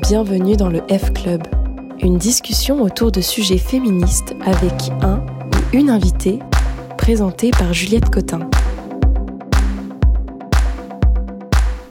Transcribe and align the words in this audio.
Bienvenue 0.00 0.56
dans 0.56 0.70
le 0.70 0.80
F 0.88 1.12
Club, 1.12 1.42
une 2.00 2.16
discussion 2.16 2.80
autour 2.80 3.12
de 3.12 3.20
sujets 3.20 3.58
féministes 3.58 4.34
avec 4.42 4.72
un 5.02 5.18
ou 5.18 5.76
une 5.76 5.90
invitée, 5.90 6.38
présentée 6.96 7.50
par 7.50 7.74
Juliette 7.74 8.08
Cotin. 8.08 8.48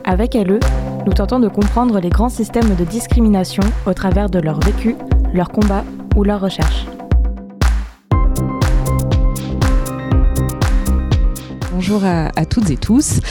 Avec 0.04 0.34
LE, 0.34 0.60
nous 1.06 1.14
tentons 1.14 1.40
de 1.40 1.48
comprendre 1.48 2.00
les 2.00 2.10
grands 2.10 2.30
systèmes 2.30 2.74
de 2.74 2.86
discrimination 2.86 3.62
au 3.86 3.94
travers 3.94 4.32
de 4.32 4.40
leur 4.40 4.60
vécu, 4.62 4.96
leur 5.32 5.50
combat 5.50 5.84
ou 6.16 6.24
leur 6.24 6.42
recherche. 6.42 6.88
Bonjour 11.72 12.04
à, 12.04 12.46
toutes 12.52 12.70
et 12.70 12.78
tous. 12.78 13.22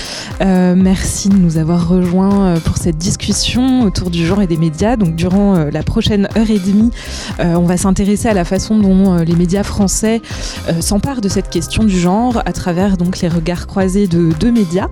Euh, 0.41 0.75
merci 0.75 1.29
de 1.29 1.37
nous 1.37 1.59
avoir 1.59 1.87
rejoints 1.87 2.47
euh, 2.47 2.61
pour 2.61 2.79
cette 2.79 2.97
discussion 2.97 3.83
autour 3.83 4.11
du 4.11 4.27
genre 4.27 4.41
et 4.41 4.47
des 4.47 4.57
médias. 4.57 4.97
Donc, 4.97 5.15
durant 5.15 5.57
euh, 5.57 5.71
la 5.71 5.83
prochaine 5.83 6.27
heure 6.37 6.51
et 6.51 6.59
demie, 6.59 6.91
on 7.39 7.67
va 7.67 7.77
s'intéresser 7.77 8.29
à 8.29 8.35
la 8.35 8.45
façon 8.45 8.79
dont 8.79 9.17
les 9.17 9.35
médias 9.35 9.63
français 9.63 10.23
s'emparent 10.81 11.21
de 11.21 11.29
cette 11.29 11.51
question 11.51 11.85
du 11.85 11.99
genre 11.99 12.43
à 12.47 12.53
travers 12.53 12.97
donc 12.97 13.21
les 13.21 13.29
regards 13.29 13.67
croisés 13.67 14.07
de 14.07 14.31
deux 14.39 14.51
médias. 14.51 14.89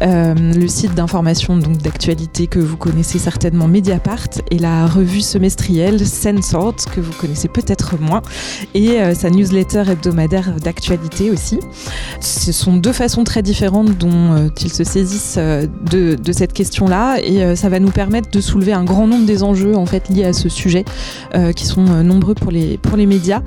le 0.00 0.66
site 0.66 0.94
d'information 0.94 1.58
d'actualité 1.58 2.46
que 2.46 2.58
vous 2.58 2.76
connaissez 2.76 3.18
certainement 3.18 3.68
Mediapart 3.68 4.28
et 4.50 4.58
la 4.58 4.86
revue 4.86 5.20
semestrielle 5.20 6.06
Sensort 6.06 6.76
que 6.94 7.00
vous 7.00 7.12
connaissez 7.12 7.48
peut-être 7.48 7.98
moins 8.00 8.22
et 8.74 8.98
sa 9.14 9.30
newsletter 9.30 9.84
hebdomadaire 9.90 10.52
d'actualité 10.60 11.30
aussi. 11.30 11.58
Ce 12.20 12.52
sont 12.52 12.76
deux 12.76 12.92
façons 12.92 13.24
très 13.24 13.42
différentes 13.42 13.65
dont 13.70 14.50
ils 14.60 14.72
se 14.72 14.84
saisissent 14.84 15.36
euh, 15.38 15.66
de, 15.90 16.32
cette 16.32 16.52
question-là 16.52 17.18
et 17.22 17.42
euh, 17.42 17.56
ça 17.56 17.68
va 17.68 17.78
nous 17.78 17.90
permettre 17.90 18.30
de 18.30 18.40
soulever 18.40 18.72
un 18.72 18.84
grand 18.84 19.06
nombre 19.06 19.24
des 19.24 19.42
enjeux 19.42 19.74
en 19.74 19.86
fait 19.86 20.08
liés 20.10 20.24
à 20.24 20.32
ce 20.32 20.48
sujet 20.48 20.84
euh, 21.34 21.52
qui 21.52 21.64
sont 21.64 21.84
nombreux 22.02 22.34
pour 22.34 22.50
les, 22.50 22.76
pour 22.76 22.96
les 22.96 23.06
médias. 23.06 23.40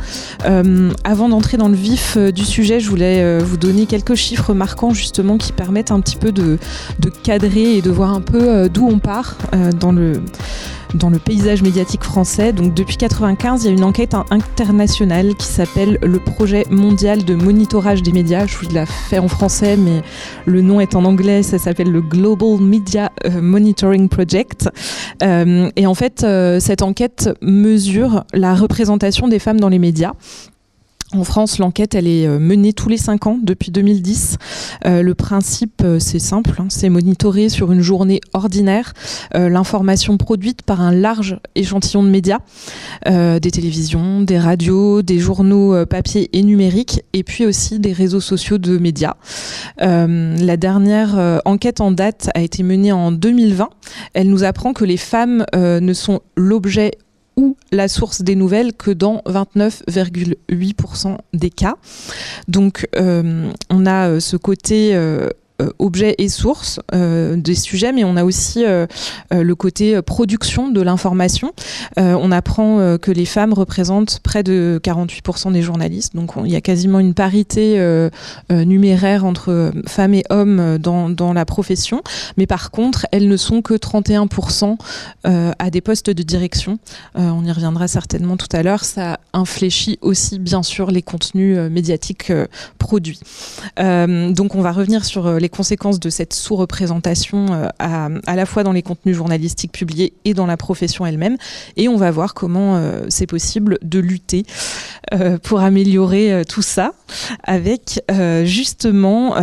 avant 1.04 1.30
d'entrer 1.30 1.58
dans 1.58 1.68
le 1.68 1.76
vif 1.76 2.18
du 2.18 2.46
sujet, 2.46 2.80
je 2.80 2.90
voulais 2.90 3.40
vous 3.40 3.58
donner 3.58 3.86
quelques 3.86 4.16
chiffres 4.16 4.54
marquants 4.54 4.94
justement 4.94 5.38
qui 5.38 5.52
permettent 5.52 5.92
un 5.92 6.00
petit 6.00 6.16
peu 6.16 6.32
de, 6.32 6.58
de 7.00 7.10
cadrer 7.10 7.78
et 7.78 7.82
de 7.82 7.92
voir 7.92 8.14
un 8.14 8.22
peu 8.22 8.70
d'où 8.70 8.88
on 8.88 9.00
part 9.00 9.38
dans 9.80 9.92
le 9.92 10.22
dans 10.94 11.10
le 11.10 11.20
paysage 11.20 11.62
médiatique 11.62 12.04
français. 12.04 12.54
Donc 12.54 12.74
depuis 12.74 12.98
95, 12.98 13.64
il 13.64 13.68
y 13.68 13.70
a 13.70 13.74
une 13.74 13.84
enquête 13.84 14.16
internationale 14.32 15.36
qui 15.36 15.48
s'appelle 15.48 15.98
le 16.02 16.20
projet 16.20 16.66
mondial 16.70 17.24
de 17.26 17.36
monitorage 17.36 18.02
des 18.02 18.12
médias. 18.12 18.46
Je 18.46 18.58
vous 18.58 18.74
la 18.74 18.86
fais 18.86 19.20
en 19.20 19.28
français, 19.28 19.78
mais 19.78 20.02
le 20.46 20.62
nom 20.62 20.80
est 20.80 20.96
en 20.96 21.06
anglais. 21.06 21.44
Ça 21.44 21.58
s'appelle 21.58 21.92
le 21.92 22.02
Global 22.02 22.60
Media 22.60 23.12
euh, 23.26 23.42
Monitoring 23.42 24.10
Project. 24.10 24.70
Euh, 25.24 25.70
et 25.76 25.86
en 25.86 25.94
fait, 25.94 26.24
euh, 26.24 26.60
cette 26.60 26.82
enquête 26.82 27.30
mesure 27.42 28.24
la 28.34 28.56
représentation 28.56 29.28
des 29.28 29.40
femmes 29.40 29.60
dans 29.60 29.70
les 29.70 29.80
médias. 29.80 30.14
En 31.12 31.24
France, 31.24 31.58
l'enquête, 31.58 31.96
elle 31.96 32.06
est 32.06 32.28
euh, 32.28 32.38
menée 32.38 32.72
tous 32.72 32.88
les 32.88 32.98
cinq 32.98 33.26
ans 33.26 33.40
depuis 33.42 33.72
2010. 33.72 34.38
Euh, 34.86 35.02
le 35.02 35.16
principe, 35.16 35.82
euh, 35.84 35.98
c'est 35.98 36.20
simple, 36.20 36.52
hein, 36.60 36.68
c'est 36.70 36.88
monitorer 36.90 37.50
sur 37.50 37.72
une 37.72 37.82
journée 37.82 38.22
ordinaire 38.34 38.94
l'information 39.34 40.18
produite 40.18 40.62
par 40.62 40.82
un 40.82 40.92
large 40.92 41.40
échantillon 41.56 42.04
de 42.04 42.10
médias, 42.10 42.40
des 43.06 43.52
télévisions, 43.52 44.22
des 44.22 44.40
radios, 44.40 45.02
des 45.02 45.20
journaux 45.20 45.86
papier 45.86 46.30
et 46.34 46.42
numériques, 46.44 47.04
et 47.14 47.24
puis 47.24 47.46
aussi 47.46 47.80
des 47.80 47.94
réseaux 47.94 48.20
sociaux 48.20 48.58
de 48.58 48.78
médias. 48.78 49.16
la 49.80 50.58
dernière 50.58 51.42
enquête 51.46 51.80
en 51.82 51.92
date 51.92 52.30
a 52.34 52.42
été 52.42 52.64
menée 52.64 52.92
en 52.92 53.12
2020. 53.12 53.70
Elle 54.14 54.30
nous 54.30 54.44
apprend 54.44 54.74
que 54.74 54.86
les 54.86 54.98
femmes 54.98 55.46
ne 55.54 55.94
sont 55.94 56.22
l'objet 56.36 56.92
la 57.72 57.88
source 57.88 58.22
des 58.22 58.36
nouvelles 58.36 58.74
que 58.74 58.92
dans 58.92 59.22
29,8% 59.26 61.18
des 61.34 61.50
cas. 61.50 61.76
Donc 62.48 62.88
euh, 62.96 63.52
on 63.70 63.86
a 63.86 64.10
euh, 64.10 64.20
ce 64.20 64.38
côté 64.38 64.96
euh, 64.96 65.30
objet 65.80 66.16
et 66.18 66.30
source 66.30 66.80
euh, 66.94 67.36
des 67.36 67.56
sujets, 67.56 67.92
mais 67.92 68.04
on 68.04 68.16
a 68.16 68.24
aussi 68.24 68.66
euh, 68.66 68.88
le 69.32 69.56
côté 69.56 70.02
production 70.02 70.70
de 70.70 70.82
l'information. 70.82 71.54
on 71.98 72.32
apprend 72.32 72.98
que 72.98 73.12
les 73.12 73.26
femmes 73.26 73.54
représentent 73.54 74.20
près 74.24 74.44
de 74.44 74.80
48% 74.84 75.52
des 75.52 75.62
journalistes, 75.62 76.16
donc 76.16 76.32
il 76.44 76.52
y 76.52 76.56
a 76.56 76.62
quasiment 76.62 77.00
une 77.00 77.14
parité 77.14 77.80
numéraire 78.50 79.26
entre 79.26 79.72
femmes 79.88 80.14
et 80.14 80.24
hommes 80.30 80.78
dans, 80.78 81.10
dans, 81.10 81.34
la 81.34 81.46
profession, 81.46 82.02
mais 82.38 82.48
par 82.48 82.72
contre, 82.72 83.06
elles 83.12 83.28
ne 83.28 83.38
sont 83.38 83.62
que 83.62 83.74
31% 83.74 84.78
à 85.24 85.70
des 85.70 85.82
postes 85.82 86.10
de 86.10 86.24
direction. 86.24 86.80
on 87.16 87.44
y 87.44 87.52
reviendra 87.52 87.88
certainement 87.88 88.38
tout 88.38 88.48
à 88.52 88.64
l'heure. 88.64 88.84
Ça 88.84 89.20
infléchit 89.34 90.00
aussi, 90.02 90.40
bien 90.40 90.64
sûr, 90.64 90.92
les 90.92 91.02
contenus 91.02 91.58
médiatiques 91.70 92.32
produits. 92.78 93.20
donc 93.78 94.56
on 94.56 94.62
va 94.62 94.72
revenir 94.72 95.06
sur 95.06 95.40
les 95.40 95.49
conséquences 95.50 96.00
de 96.00 96.10
cette 96.10 96.34
sous-représentation 96.34 97.48
euh, 97.52 97.68
à, 97.80 98.36
la 98.36 98.46
fois 98.46 98.64
dans 98.64 98.72
les 98.72 98.82
contenus 98.82 99.16
journalistiques 99.16 99.72
publiés 99.72 100.14
et 100.26 100.34
dans 100.34 100.46
la 100.46 100.58
profession 100.58 101.06
elle-même. 101.06 101.38
Et 101.78 101.88
on 101.88 101.98
va 101.98 102.12
voir 102.12 102.34
comment 102.34 102.76
euh, 102.76 103.06
c'est 103.10 103.28
possible 103.28 103.78
de 103.82 104.00
lutter 104.00 104.44
euh, 105.14 105.38
pour 105.38 105.60
améliorer 105.60 106.44
tout 106.48 106.62
ça 106.62 106.94
avec 107.44 108.02
justement 108.44 109.36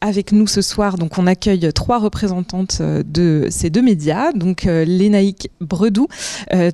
avec 0.00 0.32
nous 0.32 0.46
ce 0.46 0.62
soir. 0.62 0.98
Donc 0.98 1.18
on 1.18 1.26
accueille 1.26 1.72
trois 1.72 1.98
représentantes 1.98 2.82
de 2.82 3.46
ces 3.50 3.70
deux 3.70 3.82
médias. 3.82 4.32
Donc 4.32 4.62
Lénaïque 4.64 5.50
Bredou, 5.60 6.08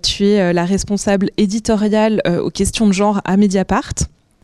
tu 0.03 0.27
es 0.27 0.53
la 0.53 0.65
responsable 0.65 1.31
éditoriale 1.37 2.23
aux 2.43 2.51
questions 2.51 2.87
de 2.87 2.93
genre 2.93 3.21
à 3.25 3.37
Mediapart. 3.37 3.95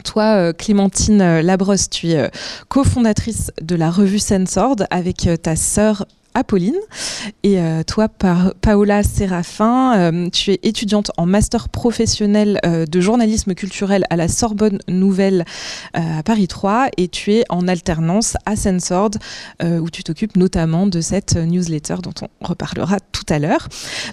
Toi, 0.05 0.37
euh, 0.37 0.53
Clémentine 0.53 1.21
euh, 1.21 1.43
Labrosse, 1.43 1.89
tu 1.89 2.11
es 2.11 2.19
euh, 2.19 2.29
cofondatrice 2.69 3.53
de 3.61 3.77
la 3.77 3.91
revue 3.91 4.19
Sensord 4.19 4.77
avec 4.91 5.29
ta 5.43 5.57
sœur 5.57 6.07
Apolline. 6.35 6.77
Et 7.43 7.59
euh, 7.59 7.83
toi, 7.83 8.09
Paola 8.09 9.03
Séraphin, 9.03 9.97
euh, 9.97 10.31
tu 10.31 10.53
es 10.53 10.61
étudiante 10.63 11.11
en 11.17 11.27
master 11.27 11.69
professionnel 11.69 12.59
euh, 12.65 12.87
de 12.87 13.01
journalisme 13.01 13.55
culturel 13.55 14.05
à 14.11 14.17
la 14.17 14.29
Sorbonne 14.29 14.79
Nouvelle 14.89 15.45
à 15.95 16.23
Paris 16.23 16.49
3 16.49 16.89
et 16.97 17.09
tu 17.09 17.33
es 17.33 17.45
en 17.49 17.69
alternance 17.69 18.37
à 18.47 18.57
Sensord 18.57 19.11
où 19.63 19.91
tu 19.91 20.03
t'occupes 20.05 20.37
notamment 20.37 20.87
de 20.87 21.01
cette 21.01 21.37
newsletter 21.37 21.97
dont 22.03 22.15
on 22.23 22.47
reparlera 22.47 22.99
tout 23.01 23.25
à 23.29 23.39
l'heure. 23.39 23.69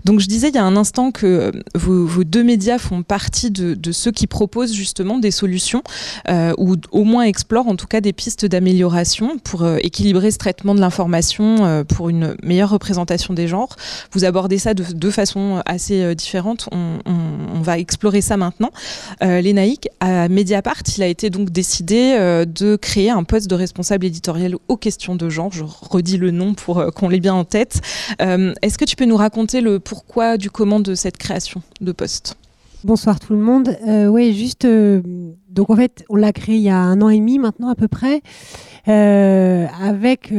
Donc 0.05 0.19
je 0.19 0.27
disais 0.27 0.49
il 0.49 0.55
y 0.55 0.57
a 0.57 0.63
un 0.63 0.75
instant 0.75 1.11
que 1.11 1.51
vos, 1.75 2.23
deux 2.23 2.43
médias 2.43 2.77
font 2.77 3.03
partie 3.03 3.51
de, 3.51 3.91
ceux 3.91 4.11
qui 4.11 4.27
proposent 4.27 4.73
justement 4.73 5.19
des 5.19 5.31
solutions 5.31 5.83
ou 6.57 6.75
au 6.91 7.03
moins 7.03 7.23
explorent 7.23 7.67
en 7.67 7.75
tout 7.75 7.87
cas 7.87 8.01
des 8.01 8.13
pistes 8.13 8.45
d'amélioration 8.45 9.37
pour 9.39 9.67
équilibrer 9.77 10.31
ce 10.31 10.37
traitement 10.37 10.75
de 10.75 10.81
l'information 10.81 11.85
pour 11.87 12.08
une 12.09 12.35
meilleure 12.43 12.69
représentation 12.69 13.33
des 13.33 13.47
genres. 13.47 13.75
Vous 14.11 14.25
abordez 14.25 14.57
ça 14.57 14.73
de 14.73 14.83
deux 14.83 15.11
façons 15.11 15.61
assez 15.65 16.01
euh, 16.01 16.15
différentes. 16.15 16.69
On, 16.71 16.99
va 17.61 17.77
explorer 17.77 18.21
ça 18.21 18.37
maintenant. 18.37 18.71
Euh, 19.21 19.41
à 19.99 20.29
Mediapart, 20.29 20.83
il 20.95 21.03
a 21.03 21.07
été 21.07 21.29
donc 21.29 21.49
décidé 21.49 22.15
euh, 22.17 22.45
de 22.45 22.75
créer 22.75 23.09
un 23.09 23.23
poste 23.23 23.49
de 23.49 23.55
responsable 23.55 24.05
éditorial 24.05 24.55
aux 24.67 24.77
questions 24.77 25.15
de 25.15 25.29
genre. 25.29 25.51
Je 25.51 25.63
redis 25.65 26.17
le 26.17 26.31
nom 26.31 26.53
pour 26.53 26.79
euh, 26.79 26.89
qu'on 26.89 27.09
l'ait 27.09 27.19
bien 27.19 27.33
en 27.33 27.43
tête. 27.43 27.81
Est-ce 28.19 28.77
que 28.77 28.85
tu 28.85 28.95
peux 28.95 29.05
nous 29.05 29.17
raconter 29.17 29.61
le 29.61 29.79
pourquoi 29.79 30.37
du 30.37 30.49
comment 30.49 30.79
de 30.79 30.95
cette 30.95 31.17
création 31.17 31.61
de 31.81 31.91
poste? 31.91 32.37
Bonsoir 32.83 33.19
tout 33.19 33.33
le 33.33 33.39
monde. 33.39 33.77
oui, 33.85 34.33
juste 34.33 34.65
donc 34.65 35.69
en 35.69 35.75
fait, 35.75 36.05
on 36.09 36.15
l'a 36.15 36.31
créé 36.31 36.55
il 36.55 36.61
y 36.61 36.69
a 36.69 36.77
un 36.77 37.01
an 37.01 37.09
et 37.09 37.17
demi 37.17 37.39
maintenant 37.39 37.69
à 37.69 37.75
peu 37.75 37.87
près, 37.87 38.21
avec, 38.85 40.31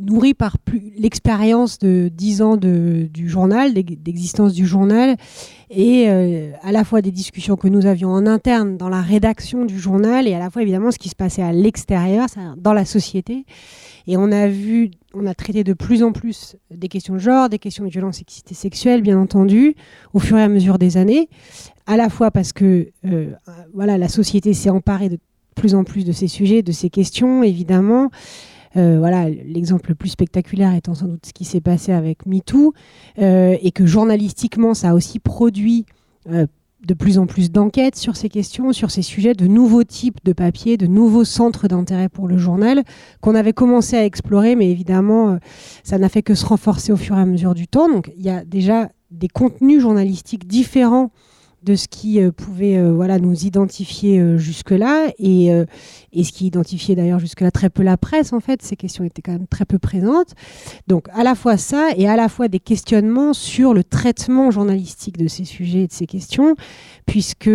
nourri 0.00 0.34
par 0.34 0.56
l'expérience 0.96 1.78
de 1.78 2.10
dix 2.12 2.42
ans 2.42 2.56
de, 2.56 3.08
du 3.12 3.28
journal, 3.28 3.72
d'existence 3.74 4.52
du 4.52 4.66
journal, 4.66 5.16
et 5.70 6.06
euh, 6.08 6.50
à 6.62 6.72
la 6.72 6.84
fois 6.84 7.02
des 7.02 7.10
discussions 7.10 7.56
que 7.56 7.68
nous 7.68 7.86
avions 7.86 8.10
en 8.10 8.26
interne 8.26 8.76
dans 8.76 8.88
la 8.88 9.00
rédaction 9.00 9.64
du 9.64 9.78
journal, 9.78 10.26
et 10.26 10.34
à 10.34 10.38
la 10.38 10.50
fois 10.50 10.62
évidemment 10.62 10.90
ce 10.90 10.98
qui 10.98 11.08
se 11.08 11.16
passait 11.16 11.42
à 11.42 11.52
l'extérieur, 11.52 12.26
dans 12.56 12.72
la 12.72 12.84
société. 12.84 13.44
Et 14.06 14.16
on 14.16 14.32
a 14.32 14.48
vu, 14.48 14.90
on 15.14 15.26
a 15.26 15.34
traité 15.34 15.62
de 15.62 15.72
plus 15.72 16.02
en 16.02 16.12
plus 16.12 16.56
des 16.70 16.88
questions 16.88 17.14
de 17.14 17.20
genre, 17.20 17.48
des 17.48 17.58
questions 17.58 17.84
de 17.84 17.90
violence 17.90 18.22
et 18.22 18.54
sexuelle, 18.54 19.02
bien 19.02 19.18
entendu, 19.18 19.74
au 20.14 20.18
fur 20.18 20.36
et 20.38 20.42
à 20.42 20.48
mesure 20.48 20.78
des 20.78 20.96
années, 20.96 21.28
à 21.86 21.96
la 21.96 22.08
fois 22.08 22.30
parce 22.30 22.52
que 22.52 22.88
euh, 23.04 23.30
voilà, 23.74 23.98
la 23.98 24.08
société 24.08 24.54
s'est 24.54 24.70
emparée 24.70 25.08
de 25.08 25.18
plus 25.54 25.74
en 25.74 25.84
plus 25.84 26.04
de 26.04 26.12
ces 26.12 26.28
sujets, 26.28 26.62
de 26.62 26.72
ces 26.72 26.90
questions, 26.90 27.42
évidemment. 27.42 28.10
Euh, 28.76 28.98
voilà, 28.98 29.28
l'exemple 29.28 29.90
le 29.90 29.94
plus 29.94 30.10
spectaculaire 30.10 30.74
étant 30.74 30.94
sans 30.94 31.06
doute 31.06 31.26
ce 31.26 31.32
qui 31.32 31.44
s'est 31.44 31.60
passé 31.60 31.92
avec 31.92 32.26
MeToo, 32.26 32.72
euh, 33.18 33.56
et 33.60 33.72
que 33.72 33.86
journalistiquement, 33.86 34.74
ça 34.74 34.90
a 34.90 34.94
aussi 34.94 35.18
produit 35.18 35.86
euh, 36.30 36.46
de 36.86 36.94
plus 36.94 37.18
en 37.18 37.26
plus 37.26 37.50
d'enquêtes 37.50 37.96
sur 37.96 38.16
ces 38.16 38.28
questions, 38.28 38.72
sur 38.72 38.90
ces 38.90 39.02
sujets, 39.02 39.34
de 39.34 39.46
nouveaux 39.46 39.84
types 39.84 40.18
de 40.24 40.32
papiers, 40.32 40.76
de 40.76 40.86
nouveaux 40.86 41.24
centres 41.24 41.68
d'intérêt 41.68 42.08
pour 42.08 42.28
le 42.28 42.38
journal 42.38 42.84
qu'on 43.20 43.34
avait 43.34 43.52
commencé 43.52 43.96
à 43.96 44.04
explorer, 44.04 44.54
mais 44.54 44.70
évidemment, 44.70 45.38
ça 45.82 45.98
n'a 45.98 46.08
fait 46.08 46.22
que 46.22 46.34
se 46.34 46.46
renforcer 46.46 46.92
au 46.92 46.96
fur 46.96 47.18
et 47.18 47.20
à 47.20 47.26
mesure 47.26 47.54
du 47.54 47.66
temps. 47.66 47.88
Donc 47.88 48.10
il 48.16 48.22
y 48.22 48.30
a 48.30 48.44
déjà 48.44 48.88
des 49.10 49.28
contenus 49.28 49.82
journalistiques 49.82 50.46
différents 50.46 51.10
de 51.62 51.74
ce 51.74 51.88
qui 51.88 52.20
euh, 52.20 52.32
pouvait 52.32 52.78
euh, 52.78 52.90
voilà, 52.92 53.18
nous 53.18 53.44
identifier 53.44 54.18
euh, 54.18 54.38
jusque-là 54.38 55.08
et, 55.18 55.48
et, 56.12 56.24
ce 56.24 56.32
qui 56.32 56.46
identifiait 56.46 56.94
d'ailleurs 56.94 57.18
jusque-là 57.18 57.50
très 57.50 57.68
peu 57.70 57.82
la 57.82 57.96
presse 57.96 58.32
en 58.32 58.40
fait. 58.40 58.62
Ces 58.62 58.76
questions 58.76 59.04
étaient 59.04 59.22
quand 59.22 59.32
même 59.32 59.46
très 59.46 59.64
peu 59.64 59.78
présentes. 59.78 60.34
Donc 60.86 61.08
à 61.12 61.22
la 61.22 61.34
fois 61.34 61.56
ça 61.56 61.90
et 61.96 62.08
à 62.08 62.16
la 62.16 62.28
fois 62.28 62.48
des 62.48 62.60
questionnements 62.60 63.32
sur 63.32 63.74
le 63.74 63.84
traitement 63.84 64.50
journalistique 64.50 65.18
de 65.18 65.28
ces 65.28 65.44
sujets 65.44 65.82
et 65.82 65.86
de 65.86 65.92
ces 65.92 66.06
questions, 66.06 66.54
puisque 67.06 67.50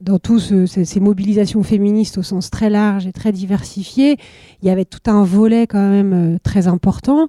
dans 0.00 0.18
toutes 0.18 0.66
ces, 0.66 1.00
mobilisations 1.00 1.62
féministes 1.62 2.18
au 2.18 2.22
sens 2.22 2.50
très 2.50 2.70
large 2.70 3.06
et 3.06 3.12
très 3.12 3.32
diversifié, 3.32 4.16
il 4.62 4.68
y 4.68 4.70
avait 4.70 4.84
tout 4.84 5.10
un 5.10 5.24
volet 5.24 5.66
quand 5.66 5.88
même 5.90 6.38
très 6.42 6.68
important 6.68 7.28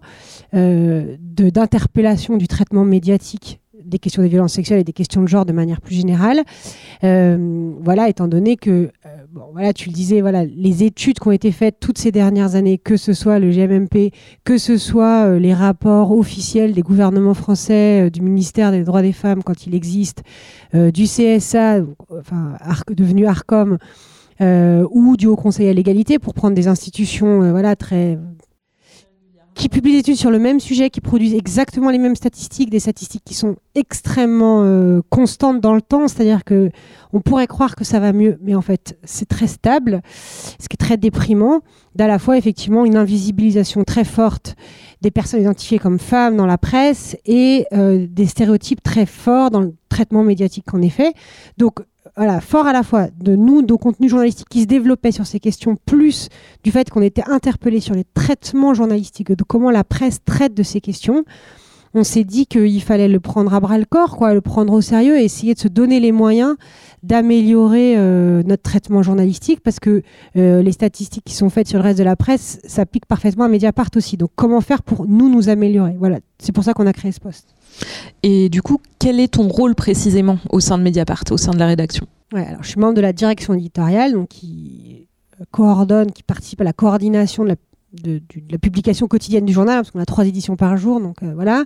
d'interpellation 0.53 2.37
du 2.37 2.47
traitement 2.47 2.85
médiatique 2.85 3.59
des 3.83 3.99
questions 3.99 4.21
des 4.21 4.29
violences 4.29 4.53
sexuelles 4.53 4.79
et 4.79 4.83
des 4.83 4.93
questions 4.93 5.21
de 5.21 5.27
genre 5.27 5.45
de 5.45 5.53
manière 5.53 5.81
plus 5.81 5.95
générale. 5.95 6.43
Euh, 7.03 7.71
voilà, 7.81 8.09
étant 8.09 8.27
donné 8.27 8.55
que, 8.55 8.69
euh, 8.69 8.89
voilà, 9.53 9.73
tu 9.73 9.89
le 9.89 9.93
disais, 9.93 10.21
voilà, 10.21 10.45
les 10.45 10.83
études 10.83 11.19
qui 11.19 11.27
ont 11.27 11.31
été 11.31 11.51
faites 11.51 11.79
toutes 11.79 11.97
ces 11.97 12.11
dernières 12.11 12.55
années, 12.55 12.77
que 12.77 12.97
ce 12.97 13.13
soit 13.13 13.39
le 13.39 13.51
GMMP, 13.51 14.11
que 14.43 14.57
ce 14.57 14.77
soit 14.77 15.25
euh, 15.25 15.39
les 15.39 15.53
rapports 15.53 16.11
officiels 16.11 16.73
des 16.73 16.81
gouvernements 16.81 17.33
français, 17.33 18.09
du 18.09 18.21
ministère 18.21 18.71
des 18.71 18.83
droits 18.83 19.01
des 19.01 19.13
femmes 19.13 19.43
quand 19.43 19.65
il 19.65 19.75
existe, 19.75 20.23
du 20.73 21.05
CSA, 21.05 21.81
devenu 22.91 23.25
ARCOM, 23.25 23.77
ou 24.41 25.17
du 25.17 25.27
Haut 25.27 25.35
Conseil 25.35 25.67
à 25.67 25.73
l'égalité, 25.73 26.19
pour 26.19 26.33
prendre 26.33 26.55
des 26.55 26.67
institutions, 26.67 27.51
voilà, 27.51 27.75
très 27.75 28.17
qui 29.59 29.67
publient 29.67 29.91
des 29.91 29.99
études 29.99 30.15
sur 30.15 30.31
le 30.31 30.39
même 30.39 30.61
sujet, 30.61 30.89
qui 30.89 31.01
produisent 31.01 31.33
exactement 31.33 31.89
les 31.89 31.97
mêmes 31.97 32.15
statistiques, 32.15 32.69
des 32.69 32.79
statistiques 32.79 33.23
qui 33.25 33.33
sont 33.33 33.57
extrêmement 33.75 34.63
euh, 34.63 35.01
constantes 35.09 35.59
dans 35.59 35.75
le 35.75 35.81
temps, 35.81 36.07
c'est-à-dire 36.07 36.45
que 36.45 36.71
on 37.11 37.19
pourrait 37.19 37.45
croire 37.45 37.75
que 37.75 37.83
ça 37.83 37.99
va 37.99 38.13
mieux, 38.13 38.39
mais 38.41 38.55
en 38.55 38.61
fait 38.61 38.97
c'est 39.03 39.27
très 39.27 39.47
stable, 39.47 40.01
ce 40.13 40.69
qui 40.69 40.75
est 40.75 40.77
très 40.77 40.95
déprimant, 40.95 41.59
d'à 41.93 42.07
la 42.07 42.19
fois 42.19 42.37
effectivement 42.37 42.85
une 42.85 42.95
invisibilisation 42.95 43.83
très 43.83 44.05
forte 44.05 44.55
des 45.01 45.11
personnes 45.11 45.41
identifiées 45.41 45.79
comme 45.79 45.99
femmes 45.99 46.37
dans 46.37 46.45
la 46.45 46.57
presse 46.57 47.17
et 47.25 47.65
euh, 47.73 48.07
des 48.09 48.27
stéréotypes 48.27 48.81
très 48.81 49.05
forts 49.05 49.51
dans 49.51 49.59
le 49.59 49.75
traitement 49.89 50.23
médiatique 50.23 50.73
en 50.73 50.81
effet. 50.81 51.11
Donc 51.57 51.81
voilà, 52.19 52.41
fort 52.41 52.67
à 52.67 52.73
la 52.73 52.83
fois 52.83 53.07
de 53.17 53.37
nous, 53.37 53.61
nos 53.61 53.77
contenus 53.77 54.09
journalistiques 54.09 54.49
qui 54.49 54.63
se 54.63 54.65
développaient 54.65 55.13
sur 55.13 55.25
ces 55.25 55.39
questions, 55.39 55.77
plus 55.85 56.27
du 56.65 56.71
fait 56.71 56.89
qu'on 56.89 57.01
était 57.01 57.23
interpellé 57.25 57.79
sur 57.79 57.95
les 57.95 58.03
traitements 58.03 58.73
journalistiques, 58.73 59.31
de 59.31 59.43
comment 59.45 59.71
la 59.71 59.85
presse 59.85 60.19
traite 60.25 60.53
de 60.53 60.61
ces 60.61 60.81
questions, 60.81 61.23
on 61.93 62.03
s'est 62.03 62.25
dit 62.25 62.45
qu'il 62.45 62.83
fallait 62.83 63.07
le 63.07 63.21
prendre 63.21 63.53
à 63.53 63.61
bras 63.61 63.77
le 63.77 63.85
corps, 63.85 64.17
quoi, 64.17 64.33
le 64.33 64.41
prendre 64.41 64.73
au 64.73 64.81
sérieux 64.81 65.17
et 65.17 65.23
essayer 65.23 65.53
de 65.53 65.59
se 65.59 65.69
donner 65.69 66.01
les 66.01 66.11
moyens 66.11 66.57
d'améliorer 67.03 67.95
euh, 67.95 68.43
notre 68.43 68.63
traitement 68.63 69.01
journalistique 69.01 69.61
parce 69.61 69.79
que 69.79 70.01
euh, 70.35 70.61
les 70.61 70.73
statistiques 70.73 71.23
qui 71.23 71.35
sont 71.35 71.49
faites 71.49 71.69
sur 71.69 71.79
le 71.79 71.85
reste 71.85 71.99
de 71.99 72.03
la 72.03 72.17
presse 72.17 72.59
s'appliquent 72.65 73.05
parfaitement 73.05 73.45
à 73.45 73.47
Mediapart 73.47 73.91
aussi. 73.95 74.17
Donc 74.17 74.31
comment 74.35 74.59
faire 74.59 74.83
pour 74.83 75.07
nous 75.07 75.29
nous 75.29 75.47
améliorer? 75.47 75.95
Voilà, 75.97 76.19
c'est 76.37 76.51
pour 76.51 76.65
ça 76.65 76.73
qu'on 76.73 76.85
a 76.85 76.91
créé 76.91 77.13
ce 77.13 77.21
poste. 77.21 77.55
Et 78.23 78.49
du 78.49 78.61
coup, 78.61 78.79
quel 78.99 79.19
est 79.19 79.33
ton 79.33 79.47
rôle 79.47 79.75
précisément 79.75 80.39
au 80.49 80.59
sein 80.59 80.77
de 80.77 80.83
Mediapart, 80.83 81.23
au 81.31 81.37
sein 81.37 81.51
de 81.51 81.59
la 81.59 81.67
rédaction? 81.67 82.05
Ouais, 82.33 82.45
alors, 82.45 82.63
Je 82.63 82.69
suis 82.69 82.79
membre 82.79 82.95
de 82.95 83.01
la 83.01 83.13
direction 83.13 83.53
éditoriale, 83.53 84.13
donc 84.13 84.29
qui 84.29 85.07
euh, 85.39 85.45
coordonne, 85.51 86.11
qui 86.11 86.23
participe 86.23 86.61
à 86.61 86.63
la 86.63 86.73
coordination 86.73 87.43
de 87.43 87.49
la 87.49 87.55
de, 87.91 88.21
la 88.51 88.57
publication 88.57 89.07
quotidienne 89.07 89.45
du 89.45 89.53
journal, 89.53 89.77
parce 89.77 89.91
qu'on 89.91 89.99
a 89.99 90.05
trois 90.05 90.27
éditions 90.27 90.55
par 90.55 90.77
jour, 90.77 91.01
donc 91.01 91.23
euh, 91.23 91.33
voilà. 91.33 91.65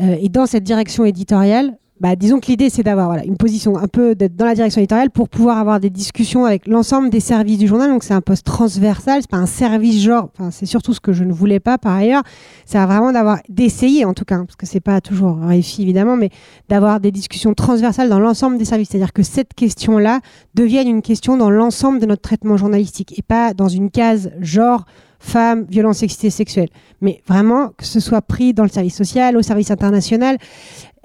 Euh, 0.00 0.16
et 0.20 0.28
dans 0.28 0.46
cette 0.46 0.64
direction 0.64 1.04
éditoriale, 1.04 1.76
bah, 2.02 2.16
disons 2.16 2.40
que 2.40 2.46
l'idée 2.48 2.68
c'est 2.68 2.82
d'avoir 2.82 3.06
voilà, 3.06 3.24
une 3.24 3.36
position 3.36 3.78
un 3.78 3.86
peu 3.86 4.16
d'être 4.16 4.34
dans 4.34 4.44
la 4.44 4.56
direction 4.56 4.80
éditoriale 4.80 5.10
pour 5.10 5.28
pouvoir 5.28 5.58
avoir 5.58 5.78
des 5.78 5.88
discussions 5.88 6.44
avec 6.44 6.66
l'ensemble 6.66 7.10
des 7.10 7.20
services 7.20 7.58
du 7.58 7.68
journal. 7.68 7.90
Donc 7.90 8.02
c'est 8.02 8.12
un 8.12 8.20
poste 8.20 8.44
transversal, 8.44 9.20
c'est 9.20 9.30
pas 9.30 9.36
un 9.36 9.46
service 9.46 10.02
genre. 10.02 10.28
Enfin, 10.34 10.50
c'est 10.50 10.66
surtout 10.66 10.94
ce 10.94 11.00
que 11.00 11.12
je 11.12 11.22
ne 11.22 11.32
voulais 11.32 11.60
pas 11.60 11.78
par 11.78 11.94
ailleurs. 11.94 12.24
C'est 12.66 12.84
vraiment 12.84 13.12
d'avoir 13.12 13.38
d'essayer 13.48 14.04
en 14.04 14.14
tout 14.14 14.24
cas, 14.24 14.38
parce 14.38 14.56
que 14.56 14.66
c'est 14.66 14.80
pas 14.80 15.00
toujours 15.00 15.38
réussi 15.38 15.82
évidemment, 15.82 16.16
mais 16.16 16.30
d'avoir 16.68 16.98
des 16.98 17.12
discussions 17.12 17.54
transversales 17.54 18.08
dans 18.08 18.18
l'ensemble 18.18 18.58
des 18.58 18.64
services. 18.64 18.88
C'est-à-dire 18.88 19.12
que 19.12 19.22
cette 19.22 19.54
question-là 19.54 20.18
devienne 20.54 20.88
une 20.88 21.02
question 21.02 21.36
dans 21.36 21.50
l'ensemble 21.50 22.00
de 22.00 22.06
notre 22.06 22.22
traitement 22.22 22.56
journalistique 22.56 23.16
et 23.16 23.22
pas 23.22 23.54
dans 23.54 23.68
une 23.68 23.92
case 23.92 24.32
genre 24.40 24.86
femmes, 25.22 25.66
violences 25.68 25.98
sexistes 25.98 26.24
et 26.24 26.30
sexuelles. 26.30 26.68
Mais 27.00 27.22
vraiment, 27.28 27.68
que 27.78 27.84
ce 27.84 28.00
soit 28.00 28.22
pris 28.22 28.54
dans 28.54 28.64
le 28.64 28.68
service 28.68 28.96
social, 28.96 29.36
au 29.36 29.42
service 29.42 29.70
international. 29.70 30.36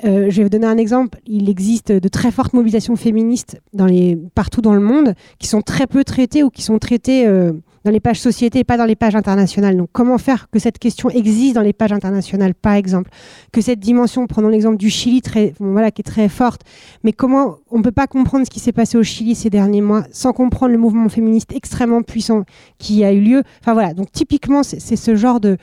Euh, 0.05 0.29
je 0.29 0.37
vais 0.37 0.43
vous 0.43 0.49
donner 0.49 0.67
un 0.67 0.77
exemple. 0.77 1.19
Il 1.25 1.49
existe 1.49 1.91
de 1.91 2.07
très 2.07 2.31
fortes 2.31 2.53
mobilisations 2.53 2.95
féministes 2.95 3.59
dans 3.73 3.85
les, 3.85 4.17
partout 4.35 4.61
dans 4.61 4.73
le 4.73 4.79
monde 4.79 5.13
qui 5.39 5.47
sont 5.47 5.61
très 5.61 5.87
peu 5.87 6.03
traitées 6.03 6.43
ou 6.43 6.49
qui 6.49 6.61
sont 6.61 6.77
traitées 6.77 7.25
euh, 7.25 7.53
dans 7.83 7.91
les 7.91 7.99
pages 7.99 8.19
société 8.19 8.59
et 8.59 8.63
pas 8.63 8.77
dans 8.77 8.85
les 8.85 8.95
pages 8.95 9.15
internationales. 9.15 9.75
Donc 9.75 9.89
comment 9.91 10.17
faire 10.17 10.49
que 10.51 10.59
cette 10.59 10.77
question 10.77 11.09
existe 11.09 11.55
dans 11.55 11.61
les 11.61 11.73
pages 11.73 11.93
internationales, 11.93 12.53
par 12.53 12.73
exemple? 12.73 13.09
Que 13.51 13.61
cette 13.61 13.79
dimension, 13.79 14.27
prenons 14.27 14.49
l'exemple 14.49 14.77
du 14.77 14.89
Chili, 14.89 15.21
très, 15.21 15.53
voilà, 15.59 15.89
qui 15.89 16.01
est 16.01 16.03
très 16.03 16.29
forte, 16.29 16.61
mais 17.03 17.13
comment 17.13 17.57
on 17.71 17.79
ne 17.79 17.83
peut 17.83 17.91
pas 17.91 18.07
comprendre 18.07 18.45
ce 18.45 18.51
qui 18.51 18.59
s'est 18.59 18.73
passé 18.73 18.97
au 18.97 19.03
Chili 19.03 19.35
ces 19.35 19.49
derniers 19.49 19.81
mois 19.81 20.03
sans 20.11 20.33
comprendre 20.33 20.73
le 20.73 20.77
mouvement 20.77 21.09
féministe 21.09 21.51
extrêmement 21.55 22.03
puissant 22.03 22.43
qui 22.77 23.03
a 23.03 23.13
eu 23.13 23.21
lieu 23.21 23.43
Enfin 23.61 23.73
voilà, 23.73 23.93
donc 23.93 24.11
typiquement, 24.11 24.63
c'est 24.63 24.95
ce 24.95 25.15
genre 25.15 25.39
de 25.39 25.57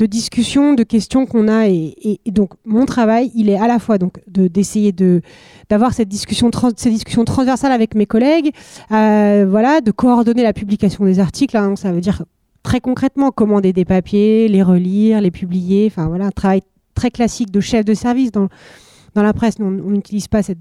de 0.00 0.06
discussions, 0.06 0.72
de 0.72 0.82
questions 0.82 1.26
qu'on 1.26 1.46
a. 1.46 1.68
Et, 1.68 2.18
donc, 2.26 2.52
mon 2.64 2.86
travail, 2.86 3.30
il 3.34 3.50
est 3.50 3.58
à 3.58 3.68
la 3.68 3.78
fois 3.78 3.98
donc 3.98 4.14
d'essayer 4.26 4.92
de, 4.92 5.20
d'avoir 5.68 5.92
cette 5.92 6.08
discussion, 6.08 6.50
ces 6.76 6.90
discussions 6.90 7.24
transversales 7.24 7.70
avec 7.70 7.94
mes 7.94 8.06
collègues, 8.06 8.50
euh, 8.92 9.46
voilà, 9.48 9.82
de 9.82 9.90
coordonner 9.90 10.42
la 10.42 10.54
publication 10.54 11.04
des 11.04 11.20
articles. 11.20 11.56
Hein. 11.56 11.76
ça 11.76 11.92
veut 11.92 12.00
dire 12.00 12.24
très 12.62 12.80
concrètement 12.80 13.30
commander 13.30 13.74
des 13.74 13.84
papiers, 13.84 14.48
les 14.48 14.62
relire, 14.62 15.20
les 15.20 15.30
publier. 15.30 15.86
Enfin 15.86 16.08
voilà, 16.08 16.26
un 16.26 16.30
travail 16.30 16.62
très 16.94 17.10
classique 17.10 17.50
de 17.50 17.60
chef 17.60 17.84
de 17.84 17.94
service 17.94 18.32
dans 18.32 18.48
dans 19.14 19.22
la 19.22 19.32
presse, 19.32 19.54
on 19.60 19.70
n'utilise 19.70 20.28
pas 20.28 20.42
cette, 20.42 20.58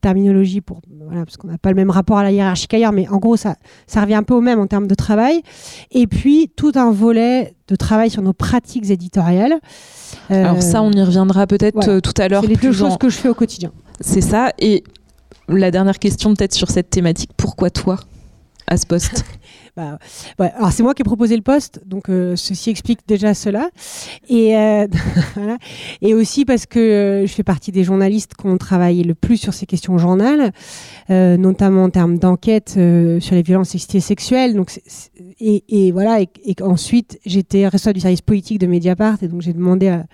terminologie 0.00 0.60
pour, 0.60 0.80
parce 1.12 1.36
qu'on 1.36 1.48
n'a 1.48 1.58
pas 1.58 1.70
le 1.70 1.76
même 1.76 1.90
rapport 1.90 2.18
à 2.18 2.22
la 2.22 2.30
hiérarchie 2.30 2.66
qu'ailleurs, 2.66 2.92
mais 2.92 3.08
en 3.08 3.18
gros, 3.18 3.36
ça, 3.36 3.56
ça 3.86 4.00
revient 4.02 4.14
un 4.14 4.22
peu 4.22 4.34
au 4.34 4.40
même 4.40 4.60
en 4.60 4.66
termes 4.66 4.86
de 4.86 4.94
travail. 4.94 5.42
Et 5.90 6.06
puis, 6.06 6.50
tout 6.56 6.72
un 6.74 6.90
volet 6.90 7.54
de 7.68 7.76
travail 7.76 8.10
sur 8.10 8.22
nos 8.22 8.32
pratiques 8.32 8.90
éditoriales. 8.90 9.54
Alors 10.28 10.62
ça, 10.62 10.82
on 10.82 10.90
y 10.92 11.02
reviendra 11.02 11.46
peut-être 11.46 11.88
euh, 11.88 12.00
tout 12.00 12.12
à 12.18 12.28
l'heure. 12.28 12.42
C'est 12.42 12.48
les 12.48 12.56
deux 12.56 12.72
choses 12.72 12.98
que 12.98 13.08
je 13.08 13.16
fais 13.16 13.28
au 13.28 13.34
quotidien. 13.34 13.72
C'est 14.00 14.20
ça. 14.20 14.52
Et 14.58 14.84
la 15.48 15.70
dernière 15.70 15.98
question 15.98 16.34
peut-être 16.34 16.54
sur 16.54 16.70
cette 16.70 16.90
thématique, 16.90 17.30
pourquoi 17.36 17.70
toi 17.70 17.98
à 18.66 18.76
ce 18.76 18.86
poste? 18.86 19.24
Bah, 19.76 19.98
Alors 20.38 20.70
c'est 20.70 20.84
moi 20.84 20.94
qui 20.94 21.02
ai 21.02 21.04
proposé 21.04 21.34
le 21.34 21.42
poste, 21.42 21.80
donc 21.84 22.08
euh, 22.08 22.36
ceci 22.36 22.70
explique 22.70 23.00
déjà 23.08 23.34
cela. 23.34 23.70
Et, 24.28 24.56
euh, 24.56 24.86
et 26.00 26.14
aussi 26.14 26.44
parce 26.44 26.66
que 26.66 26.78
euh, 26.78 27.26
je 27.26 27.32
fais 27.32 27.42
partie 27.42 27.72
des 27.72 27.82
journalistes 27.82 28.34
qui 28.34 28.46
ont 28.46 28.56
travaillé 28.56 29.02
le 29.02 29.16
plus 29.16 29.36
sur 29.36 29.52
ces 29.52 29.66
questions 29.66 29.94
au 29.94 29.98
journal, 29.98 30.52
notamment 31.08 31.84
en 31.84 31.90
termes 31.90 32.18
d'enquête 32.18 32.70
sur 32.70 33.34
les 33.34 33.42
violences 33.42 33.76
sexuelles. 33.76 34.54
Donc 34.54 34.80
et, 35.40 35.64
et, 35.68 35.90
voilà, 35.90 36.20
et, 36.20 36.28
et 36.44 36.54
ensuite 36.62 37.18
j'étais 37.26 37.66
responsable 37.66 37.94
du 37.94 38.00
service 38.00 38.22
politique 38.22 38.60
de 38.60 38.68
Mediapart, 38.68 39.22
et 39.22 39.28
donc 39.28 39.42
j'ai 39.42 39.52
demandé 39.52 39.88
à 39.88 40.06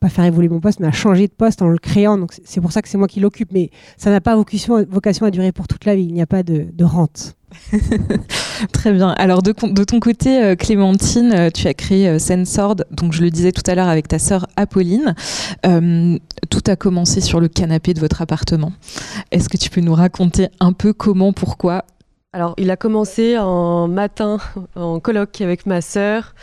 pas 0.00 0.08
faire 0.08 0.24
évoluer 0.24 0.48
mon 0.48 0.60
poste, 0.60 0.80
mais 0.80 0.86
à 0.86 0.92
changer 0.92 1.28
de 1.28 1.32
poste 1.32 1.60
en 1.60 1.68
le 1.68 1.78
créant. 1.78 2.16
Donc 2.16 2.32
c'est 2.44 2.60
pour 2.62 2.72
ça 2.72 2.80
que 2.80 2.88
c'est 2.88 2.98
moi 2.98 3.08
qui 3.08 3.20
l'occupe. 3.20 3.52
Mais 3.52 3.70
ça 3.98 4.10
n'a 4.10 4.20
pas 4.20 4.34
vocation, 4.34 4.76
à 4.76 5.30
durer 5.30 5.52
pour 5.52 5.68
toute 5.68 5.84
la 5.84 5.94
vie. 5.94 6.04
Il 6.04 6.14
n'y 6.14 6.22
a 6.22 6.26
pas 6.26 6.42
de 6.42 6.84
rente. 6.84 7.36
Très 8.72 8.92
bien. 8.92 9.10
Alors 9.10 9.42
de, 9.42 9.52
ton 9.52 10.00
côté, 10.00 10.42
euh, 10.42 10.56
Clémentine, 10.56 11.32
euh, 11.32 11.50
tu 11.50 11.66
as 11.66 11.74
créé 11.74 12.08
euh, 12.08 12.18
Sensord, 12.18 12.76
donc 12.90 13.12
je 13.12 13.22
le 13.22 13.30
disais 13.30 13.52
tout 13.52 13.68
à 13.70 13.74
l'heure 13.74 13.88
avec 13.88 14.08
ta 14.08 14.18
sœur 14.18 14.46
Apolline. 14.56 15.14
tout 15.62 16.62
a 16.66 16.76
commencé 16.76 17.20
sur 17.20 17.40
le 17.40 17.48
canapé 17.48 17.94
de 17.94 18.00
votre 18.00 18.22
appartement. 18.22 18.72
Est-ce 19.30 19.48
que 19.48 19.56
tu 19.56 19.70
peux 19.70 19.80
nous 19.80 19.94
raconter 19.94 20.48
un 20.60 20.72
peu 20.72 20.92
comment, 20.92 21.32
pourquoi? 21.32 21.84
Alors 22.32 22.54
il 22.58 22.70
a 22.70 22.76
commencé 22.76 23.38
en 23.38 23.88
matin 23.88 24.38
en 24.74 24.98
colloque 25.00 25.40
avec 25.40 25.66
ma 25.66 25.80
sœur. 25.80 26.34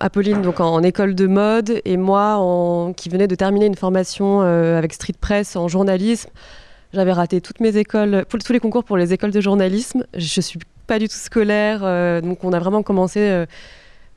Apolline 0.00 0.42
donc 0.42 0.60
en, 0.60 0.82
école 0.82 1.14
de 1.14 1.26
mode 1.26 1.80
et 1.84 1.96
moi 1.96 2.92
qui 2.96 3.08
venais 3.08 3.26
de 3.26 3.34
terminer 3.34 3.66
une 3.66 3.74
formation 3.74 4.40
avec 4.40 4.92
Street 4.92 5.14
Press 5.20 5.56
en 5.56 5.68
journalisme. 5.68 6.30
J'avais 6.92 7.12
raté 7.12 7.40
toutes 7.40 7.60
mes 7.60 7.76
écoles, 7.78 8.24
tous 8.28 8.52
les 8.52 8.60
concours 8.60 8.84
pour 8.84 8.98
les 8.98 9.12
écoles 9.14 9.30
de 9.30 9.40
journalisme. 9.40 10.04
Je 10.14 10.40
suis 10.40 10.58
pas 10.86 10.98
du 10.98 11.08
tout 11.08 11.14
scolaire, 11.14 11.80
euh, 11.84 12.20
donc 12.20 12.44
on 12.44 12.52
a 12.52 12.58
vraiment 12.58 12.82
commencé 12.82 13.20
euh, 13.20 13.46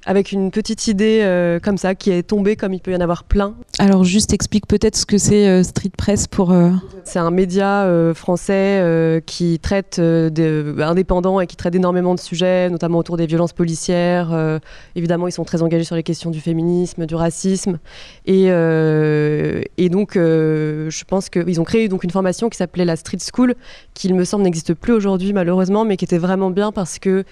avec 0.06 0.32
une 0.32 0.52
petite 0.52 0.88
idée 0.88 1.22
euh, 1.24 1.60
comme 1.60 1.78
ça 1.78 1.96
qui 1.96 2.12
est 2.12 2.24
tombée 2.24 2.56
comme 2.56 2.74
il 2.74 2.80
peut 2.80 2.92
y 2.92 2.96
en 2.96 3.02
avoir 3.02 3.24
plein. 3.24 3.56
Alors 3.80 4.04
juste 4.04 4.34
explique 4.34 4.68
peut-être 4.68 4.96
ce 4.96 5.06
que 5.06 5.18
c'est 5.18 5.48
euh, 5.48 5.64
Street 5.64 5.92
Press 5.98 6.28
pour... 6.28 6.52
Euh, 6.52 6.70
c'est 7.04 7.20
un 7.20 7.32
média 7.32 7.88
français 8.16 9.22
qui 9.28 9.60
traite 9.60 10.00
de, 10.00 10.76
indépendant 10.80 11.40
et 11.40 11.46
qui 11.46 11.56
traite 11.56 11.76
énormément 11.76 12.16
de 12.16 12.20
sujets, 12.20 12.68
notamment 12.72 12.98
autour 12.98 13.16
des 13.16 13.28
violences 13.28 13.54
policières. 13.54 14.60
évidemment, 14.96 15.28
ils 15.28 15.32
sont 15.32 15.44
très 15.44 15.62
engagés 15.62 15.84
sur 15.84 15.96
les 15.96 16.02
questions 16.02 16.32
du 16.32 16.42
féminisme, 16.42 17.06
du 17.06 17.14
racisme. 17.14 17.78
Et, 18.26 18.46
et 18.46 19.90
donc, 19.90 20.14
je 20.16 21.04
pense 21.04 21.30
qu'ils 21.30 21.62
ont 21.62 21.64
créé 21.64 21.88
donc, 21.90 22.04
une 22.04 22.10
formation 22.10 22.50
qui 22.50 22.58
s'appelait 22.58 22.86
la 22.86 22.96
Street 22.96 23.20
School, 23.32 23.54
qui, 23.94 24.08
il 24.08 24.16
me 24.16 24.26
semble, 24.26 24.44
n'existe 24.44 24.74
plus 24.74 24.94
aujourd'hui 24.94 25.32
malheureusement, 25.32 25.86
mais 25.86 25.98
qui 25.98 26.06
était 26.06 26.18
vraiment 26.18 26.50
bien 26.50 26.72
parce 26.72 26.98
que 26.98 27.24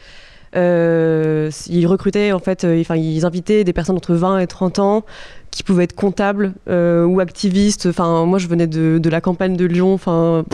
ils 0.56 1.86
recrutaient 1.88 2.32
en 2.32 2.40
fait, 2.40 2.64
euh, 2.64 2.84
ils 2.96 3.26
invitaient 3.26 3.64
des 3.64 3.74
personnes 3.74 3.98
entre 3.98 4.14
20 4.14 4.40
et 4.40 4.48
30 4.48 4.80
ans 4.80 5.06
qui 5.52 5.64
pouvaient 5.64 5.86
être 5.86 5.96
comptables 5.96 6.54
euh, 6.70 7.06
ou 7.06 7.20
activistes. 7.20 7.88
Enfin 7.88 8.26
moi 8.26 8.40
je 8.40 8.48
venais 8.48 8.68
de, 8.68 9.10
la 9.10 9.22
campagne 9.22 9.56
de 9.56 9.66
Lyon. 9.66 9.94
Enfin 9.94 10.46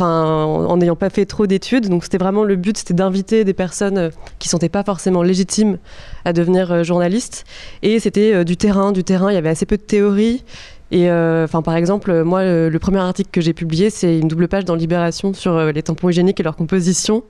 en 0.00 0.76
n'ayant 0.76 0.96
pas 0.96 1.10
fait 1.10 1.26
trop 1.26 1.46
d'études. 1.46 1.88
Donc 1.88 2.04
c'était 2.04 2.18
vraiment 2.18 2.44
le 2.44 2.56
but, 2.56 2.78
c'était 2.78 2.94
d'inviter 2.94 3.44
des 3.44 3.52
personnes 3.52 4.10
qui 4.38 4.48
ne 4.48 4.50
sentaient 4.50 4.68
pas 4.68 4.84
forcément 4.84 5.22
légitimes 5.22 5.78
à 6.24 6.32
devenir 6.32 6.84
journalistes. 6.84 7.44
Et 7.82 8.00
c'était 8.00 8.44
du 8.44 8.56
terrain, 8.56 8.92
du 8.92 9.04
terrain. 9.04 9.30
Il 9.30 9.34
y 9.34 9.38
avait 9.38 9.50
assez 9.50 9.66
peu 9.66 9.76
de 9.76 9.82
théorie. 9.82 10.44
Et 10.92 11.10
enfin 11.10 11.62
par 11.62 11.76
exemple, 11.76 12.22
moi 12.22 12.42
le, 12.42 12.78
premier 12.78 12.98
article 12.98 13.30
que 13.30 13.40
j'ai 13.40 13.52
publié, 13.52 13.90
c'est 13.90 14.18
une 14.18 14.28
double 14.28 14.48
page 14.48 14.64
dans 14.64 14.74
Libération 14.74 15.34
sur 15.34 15.58
les 15.72 15.82
tampons 15.82 16.08
hygiéniques 16.08 16.40
et 16.40 16.42
leur 16.42 16.56
composition. 16.56 17.24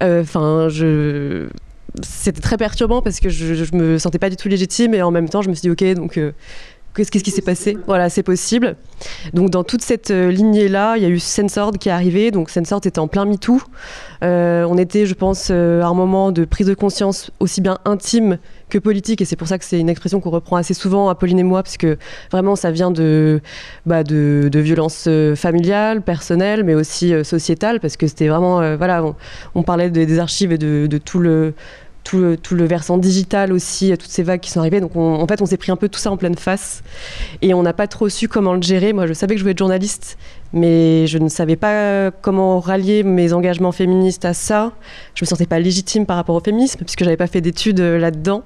Enfin, 0.00 0.68
c'était 2.02 2.40
très 2.40 2.56
perturbant 2.56 3.02
parce 3.02 3.20
que 3.20 3.28
je, 3.28 3.54
je, 3.54 3.74
me 3.74 3.98
sentais 3.98 4.18
pas 4.18 4.30
du 4.30 4.36
tout 4.36 4.48
légitime 4.48 4.94
et 4.94 5.02
en 5.02 5.10
même 5.10 5.28
temps 5.28 5.42
je 5.42 5.48
me 5.48 5.54
suis 5.54 5.62
dit 5.62 5.70
ok 5.70 5.94
donc 5.94 6.18
euh, 6.18 6.32
qu'est-ce 7.06 7.24
qui 7.24 7.30
s'est 7.30 7.42
passé 7.42 7.78
Voilà, 7.86 8.10
c'est 8.10 8.22
possible. 8.22 8.76
Donc 9.32 9.50
dans 9.50 9.64
toute 9.64 9.82
cette 9.82 10.10
euh, 10.10 10.30
lignée-là, 10.30 10.96
il 10.96 11.02
y 11.02 11.06
a 11.06 11.08
eu 11.08 11.18
Sensord 11.18 11.72
qui 11.72 11.88
est 11.88 11.92
arrivé. 11.92 12.30
Donc 12.30 12.50
Sensord 12.50 12.80
était 12.84 12.98
en 12.98 13.08
plein 13.08 13.24
MeToo. 13.24 13.60
Euh, 14.24 14.66
on 14.68 14.76
était, 14.76 15.06
je 15.06 15.14
pense, 15.14 15.50
à 15.50 15.54
un 15.54 15.94
moment 15.94 16.32
de 16.32 16.44
prise 16.44 16.66
de 16.66 16.74
conscience 16.74 17.30
aussi 17.40 17.60
bien 17.60 17.78
intime 17.84 18.38
que 18.68 18.78
politique. 18.78 19.20
Et 19.20 19.24
c'est 19.24 19.36
pour 19.36 19.48
ça 19.48 19.58
que 19.58 19.64
c'est 19.64 19.78
une 19.78 19.88
expression 19.88 20.20
qu'on 20.20 20.30
reprend 20.30 20.56
assez 20.56 20.74
souvent, 20.74 21.08
Apolline 21.08 21.38
et 21.38 21.44
moi, 21.44 21.62
parce 21.62 21.76
que 21.76 21.96
vraiment, 22.32 22.56
ça 22.56 22.70
vient 22.70 22.90
de, 22.90 23.40
bah, 23.86 24.02
de, 24.02 24.48
de 24.50 24.58
violences 24.60 25.08
familiales, 25.36 26.02
personnelles, 26.02 26.64
mais 26.64 26.74
aussi 26.74 27.12
sociétales, 27.24 27.80
parce 27.80 27.96
que 27.96 28.06
c'était 28.06 28.28
vraiment, 28.28 28.76
voilà, 28.76 29.04
on, 29.54 29.62
parlait 29.62 29.88
des 29.90 30.18
archives 30.18 30.52
et 30.52 30.58
de 30.58 30.98
tout 30.98 31.20
le 31.20 31.54
tout 32.10 32.54
le, 32.54 32.64
versant 32.64 32.98
digital 32.98 33.52
aussi, 33.52 33.90
toutes 33.98 34.10
ces 34.10 34.22
vagues 34.22 34.40
qui 34.40 34.50
sont 34.50 34.60
arrivées. 34.60 34.80
Donc 34.80 34.96
en 34.96 35.26
fait, 35.26 35.42
on 35.42 35.46
s'est 35.46 35.56
pris 35.56 35.72
un 35.72 35.76
peu 35.76 35.88
tout 35.88 35.98
ça 35.98 36.10
en 36.10 36.16
pleine 36.16 36.36
face 36.36 36.82
et 37.42 37.54
on 37.54 37.62
n'a 37.62 37.72
pas 37.72 37.86
trop 37.86 38.08
su 38.08 38.28
comment 38.28 38.54
le 38.54 38.62
gérer. 38.62 38.92
Moi, 38.92 39.06
je 39.06 39.12
savais 39.12 39.34
que 39.34 39.38
je 39.38 39.44
voulais 39.44 39.52
être 39.52 39.58
journaliste, 39.58 40.16
mais 40.52 41.06
je 41.06 41.18
ne 41.18 41.28
savais 41.28 41.56
pas 41.56 42.10
comment 42.10 42.60
rallier 42.60 43.02
mes 43.02 43.32
engagements 43.32 43.72
féministes 43.72 44.24
à 44.24 44.34
ça. 44.34 44.72
Je 45.14 45.24
me 45.24 45.26
sentais 45.26 45.46
pas 45.46 45.58
légitime 45.58 46.06
par 46.06 46.16
rapport 46.16 46.36
au 46.36 46.40
féminisme 46.40 46.80
puisque 46.84 47.04
j'avais 47.04 47.16
pas 47.16 47.26
fait 47.26 47.40
d'études 47.40 47.80
euh, 47.80 47.98
là-dedans. 47.98 48.42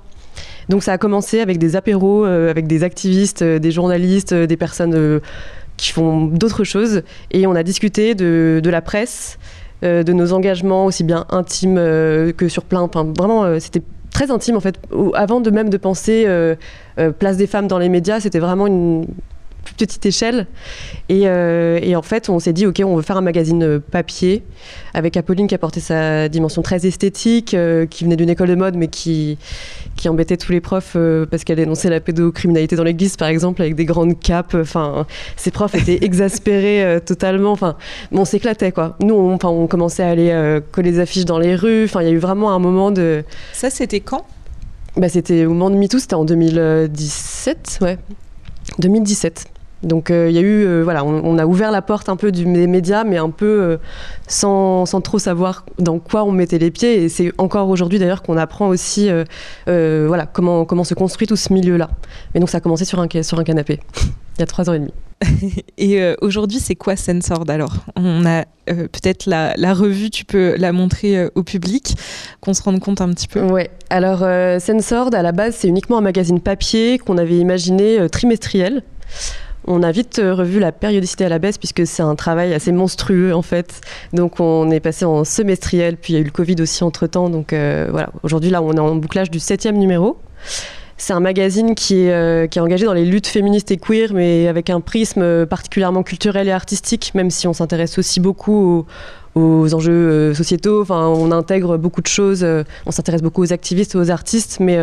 Donc 0.68 0.82
ça 0.82 0.92
a 0.92 0.98
commencé 0.98 1.40
avec 1.40 1.58
des 1.58 1.76
apéros, 1.76 2.24
euh, 2.24 2.50
avec 2.50 2.66
des 2.66 2.84
activistes, 2.84 3.42
euh, 3.42 3.58
des 3.58 3.70
journalistes, 3.70 4.32
des 4.32 4.56
personnes 4.56 5.20
qui 5.76 5.92
font 5.92 6.26
d'autres 6.26 6.64
choses. 6.64 7.02
Et 7.30 7.46
on 7.46 7.54
a 7.54 7.62
discuté 7.62 8.14
de, 8.14 8.60
la 8.64 8.80
presse, 8.80 9.38
de 9.82 10.12
nos 10.12 10.32
engagements, 10.32 10.86
aussi 10.86 11.04
bien 11.04 11.26
intimes 11.30 11.76
euh, 11.78 12.32
que 12.32 12.48
sur 12.48 12.64
plein. 12.64 12.88
Vraiment, 13.16 13.44
euh, 13.44 13.58
c'était 13.58 13.82
très 14.12 14.30
intime 14.30 14.56
en 14.56 14.60
fait. 14.60 14.78
Avant 15.14 15.40
de 15.40 15.50
même 15.50 15.70
de 15.70 15.76
penser 15.76 16.26
place 17.18 17.36
des 17.36 17.46
femmes 17.46 17.66
dans 17.66 17.78
les 17.78 17.88
médias, 17.88 18.20
c'était 18.20 18.38
vraiment 18.38 18.66
une 18.66 19.06
plus 19.62 19.74
petite 19.74 20.04
échelle. 20.06 20.46
Euh, 21.10 21.78
et, 21.82 21.96
en 21.96 22.02
fait, 22.02 22.28
on 22.28 22.38
s'est 22.38 22.52
dit, 22.52 22.66
OK, 22.66 22.80
on 22.84 22.96
veut 22.96 23.02
faire 23.02 23.16
un 23.16 23.22
magazine 23.22 23.62
euh, 23.62 23.78
papier 23.78 24.42
avec 24.94 25.16
Apolline 25.16 25.46
qui 25.46 25.54
apportait 25.54 25.80
sa 25.80 26.28
dimension 26.28 26.62
très 26.62 26.86
esthétique, 26.86 27.54
euh, 27.54 27.86
qui 27.86 28.04
venait 28.04 28.16
d'une 28.16 28.30
école 28.30 28.48
de 28.48 28.54
mode, 28.54 28.76
mais 28.76 28.88
qui, 28.88 29.38
qui 29.96 30.08
embêtait 30.08 30.36
tous 30.36 30.52
les 30.52 30.60
profs 30.60 30.96
parce 31.30 31.44
qu'elle 31.44 31.56
dénonçait 31.56 31.90
la 31.90 32.00
pédocriminalité 32.00 32.76
dans 32.76 32.84
l'église, 32.84 33.16
par 33.16 33.28
exemple, 33.28 33.62
avec 33.62 33.74
des 33.74 33.84
grandes 33.84 34.18
capes. 34.18 34.54
Enfin, 34.54 35.06
ces 35.36 35.50
profs 35.50 35.74
étaient 35.74 35.98
exaspérés 36.04 37.00
totalement. 37.04 37.52
Enfin, 37.52 37.76
on 38.12 38.24
s'éclatait, 38.24 38.72
quoi. 38.72 38.96
Nous, 39.00 39.14
on, 39.14 39.38
on 39.42 39.66
commençait 39.66 40.02
à 40.02 40.10
aller 40.10 40.60
coller 40.72 40.92
des 40.92 41.00
affiches 41.00 41.24
dans 41.24 41.38
les 41.38 41.54
rues. 41.54 41.84
Enfin, 41.84 42.02
il 42.02 42.08
y 42.08 42.10
a 42.10 42.14
eu 42.14 42.18
vraiment 42.18 42.52
un 42.52 42.58
moment 42.58 42.90
de. 42.90 43.24
Ça, 43.52 43.70
c'était 43.70 44.00
quand? 44.00 44.24
Bah, 44.96 45.08
C'était 45.08 45.46
au 45.46 45.50
moment 45.50 45.70
de 45.70 45.76
MeToo, 45.76 45.98
c'était 45.98 46.14
en 46.14 46.24
2017, 46.24 47.78
ouais. 47.80 47.98
2017. 48.78 49.46
Donc 49.82 50.10
euh, 50.10 50.28
il 50.30 50.34
y 50.34 50.38
a 50.38 50.42
eu, 50.42 50.64
euh, 50.64 50.82
voilà, 50.84 51.04
on, 51.04 51.38
a 51.38 51.46
ouvert 51.46 51.70
la 51.70 51.82
porte 51.82 52.08
un 52.08 52.16
peu 52.16 52.30
des 52.30 52.66
médias, 52.66 53.04
mais 53.04 53.16
un 53.16 53.30
peu 53.30 53.46
euh, 53.46 53.76
sans, 54.28 54.84
trop 55.02 55.18
savoir 55.18 55.64
dans 55.78 55.98
quoi 55.98 56.24
on 56.24 56.30
mettait 56.30 56.58
les 56.58 56.70
pieds. 56.70 57.02
Et 57.02 57.08
c'est 57.08 57.32
encore 57.38 57.68
aujourd'hui 57.68 57.98
d'ailleurs 57.98 58.22
qu'on 58.22 58.36
apprend 58.36 58.68
aussi, 58.68 59.10
voilà, 59.66 60.26
comment, 60.26 60.84
se 60.84 60.94
construit 60.94 61.26
tout 61.26 61.36
ce 61.36 61.52
milieu-là. 61.52 61.90
Mais 62.34 62.40
donc 62.40 62.48
ça 62.48 62.58
a 62.58 62.60
commencé 62.60 62.84
sur 62.84 63.00
un 63.00 63.08
canapé, 63.08 63.80
il 64.36 64.40
y 64.40 64.42
a 64.42 64.46
trois 64.46 64.68
ans 64.70 64.74
et 64.74 64.78
demi. 64.78 64.92
et 65.78 66.14
aujourd'hui, 66.20 66.58
c'est 66.58 66.74
quoi 66.74 66.96
Sensord 66.96 67.44
alors? 67.48 67.74
On 67.94 68.26
a 68.26 68.44
peut-être 68.66 69.26
la, 69.26 69.54
la, 69.56 69.72
revue, 69.72 70.10
tu 70.10 70.24
peux 70.24 70.56
la 70.56 70.72
montrer 70.72 71.28
au 71.36 71.44
public, 71.44 71.94
qu'on 72.40 72.54
se 72.54 72.62
rende 72.62 72.80
compte 72.80 73.00
un 73.00 73.10
petit 73.10 73.28
peu? 73.28 73.40
Ouais. 73.42 73.70
Alors 73.88 74.26
Sensord, 74.60 75.14
à 75.14 75.22
la 75.22 75.30
base, 75.30 75.56
c'est 75.56 75.68
uniquement 75.68 75.98
un 75.98 76.02
magazine 76.02 76.40
papier 76.40 76.98
qu'on 76.98 77.18
avait 77.18 77.38
imaginé 77.38 78.08
trimestriel. 78.08 78.82
On 79.66 79.82
a 79.82 79.92
vite 79.92 80.18
euh, 80.18 80.34
revu 80.34 80.58
la 80.58 80.72
périodicité 80.72 81.24
à 81.24 81.28
la 81.28 81.38
baisse 81.38 81.56
puisque 81.56 81.86
c'est 81.86 82.02
un 82.02 82.16
travail 82.16 82.52
assez 82.52 82.72
monstrueux 82.72 83.34
en 83.34 83.42
fait. 83.42 83.80
Donc 84.12 84.40
on 84.40 84.70
est 84.70 84.80
passé 84.80 85.04
en 85.04 85.24
semestriel, 85.24 85.96
puis 85.96 86.12
il 86.12 86.16
y 86.16 86.18
a 86.18 86.20
eu 86.20 86.24
le 86.24 86.30
Covid 86.30 86.56
aussi 86.60 86.82
entre 86.82 87.06
temps. 87.06 87.30
Donc 87.30 87.52
euh, 87.52 87.86
voilà, 87.90 88.10
aujourd'hui 88.22 88.50
là 88.50 88.60
on 88.62 88.72
est 88.72 88.80
en 88.80 88.96
bouclage 88.96 89.30
du 89.30 89.38
septième 89.38 89.78
numéro. 89.78 90.18
C'est 91.04 91.14
un 91.14 91.18
magazine 91.18 91.74
qui 91.74 92.04
est, 92.04 92.12
euh, 92.12 92.46
qui 92.46 92.60
est 92.60 92.62
engagé 92.62 92.86
dans 92.86 92.92
les 92.92 93.04
luttes 93.04 93.26
féministes 93.26 93.72
et 93.72 93.76
queer, 93.76 94.14
mais 94.14 94.46
avec 94.46 94.70
un 94.70 94.80
prisme 94.80 95.46
particulièrement 95.46 96.04
culturel 96.04 96.46
et 96.46 96.52
artistique, 96.52 97.10
même 97.16 97.28
si 97.28 97.48
on 97.48 97.52
s'intéresse 97.52 97.98
aussi 97.98 98.20
beaucoup 98.20 98.86
aux, 99.34 99.74
enjeux 99.74 100.32
sociétaux. 100.32 100.80
Enfin, 100.80 101.08
on 101.08 101.32
intègre 101.32 101.76
beaucoup 101.76 102.02
de 102.02 102.06
choses. 102.06 102.46
on 102.86 102.92
s'intéresse 102.92 103.20
beaucoup 103.20 103.42
aux 103.42 103.52
activistes, 103.52 103.96
aux 103.96 104.12
artistes, 104.12 104.58
mais 104.60 104.78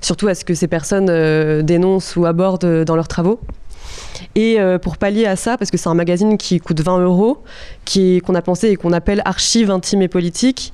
surtout 0.00 0.28
à 0.28 0.34
ce 0.34 0.46
que 0.46 0.54
ces 0.54 0.68
personnes 0.68 1.60
dénoncent 1.60 2.16
ou 2.16 2.24
abordent 2.24 2.84
dans 2.84 2.96
leurs 2.96 3.08
travaux. 3.08 3.38
Et 4.34 4.60
euh, 4.60 4.78
pour 4.78 4.96
pallier 4.96 5.26
à 5.26 5.36
ça, 5.36 5.56
parce 5.56 5.70
que 5.70 5.76
c'est 5.76 5.88
un 5.88 5.94
magazine 5.94 6.38
qui 6.38 6.60
coûte 6.60 6.80
20 6.80 7.00
euros, 7.00 7.42
qu'on 7.86 8.34
a 8.34 8.42
pensé 8.42 8.68
et 8.68 8.76
qu'on 8.76 8.92
appelle 8.92 9.22
archive 9.24 9.70
intime 9.70 10.02
et 10.02 10.08
politique, 10.08 10.72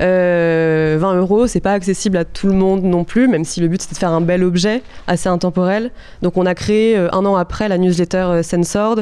20 0.00 0.06
euh, 0.06 0.98
euros, 0.98 1.46
c'est 1.46 1.60
pas 1.60 1.72
accessible 1.72 2.16
à 2.16 2.24
tout 2.24 2.46
le 2.46 2.52
monde 2.52 2.82
non 2.82 3.04
plus, 3.04 3.28
même 3.28 3.44
si 3.44 3.60
le 3.60 3.68
but 3.68 3.80
c'était 3.80 3.94
de 3.94 3.98
faire 3.98 4.10
un 4.10 4.20
bel 4.20 4.42
objet 4.44 4.82
assez 5.06 5.28
intemporel. 5.28 5.90
Donc 6.22 6.36
on 6.36 6.46
a 6.46 6.54
créé 6.54 6.96
euh, 6.96 7.08
un 7.12 7.24
an 7.24 7.36
après 7.36 7.68
la 7.68 7.78
newsletter 7.78 8.40
Sensord, 8.42 9.00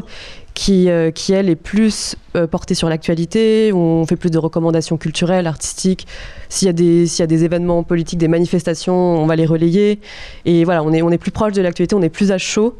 qui, 0.54 0.88
euh, 0.88 1.10
qui 1.10 1.32
elle 1.32 1.50
est 1.50 1.56
plus 1.56 2.16
euh, 2.36 2.46
portée 2.46 2.74
sur 2.74 2.88
l'actualité, 2.88 3.72
on 3.74 4.06
fait 4.06 4.16
plus 4.16 4.30
de 4.30 4.38
recommandations 4.38 4.96
culturelles, 4.96 5.48
artistiques. 5.48 6.06
S'il 6.48 6.66
y, 6.66 6.70
a 6.70 7.26
des, 7.26 7.44
événements 7.44 7.82
politiques, 7.82 8.20
des 8.20 8.28
manifestations, 8.28 8.94
on 8.94 9.26
va 9.26 9.34
les 9.34 9.46
relayer. 9.46 9.98
Et 10.44 10.64
voilà, 10.64 10.84
on 10.84 10.92
est, 10.92 11.18
plus 11.18 11.32
proche 11.32 11.52
de 11.52 11.62
l'actualité, 11.62 11.96
on 11.96 12.02
est 12.02 12.08
plus 12.08 12.30
à 12.30 12.38
chaud 12.38 12.76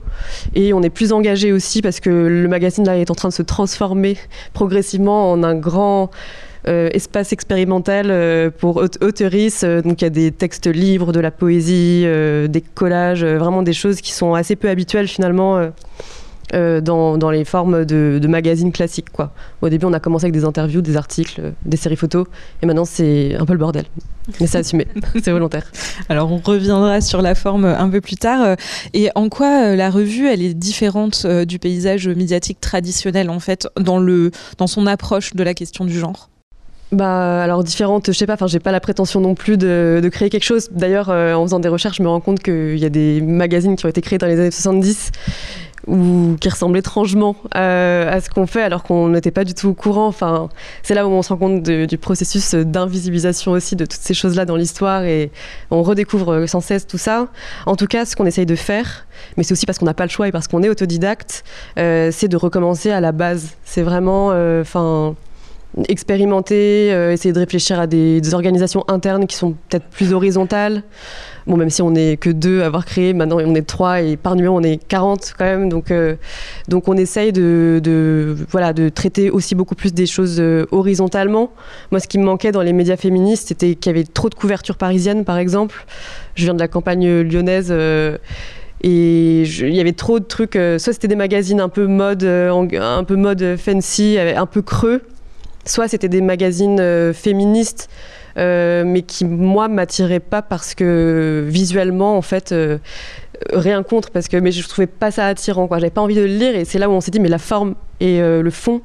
et 0.55 0.73
on 0.73 0.83
est 0.83 0.91
plus 0.91 1.13
engagé 1.13 1.53
aussi 1.53 1.83
parce 1.83 1.99
que 1.99 2.11
le 2.11 2.49
magazine 2.49 2.85
là 2.85 2.97
est 2.97 3.11
en 3.11 3.15
train 3.15 3.29
de 3.29 3.35
se 3.35 3.43
transformer 3.43 4.17
progressivement 4.53 5.33
en 5.33 5.43
un 5.43 5.57
grand 5.57 6.11
euh, 6.69 6.89
espace 6.93 7.33
expérimental 7.33 8.53
pour 8.59 8.77
auteuristes. 8.77 9.65
donc 9.65 10.01
il 10.01 10.05
y 10.05 10.07
a 10.07 10.11
des 10.11 10.31
textes 10.31 10.69
libres, 10.69 11.13
de 11.13 11.21
la 11.21 11.33
poésie, 11.33 12.05
des 12.05 12.65
collages, 12.75 13.25
vraiment 13.25 13.63
des 13.63 13.73
choses 13.73 14.01
qui 14.01 14.13
sont 14.13 14.35
assez 14.35 14.55
peu 14.55 14.69
habituelles 14.69 15.09
finalement 15.09 15.71
euh, 16.55 16.81
dans, 16.81 17.19
dans, 17.19 17.31
les 17.31 17.45
formes 17.45 17.85
de, 17.85 18.21
de, 18.23 18.29
magazines 18.29 18.71
classiques. 18.71 19.11
Quoi. 19.11 19.33
Au 19.61 19.69
début, 19.69 19.87
on 19.87 19.93
a 19.93 19.99
commencé 19.99 20.27
avec 20.27 20.35
des 20.35 20.45
interviews, 20.45 20.83
des 20.83 20.97
articles, 20.97 21.41
euh, 21.41 21.51
des 21.65 21.77
séries 21.77 21.97
photos, 21.97 22.27
et 22.63 22.67
maintenant 22.67 22.85
c'est 22.85 23.35
un 23.35 23.45
peu 23.45 23.55
le 23.55 23.59
bordel. 23.59 23.87
Mais 24.41 24.47
c'est 24.47 24.59
assumé, 24.59 24.87
c'est 25.23 25.33
volontaire. 25.33 25.71
Alors 26.09 26.31
on 26.31 26.39
reviendra 26.39 27.01
sur 27.01 27.23
la 27.23 27.35
forme 27.35 27.65
un 27.65 27.89
peu 27.89 28.01
plus 28.01 28.17
tard. 28.17 28.57
Et 28.93 29.11
en 29.17 29.29
quoi 29.29 29.65
euh, 29.65 29.77
la 29.77 29.91
revue, 29.91 30.29
elle 30.29 30.43
est 30.43 30.55
différente 30.55 31.27
du 31.27 31.59
paysage 31.59 32.07
médiatique 32.09 32.61
traditionnel 32.61 33.31
en 33.31 33.41
fait, 33.41 33.67
dans, 33.81 33.99
le, 33.99 34.31
dans 34.59 34.69
son 34.69 34.87
approche 34.87 35.35
de 35.35 35.43
la 35.43 35.55
question 35.55 35.85
du 35.85 35.99
genre? 35.99 36.31
Bah 36.93 37.43
alors 37.43 37.65
différente, 37.65 38.07
je 38.07 38.13
sais 38.13 38.27
pas, 38.27 38.35
enfin 38.35 38.47
j'ai 38.47 38.61
pas 38.61 38.71
la 38.71 38.79
prétention 38.79 39.21
non 39.21 39.35
plus 39.35 39.57
de, 39.57 39.99
de 40.01 40.09
créer 40.09 40.31
quelque 40.31 40.45
chose. 40.45 40.69
D'ailleurs, 40.71 41.09
en 41.09 41.43
faisant 41.43 41.59
des 41.59 41.69
recherches, 41.69 41.97
je 41.97 42.03
me 42.05 42.09
rends 42.09 42.21
compte 42.21 42.41
qu'il 42.41 42.79
y 42.79 42.85
a 42.85 42.91
des 42.91 43.21
magazines 43.21 43.75
qui 43.75 43.85
ont 43.87 43.89
été 43.89 44.01
créés 44.01 44.19
dans 44.19 44.29
les 44.29 44.39
années 44.39 44.53
70 44.53 45.11
ou 45.87 46.37
qui 46.41 46.49
ressemble 46.49 46.79
étrangement 46.79 47.37
à 47.53 48.21
ce 48.21 48.31
qu'on 48.31 48.47
fait 48.47 48.63
alors 48.63 48.83
qu'on 48.83 49.09
n'était 49.09 49.31
pas 49.31 49.45
du 49.45 49.55
tout 49.55 49.69
au 49.69 49.75
courant. 49.75 50.07
Enfin, 50.07 50.49
c'est 50.83 50.95
là 50.95 51.07
où 51.07 51.11
on 51.11 51.23
se 51.23 51.31
rend 51.31 51.37
compte 51.37 51.63
du 51.63 51.99
processus 51.99 52.55
d'invisibilisation 52.55 53.53
aussi 53.53 53.77
de 53.77 53.85
toutes 53.85 54.01
ces 54.01 54.15
choses-là 54.15 54.45
dans 54.45 54.57
l'histoire 54.57 55.05
et 55.05 55.31
on 55.71 55.83
redécouvre 55.83 56.49
sans 56.49 56.61
cesse 56.61 56.87
tout 56.87 56.99
ça. 56.99 57.29
En 57.67 57.77
tout 57.77 57.87
cas, 57.87 58.05
ce 58.05 58.17
qu'on 58.17 58.27
essaye 58.27 58.47
de 58.47 58.57
faire, 58.57 59.07
mais 59.37 59.43
c'est 59.43 59.53
aussi 59.53 59.67
parce 59.67 59.79
qu'on 59.79 59.87
n'a 59.87 59.95
pas 59.95 60.05
le 60.05 60.11
choix 60.11 60.29
et 60.29 60.33
parce 60.33 60.49
qu'on 60.49 60.63
est 60.63 60.69
autodidacte, 60.69 61.45
c'est 61.77 62.29
de 62.29 62.37
recommencer 62.37 62.91
à 62.91 63.01
la 63.01 63.13
base. 63.13 63.51
C'est 63.65 63.83
vraiment, 63.83 64.29
enfin 64.61 65.15
expérimenter, 65.89 66.93
euh, 66.93 67.13
essayer 67.13 67.33
de 67.33 67.39
réfléchir 67.39 67.81
à 67.81 67.87
des, 67.87 68.35
organisations 68.35 68.85
internes 68.89 69.27
qui 69.27 69.37
sont 69.37 69.53
peut-être 69.69 69.87
plus 69.87 70.13
horizontales. 70.13 70.83
Bon, 71.47 71.57
même 71.57 71.71
si 71.71 71.83
on 71.83 71.91
n'est 71.91 72.17
que 72.17 72.31
deux 72.31 72.63
à 72.63 72.67
avoir 72.67 72.87
créé, 72.87 73.13
maintenant 73.13 73.37
on 73.39 73.55
est 73.55 73.67
trois 73.67 74.01
et 74.01 74.17
par 74.17 74.35
numéro 74.35 74.59
on 74.59 74.63
est 74.63 74.83
40 74.89 75.35
quand 75.37 75.45
même. 75.45 75.69
Donc, 75.69 75.91
euh, 75.91 76.17
donc 76.69 76.89
on 76.89 76.97
essaye 76.97 77.33
de, 77.33 78.35
voilà, 78.51 78.73
de 78.73 78.89
traiter 78.89 79.31
aussi 79.31 79.55
beaucoup 79.55 79.75
plus 79.75 79.93
des 79.93 80.07
choses 80.07 80.41
euh, 80.41 80.67
horizontalement. 80.71 81.51
Moi, 81.91 82.01
ce 82.01 82.09
qui 82.09 82.19
me 82.19 82.25
manquait 82.25 82.53
dans 82.53 82.63
les 82.63 82.73
médias 82.73 82.97
féministes, 82.97 83.49
c'était 83.49 83.75
qu'il 83.75 83.93
y 83.93 83.95
avait 83.95 84.05
trop 84.05 84.31
de 84.31 84.35
couverture 84.35 84.77
parisienne, 84.77 85.25
par 85.25 85.37
exemple. 85.37 85.85
Je 86.35 86.45
viens 86.45 86.55
de 86.55 86.61
la 86.61 86.69
campagne 86.69 87.21
lyonnaise. 87.21 87.71
et 87.71 89.43
il 89.43 89.75
y 89.75 89.81
avait 89.81 89.93
trop 89.93 90.19
de 90.21 90.25
trucs. 90.25 90.55
soit 90.55 90.93
c'était 90.93 91.09
des 91.09 91.17
magazines 91.17 91.61
un 91.61 91.69
peu 91.69 91.87
mode, 91.87 92.25
un 92.25 93.05
peu 93.05 93.17
mode 93.17 93.57
fancy, 93.57 94.19
un 94.19 94.47
peu 94.47 94.63
creux, 94.63 95.03
soit 95.67 95.89
c'était 95.89 96.09
des 96.09 96.21
magazines 96.21 96.81
euh, 96.81 97.13
féministes, 97.13 97.89
euh, 97.89 98.24
mais 98.37 99.03
qui, 99.03 99.25
moi, 99.25 99.69
m'attiraient 99.69 100.21
pas 100.21 100.43
parce 100.43 100.75
que 100.75 101.45
visuellement, 101.47 102.17
en 102.17 102.23
fait, 102.23 102.53
euh, 102.53 102.79
rien 103.53 103.83
contre, 103.83 104.11
parce 104.11 104.29
que 104.29 104.37
mais 104.37 104.53
je 104.53 104.67
trouvais 104.69 104.87
pas 104.87 105.11
ça 105.11 105.27
attirant. 105.27 105.69
J'avais 105.71 105.91
pas 105.91 106.01
envie 106.01 106.15
de 106.15 106.23
le 106.23 106.27
lire, 106.27 106.57
et 106.57 106.65
c'est 106.65 106.79
là 106.79 106.89
où 106.89 106.93
on 106.93 107.01
s'est 107.01 107.11
dit, 107.11 107.21
mais 107.21 107.29
la 107.29 107.39
forme 107.39 107.75
et 108.01 108.21
le 108.21 108.51
fond 108.51 108.83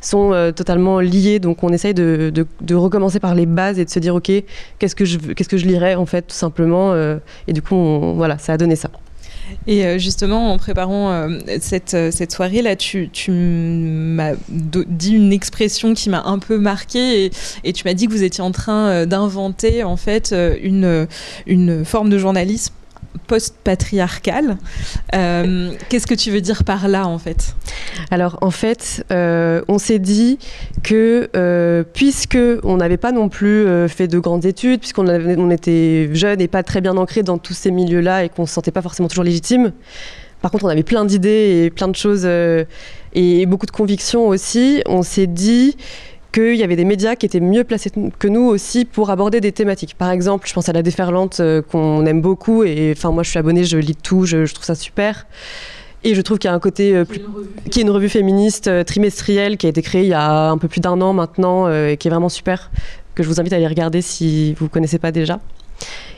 sont 0.00 0.52
totalement 0.54 1.00
liés, 1.00 1.38
donc 1.38 1.62
on 1.64 1.70
essaye 1.70 1.94
de, 1.94 2.32
de, 2.32 2.74
recommencer 2.74 3.20
par 3.20 3.34
les 3.34 3.46
bases 3.46 3.78
et 3.78 3.84
de 3.84 3.90
se 3.90 3.98
dire, 3.98 4.14
ok, 4.14 4.30
qu'est-ce 4.78 4.94
que 4.94 5.04
je, 5.04 5.18
qu'est-ce 5.18 5.48
que 5.48 5.56
je 5.56 5.66
lirais, 5.66 5.94
en 5.94 6.06
fait, 6.06 6.22
tout 6.22 6.34
simplement, 6.34 6.94
et 7.48 7.52
du 7.52 7.62
coup, 7.62 8.14
voilà, 8.14 8.38
ça 8.38 8.52
a 8.54 8.56
donné 8.56 8.76
ça. 8.76 8.90
Et 9.66 9.84
euh, 9.84 9.98
justement, 9.98 10.52
en 10.52 10.58
préparant 10.58 11.10
euh, 11.10 11.38
cette, 11.60 11.94
euh, 11.94 12.10
cette 12.10 12.32
soirée-là, 12.32 12.76
tu, 12.76 13.08
tu 13.10 13.30
m'as 13.30 14.32
dit 14.48 15.12
une 15.12 15.32
expression 15.32 15.94
qui 15.94 16.10
m'a 16.10 16.22
un 16.24 16.38
peu 16.38 16.58
marquée 16.58 17.26
et, 17.26 17.30
et 17.64 17.72
tu 17.72 17.84
m'as 17.84 17.94
dit 17.94 18.06
que 18.06 18.12
vous 18.12 18.22
étiez 18.22 18.42
en 18.42 18.52
train 18.52 19.06
d'inventer 19.06 19.84
en 19.84 19.96
fait 19.96 20.34
une, 20.62 21.06
une 21.46 21.84
forme 21.84 22.10
de 22.10 22.18
journalisme 22.18 22.72
post-patriarcal. 23.26 24.56
Euh, 25.14 25.72
qu'est-ce 25.88 26.06
que 26.06 26.14
tu 26.14 26.30
veux 26.30 26.40
dire 26.40 26.64
par 26.64 26.88
là, 26.88 27.06
en 27.06 27.18
fait? 27.18 27.54
Alors, 28.10 28.38
en 28.40 28.50
fait, 28.50 29.04
euh, 29.10 29.62
on 29.68 29.78
s'est 29.78 29.98
dit 29.98 30.38
que 30.82 31.28
euh, 31.36 31.84
puisque 31.92 32.38
on 32.62 32.76
n'avait 32.76 32.96
pas 32.96 33.12
non 33.12 33.28
plus 33.28 33.66
fait 33.88 34.08
de 34.08 34.18
grandes 34.18 34.44
études, 34.44 34.80
puisqu'on 34.80 35.08
on 35.08 35.50
était 35.50 36.10
jeunes 36.12 36.40
et 36.40 36.48
pas 36.48 36.62
très 36.62 36.80
bien 36.80 36.96
ancrés 36.96 37.22
dans 37.22 37.38
tous 37.38 37.54
ces 37.54 37.70
milieux-là 37.70 38.24
et 38.24 38.28
qu'on 38.28 38.42
ne 38.42 38.46
se 38.46 38.54
sentait 38.54 38.70
pas 38.70 38.82
forcément 38.82 39.08
toujours 39.08 39.24
légitime, 39.24 39.72
par 40.42 40.50
contre, 40.50 40.64
on 40.64 40.68
avait 40.68 40.82
plein 40.82 41.04
d'idées 41.04 41.64
et 41.64 41.70
plein 41.70 41.88
de 41.88 41.96
choses 41.96 42.26
et 42.26 43.46
beaucoup 43.46 43.66
de 43.66 43.70
convictions 43.70 44.28
aussi. 44.28 44.82
On 44.86 45.02
s'est 45.02 45.26
dit 45.26 45.76
qu'il 46.36 46.56
y 46.56 46.62
avait 46.62 46.76
des 46.76 46.84
médias 46.84 47.16
qui 47.16 47.24
étaient 47.24 47.40
mieux 47.40 47.64
placés 47.64 47.90
que 48.18 48.28
nous 48.28 48.42
aussi 48.42 48.84
pour 48.84 49.08
aborder 49.08 49.40
des 49.40 49.52
thématiques. 49.52 49.94
Par 49.96 50.10
exemple, 50.10 50.46
je 50.46 50.52
pense 50.52 50.68
à 50.68 50.72
la 50.74 50.82
déferlante 50.82 51.40
euh, 51.40 51.62
qu'on 51.62 52.04
aime 52.04 52.20
beaucoup 52.20 52.62
et 52.62 52.92
enfin 52.94 53.10
moi 53.10 53.22
je 53.22 53.30
suis 53.30 53.38
abonnée, 53.38 53.64
je 53.64 53.78
lis 53.78 53.96
tout, 53.96 54.26
je, 54.26 54.52
trouve 54.52 54.66
ça 54.66 54.74
super. 54.74 55.26
Et 56.04 56.14
je 56.14 56.20
trouve 56.20 56.38
qu'il 56.38 56.48
y 56.48 56.52
a 56.52 56.54
un 56.54 56.60
côté 56.60 56.94
euh, 56.94 57.06
plus, 57.06 57.22
qui 57.70 57.80
est 57.80 57.82
une 57.82 57.90
revue 57.90 58.10
féministe 58.10 58.68
euh, 58.68 58.84
trimestrielle 58.84 59.56
qui 59.56 59.64
a 59.64 59.70
été 59.70 59.80
créée 59.80 60.02
il 60.02 60.08
y 60.08 60.14
a 60.14 60.50
un 60.50 60.58
peu 60.58 60.68
plus 60.68 60.80
d'un 60.80 61.00
an 61.00 61.14
maintenant 61.14 61.70
et 61.70 61.96
qui 61.96 62.08
est 62.08 62.10
vraiment 62.10 62.28
super 62.28 62.70
que 63.14 63.22
je 63.22 63.28
vous 63.28 63.40
invite 63.40 63.54
à 63.54 63.56
aller 63.56 63.66
regarder 63.66 64.02
si 64.02 64.52
vous 64.54 64.66
ne 64.66 64.70
connaissez 64.70 64.98
pas 64.98 65.12
déjà. 65.12 65.40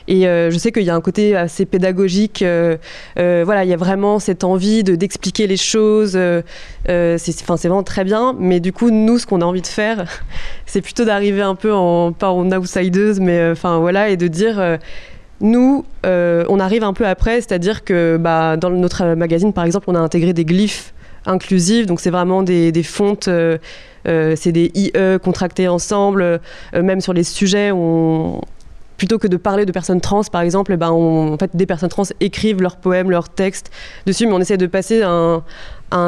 Et 0.09 0.27
euh, 0.27 0.49
je 0.49 0.57
sais 0.57 0.71
qu'il 0.71 0.83
y 0.83 0.89
a 0.89 0.95
un 0.95 1.01
côté 1.01 1.35
assez 1.35 1.67
pédagogique. 1.67 2.41
Euh, 2.41 2.77
euh, 3.19 3.43
voilà, 3.45 3.63
il 3.63 3.69
y 3.69 3.73
a 3.73 3.77
vraiment 3.77 4.17
cette 4.17 4.43
envie 4.43 4.83
de 4.83 4.95
d'expliquer 4.95 5.45
les 5.45 5.55
choses. 5.55 6.17
c'est 6.87 7.45
vraiment 7.45 7.83
très 7.83 8.03
bien. 8.03 8.35
Mais 8.39 8.59
du 8.59 8.73
coup, 8.73 8.89
nous, 8.89 9.19
ce 9.19 9.27
qu'on 9.27 9.41
a 9.41 9.45
envie 9.45 9.61
de 9.61 9.67
faire, 9.67 10.05
c'est 10.65 10.81
plutôt 10.81 11.05
d'arriver 11.05 11.43
un 11.43 11.53
peu 11.53 11.71
en 11.71 12.11
pas 12.11 12.31
en 12.31 12.51
outsideuse, 12.51 13.19
mais 13.19 13.51
enfin 13.51 13.77
voilà, 13.77 14.09
et 14.09 14.17
de 14.17 14.27
dire. 14.27 14.79
Nous, 15.41 15.85
on 16.03 16.59
arrive 16.59 16.83
un 16.83 16.91
peu 16.91 17.07
après, 17.07 17.35
c'est-à-dire 17.35 17.85
que 17.85 18.17
bah, 18.17 18.57
dans 18.57 18.71
notre 18.71 19.13
magazine, 19.13 19.53
par 19.53 19.63
exemple, 19.63 19.85
on 19.89 19.95
a 19.95 19.99
intégré 19.99 20.33
des 20.33 20.43
glyphes 20.43 20.93
inclusifs, 21.25 21.85
donc 21.85 22.01
c'est 22.01 22.09
vraiment 22.09 22.43
des, 22.43 22.73
des 22.73 22.83
fontes, 22.83 23.29
c'est 24.05 24.51
des 24.51 24.71
IE 24.75 24.91
contractés 25.23 25.69
ensemble, 25.69 26.41
même 26.73 26.99
sur 26.99 27.13
les 27.13 27.23
sujets, 27.23 27.71
on, 27.71 28.41
plutôt 28.99 29.17
que 29.17 29.27
de 29.27 29.37
parler 29.37 29.65
de 29.65 29.71
personnes 29.71 30.01
trans, 30.01 30.21
par 30.23 30.41
exemple, 30.41 30.73
eh 30.73 30.77
ben 30.77 31.37
des 31.53 31.65
personnes 31.65 31.89
trans 31.89 32.03
écrivent 32.19 32.61
leurs 32.61 32.75
poèmes, 32.75 33.09
leurs 33.09 33.29
textes 33.29 33.71
dessus, 34.05 34.27
mais 34.27 34.33
on 34.33 34.41
essaie 34.41 34.57
de 34.57 34.67
passer 34.67 35.01
un, 35.01 35.41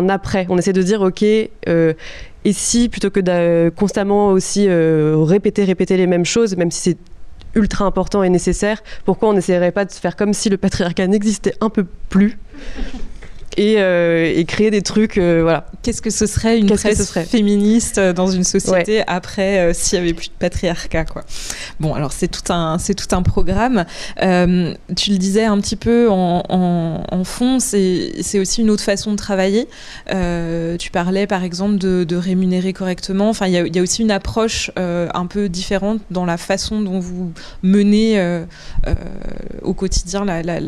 après. 0.10 0.46
On 0.50 0.58
essaie 0.58 0.74
de 0.74 0.84
dire, 0.84 1.02
ok, 1.02 1.24
euh, 1.24 1.94
et 2.44 2.54
si, 2.54 2.90
plutôt 2.90 3.10
que 3.10 3.22
de 3.22 3.70
constamment 3.70 4.28
aussi 4.28 4.66
euh, 4.68 5.16
répéter, 5.18 5.64
répéter 5.64 5.96
les 5.96 6.06
mêmes 6.06 6.26
choses, 6.26 6.56
même 6.58 6.70
si 6.70 6.82
c'est 6.82 6.98
ultra 7.56 7.86
important 7.86 8.24
et 8.24 8.30
nécessaire, 8.30 8.84
pourquoi 9.06 9.30
on 9.30 9.34
n'essaierait 9.34 9.72
pas 9.72 9.86
de 9.86 9.92
faire 9.92 10.18
comme 10.18 10.34
si 10.34 10.50
le 10.50 10.58
patriarcat 10.58 11.08
n'existait 11.08 11.56
un 11.62 11.70
peu 11.70 11.86
plus? 12.10 12.38
Euh, 13.60 14.32
et, 14.34 14.46
créer 14.46 14.72
des 14.72 14.82
trucs. 14.82 15.18
Euh, 15.18 15.42
voilà. 15.42 15.66
Qu'est-ce 15.82 16.02
que 16.02 16.10
ce 16.10 16.26
serait 16.26 16.60
une 16.60 16.68
presse 16.68 17.04
serait 17.06 17.26
féministe 17.26 17.98
euh, 17.98 18.14
dans 18.14 18.28
une 18.28 18.44
société 18.44 19.04
après 19.08 19.74
s'il 19.74 19.98
y 20.00 20.02
avait 20.02 20.14
plus 20.14 20.28
de 20.28 20.34
patriarcat 20.40 21.06
quoi? 21.06 21.24
Bon, 21.80 21.94
alors 21.94 22.12
c'est 22.12 22.28
tout 22.28 22.54
un 22.54 22.78
c'est 22.78 22.94
tout 22.94 23.14
un 23.16 23.22
programme. 23.24 23.86
tu 24.18 25.12
le 25.12 25.18
disais 25.18 25.46
un 25.46 25.60
petit 25.60 25.76
peu 25.76 26.10
en, 26.10 26.44
en, 26.50 27.24
fond, 27.24 27.60
c'est 27.60 28.40
aussi 28.40 28.62
une 28.62 28.70
autre 28.70 28.84
façon 28.84 29.12
de 29.12 29.18
travailler. 29.18 29.68
tu 30.08 30.92
parlais 30.92 31.28
par 31.28 31.44
exemple 31.44 31.78
de, 31.78 32.04
de 32.04 32.16
rémunérer 32.16 32.74
correctement. 32.74 33.30
Enfin, 33.30 33.48
il 33.48 33.54
y, 33.54 33.76
y, 33.76 33.80
a 33.80 33.82
aussi 33.82 34.02
une 34.02 34.12
approche 34.12 34.72
un 34.78 35.26
peu 35.26 35.50
différente 35.50 36.02
dans 36.10 36.26
la 36.26 36.38
façon 36.38 36.82
dont 36.82 37.00
vous 37.00 37.32
menez 37.64 38.42
au 39.62 39.74
quotidien 39.74 40.26
la, 40.26 40.42
la, 40.44 40.60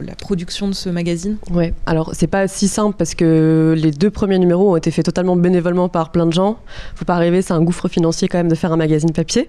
la 0.00 0.14
production 0.14 0.68
de 0.68 0.72
ce 0.72 0.88
magazine 0.88 1.36
Ouais, 1.50 1.74
alors 1.86 2.10
c'est 2.14 2.26
pas 2.26 2.46
si 2.48 2.68
simple 2.68 2.96
parce 2.96 3.14
que 3.14 3.74
les 3.76 3.90
deux 3.90 4.10
premiers 4.10 4.38
numéros 4.38 4.72
ont 4.72 4.76
été 4.76 4.90
faits 4.90 5.04
totalement 5.04 5.36
bénévolement 5.36 5.88
par 5.88 6.10
plein 6.10 6.26
de 6.26 6.32
gens. 6.32 6.58
Faut 6.94 7.04
pas 7.04 7.16
rêver, 7.16 7.42
c'est 7.42 7.52
un 7.52 7.62
gouffre 7.62 7.88
financier 7.88 8.28
quand 8.28 8.38
même 8.38 8.48
de 8.48 8.54
faire 8.54 8.72
un 8.72 8.76
magazine 8.76 9.12
papier. 9.12 9.48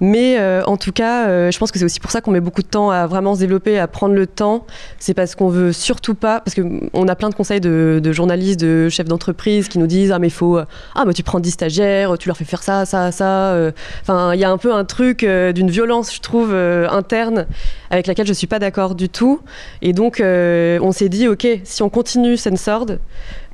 Mais 0.00 0.38
euh, 0.38 0.62
en 0.66 0.76
tout 0.76 0.92
cas, 0.92 1.28
euh, 1.28 1.50
je 1.50 1.58
pense 1.58 1.70
que 1.70 1.78
c'est 1.78 1.84
aussi 1.84 2.00
pour 2.00 2.10
ça 2.10 2.20
qu'on 2.20 2.30
met 2.30 2.40
beaucoup 2.40 2.62
de 2.62 2.68
temps 2.68 2.90
à 2.90 3.06
vraiment 3.06 3.34
se 3.34 3.40
développer, 3.40 3.78
à 3.78 3.86
prendre 3.86 4.14
le 4.14 4.26
temps. 4.26 4.66
C'est 4.98 5.14
parce 5.14 5.34
qu'on 5.34 5.48
veut 5.48 5.72
surtout 5.72 6.14
pas, 6.14 6.40
parce 6.40 6.54
qu'on 6.54 7.08
a 7.08 7.14
plein 7.14 7.28
de 7.28 7.34
conseils 7.34 7.60
de, 7.60 8.00
journalistes, 8.12 8.60
de 8.60 8.88
chefs 8.88 9.08
d'entreprise 9.08 9.68
qui 9.68 9.78
nous 9.78 9.86
disent 9.86 10.12
ah 10.12 10.18
mais 10.18 10.30
faut 10.30 10.58
ah 10.58 11.04
mais 11.06 11.12
tu 11.12 11.22
prends 11.22 11.40
10 11.40 11.50
stagiaires, 11.50 12.16
tu 12.18 12.28
leur 12.28 12.36
fais 12.36 12.44
faire 12.44 12.62
ça, 12.62 12.86
ça, 12.86 13.12
ça. 13.12 13.52
Euh. 13.52 13.72
Enfin, 14.02 14.34
il 14.34 14.40
y 14.40 14.44
a 14.44 14.50
un 14.50 14.58
peu 14.58 14.72
un 14.72 14.84
truc 14.84 15.20
d'une 15.20 15.70
violence, 15.70 16.14
je 16.14 16.20
trouve, 16.20 16.54
interne 16.54 17.46
avec 17.90 18.06
laquelle 18.06 18.26
je 18.26 18.32
suis 18.32 18.46
pas 18.46 18.58
d'accord 18.58 18.94
du 18.94 19.08
tout. 19.08 19.39
Et 19.82 19.92
donc, 19.92 20.20
on 20.20 20.92
s'est 20.92 21.08
dit 21.08 21.28
ok, 21.28 21.46
si 21.64 21.82
on 21.82 21.88
continue 21.88 22.36
Censored, 22.36 22.98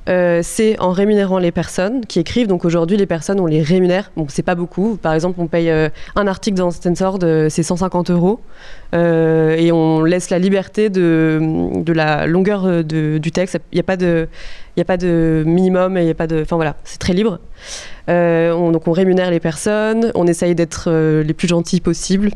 euh, 0.08 0.40
c'est 0.42 0.78
en 0.78 0.92
rémunérant 0.92 1.38
les 1.38 1.50
personnes 1.50 2.06
qui 2.06 2.20
écrivent. 2.20 2.46
Donc 2.46 2.64
aujourd'hui, 2.64 2.96
les 2.96 3.06
personnes, 3.06 3.40
on 3.40 3.46
les 3.46 3.62
rémunère. 3.62 4.12
Bon, 4.16 4.26
c'est 4.28 4.42
pas 4.42 4.54
beaucoup. 4.54 4.96
Par 4.96 5.12
exemple, 5.14 5.40
on 5.40 5.48
paye 5.48 5.68
euh, 5.70 5.88
un 6.14 6.26
article 6.26 6.56
dans 6.56 6.70
Stanford, 6.70 7.18
c'est 7.48 7.62
150 7.62 8.10
euros. 8.10 8.40
Euh, 8.94 9.56
et 9.56 9.72
on 9.72 10.04
laisse 10.04 10.30
la 10.30 10.38
liberté 10.38 10.90
de, 10.90 11.82
la 11.92 12.26
longueur 12.26 12.84
du 12.84 13.32
texte. 13.32 13.58
Il 13.72 13.76
n'y 13.76 13.80
a, 13.80 13.84
pas 13.84 13.96
de, 13.96 14.28
a 14.78 14.84
pas 14.84 14.96
de 14.96 15.42
minimum, 15.44 15.98
il 15.98 16.04
y 16.04 16.10
a 16.10 16.14
pas 16.14 16.26
de. 16.26 16.42
Enfin 16.42 16.56
voilà, 16.56 16.76
c'est 16.84 16.98
très 16.98 17.12
libre. 17.12 17.40
On, 18.08 18.70
donc 18.72 18.86
on 18.88 18.92
rémunère 18.92 19.30
les 19.30 19.40
personnes, 19.40 20.12
on 20.14 20.26
essaye 20.26 20.54
d'être 20.54 20.90
les 21.22 21.34
plus 21.34 21.48
gentils 21.48 21.80
possible. 21.80 22.30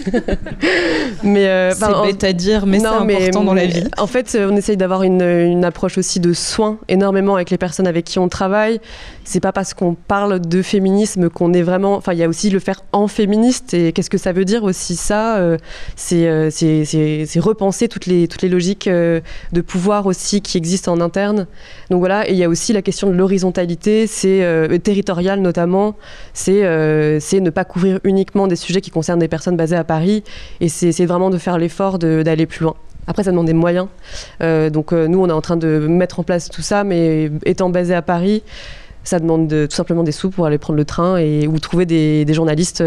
mais 1.22 1.46
euh, 1.46 1.72
c'est 1.72 2.02
bête 2.02 2.24
à 2.24 2.32
dire, 2.32 2.66
mais 2.66 2.80
c'est 2.80 2.86
important 2.86 3.44
dans 3.44 3.54
la 3.54 3.66
vie. 3.66 3.84
En 3.98 4.06
fait, 4.06 4.36
on 4.38 4.56
essaye 4.56 4.76
d'avoir 4.76 5.02
une, 5.02 5.22
une, 5.22 5.64
approche 5.64 5.98
aussi 5.98 6.20
de 6.20 6.32
soin 6.32 6.78
énormément 6.88 7.34
avec 7.34 7.50
les 7.50 7.58
personnes 7.58 7.86
avec 7.86 8.04
qui 8.04 8.18
on 8.18 8.28
travaille. 8.28 8.80
C'est 9.24 9.40
pas 9.40 9.52
parce 9.52 9.74
qu'on 9.74 9.94
parle 9.94 10.40
de 10.40 10.62
féminisme 10.62 11.28
qu'on 11.28 11.52
est 11.52 11.62
vraiment. 11.62 11.94
Enfin, 11.94 12.12
il 12.12 12.18
y 12.18 12.24
a 12.24 12.28
aussi 12.28 12.50
le 12.50 12.58
faire 12.58 12.82
en 12.92 13.08
féministe. 13.08 13.74
Et 13.74 13.92
qu'est-ce 13.92 14.10
que 14.10 14.18
ça 14.18 14.32
veut 14.32 14.44
dire 14.44 14.64
aussi 14.64 14.96
ça 14.96 15.36
euh, 15.38 15.56
euh, 16.12 16.48
C'est 16.50 16.84
c'est 16.84 17.40
repenser 17.40 17.88
toutes 17.88 18.06
les 18.06 18.28
toutes 18.28 18.42
les 18.42 18.48
logiques 18.48 18.88
de 18.88 19.60
pouvoir 19.60 20.06
aussi 20.06 20.40
qui 20.40 20.58
existent 20.58 20.92
en 20.92 21.00
interne. 21.00 21.46
Donc 21.90 22.00
voilà. 22.00 22.28
Et 22.28 22.32
il 22.32 22.38
y 22.38 22.44
a 22.44 22.48
aussi 22.48 22.72
la 22.72 22.82
question 22.82 23.08
de 23.08 23.14
l'horizontalité, 23.14 24.06
c'est 24.06 24.40
territorial 24.80 25.40
notamment. 25.40 25.94
C'est 26.32 26.60
c'est 27.20 27.40
ne 27.40 27.50
pas 27.50 27.64
couvrir 27.64 28.00
uniquement 28.04 28.46
des 28.46 28.56
sujets 28.56 28.80
qui 28.80 28.90
concernent 28.90 29.18
des 29.18 29.28
personnes 29.28 29.56
basées 29.56 29.76
à 29.76 29.84
Paris. 29.84 30.22
Et 30.60 30.68
c'est 30.68 31.06
vraiment 31.06 31.30
de 31.30 31.38
faire 31.38 31.58
l'effort 31.58 31.98
d'aller 31.98 32.46
plus 32.46 32.64
loin. 32.64 32.74
après, 33.06 33.24
ça 33.24 33.30
demande 33.30 33.46
des 33.46 33.52
moyens. 33.52 33.88
donc, 34.40 34.92
nous, 34.92 35.20
on 35.20 35.28
est 35.28 35.32
en 35.32 35.40
train 35.40 35.56
de 35.56 35.86
mettre 35.88 36.20
en 36.20 36.22
place 36.22 36.48
tout 36.48 36.62
ça, 36.62 36.84
mais 36.84 37.30
étant 37.44 37.70
basé 37.70 37.94
à 37.94 38.02
Paris, 38.02 38.42
ça 39.04 39.18
demande 39.18 39.48
tout 39.48 39.74
simplement 39.74 40.02
des 40.02 40.12
sous 40.12 40.30
pour 40.30 40.46
aller 40.46 40.58
prendre 40.58 40.76
le 40.76 40.84
train 40.84 41.16
et 41.16 41.46
ou 41.46 41.58
trouver 41.58 41.86
des, 41.86 42.34
journalistes 42.34 42.84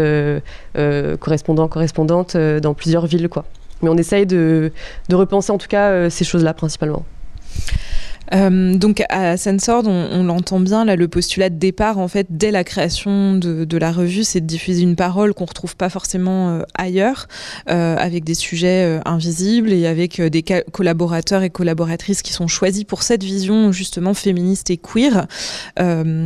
correspondants, 1.20 1.68
correspondantes 1.68 2.36
dans 2.36 2.74
plusieurs 2.74 3.06
villes, 3.06 3.28
quoi. 3.28 3.44
Mais 3.82 3.90
on 3.90 3.96
essaye 3.96 4.24
de, 4.24 4.72
de 5.08 5.16
repenser 5.16 5.52
en 5.52 5.58
tout 5.58 5.68
cas 5.68 6.08
ces 6.08 6.24
choses-là 6.24 6.54
principalement. 6.54 7.04
Euh, 8.32 8.74
donc 8.76 9.02
à 9.08 9.36
Sensord, 9.36 9.86
on, 9.86 10.24
l'entend 10.24 10.60
bien, 10.60 10.84
là, 10.84 10.96
le 10.96 11.08
postulat 11.08 11.50
de 11.50 11.56
départ, 11.56 11.98
en 11.98 12.08
fait, 12.08 12.26
dès 12.30 12.50
la 12.50 12.64
création 12.64 13.34
de, 13.34 13.76
la 13.76 13.92
revue, 13.92 14.24
c'est 14.24 14.40
de 14.40 14.46
diffuser 14.46 14.82
une 14.82 14.96
parole 14.96 15.34
qu'on 15.34 15.44
retrouve 15.44 15.76
pas 15.76 15.88
forcément 15.88 16.50
euh, 16.50 16.62
ailleurs, 16.74 17.26
euh, 17.68 17.96
avec 17.98 18.24
des 18.24 18.34
sujets 18.34 19.00
invisibles 19.04 19.72
et 19.72 19.86
avec 19.86 20.20
des 20.20 20.42
collaborateurs 20.72 21.42
et 21.42 21.50
collaboratrices 21.50 22.22
qui 22.22 22.32
sont 22.32 22.46
choisis 22.46 22.84
pour 22.84 23.02
cette 23.02 23.24
vision 23.24 23.72
justement 23.72 24.14
féministe 24.14 24.70
et 24.70 24.76
queer 24.76 25.26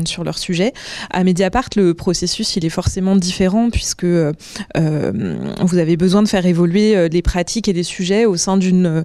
sur 0.04 0.24
leur 0.24 0.38
sujet. 0.38 0.72
À 1.11 1.24
Mediapart, 1.24 1.70
le 1.76 1.94
processus, 1.94 2.56
il 2.56 2.64
est 2.64 2.70
forcément 2.70 3.16
différent 3.16 3.70
puisque 3.70 4.04
vous 4.04 5.78
avez 5.78 5.96
besoin 5.96 6.22
de 6.22 6.28
faire 6.28 6.46
évoluer 6.46 7.08
les 7.08 7.22
pratiques 7.22 7.68
et 7.68 7.72
les 7.72 7.82
sujets 7.82 8.26
au 8.26 8.37
sein 8.37 8.56
d'une 8.56 9.04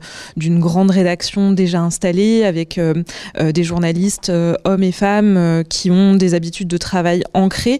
grande 0.59 0.91
rédaction 0.91 1.51
déjà 1.51 1.81
installée 1.81 2.43
avec 2.43 2.79
des 3.39 3.63
journalistes 3.63 4.29
euh, 4.29 4.55
hommes 4.63 4.83
et 4.83 4.91
femmes 4.91 5.63
qui 5.69 5.91
ont 5.91 6.15
des 6.15 6.33
habitudes 6.33 6.67
de 6.67 6.77
travail 6.77 7.23
ancrées. 7.33 7.79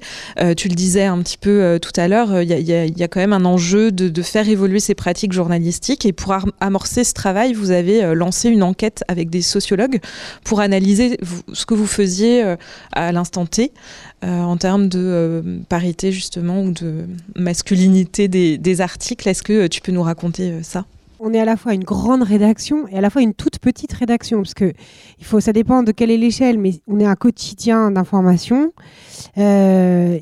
tu 0.57 0.67
le 0.67 0.75
disais 0.75 1.03
un 1.03 1.21
petit 1.21 1.37
peu 1.37 1.79
tout 1.81 1.91
à 1.95 2.07
l'heure, 2.07 2.41
il 2.41 2.49
y, 2.49 3.03
a 3.03 3.07
quand 3.07 3.19
même 3.19 3.33
un 3.33 3.45
enjeu 3.45 3.91
de, 3.91 4.21
faire 4.21 4.47
évoluer 4.47 4.79
ces 4.79 4.95
pratiques 4.95 5.33
journalistiques. 5.33 6.05
Et 6.05 6.13
pour 6.13 6.35
amorcer 6.59 7.03
ce 7.03 7.13
travail, 7.13 7.53
vous 7.53 7.71
avez 7.71 8.13
lancé 8.15 8.49
une 8.49 8.63
enquête 8.63 9.03
avec 9.07 9.29
des 9.29 9.41
sociologues 9.41 9.99
pour 10.43 10.59
analyser 10.59 11.17
ce 11.53 11.65
que 11.65 11.73
vous 11.73 11.87
faisiez 11.87 12.55
à 12.91 13.11
l'instant 13.11 13.45
T. 13.45 13.71
en 14.21 14.57
termes 14.57 14.87
de 14.87 15.43
parité 15.69 16.11
justement 16.11 16.63
ou 16.63 16.71
de 16.71 17.05
masculinité 17.35 18.27
des 18.27 18.81
articles. 18.81 19.27
Est-ce 19.27 19.43
que 19.43 19.67
tu 19.67 19.81
peux 19.81 19.91
nous 19.91 20.03
raconter 20.03 20.63
ça? 20.63 20.85
On 21.23 21.33
est 21.33 21.39
à 21.39 21.45
la 21.45 21.55
fois 21.55 21.73
une 21.73 21.85
grande 21.85 22.21
rédaction 22.21 22.85
et 22.89 22.97
à 22.97 23.01
la 23.01 23.09
fois 23.09 23.21
une 23.21 23.33
toute 23.33 23.59
petite 23.59 23.93
rédaction, 23.93 24.39
parce 24.39 24.53
que 24.53 24.73
il 25.19 25.25
faut, 25.25 25.39
ça 25.39 25.53
dépend 25.53 25.81
de 25.81 25.93
quelle 25.93 26.11
est 26.11 26.17
l'échelle, 26.17 26.57
mais 26.57 26.73
on 26.85 26.99
est 26.99 27.05
un 27.05 27.15
quotidien 27.15 27.91
d'information. 27.91 28.73
Euh, 29.37 30.19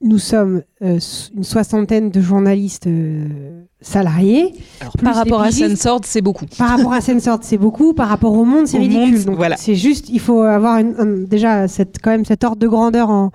nous 0.00 0.18
sommes 0.18 0.62
euh, 0.82 0.98
une 1.36 1.44
soixantaine 1.44 2.10
de 2.10 2.20
journalistes 2.20 2.88
euh, 2.88 3.62
salariés. 3.80 4.52
par 5.00 5.14
rapport 5.14 5.42
à 5.42 5.52
Sensord, 5.52 6.00
c'est 6.04 6.22
beaucoup. 6.22 6.46
Par 6.58 6.70
rapport 6.70 6.92
à 6.92 7.00
Sensord, 7.00 7.38
c'est 7.42 7.58
beaucoup. 7.58 7.94
Par 7.94 8.08
rapport 8.08 8.32
au 8.32 8.44
monde, 8.44 8.66
c'est 8.66 8.78
ridicule. 8.78 9.30
voilà. 9.36 9.56
C'est 9.56 9.76
juste, 9.76 10.08
il 10.08 10.18
faut 10.18 10.40
avoir 10.40 10.82
déjà 11.28 11.68
cette, 11.68 11.98
quand 12.02 12.10
même 12.10 12.24
cet 12.24 12.42
ordre 12.42 12.56
de 12.56 12.66
grandeur 12.66 13.10
en, 13.10 13.30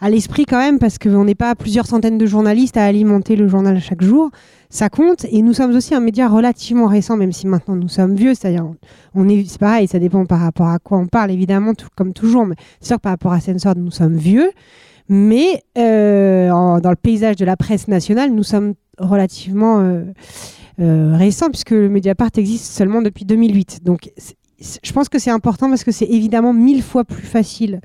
à 0.00 0.10
l'esprit 0.10 0.44
quand 0.44 0.58
même, 0.58 0.80
parce 0.80 0.98
qu'on 0.98 1.24
n'est 1.24 1.36
pas 1.36 1.54
plusieurs 1.54 1.86
centaines 1.86 2.18
de 2.18 2.26
journalistes 2.26 2.76
à 2.76 2.84
alimenter 2.84 3.36
le 3.36 3.46
journal 3.46 3.80
chaque 3.80 4.02
jour 4.02 4.32
ça 4.72 4.88
compte. 4.88 5.26
Et 5.26 5.42
nous 5.42 5.52
sommes 5.52 5.76
aussi 5.76 5.94
un 5.94 6.00
média 6.00 6.26
relativement 6.28 6.86
récent, 6.86 7.16
même 7.16 7.30
si 7.30 7.46
maintenant 7.46 7.76
nous 7.76 7.88
sommes 7.88 8.16
vieux. 8.16 8.34
C'est-à-dire, 8.34 8.66
on 9.14 9.28
est, 9.28 9.44
c'est 9.46 9.60
pareil, 9.60 9.86
ça 9.86 9.98
dépend 9.98 10.24
par 10.24 10.40
rapport 10.40 10.68
à 10.68 10.78
quoi 10.78 10.98
on 10.98 11.06
parle, 11.06 11.30
évidemment, 11.30 11.74
comme 11.94 12.14
toujours. 12.14 12.46
Mais 12.46 12.56
c'est 12.80 12.88
sûr 12.88 12.96
que 12.96 13.02
par 13.02 13.12
rapport 13.12 13.32
à 13.32 13.40
Sensor, 13.40 13.74
nous 13.76 13.90
sommes 13.90 14.16
vieux. 14.16 14.50
Mais 15.10 15.62
euh, 15.76 16.48
dans 16.80 16.90
le 16.90 16.96
paysage 16.96 17.36
de 17.36 17.44
la 17.44 17.56
presse 17.56 17.86
nationale, 17.86 18.30
nous 18.30 18.42
sommes 18.42 18.72
relativement 18.98 19.80
euh, 19.80 20.04
euh, 20.80 21.16
récents, 21.18 21.50
puisque 21.50 21.72
le 21.72 21.90
Mediapart 21.90 22.30
existe 22.38 22.72
seulement 22.72 23.02
depuis 23.02 23.26
2008. 23.26 23.84
Donc, 23.84 24.10
je 24.58 24.92
pense 24.92 25.10
que 25.10 25.18
c'est 25.18 25.30
important 25.30 25.68
parce 25.68 25.84
que 25.84 25.92
c'est 25.92 26.06
évidemment 26.06 26.54
mille 26.54 26.82
fois 26.82 27.04
plus 27.04 27.26
facile 27.26 27.82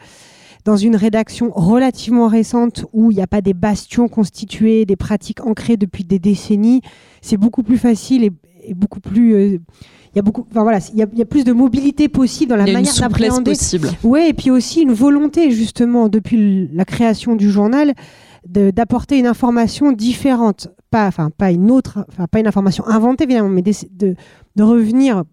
dans 0.67 0.75
une 0.75 0.97
rédaction 0.97 1.49
relativement 1.55 2.27
récente 2.27 2.83
où 2.91 3.09
il 3.09 3.15
n'y 3.15 3.23
a 3.23 3.27
pas 3.27 3.39
des 3.39 3.53
bastions 3.53 4.09
constitués, 4.09 4.85
des 4.85 4.97
pratiques 4.97 5.45
ancrées 5.45 5.77
depuis 5.77 6.03
des 6.03 6.19
décennies, 6.19 6.81
c'est 7.21 7.37
beaucoup 7.37 7.63
plus 7.63 7.77
facile 7.77 8.25
et, 8.25 8.73
beaucoup 8.73 8.99
plus. 8.99 9.33
Euh, 9.33 9.59
il 10.13 10.17
y 10.17 10.19
a 10.19 10.21
beaucoup, 10.21 10.45
enfin 10.51 10.63
voilà, 10.63 10.79
il 10.91 10.99
y, 10.99 11.21
a, 11.21 11.25
plus 11.25 11.45
de 11.45 11.53
mobilité 11.53 12.09
possible 12.09 12.49
dans 12.49 12.57
la 12.57 12.65
manière 12.65 12.93
d'appréhender. 12.99 13.51
possible. 13.51 13.87
Ouais, 14.03 14.27
et 14.29 14.33
puis 14.33 14.51
aussi 14.51 14.81
une 14.81 14.91
volonté 14.91 15.51
justement 15.51 16.09
depuis 16.09 16.67
la 16.73 16.83
création 16.83 17.37
du 17.37 17.49
journal 17.49 17.93
d'apporter 18.45 19.19
une 19.19 19.27
information 19.27 19.93
différente, 19.93 20.67
pas, 20.89 21.07
enfin 21.07 21.29
pas 21.29 21.51
une 21.51 21.71
autre, 21.71 22.05
enfin 22.09 22.27
pas 22.29 22.39
une 22.39 22.47
information 22.47 22.85
inventée 22.87 23.23
évidemment, 23.23 23.49
mais 23.49 23.61
de, 23.61 24.15
de 24.55 24.63
revenir 24.63 25.23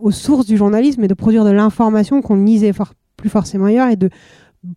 aux 0.00 0.10
sources 0.10 0.46
du 0.46 0.56
journalisme 0.56 1.04
et 1.04 1.08
de 1.08 1.14
produire 1.14 1.44
de 1.44 1.50
l'information 1.50 2.20
qu'on 2.20 2.36
ne 2.36 2.44
lisait 2.44 2.72
plus 3.16 3.30
forcément 3.30 3.66
ailleurs 3.66 3.88
et 3.88 3.96
de 3.96 4.10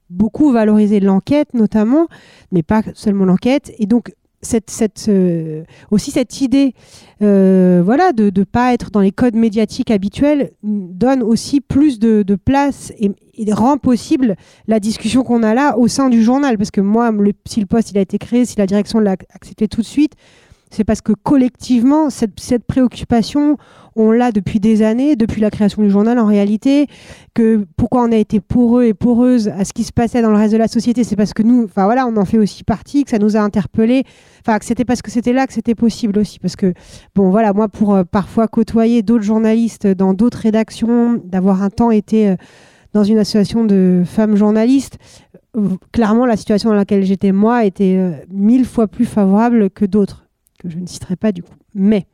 beaucoup 0.09 0.51
valoriser 0.51 0.99
l'enquête 0.99 1.53
notamment, 1.53 2.07
mais 2.51 2.63
pas 2.63 2.81
seulement 2.93 3.25
l'enquête. 3.25 3.73
Et 3.79 3.85
donc 3.85 4.11
cette, 4.45 4.69
cette 4.69 5.07
euh, 5.09 5.63
aussi 5.91 6.11
cette 6.11 6.39
idée 6.41 6.73
euh, 7.21 7.81
voilà, 7.83 8.13
de 8.13 8.31
ne 8.35 8.43
pas 8.43 8.73
être 8.73 8.91
dans 8.91 9.01
les 9.01 9.11
codes 9.11 9.35
médiatiques 9.35 9.91
habituels 9.91 10.51
donne 10.63 11.23
aussi 11.23 11.61
plus 11.61 11.99
de, 11.99 12.23
place 12.35 12.93
et, 12.99 13.11
rend 13.51 13.77
possible 13.77 14.35
la 14.67 14.79
discussion 14.79 15.23
qu'on 15.23 15.43
a 15.43 15.53
là 15.53 15.77
au 15.77 15.87
sein 15.87 16.09
du 16.09 16.23
journal. 16.23 16.57
Parce 16.57 16.71
que 16.71 16.81
moi, 16.81 17.11
si 17.47 17.59
le 17.59 17.65
poste 17.65 17.91
il 17.91 17.97
a 17.97 18.01
été 18.01 18.17
créé, 18.17 18.45
si 18.45 18.57
la 18.57 18.65
direction 18.65 18.99
l'a 18.99 19.15
accepté 19.33 19.67
tout 19.67 19.81
de 19.81 19.85
suite, 19.85 20.13
c'est 20.71 20.83
parce 20.83 21.01
que 21.01 21.13
collectivement, 21.13 22.09
cette, 22.09 22.65
préoccupation, 22.65 23.57
on 23.95 24.11
l'a 24.11 24.31
depuis 24.31 24.59
des 24.59 24.81
années, 24.81 25.15
depuis 25.15 25.39
la 25.39 25.49
création 25.49 25.81
du 25.81 25.89
journal 25.89 26.19
en 26.19 26.25
réalité, 26.25 26.87
que 27.33 27.65
pourquoi 27.77 28.03
on 28.03 28.11
a 28.11 28.17
été 28.17 28.39
poreux 28.39 28.85
et 28.85 28.93
poreuses 28.93 29.47
à 29.47 29.63
ce 29.63 29.73
qui 29.73 29.83
se 29.83 29.93
passait 29.93 30.21
dans 30.21 30.31
le 30.31 30.37
reste 30.37 30.53
de 30.53 30.57
la 30.57 30.67
société, 30.67 31.03
c'est 31.03 31.15
parce 31.15 31.33
que 31.33 31.43
nous, 31.43 31.65
enfin 31.65 31.85
voilà, 31.85 32.07
on 32.07 32.17
en 32.17 32.25
fait 32.25 32.37
aussi 32.37 32.63
partie, 32.63 33.03
que 33.03 33.11
ça 33.11 33.19
nous 33.19 33.37
a 33.37 33.39
interpellés, 33.39 34.03
enfin 34.41 34.59
que 34.59 34.65
c'était 34.65 34.85
parce 34.85 35.01
que 35.01 35.11
c'était 35.11 35.33
là 35.33 35.47
que 35.47 35.53
c'était 35.53 35.75
possible 35.75 36.19
aussi, 36.19 36.39
parce 36.39 36.55
que 36.55 36.73
bon 37.15 37.29
voilà, 37.29 37.53
moi 37.53 37.69
pour 37.69 37.95
euh, 37.95 38.03
parfois 38.03 38.47
côtoyer 38.47 39.01
d'autres 39.01 39.23
journalistes 39.23 39.87
dans 39.87 40.13
d'autres 40.13 40.39
rédactions, 40.39 41.21
d'avoir 41.23 41.63
un 41.63 41.69
temps 41.69 41.91
été 41.91 42.29
euh, 42.29 42.35
dans 42.93 43.03
une 43.03 43.17
association 43.17 43.65
de 43.65 44.03
femmes 44.05 44.35
journalistes, 44.35 44.97
euh, 45.55 45.69
clairement 45.93 46.25
la 46.25 46.35
situation 46.35 46.69
dans 46.69 46.75
laquelle 46.75 47.05
j'étais 47.05 47.31
moi 47.31 47.63
était 47.63 48.25
mille 48.29 48.65
fois 48.65 48.87
plus 48.87 49.05
favorable 49.05 49.69
que 49.69 49.85
d'autres, 49.85 50.24
je 50.69 50.79
ne 50.79 50.85
citerai 50.85 51.15
pas 51.15 51.31
du 51.31 51.43
coup. 51.43 51.53
Mais 51.73 52.05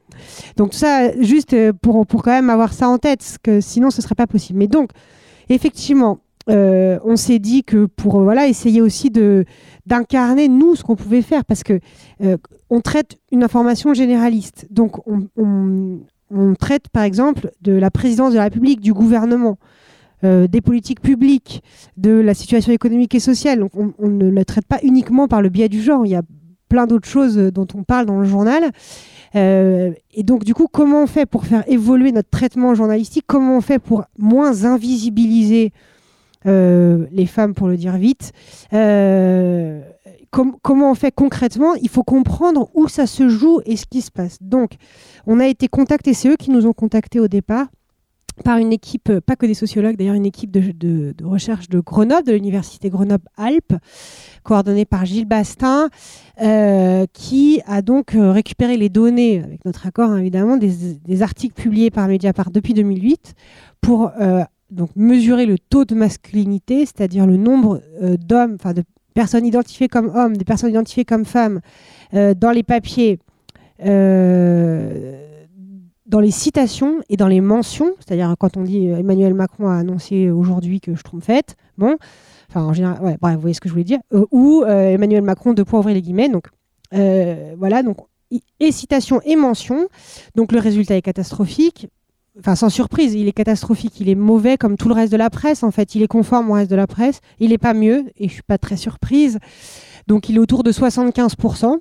donc 0.58 0.74
ça, 0.74 1.12
juste 1.22 1.54
euh, 1.54 1.74
pour, 1.74 2.06
pour 2.06 2.24
quand 2.24 2.32
même 2.32 2.50
avoir 2.50 2.74
ça 2.74 2.90
en 2.90 2.98
tête, 2.98 3.38
que 3.44 3.62
sinon 3.62 3.92
ce 3.92 4.02
serait 4.02 4.16
pas 4.16 4.28
possible. 4.28 4.60
Mais 4.60 4.68
donc, 4.68 4.90
effectivement, 5.50 6.20
euh, 6.50 7.00
on 7.06 7.16
s'est 7.16 7.40
dit 7.40 7.64
que 7.64 7.86
pour 7.86 8.20
euh, 8.20 8.24
voilà 8.24 8.48
essayer 8.48 8.82
aussi 8.82 9.12
de 9.12 9.46
d'incarner 9.86 10.48
nous 10.48 10.76
ce 10.76 10.84
qu'on 10.84 10.96
pouvait 10.96 11.22
faire 11.22 11.46
parce 11.46 11.64
que 11.64 11.80
on 12.70 12.82
traite 12.82 13.20
une 13.32 13.44
information 13.44 13.94
généraliste 13.94 14.68
donc 14.70 15.00
on, 15.08 16.00
traite 16.60 16.90
par 16.90 17.04
exemple 17.04 17.52
de 17.62 17.74
la 17.74 17.92
présidence 17.92 18.32
de 18.32 18.38
la 18.38 18.44
République 18.44 18.80
du 18.80 18.94
gouvernement 18.94 19.58
des 20.24 20.62
politiques 20.62 21.02
publiques 21.02 21.64
de 21.98 22.12
la 22.12 22.34
situation 22.34 22.72
économique 22.72 23.14
et 23.16 23.20
sociale 23.20 23.60
donc 23.60 23.76
on, 23.76 23.94
on, 23.98 24.08
ne 24.08 24.30
la 24.30 24.46
traite 24.46 24.66
pas 24.66 24.80
uniquement 24.84 25.28
par 25.28 25.42
le 25.42 25.50
biais 25.50 25.70
du 25.70 25.82
genre 25.82 26.06
il 26.06 26.12
y 26.12 26.16
a 26.16 26.22
plein 26.72 26.88
d'autres 26.88 27.10
choses 27.10 27.36
dont 27.36 27.68
on 27.76 27.84
parle 27.84 28.06
dans 28.06 28.18
le 28.18 28.26
journal. 28.26 28.72
Euh, 29.36 29.92
et 30.14 30.24
donc, 30.24 30.46
du 30.46 30.54
coup, 30.54 30.68
comment 30.72 31.04
on 31.04 31.08
fait 31.08 31.26
pour 31.26 31.46
faire 31.46 31.66
évoluer 31.68 32.14
notre 32.14 32.30
traitement 32.30 32.76
journalistique? 32.76 33.26
Comment 33.28 33.58
on 33.58 33.62
fait 33.62 33.78
pour 33.78 34.06
moins 34.18 34.64
invisibiliser 34.64 35.74
euh, 36.46 37.08
les 37.12 37.26
femmes, 37.26 37.54
pour 37.54 37.68
le 37.68 37.76
dire 37.76 37.98
vite? 37.98 38.32
Euh, 38.74 39.82
Comment 40.62 40.92
on 40.92 40.96
fait 40.96 41.12
concrètement? 41.12 41.76
Il 41.82 41.90
faut 41.90 42.04
comprendre 42.04 42.70
où 42.74 42.88
ça 42.88 43.06
se 43.06 43.28
joue 43.28 43.60
et 43.66 43.76
ce 43.76 43.86
qui 43.86 44.02
se 44.02 44.10
passe. 44.10 44.38
Donc, 44.40 44.76
on 45.28 45.42
a 45.42 45.48
été 45.48 45.68
contactés, 45.68 46.14
c'est 46.14 46.30
eux 46.30 46.38
qui 46.38 46.52
nous 46.52 46.66
ont 46.66 46.72
contactés 46.72 47.20
au 47.20 47.28
départ 47.28 47.68
par 48.42 48.58
une 48.58 48.74
équipe, 48.74 49.20
pas 49.20 49.36
que 49.36 49.46
des 49.46 49.54
sociologues, 49.54 49.96
d'ailleurs 49.96 50.16
une 50.16 50.26
équipe 50.26 50.52
de, 50.52 51.14
recherche 51.24 51.70
de 51.70 51.80
Grenoble, 51.80 52.24
de 52.24 52.34
l'université 52.34 52.90
Grenoble-Alpes, 52.90 53.74
coordonnée 54.44 54.86
par 54.86 55.06
Gilles 55.06 55.26
Bastin, 55.26 55.90
euh, 56.42 57.06
qui 57.14 57.62
a 57.66 57.82
donc 57.82 58.16
euh, 58.16 58.32
récupéré 58.32 58.78
les 58.78 58.90
données, 58.90 59.44
avec 59.44 59.66
notre 59.66 59.88
accord 59.88 60.10
hein, 60.10 60.18
évidemment, 60.18 60.58
des, 60.58 61.22
articles 61.22 61.54
publiés 61.54 61.92
par 61.92 62.08
Mediapart 62.08 62.52
depuis 62.52 62.74
2008 62.74 63.36
pour 63.82 64.12
euh, 64.20 64.44
donc 64.70 64.90
mesurer 64.96 65.46
le 65.46 65.58
taux 65.60 65.86
de 65.86 65.96
masculinité, 65.96 66.86
c'est-à-dire 66.86 67.28
le 67.28 67.38
nombre 67.38 67.82
d'hommes, 68.20 68.56
enfin 68.56 68.74
de 68.74 68.84
personnes 69.14 69.46
identifiées 69.46 69.88
comme 69.88 70.12
hommes, 70.16 70.38
des 70.38 70.46
personnes 70.46 70.70
identifiées 70.70 71.06
comme 71.06 71.26
femmes 71.26 71.60
dans 72.14 72.52
les 72.52 72.64
papiers 72.64 73.20
dans 76.12 76.20
les 76.20 76.30
citations 76.30 77.02
et 77.08 77.16
dans 77.16 77.30
les 77.30 77.40
mentions, 77.40 77.94
c'est-à-dire 78.00 78.36
quand 78.38 78.58
on 78.58 78.64
dit 78.64 78.88
Emmanuel 78.88 79.34
Macron 79.34 79.70
a 79.70 79.78
annoncé 79.78 80.30
aujourd'hui 80.30 80.82
que 80.82 80.94
je 80.94 81.04
trompe 81.04 81.24
fête, 81.24 81.56
bon, 81.78 81.96
enfin 82.50 82.64
en 82.66 82.74
général, 82.74 83.02
ouais, 83.02 83.18
bref, 83.20 83.36
vous 83.36 83.42
voyez 83.42 83.54
ce 83.54 83.62
que 83.62 83.70
je 83.70 83.74
voulais 83.74 83.86
dire, 83.86 84.00
euh, 84.14 84.26
ou 84.30 84.62
euh, 84.64 84.90
Emmanuel 84.90 85.24
Macron 85.24 85.54
de 85.54 85.64
point 85.64 85.80
ouvrir 85.80 85.96
les 85.96 86.02
guillemets, 86.02 86.28
donc 86.28 86.48
euh, 86.94 87.56
voilà, 87.58 87.82
donc 87.82 87.98
et 88.60 88.72
citation 88.74 89.22
et 89.24 89.38
mention. 89.38 89.88
Donc 90.36 90.52
le 90.52 90.60
résultat 90.60 90.98
est 90.98 91.02
catastrophique. 91.02 91.88
Enfin, 92.40 92.56
sans 92.56 92.70
surprise, 92.70 93.14
il 93.14 93.28
est 93.28 93.34
catastrophique, 93.34 94.00
il 94.00 94.10
est 94.10 94.16
mauvais 94.16 94.58
comme 94.58 94.78
tout 94.78 94.88
le 94.88 94.94
reste 94.94 95.12
de 95.12 95.18
la 95.18 95.30
presse. 95.30 95.64
En 95.64 95.72
fait, 95.72 95.96
il 95.96 96.02
est 96.02 96.08
conforme 96.08 96.50
au 96.50 96.54
reste 96.54 96.72
de 96.72 96.78
la 96.78 96.88
presse. 96.88 97.20
Il 97.40 97.50
n'est 97.50 97.58
pas 97.58 97.74
mieux, 97.74 98.06
et 98.18 98.30
je 98.30 98.34
suis 98.34 98.42
pas 98.42 98.58
très 98.58 98.78
surprise. 98.78 99.40
Donc, 100.08 100.30
il 100.30 100.38
est 100.38 100.40
autour 100.40 100.64
de 100.64 100.72
75%, 100.72 101.80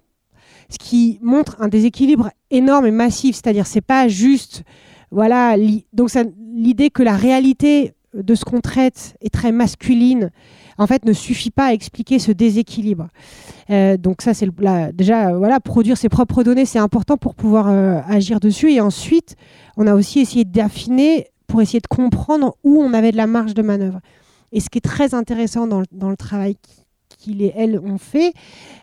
ce 0.70 0.78
qui 0.78 1.18
montre 1.22 1.56
un 1.60 1.68
déséquilibre 1.68 2.30
énorme 2.50 2.86
et 2.86 2.90
massif. 2.90 3.36
C'est-à-dire, 3.36 3.66
c'est 3.66 3.80
pas 3.80 4.08
juste, 4.08 4.62
voilà. 5.10 5.56
Donc, 5.92 6.10
l'idée 6.54 6.90
que 6.90 7.02
la 7.02 7.16
réalité 7.16 7.92
de 8.14 8.34
ce 8.34 8.44
qu'on 8.44 8.60
traite 8.60 9.14
est 9.20 9.32
très 9.32 9.52
masculine 9.52 10.30
en 10.80 10.86
fait, 10.86 11.04
ne 11.04 11.12
suffit 11.12 11.50
pas 11.50 11.66
à 11.66 11.72
expliquer 11.74 12.18
ce 12.18 12.32
déséquilibre. 12.32 13.08
Euh, 13.68 13.98
donc 13.98 14.22
ça, 14.22 14.32
c'est 14.32 14.48
déjà 14.94 15.36
voilà, 15.36 15.60
produire 15.60 15.98
ses 15.98 16.08
propres 16.08 16.42
données, 16.42 16.64
c'est 16.64 16.78
important 16.78 17.18
pour 17.18 17.34
pouvoir 17.34 17.68
euh, 17.68 18.00
agir 18.08 18.40
dessus. 18.40 18.72
Et 18.72 18.80
ensuite, 18.80 19.36
on 19.76 19.86
a 19.86 19.94
aussi 19.94 20.20
essayé 20.20 20.46
d'affiner 20.46 21.26
pour 21.46 21.60
essayer 21.60 21.80
de 21.80 21.86
comprendre 21.86 22.56
où 22.64 22.82
on 22.82 22.94
avait 22.94 23.12
de 23.12 23.18
la 23.18 23.26
marge 23.26 23.52
de 23.52 23.60
manœuvre. 23.60 24.00
Et 24.52 24.60
ce 24.60 24.70
qui 24.70 24.78
est 24.78 24.80
très 24.80 25.14
intéressant 25.14 25.66
dans, 25.66 25.82
le 26.08 26.16
travail 26.16 26.56
qu'il 27.20 27.42
et 27.42 27.52
elle 27.56 27.78
ont 27.78 27.98
fait, 27.98 28.32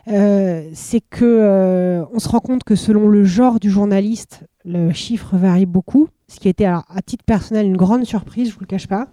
euh, 0.08 0.68
c'est 0.72 1.00
que 1.00 2.04
on 2.12 2.18
se 2.18 2.28
rend 2.28 2.40
compte 2.40 2.64
que 2.64 2.76
selon 2.76 3.08
le 3.08 3.24
genre 3.24 3.60
du 3.60 3.70
journaliste, 3.70 4.40
le 4.64 4.92
chiffre 4.92 5.36
varie 5.36 5.66
beaucoup, 5.66 6.08
ce 6.28 6.38
qui 6.40 6.48
était 6.48 6.66
à 6.66 6.84
titre 7.04 7.24
personnel 7.24 7.66
une 7.66 7.76
grande 7.76 8.04
surprise, 8.04 8.48
je 8.50 8.54
vous 8.54 8.60
le 8.60 8.66
cache 8.66 8.86
pas. 8.86 9.08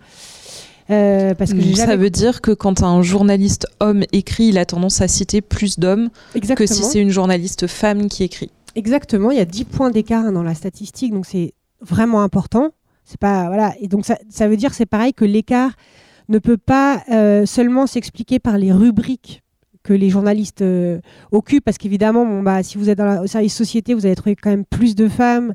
Euh, 0.92 1.34
parce 1.34 1.54
que 1.54 1.76
Ça 1.76 1.96
veut 1.96 2.12
dire 2.12 2.42
que 2.42 2.52
quand 2.52 2.84
un 2.84 3.02
journaliste 3.02 3.68
homme 3.80 4.04
écrit, 4.12 4.48
il 4.48 4.58
a 4.58 4.66
tendance 4.66 5.02
à 5.02 5.08
citer 5.08 5.42
plus 5.42 5.80
d'hommes 5.80 6.10
que 6.56 6.68
si 6.68 6.84
c'est 6.84 7.00
une 7.00 7.10
journaliste 7.10 7.68
femme 7.68 8.08
qui 8.08 8.24
écrit. 8.24 8.52
Exactement, 8.76 9.32
il 9.32 9.38
y 9.38 9.42
a 9.42 9.46
10 9.46 9.66
points 9.66 9.90
d'écart 9.90 10.32
dans 10.32 10.44
la 10.44 10.54
statistique, 10.54 11.14
donc 11.14 11.26
c'est 11.26 11.54
vraiment 11.82 12.22
important. 12.22 12.72
C'est 13.06 13.20
pas 13.20 13.48
voilà, 13.48 13.74
et 13.80 13.88
donc 13.88 14.06
ça, 14.06 14.18
ça 14.30 14.48
veut 14.48 14.58
dire 14.58 14.74
c'est 14.74 14.86
pareil 14.86 15.14
que 15.14 15.26
l'écart 15.26 15.72
ne 16.30 16.40
peut 16.40 16.58
pas 16.58 17.04
euh, 17.12 17.46
seulement 17.46 17.88
s'expliquer 17.88 18.40
par 18.40 18.58
les 18.58 18.72
rubriques 18.72 19.44
que 19.84 19.94
les 19.94 20.10
journalistes 20.10 20.64
euh, 20.64 21.00
occupent, 21.32 21.64
parce 21.64 21.78
qu'évidemment, 21.78 22.26
bon, 22.26 22.42
bah, 22.42 22.64
si 22.64 22.78
vous 22.78 22.90
êtes 22.90 23.00
au 23.00 23.28
service 23.28 23.56
société, 23.56 23.94
vous 23.94 24.06
allez 24.06 24.16
trouver 24.16 24.36
quand 24.36 24.50
même 24.50 24.66
plus 24.66 24.96
de 24.96 25.08
femmes 25.08 25.54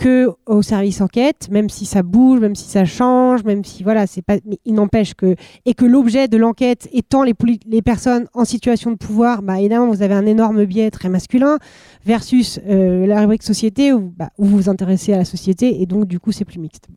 que 0.00 0.30
au 0.46 0.62
service 0.62 1.02
enquête, 1.02 1.48
même 1.50 1.68
si 1.68 1.84
ça 1.84 2.02
bouge, 2.02 2.40
même 2.40 2.54
si 2.54 2.68
ça 2.68 2.86
change, 2.86 3.44
même 3.44 3.64
si 3.64 3.82
voilà, 3.82 4.06
c'est 4.06 4.22
pas, 4.22 4.36
il 4.64 4.74
n'empêche 4.74 5.12
que 5.12 5.36
et 5.66 5.74
que 5.74 5.84
l'objet 5.84 6.26
de 6.26 6.38
l'enquête 6.38 6.88
étant 6.92 7.22
les, 7.22 7.34
personnes 7.82 8.26
en 8.32 8.46
situation 8.46 8.92
de 8.92 8.96
pouvoir, 8.96 9.42
bah 9.42 9.58
évidemment 9.58 9.88
vous 9.88 10.00
avez 10.00 10.14
un 10.14 10.24
énorme 10.24 10.64
biais 10.64 10.90
très 10.90 11.10
masculin 11.10 11.58
versus 12.06 12.60
euh, 12.66 13.06
la 13.06 13.20
rubrique 13.20 13.42
société 13.42 13.92
bah, 13.92 14.30
où 14.38 14.46
vous 14.46 14.56
vous 14.56 14.68
intéressez 14.70 15.12
à 15.12 15.18
la 15.18 15.26
société 15.26 15.82
et 15.82 15.86
donc 15.86 16.06
du 16.06 16.18
coup 16.18 16.32
c'est 16.32 16.46
plus 16.46 16.58
mixte. 16.58 16.88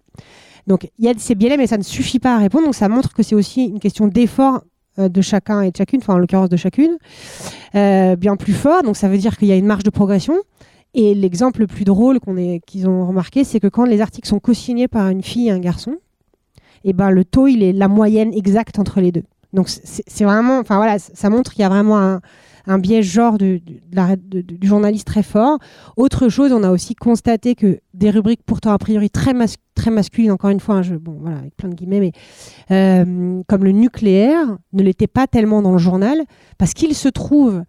Donc 0.68 0.90
il 0.98 1.06
y 1.06 1.10
a 1.10 1.14
ces 1.18 1.36
biais-là, 1.36 1.58
mais 1.58 1.68
ça 1.68 1.78
ne 1.78 1.84
suffit 1.84 2.20
pas 2.20 2.36
à 2.36 2.38
répondre. 2.38 2.66
Donc 2.66 2.76
ça 2.76 2.90
montre 2.90 3.14
que 3.14 3.24
c'est 3.24 3.36
aussi 3.36 3.66
une 3.66 3.80
question 3.80 4.08
d'effort 4.08 4.64
euh, 5.00 5.10
de 5.10 5.22
chacun 5.22 5.62
et 5.62 5.72
de 5.72 5.78
chacune, 5.78 6.00
enfin 6.02 6.16
en 6.16 6.18
l'occurrence 6.18 6.50
de 6.50 6.58
chacune, 6.58 6.98
euh, 7.76 8.16
bien 8.16 8.36
plus 8.36 8.54
fort. 8.54 8.84
Donc 8.84 8.96
ça 8.96 9.10
veut 9.10 9.18
dire 9.18 9.38
qu'il 9.38 9.48
y 9.48 9.52
a 9.52 9.56
une 9.56 9.66
marge 9.66 9.84
de 9.84 9.90
progression. 9.90 10.36
Et 10.94 11.16
l'exemple 11.16 11.62
le 11.62 11.68
plus 11.68 11.86
drôle 11.86 12.20
qu'ils 12.68 12.88
ont 12.88 13.08
remarqué, 13.08 13.44
c'est 13.44 13.60
que 13.60 13.68
quand 13.68 13.86
les 13.86 14.00
articles 14.00 14.28
sont 14.28 14.40
co-signés 14.40 14.88
par 14.88 15.10
une 15.10 15.24
fille 15.24 15.48
et 15.48 15.52
un 15.52 15.60
garçon, 15.60 15.94
et 16.86 16.90
eh 16.90 16.94
ben 16.94 17.10
le 17.10 17.26
taux 17.26 17.48
il 17.48 17.64
est 17.64 17.74
la 17.74 17.88
moyenne 17.88 18.32
exacte 18.34 18.78
entre 18.78 19.02
les 19.02 19.12
deux. 19.12 19.24
Donc 19.54 19.70
c'est 19.70 20.24
vraiment, 20.24 20.60
enfin 20.60 20.78
voilà, 20.78 21.00
ça 21.00 21.30
montre 21.30 21.54
qu'il 21.54 21.62
y 21.62 21.66
a 21.66 21.70
vraiment 21.70 21.98
un, 21.98 22.22
un 22.68 22.80
biais 22.80 23.04
genre 23.04 23.38
de, 23.38 23.60
du 23.60 24.68
journaliste 24.68 25.08
très 25.08 25.24
fort. 25.24 25.60
Autre 25.98 26.30
chose, 26.30 26.52
on 26.52 26.64
a 26.64 26.72
aussi 26.72 26.96
constaté 26.96 27.56
que 27.56 27.80
des 27.94 28.10
rubriques 28.10 28.42
pourtant 28.46 28.72
a 28.72 28.78
priori 28.78 29.10
très, 29.10 29.34
très 29.76 29.92
masculines, 29.92 30.32
encore 30.32 30.50
une 30.50 30.60
fois, 30.60 30.82
je, 30.82 30.96
bon 30.96 31.18
voilà, 31.20 31.38
avec 31.38 31.56
plein 31.56 31.70
de 31.70 31.76
guillemets, 31.76 32.00
mais 32.00 32.12
euh, 32.72 33.42
comme 33.48 33.64
le 33.64 33.72
nucléaire, 33.72 34.58
ne 34.74 34.84
l'était 34.84 35.08
pas 35.08 35.28
tellement 35.28 35.62
dans 35.62 35.72
le 35.72 35.78
journal, 35.78 36.24
parce 36.58 36.74
qu'il 36.74 36.96
se 36.96 37.10
trouve 37.10 37.64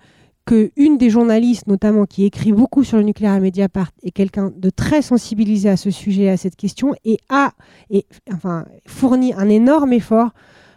qu'une 0.46 0.98
des 0.98 1.10
journalistes, 1.10 1.66
notamment, 1.66 2.04
qui 2.04 2.24
écrit 2.24 2.52
beaucoup 2.52 2.84
sur 2.84 2.98
le 2.98 3.02
nucléaire 3.02 3.32
à 3.32 3.40
Mediapart, 3.40 3.90
est 4.02 4.10
quelqu'un 4.10 4.52
de 4.54 4.70
très 4.70 5.02
sensibilisé 5.02 5.68
à 5.68 5.76
ce 5.76 5.90
sujet, 5.90 6.28
à 6.28 6.36
cette 6.36 6.56
question, 6.56 6.94
et 7.04 7.18
a 7.28 7.52
enfin, 8.32 8.66
fourni 8.86 9.32
un 9.34 9.48
énorme 9.48 9.92
effort 9.92 10.30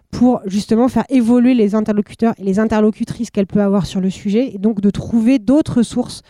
pour 0.10 0.40
justement 0.46 0.88
faire 0.88 1.04
évoluer 1.10 1.54
les 1.54 1.76
interlocuteurs 1.76 2.34
et 2.38 2.44
les 2.44 2.60
interlocutrices 2.60 3.30
qu'elle 3.30 3.48
peut 3.48 3.62
avoir 3.62 3.86
sur 3.86 4.00
le 4.00 4.10
sujet, 4.10 4.54
et 4.54 4.58
donc 4.58 4.80
de 4.80 4.90
trouver 4.90 5.38
d'autres 5.38 5.84
sources 5.84 6.22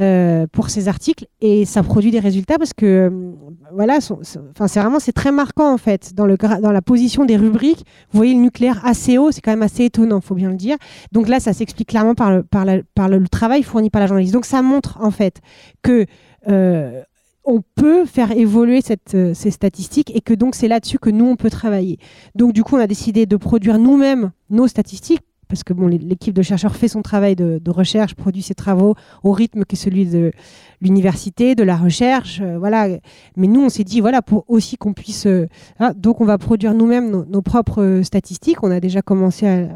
euh, 0.00 0.48
pour 0.50 0.70
ces 0.70 0.88
articles 0.88 1.26
et 1.40 1.64
ça 1.64 1.84
produit 1.84 2.10
des 2.10 2.18
résultats 2.18 2.58
parce 2.58 2.72
que 2.72 2.84
euh, 2.84 3.32
voilà, 3.72 3.98
enfin 3.98 4.66
c'est 4.66 4.80
vraiment 4.80 4.98
très 5.14 5.30
marquant 5.30 5.72
en 5.72 5.78
fait 5.78 6.14
dans 6.14 6.26
le 6.26 6.36
dans 6.36 6.72
la 6.72 6.82
position 6.82 7.24
des 7.24 7.36
rubriques. 7.36 7.84
Vous 8.10 8.16
voyez 8.16 8.34
le 8.34 8.40
nucléaire 8.40 8.84
assez 8.84 9.18
haut, 9.18 9.30
c'est 9.30 9.40
quand 9.40 9.52
même 9.52 9.62
assez 9.62 9.84
étonnant, 9.84 10.20
faut 10.20 10.34
bien 10.34 10.50
le 10.50 10.56
dire. 10.56 10.76
Donc 11.12 11.28
là, 11.28 11.38
ça 11.38 11.52
s'explique 11.52 11.88
clairement 11.88 12.16
par 12.16 12.32
le 12.32 12.42
par, 12.42 12.64
le, 13.08 13.28
travail 13.28 13.62
fourni 13.62 13.88
par 13.88 14.00
la 14.00 14.08
journaliste. 14.08 14.34
Donc 14.34 14.46
ça 14.46 14.62
montre 14.62 14.98
en 15.00 15.12
fait 15.12 15.40
que 15.82 16.06
euh, 16.48 17.02
on 17.44 17.62
peut 17.74 18.04
faire 18.04 18.32
évoluer 18.32 18.80
ces 18.82 19.50
statistiques 19.50 20.10
et 20.16 20.20
que 20.20 20.34
donc 20.34 20.54
c'est 20.54 20.68
là-dessus 20.68 20.98
que 20.98 21.10
nous 21.10 21.26
on 21.26 21.36
peut 21.36 21.50
travailler. 21.50 21.98
Donc 22.34 22.52
du 22.52 22.64
coup 22.64 22.76
on 22.76 22.80
a 22.80 22.86
décidé 22.86 23.26
de 23.26 23.36
produire 23.36 23.78
nous-mêmes 23.78 24.32
nos 24.50 24.66
statistiques 24.66 25.20
parce 25.48 25.64
que 25.64 25.72
bon, 25.72 25.86
l'équipe 25.86 26.34
de 26.34 26.42
chercheurs 26.42 26.76
fait 26.76 26.88
son 26.88 27.02
travail 27.02 27.36
de, 27.36 27.60
recherche, 27.70 28.14
produit 28.14 28.42
ses 28.42 28.54
travaux 28.54 28.94
au 29.22 29.32
rythme 29.32 29.64
que 29.64 29.76
celui 29.76 30.06
de 30.06 30.32
l'université, 30.80 31.54
de 31.54 31.62
la 31.62 31.76
recherche, 31.76 32.40
euh, 32.42 32.58
voilà. 32.58 32.88
Mais 33.36 33.46
nous, 33.46 33.62
on 33.62 33.68
s'est 33.68 33.84
dit, 33.84 34.00
voilà, 34.00 34.22
pour 34.22 34.44
aussi 34.48 34.76
qu'on 34.76 34.92
puisse, 34.92 35.26
euh, 35.26 35.48
hein, 35.80 35.92
donc 35.96 36.20
on 36.20 36.24
va 36.24 36.38
produire 36.38 36.74
nous-mêmes 36.74 37.10
nos, 37.10 37.42
propres 37.42 37.82
euh, 37.82 38.02
statistiques. 38.02 38.62
On 38.62 38.70
a 38.70 38.80
déjà 38.80 39.02
commencé 39.02 39.46
à, 39.46 39.68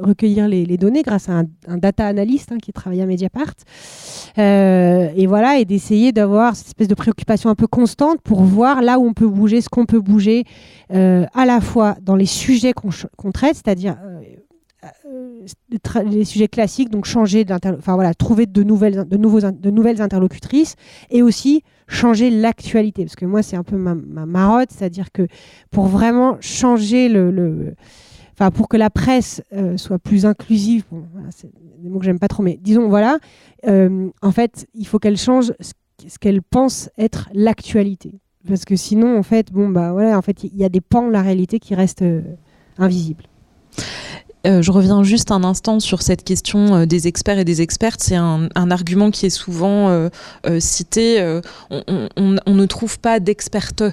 recueillir 0.00 0.48
les, 0.48 0.78
données 0.78 1.02
grâce 1.02 1.28
à 1.28 1.42
un, 1.68 1.76
data 1.76 2.06
analyst 2.06 2.50
hein, 2.50 2.56
qui 2.56 2.72
travaille 2.72 3.02
à 3.02 3.06
Mediapart. 3.06 3.54
et 4.38 5.26
voilà, 5.26 5.58
et 5.58 5.66
d'essayer 5.66 6.12
d'avoir 6.12 6.56
cette 6.56 6.68
espèce 6.68 6.88
de 6.88 6.94
préoccupation 6.94 7.50
un 7.50 7.54
peu 7.54 7.66
constante 7.66 8.22
pour 8.22 8.42
voir 8.42 8.80
là 8.80 8.98
où 8.98 9.04
on 9.04 9.12
peut 9.12 9.28
bouger, 9.28 9.60
ce 9.60 9.68
qu'on 9.68 9.84
peut 9.84 10.00
bouger, 10.00 10.44
à 10.88 11.44
la 11.44 11.60
fois 11.60 11.96
dans 12.00 12.16
les 12.16 12.24
sujets 12.24 12.72
qu'on 12.72 13.32
traite, 13.32 13.56
c'est-à-dire 13.56 13.98
les 16.04 16.24
sujets 16.24 16.48
classiques, 16.48 16.90
donc 16.90 17.04
changer, 17.04 17.44
enfin 17.50 17.94
voilà, 17.94 18.14
trouver 18.14 18.46
de 18.46 18.62
nouvelles, 18.62 19.06
de, 19.08 19.16
nouveaux, 19.16 19.40
de 19.40 19.70
nouvelles 19.70 20.00
interlocutrices 20.00 20.76
et 21.10 21.22
aussi 21.22 21.62
changer 21.88 22.30
l'actualité. 22.30 23.04
Parce 23.04 23.16
que 23.16 23.26
moi, 23.26 23.42
c'est 23.42 23.56
un 23.56 23.62
peu 23.62 23.76
ma, 23.76 23.94
marotte, 23.94 24.70
c'est-à-dire 24.70 25.12
que 25.12 25.26
pour 25.70 25.86
vraiment 25.86 26.36
changer 26.40 27.08
le. 27.08 27.74
enfin, 28.32 28.50
pour 28.50 28.68
que 28.68 28.76
la 28.76 28.90
presse 28.90 29.42
euh, 29.52 29.76
soit 29.76 29.98
plus 29.98 30.26
inclusive, 30.26 30.84
bon, 30.90 31.04
c'est 31.30 31.50
des 31.78 31.88
mots 31.88 31.98
que 31.98 32.04
j'aime 32.04 32.18
pas 32.18 32.28
trop, 32.28 32.42
mais 32.42 32.58
disons, 32.60 32.88
voilà, 32.88 33.18
euh, 33.66 34.08
en 34.22 34.32
fait, 34.32 34.66
il 34.74 34.86
faut 34.86 34.98
qu'elle 34.98 35.18
change 35.18 35.52
ce 36.06 36.18
qu'elle 36.18 36.42
pense 36.42 36.90
être 36.98 37.28
l'actualité. 37.32 38.20
Parce 38.46 38.64
que 38.64 38.76
sinon, 38.76 39.18
en 39.18 39.22
fait, 39.22 39.52
bon, 39.52 39.68
bah 39.70 39.92
voilà, 39.92 40.18
en 40.18 40.22
fait, 40.22 40.44
il 40.44 40.56
y 40.56 40.64
a 40.64 40.68
des 40.68 40.82
pans 40.82 41.06
de 41.06 41.12
la 41.12 41.22
réalité 41.22 41.58
qui 41.58 41.74
restent 41.74 42.02
euh, 42.02 42.20
invisibles. 42.76 43.24
Euh, 44.46 44.60
je 44.60 44.70
reviens 44.70 45.02
juste 45.02 45.30
un 45.30 45.42
instant 45.42 45.80
sur 45.80 46.02
cette 46.02 46.22
question 46.22 46.74
euh, 46.74 46.86
des 46.86 47.08
experts 47.08 47.38
et 47.38 47.44
des 47.44 47.62
expertes. 47.62 48.00
C'est 48.02 48.16
un, 48.16 48.48
argument 48.54 49.10
qui 49.10 49.26
est 49.26 49.30
souvent 49.30 49.88
euh, 49.88 50.08
cité. 50.58 51.40
On, 51.70 52.54
ne 52.54 52.66
trouve 52.66 52.98
pas 52.98 53.20
d'expertes 53.20 53.84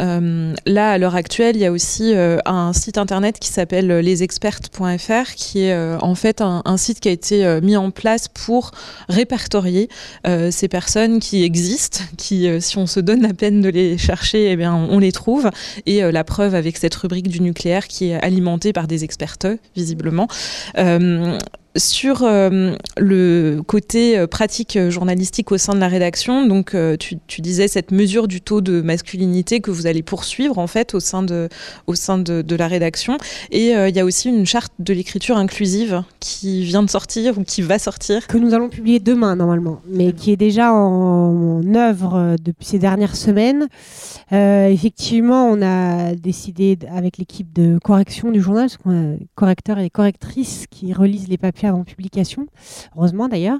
euh, 0.00 0.54
là, 0.66 0.92
à 0.92 0.98
l'heure 0.98 1.14
actuelle, 1.14 1.56
il 1.56 1.62
y 1.62 1.66
a 1.66 1.72
aussi 1.72 2.14
euh, 2.14 2.38
un 2.44 2.72
site 2.72 2.98
internet 2.98 3.38
qui 3.38 3.48
s'appelle 3.48 3.88
lesexpertes.fr, 3.88 5.34
qui 5.34 5.64
est 5.64 5.72
euh, 5.72 5.98
en 6.00 6.14
fait 6.14 6.40
un, 6.40 6.76
site 6.76 7.00
qui 7.00 7.08
a 7.08 7.12
été 7.12 7.60
mis 7.62 7.76
en 7.76 7.90
place 7.90 8.28
pour 8.28 8.72
répertorier 9.08 9.88
ces 10.50 10.68
personnes 10.68 11.20
qui 11.20 11.42
existent, 11.42 12.00
qui, 12.18 12.48
si 12.60 12.76
on 12.76 12.86
se 12.86 13.00
donne 13.00 13.22
la 13.22 13.32
peine 13.32 13.62
de 13.62 13.68
les 13.68 13.96
chercher, 13.96 14.50
eh 14.50 14.56
bien, 14.56 14.74
on, 14.74 14.98
les 14.98 15.12
trouve. 15.12 15.50
Et 15.86 16.00
la 16.00 16.24
preuve 16.24 16.54
avec 16.54 16.76
cette 16.76 16.94
rubrique 16.94 17.28
du 17.28 17.40
nucléaire 17.40 17.88
qui 17.88 18.10
est 18.10 18.22
alimentée 18.22 18.72
par 18.72 18.86
des 18.86 19.04
expertes, 19.04 19.46
visiblement 19.74 20.28
sur 21.76 22.22
euh, 22.22 22.74
le 22.98 23.60
côté 23.66 24.18
euh, 24.18 24.26
pratique 24.26 24.76
euh, 24.76 24.90
journalistique 24.90 25.52
au 25.52 25.58
sein 25.58 25.74
de 25.74 25.80
la 25.80 25.88
rédaction, 25.88 26.46
donc 26.46 26.76
tu, 26.98 27.40
disais 27.40 27.68
cette 27.68 27.90
mesure 27.90 28.28
du 28.28 28.40
taux 28.40 28.60
de 28.60 28.80
masculinité 28.80 29.60
que 29.60 29.70
vous 29.70 29.86
allez 29.86 30.02
poursuivre 30.02 30.58
en 30.58 30.66
fait 30.66 30.94
au 30.94 31.00
sein 31.00 31.22
de, 31.22 31.48
au 31.86 31.94
sein 31.94 32.18
de, 32.18 32.56
la 32.56 32.66
rédaction. 32.66 33.18
Et 33.50 33.72
il 33.72 33.94
y 33.94 34.00
a 34.00 34.04
aussi 34.04 34.28
une 34.28 34.46
charte 34.46 34.72
de 34.78 34.94
l'écriture 34.94 35.36
inclusive 35.36 36.02
qui 36.18 36.64
vient 36.64 36.82
de 36.82 36.90
sortir 36.90 37.38
ou 37.38 37.44
qui 37.44 37.60
va 37.62 37.78
sortir. 37.78 38.26
Que 38.26 38.38
nous 38.38 38.54
allons 38.54 38.68
publier 38.68 38.98
demain 38.98 39.36
normalement, 39.36 39.80
mais 39.86 40.12
qui 40.12 40.32
est 40.32 40.36
déjà 40.36 40.72
en, 40.72 41.62
œuvre 41.74 42.36
depuis 42.42 42.66
ces 42.66 42.78
dernières 42.78 43.16
semaines. 43.16 43.68
effectivement, 44.32 45.48
on 45.48 45.60
a 45.62 46.14
décidé 46.14 46.78
avec 46.90 47.18
l'équipe 47.18 47.52
de 47.52 47.78
correction 47.82 48.30
du 48.30 48.40
journal, 48.40 48.68
parce 48.68 48.78
qu'on 48.78 49.14
a 49.14 49.16
correcteurs 49.34 49.78
et 49.78 49.90
correctrices 49.90 50.66
qui 50.70 50.92
relisent 50.94 51.28
les 51.28 51.38
papiers 51.38 51.65
avant 51.66 51.84
publication, 51.84 52.46
heureusement 52.96 53.28
d'ailleurs. 53.28 53.58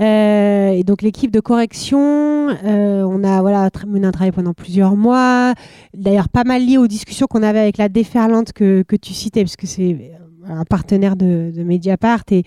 et 0.00 0.82
donc 0.84 1.02
l'équipe 1.02 1.30
de 1.30 1.40
correction, 1.40 2.48
on 2.64 3.24
a 3.24 3.40
voilà 3.40 3.70
mené 3.86 4.06
un 4.06 4.12
travail 4.12 4.32
pendant 4.32 4.54
plusieurs 4.54 4.96
mois, 4.96 5.54
d'ailleurs 5.94 6.28
pas 6.28 6.44
mal 6.44 6.64
lié 6.64 6.78
aux 6.78 6.88
discussions 6.88 7.26
qu'on 7.26 7.42
avait 7.42 7.60
avec 7.60 7.78
la 7.78 7.88
déferlante 7.88 8.52
que, 8.52 8.82
que 8.82 8.96
tu 8.96 9.12
citais, 9.14 9.42
parce 9.42 9.56
que 9.56 9.66
c'est 9.66 10.12
un 10.48 10.64
partenaire 10.64 11.16
de, 11.16 11.52
Mediapart 11.62 12.24
et 12.30 12.44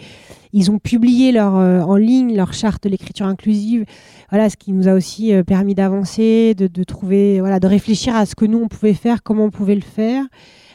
ils 0.53 0.71
ont 0.71 0.79
publié 0.79 1.31
leur, 1.31 1.55
euh, 1.55 1.81
en 1.81 1.95
ligne 1.95 2.35
leur 2.35 2.53
charte 2.53 2.83
de 2.83 2.89
l'écriture 2.89 3.25
inclusive. 3.25 3.85
Voilà, 4.29 4.49
ce 4.49 4.57
qui 4.57 4.71
nous 4.71 4.87
a 4.87 4.93
aussi 4.93 5.33
euh, 5.33 5.43
permis 5.43 5.75
d'avancer, 5.75 6.55
de, 6.55 6.83
trouver, 6.83 7.39
voilà, 7.39 7.59
de 7.59 7.67
réfléchir 7.67 8.15
à 8.15 8.25
ce 8.25 8.35
que 8.35 8.45
nous 8.45 8.59
on 8.59 8.67
pouvait 8.67 8.93
faire, 8.93 9.23
comment 9.23 9.45
on 9.45 9.51
pouvait 9.51 9.75
le 9.75 9.81
faire, 9.81 10.25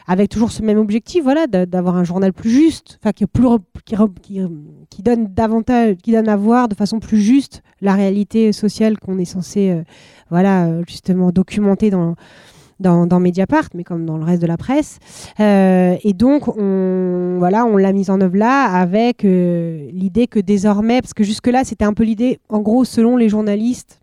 avec 0.06 0.28
toujours 0.28 0.50
ce 0.52 0.62
même 0.62 0.78
objectif, 0.78 1.22
voilà, 1.22 1.46
d'avoir 1.46 1.96
un 1.96 2.04
journal 2.04 2.32
plus 2.32 2.50
juste, 2.50 2.98
enfin 3.02 3.12
qui, 3.12 5.02
donne 5.02 5.26
davantage, 5.26 5.96
qui 6.02 6.12
donne 6.12 6.28
à 6.28 6.36
voir 6.36 6.68
de 6.68 6.74
façon 6.74 6.98
plus 6.98 7.20
juste 7.20 7.62
la 7.80 7.94
réalité 7.94 8.52
sociale 8.52 8.98
qu'on 8.98 9.18
est 9.18 9.24
censé, 9.24 9.70
euh, 9.70 9.82
voilà, 10.30 10.82
justement 10.86 11.30
documenter 11.30 11.90
dans 11.90 13.20
Mediapart, 13.20 13.68
mais 13.74 13.84
comme 13.84 14.06
dans 14.06 14.16
le 14.16 14.24
reste 14.24 14.42
de 14.42 14.46
la 14.46 14.56
presse. 14.56 14.98
Euh, 15.38 15.96
et 16.02 16.12
donc, 16.12 16.48
on, 16.48 17.36
voilà, 17.38 17.64
on 17.64 17.76
l'a 17.76 17.92
mise 17.92 18.10
en 18.10 18.20
œuvre 18.20 18.36
là 18.36 18.64
avec 18.64 19.24
euh, 19.24 19.88
l'idée 19.92 20.26
que 20.26 20.40
désormais, 20.40 21.00
parce 21.00 21.14
que 21.14 21.24
jusque-là, 21.24 21.64
c'était 21.64 21.84
un 21.84 21.94
peu 21.94 22.04
l'idée, 22.04 22.38
en 22.48 22.60
gros, 22.60 22.84
selon 22.84 23.16
les 23.16 23.28
journalistes, 23.28 24.00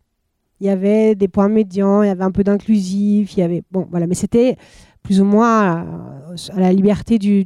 il 0.60 0.66
y 0.66 0.70
avait 0.70 1.14
des 1.14 1.28
points 1.28 1.50
médians, 1.50 2.02
il 2.02 2.08
y 2.08 2.10
avait 2.10 2.24
un 2.24 2.32
peu 2.32 2.44
d'inclusif, 2.44 3.34
il 3.34 3.40
y 3.40 3.44
avait. 3.44 3.62
Bon, 3.72 3.88
voilà, 3.92 4.08
mais 4.08 4.16
c'était 4.16 4.58
plus 5.08 5.22
ou 5.22 5.24
moins 5.24 5.86
à, 6.54 6.60
la 6.60 6.74
liberté 6.74 7.18
de, 7.18 7.46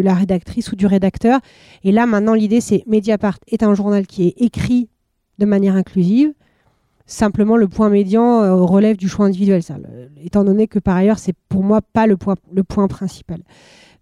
la 0.00 0.14
rédactrice 0.14 0.72
ou 0.72 0.76
du 0.76 0.86
rédacteur. 0.86 1.38
Et 1.84 1.92
là, 1.92 2.06
maintenant, 2.06 2.32
l'idée, 2.32 2.62
c'est 2.62 2.82
Mediapart 2.86 3.36
est 3.46 3.62
un 3.62 3.74
journal 3.74 4.06
qui 4.06 4.26
est 4.26 4.34
écrit 4.38 4.88
de 5.38 5.44
manière 5.44 5.76
inclusive 5.76 6.32
Simplement, 7.06 7.58
le 7.58 7.68
point 7.68 7.90
médian 7.90 8.40
euh, 8.40 8.54
relève 8.54 8.96
du 8.96 9.10
choix 9.10 9.26
individuel, 9.26 9.62
ça, 9.62 9.76
étant 10.22 10.42
donné 10.42 10.66
que 10.66 10.78
par 10.78 10.96
ailleurs, 10.96 11.18
c'est 11.18 11.34
pour 11.50 11.62
moi 11.62 11.82
pas 11.82 12.06
le 12.06 12.16
point, 12.16 12.88
principal. 12.88 13.40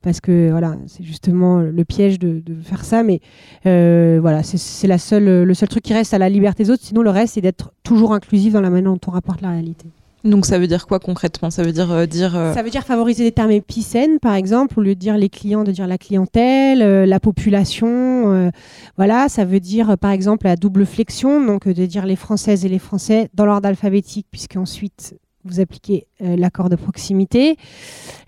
Parce 0.02 0.20
que 0.20 0.52
voilà, 0.52 0.76
c'est 0.86 1.02
justement 1.02 1.58
le 1.58 1.84
piège 1.84 2.20
de, 2.20 2.40
faire 2.62 2.84
ça, 2.84 3.02
mais 3.02 3.18
euh, 3.66 4.18
voilà, 4.20 4.44
c'est 4.44 4.86
le 4.86 5.54
seul 5.54 5.68
truc 5.68 5.82
qui 5.82 5.92
reste 5.92 6.14
à 6.14 6.18
la 6.18 6.28
liberté 6.28 6.62
des 6.62 6.70
autres. 6.70 6.84
Sinon, 6.84 7.02
le 7.02 7.10
reste, 7.10 7.34
c'est 7.34 7.40
d'être 7.40 7.72
toujours 7.82 8.14
inclusif 8.14 8.52
dans 8.52 8.60
la 8.60 8.70
manière 8.70 8.92
dont 8.92 9.00
on 9.08 9.10
rapporte 9.10 9.40
la 9.40 9.50
réalité. 9.50 9.88
Donc 10.24 10.46
ça 10.46 10.58
veut 10.58 10.68
dire 10.68 10.86
quoi 10.86 11.00
concrètement? 11.00 11.50
Ça 11.50 11.62
veut 11.62 11.72
dire 11.72 11.90
euh, 11.90 12.06
dire. 12.06 12.36
Euh, 12.36 12.54
ça 12.54 12.62
veut 12.62 12.70
dire 12.70 12.84
favoriser 12.84 13.24
des 13.24 13.32
termes 13.32 13.50
épicènes, 13.50 14.18
par 14.20 14.34
exemple, 14.34 14.78
au 14.78 14.82
lieu 14.82 14.94
de 14.94 15.00
dire 15.00 15.16
les 15.16 15.28
clients, 15.28 15.64
de 15.64 15.72
dire 15.72 15.86
la 15.86 15.98
clientèle, 15.98 16.82
euh, 16.82 17.06
la 17.06 17.18
population. 17.18 18.52
voilà, 18.96 19.28
ça 19.28 19.44
veut 19.44 19.60
dire 19.60 19.98
par 19.98 20.10
exemple 20.10 20.46
la 20.46 20.56
double 20.56 20.86
flexion, 20.86 21.44
donc 21.44 21.66
de 21.66 21.86
dire 21.86 22.06
les 22.06 22.16
Françaises 22.16 22.64
et 22.64 22.68
les 22.68 22.78
Français 22.78 23.28
dans 23.34 23.46
l'ordre 23.46 23.68
alphabétique, 23.68 24.26
puisqu'ensuite 24.30 25.14
vous 25.44 25.60
appliquez 25.60 26.06
l'accord 26.22 26.68
de 26.68 26.76
proximité. 26.76 27.56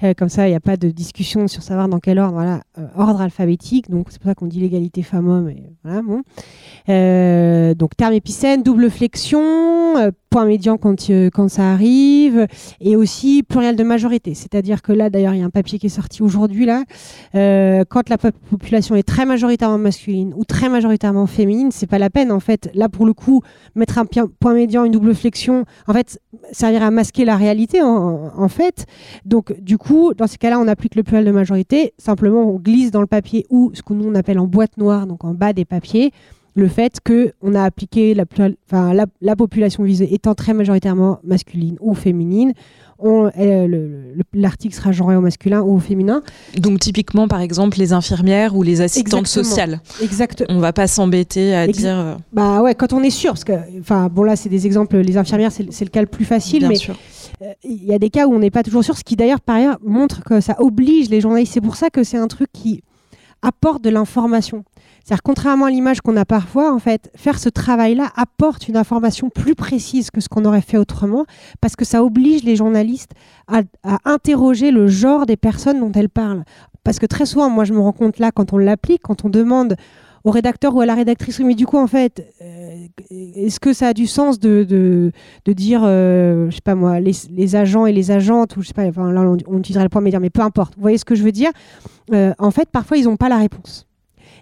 Euh, 0.02 0.14
comme 0.14 0.28
ça, 0.28 0.46
il 0.46 0.50
n'y 0.50 0.56
a 0.56 0.60
pas 0.60 0.76
de 0.76 0.88
discussion 0.90 1.48
sur 1.48 1.62
savoir 1.62 1.88
dans 1.88 1.98
quel 1.98 2.18
ordre. 2.18 2.34
Voilà, 2.34 2.62
euh, 2.78 2.86
ordre 2.96 3.20
alphabétique. 3.20 3.90
Donc, 3.90 4.08
c'est 4.10 4.20
pour 4.20 4.28
ça 4.30 4.34
qu'on 4.34 4.46
dit 4.46 4.60
l'égalité 4.60 5.02
femmes-hommes. 5.02 5.52
Voilà, 5.84 6.02
bon. 6.02 6.22
donc, 7.74 7.96
terme 7.96 8.12
épicène, 8.12 8.62
double 8.62 8.90
flexion, 8.90 10.12
point 10.30 10.46
médian 10.46 10.76
quand, 10.76 11.10
quand 11.32 11.48
ça 11.48 11.72
arrive, 11.72 12.46
et 12.80 12.96
aussi 12.96 13.42
pluriel 13.42 13.76
de 13.76 13.84
majorité. 13.84 14.34
C'est-à-dire 14.34 14.82
que 14.82 14.92
là, 14.92 15.10
d'ailleurs, 15.10 15.34
il 15.34 15.40
y 15.40 15.42
a 15.42 15.46
un 15.46 15.50
papier 15.50 15.78
qui 15.78 15.86
est 15.86 15.90
sorti 15.90 16.22
aujourd'hui, 16.22 16.66
là. 16.66 16.82
quand 17.32 18.08
la 18.08 18.18
population 18.18 18.96
est 18.96 19.04
très 19.04 19.26
majoritairement 19.26 19.78
masculine 19.78 20.34
ou 20.36 20.44
très 20.44 20.68
majoritairement 20.68 21.26
féminine, 21.26 21.70
c'est 21.70 21.86
pas 21.86 21.98
la 21.98 22.10
peine, 22.10 22.32
en 22.32 22.40
fait. 22.40 22.70
Là, 22.74 22.88
pour 22.88 23.06
le 23.06 23.12
coup, 23.12 23.42
mettre 23.74 23.98
un 23.98 24.06
point 24.06 24.54
médian, 24.54 24.84
une 24.84 24.92
double 24.92 25.14
flexion, 25.14 25.64
en 25.86 25.92
fait, 25.92 26.20
servira 26.52 26.86
à 26.86 26.90
masquer 26.90 27.24
la 27.24 27.36
réalité 27.36 27.82
en, 27.84 28.48
fait. 28.48 28.86
Donc 29.24 29.58
du 29.60 29.78
coup, 29.78 30.14
dans 30.14 30.26
ces 30.26 30.38
cas-là, 30.38 30.58
on 30.58 30.68
applique 30.68 30.94
le 30.94 31.02
pluriel 31.02 31.26
de 31.26 31.32
majorité. 31.32 31.94
Simplement, 31.98 32.42
on 32.42 32.56
glisse 32.56 32.90
dans 32.90 33.00
le 33.00 33.06
papier 33.06 33.46
ou 33.50 33.70
ce 33.74 33.82
que 33.82 33.92
nous 33.92 34.08
on 34.08 34.14
appelle 34.14 34.38
en 34.38 34.46
boîte 34.46 34.76
noire, 34.76 35.06
donc 35.06 35.24
en 35.24 35.34
bas 35.34 35.52
des 35.52 35.64
papiers, 35.64 36.12
le 36.54 36.68
fait 36.68 36.98
que 37.02 37.32
on 37.42 37.54
a 37.54 37.62
appliqué 37.62 38.14
la, 38.14 39.36
population 39.36 39.82
visée 39.82 40.14
étant 40.14 40.34
très 40.34 40.54
majoritairement 40.54 41.18
masculine 41.24 41.76
ou 41.80 41.94
féminine. 41.94 42.52
L'article 44.32 44.74
sera 44.74 44.92
genré 44.92 45.16
au 45.16 45.20
masculin 45.20 45.62
ou 45.62 45.74
au 45.74 45.78
féminin. 45.80 46.22
Donc 46.56 46.78
typiquement, 46.78 47.26
par 47.26 47.40
exemple, 47.40 47.78
les 47.78 47.92
infirmières 47.92 48.56
ou 48.56 48.62
les 48.62 48.80
assistantes 48.80 49.26
sociales. 49.26 49.80
Exactement. 50.00 50.48
On 50.56 50.60
va 50.60 50.72
pas 50.72 50.86
s'embêter 50.86 51.54
à 51.54 51.66
dire. 51.66 51.98
Euh, 51.98 52.14
bah 52.32 52.62
ouais, 52.62 52.74
quand 52.74 52.92
on 52.92 53.02
est 53.02 53.10
sûr, 53.10 53.32
parce 53.32 53.44
que, 53.44 53.52
enfin, 53.80 54.08
bon 54.10 54.22
là, 54.22 54.36
c'est 54.36 54.48
des 54.48 54.64
exemples. 54.66 54.96
Les 54.98 55.16
infirmières, 55.16 55.50
c'est 55.52 55.84
le 55.84 55.90
cas 55.90 56.00
le 56.00 56.06
plus 56.06 56.24
facile, 56.24 56.60
Bien 56.60 56.68
mais 56.68 56.76
sûr. 56.76 56.96
Euh, 57.42 57.52
il 57.64 57.84
y 57.84 57.92
a 57.92 57.98
des 57.98 58.10
cas 58.10 58.26
où 58.26 58.34
on 58.34 58.38
n'est 58.38 58.50
pas 58.50 58.62
toujours 58.62 58.84
sûr, 58.84 58.96
ce 58.96 59.04
qui 59.04 59.16
d'ailleurs 59.16 59.40
par 59.40 59.56
ailleurs 59.56 59.78
montre 59.82 60.22
que 60.22 60.40
ça 60.40 60.56
oblige 60.60 61.08
les 61.08 61.20
journalistes. 61.20 61.52
C'est 61.54 61.60
pour 61.60 61.76
ça 61.76 61.90
que 61.90 62.04
c'est 62.04 62.18
un 62.18 62.28
truc 62.28 62.50
qui 62.52 62.82
apporte 63.42 63.82
de 63.82 63.90
l'information. 63.90 64.64
C'est-à-dire, 65.04 65.22
contrairement 65.22 65.66
à 65.66 65.70
l'image 65.70 66.00
qu'on 66.00 66.16
a 66.16 66.24
parfois, 66.24 66.72
en 66.72 66.78
fait, 66.78 67.10
faire 67.14 67.38
ce 67.38 67.50
travail-là 67.50 68.10
apporte 68.16 68.68
une 68.68 68.76
information 68.76 69.28
plus 69.28 69.54
précise 69.54 70.10
que 70.10 70.22
ce 70.22 70.30
qu'on 70.30 70.46
aurait 70.46 70.62
fait 70.62 70.78
autrement, 70.78 71.26
parce 71.60 71.76
que 71.76 71.84
ça 71.84 72.02
oblige 72.02 72.42
les 72.42 72.56
journalistes 72.56 73.12
à, 73.46 73.60
à, 73.82 73.98
interroger 74.06 74.70
le 74.70 74.86
genre 74.86 75.26
des 75.26 75.36
personnes 75.36 75.78
dont 75.80 75.92
elles 75.92 76.08
parlent. 76.08 76.44
Parce 76.84 76.98
que 76.98 77.04
très 77.04 77.26
souvent, 77.26 77.50
moi, 77.50 77.64
je 77.64 77.74
me 77.74 77.80
rends 77.80 77.92
compte 77.92 78.18
là, 78.18 78.30
quand 78.32 78.54
on 78.54 78.58
l'applique, 78.58 79.02
quand 79.02 79.26
on 79.26 79.28
demande 79.28 79.76
au 80.24 80.30
rédacteur 80.30 80.74
ou 80.74 80.80
à 80.80 80.86
la 80.86 80.94
rédactrice, 80.94 81.38
mais 81.40 81.54
du 81.54 81.66
coup, 81.66 81.76
en 81.76 81.86
fait, 81.86 82.32
euh, 82.40 82.86
est-ce 83.10 83.60
que 83.60 83.74
ça 83.74 83.88
a 83.88 83.92
du 83.92 84.06
sens 84.06 84.40
de, 84.40 84.64
de, 84.64 85.52
dire, 85.52 85.82
euh, 85.84 86.48
je 86.50 86.56
sais 86.56 86.62
pas 86.62 86.74
moi, 86.74 86.98
les, 86.98 87.56
agents 87.56 87.84
et 87.84 87.92
les 87.92 88.10
agentes, 88.10 88.56
ou 88.56 88.62
je 88.62 88.68
sais 88.68 88.74
pas, 88.74 88.86
enfin, 88.86 89.12
là, 89.12 89.20
on, 89.20 89.58
utiliserait 89.58 89.84
le 89.84 89.90
point 89.90 90.00
média, 90.00 90.18
mais 90.20 90.30
peu 90.30 90.40
importe. 90.40 90.74
Vous 90.76 90.82
voyez 90.82 90.96
ce 90.96 91.04
que 91.04 91.14
je 91.14 91.22
veux 91.22 91.32
dire? 91.32 91.50
Euh, 92.12 92.32
En 92.38 92.50
fait, 92.50 92.70
parfois, 92.70 92.96
ils 92.96 93.04
n'ont 93.04 93.16
pas 93.16 93.28
la 93.28 93.36
réponse. 93.36 93.86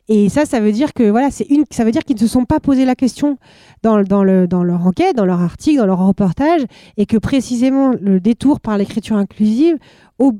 Et 0.08 0.28
ça, 0.28 0.44
ça 0.44 0.60
veut 0.60 0.72
dire 0.72 0.92
que 0.94 1.04
voilà, 1.04 1.30
c'est 1.30 1.46
une, 1.48 1.64
ça 1.70 1.84
veut 1.84 1.92
dire 1.92 2.02
qu'ils 2.02 2.16
ne 2.16 2.20
se 2.20 2.26
sont 2.26 2.44
pas 2.44 2.60
posé 2.60 2.84
la 2.84 2.94
question 2.94 3.38
dans, 3.82 4.02
dans, 4.02 4.24
le, 4.24 4.48
dans 4.48 4.64
leur 4.64 4.86
enquête, 4.86 5.16
dans 5.16 5.24
leur 5.24 5.40
article, 5.40 5.78
dans 5.78 5.86
leur 5.86 6.04
reportage, 6.04 6.62
et 6.96 7.06
que 7.06 7.16
précisément 7.16 7.92
le 8.00 8.20
détour 8.20 8.60
par 8.60 8.78
l'écriture 8.78 9.16
inclusive 9.16 9.78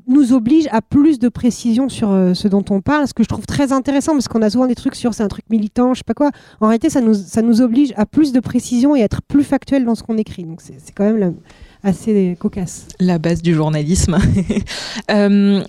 nous 0.07 0.33
oblige 0.33 0.67
à 0.71 0.81
plus 0.81 1.19
de 1.19 1.29
précision 1.29 1.89
sur 1.89 2.11
euh, 2.11 2.33
ce 2.33 2.47
dont 2.47 2.63
on 2.69 2.81
parle, 2.81 3.07
ce 3.07 3.13
que 3.13 3.23
je 3.23 3.27
trouve 3.27 3.45
très 3.45 3.71
intéressant, 3.71 4.13
parce 4.13 4.27
qu'on 4.27 4.41
a 4.41 4.49
souvent 4.49 4.67
des 4.67 4.75
trucs 4.75 4.95
sur 4.95 5.13
c'est 5.13 5.23
un 5.23 5.27
truc 5.27 5.45
militant, 5.49 5.93
je 5.93 5.99
sais 5.99 6.03
pas 6.05 6.13
quoi. 6.13 6.31
En 6.61 6.67
réalité, 6.67 6.89
ça 6.89 7.01
nous, 7.01 7.13
ça 7.13 7.41
nous 7.41 7.61
oblige 7.61 7.93
à 7.97 8.05
plus 8.05 8.31
de 8.31 8.39
précision 8.39 8.95
et 8.95 9.01
à 9.01 9.05
être 9.05 9.21
plus 9.21 9.43
factuel 9.43 9.85
dans 9.85 9.95
ce 9.95 10.03
qu'on 10.03 10.17
écrit. 10.17 10.45
Donc 10.45 10.61
c'est 10.61 10.77
quand 10.95 11.11
même 11.11 11.35
assez 11.83 12.37
cocasse. 12.39 12.87
La 12.99 13.19
base 13.19 13.41
du 13.41 13.53
journalisme. 13.53 14.17
euh, 15.11 15.63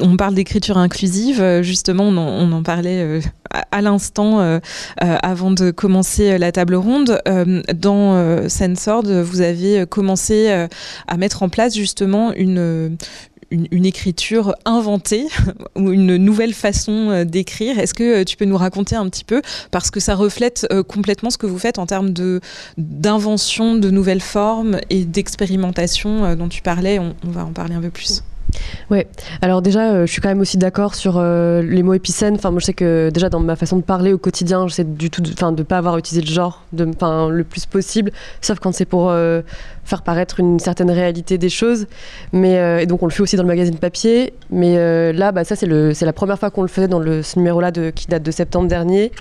on 0.00 0.16
parle 0.16 0.34
d'écriture 0.34 0.78
inclusive, 0.78 1.40
euh, 1.40 1.62
justement, 1.62 2.04
on 2.04 2.52
en, 2.52 2.62
parlait 2.62 3.00
euh, 3.00 3.20
à, 3.70 3.80
l'instant 3.80 4.40
euh, 4.40 4.58
avant 4.98 5.50
de 5.50 5.70
commencer 5.70 6.38
la 6.38 6.52
table 6.52 6.74
ronde. 6.74 7.20
dans 7.74 8.48
Sensord, 8.48 9.04
vous 9.04 9.40
avez 9.40 9.86
commencé 9.86 10.48
à 11.06 11.16
mettre 11.16 11.42
en 11.42 11.48
place 11.48 11.74
justement 11.74 12.32
une, 12.32 12.96
une, 13.50 13.86
écriture 13.86 14.54
inventée 14.64 15.26
ou 15.76 15.92
une 15.92 16.16
nouvelle 16.16 16.54
façon 16.54 17.24
d'écrire. 17.24 17.78
Est-ce 17.78 17.94
que 17.94 18.22
tu 18.22 18.36
peux 18.36 18.44
nous 18.44 18.56
raconter 18.56 18.96
un 18.96 19.08
petit 19.08 19.24
peu 19.24 19.42
parce 19.70 19.90
que 19.90 20.00
ça 20.00 20.14
reflète 20.14 20.66
complètement 20.88 21.30
ce 21.30 21.38
que 21.38 21.46
vous 21.46 21.58
faites 21.58 21.78
en 21.78 21.86
termes 21.86 22.12
d'invention 22.78 23.76
de 23.76 23.90
nouvelles 23.90 24.20
formes 24.22 24.78
et 24.90 25.04
d'expérimentation 25.04 26.34
dont 26.34 26.48
tu 26.48 26.62
parlais. 26.62 26.98
on, 26.98 27.14
va 27.24 27.44
en 27.44 27.52
parler 27.52 27.74
un 27.74 27.80
peu 27.80 27.90
plus. 27.90 28.22
Ouais. 28.90 29.06
Alors 29.42 29.62
déjà, 29.62 29.92
euh, 29.92 30.06
je 30.06 30.12
suis 30.12 30.20
quand 30.20 30.28
même 30.28 30.40
aussi 30.40 30.58
d'accord 30.58 30.94
sur 30.94 31.14
euh, 31.16 31.62
les 31.62 31.82
mots 31.82 31.94
épicènes. 31.94 32.34
Enfin, 32.34 32.50
moi, 32.50 32.60
je 32.60 32.66
sais 32.66 32.74
que 32.74 33.10
déjà 33.12 33.28
dans 33.28 33.40
ma 33.40 33.56
façon 33.56 33.76
de 33.76 33.82
parler 33.82 34.12
au 34.12 34.18
quotidien, 34.18 34.66
j'essaie 34.68 34.84
du 34.84 35.10
tout, 35.10 35.22
de, 35.22 35.62
pas 35.62 35.78
avoir 35.78 35.98
utilisé 35.98 36.26
le 36.26 36.32
genre, 36.32 36.64
le 36.72 37.42
plus 37.42 37.66
possible, 37.66 38.12
sauf 38.40 38.58
quand 38.58 38.72
c'est 38.72 38.84
pour 38.84 39.10
euh, 39.10 39.42
faire 39.84 40.02
paraître 40.02 40.40
une 40.40 40.58
certaine 40.58 40.90
réalité 40.90 41.38
des 41.38 41.48
choses. 41.48 41.86
Mais 42.32 42.82
et 42.82 42.86
donc 42.86 43.02
on 43.02 43.06
le 43.06 43.12
fait 43.12 43.22
aussi 43.22 43.36
dans 43.36 43.42
le 43.42 43.48
magazine 43.48 43.76
papier. 43.76 44.32
Mais 44.50 45.12
là, 45.12 45.32
bah, 45.32 45.44
ça 45.44 45.56
c'est 45.56 45.66
la 45.66 46.12
première 46.12 46.38
fois 46.38 46.50
qu'on 46.50 46.62
le 46.62 46.68
faisait 46.68 46.88
dans 46.88 46.98
le, 46.98 47.22
ce 47.22 47.38
numéro-là 47.38 47.70
qui 47.94 48.06
date 48.06 48.22
de 48.22 48.30
septembre 48.30 48.68
dernier. 48.68 49.12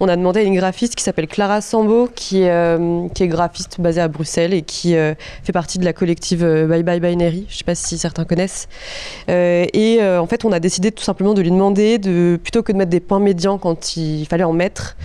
On 0.00 0.08
a 0.08 0.16
demandé 0.16 0.40
à 0.40 0.42
une 0.42 0.56
graphiste 0.56 0.94
qui 0.94 1.04
s'appelle 1.04 1.28
Clara 1.28 1.60
Sambo, 1.60 2.08
qui 2.14 2.42
est, 2.42 3.12
qui 3.14 3.22
est 3.22 3.28
graphiste 3.28 3.80
basée 3.80 4.00
à 4.00 4.08
Bruxelles 4.08 4.54
et 4.54 4.62
qui 4.62 4.92
fait 4.92 5.52
partie 5.52 5.78
de 5.78 5.84
la 5.84 5.92
collective 5.92 6.40
Bye 6.68 6.82
Bye 6.82 7.00
Binary. 7.00 7.46
Je 7.48 7.58
sais 7.58 7.64
pas 7.64 7.74
si 7.74 7.98
certains 7.98 8.24
connaissent. 8.24 8.68
Et 9.28 9.98
en 10.02 10.26
fait, 10.26 10.44
on 10.44 10.52
a 10.52 10.60
décidé 10.60 10.92
tout 10.92 11.04
simplement 11.04 11.34
de 11.34 11.42
lui 11.42 11.50
demander 11.50 11.98
de 11.98 12.38
plutôt 12.42 12.62
que 12.62 12.72
de 12.72 12.78
mettre 12.78 12.90
des 12.90 13.00
points 13.00 13.20
médians 13.20 13.58
quand 13.58 13.96
il 13.96 14.26
fallait 14.26 14.44
en 14.44 14.52
mettre. 14.52 14.96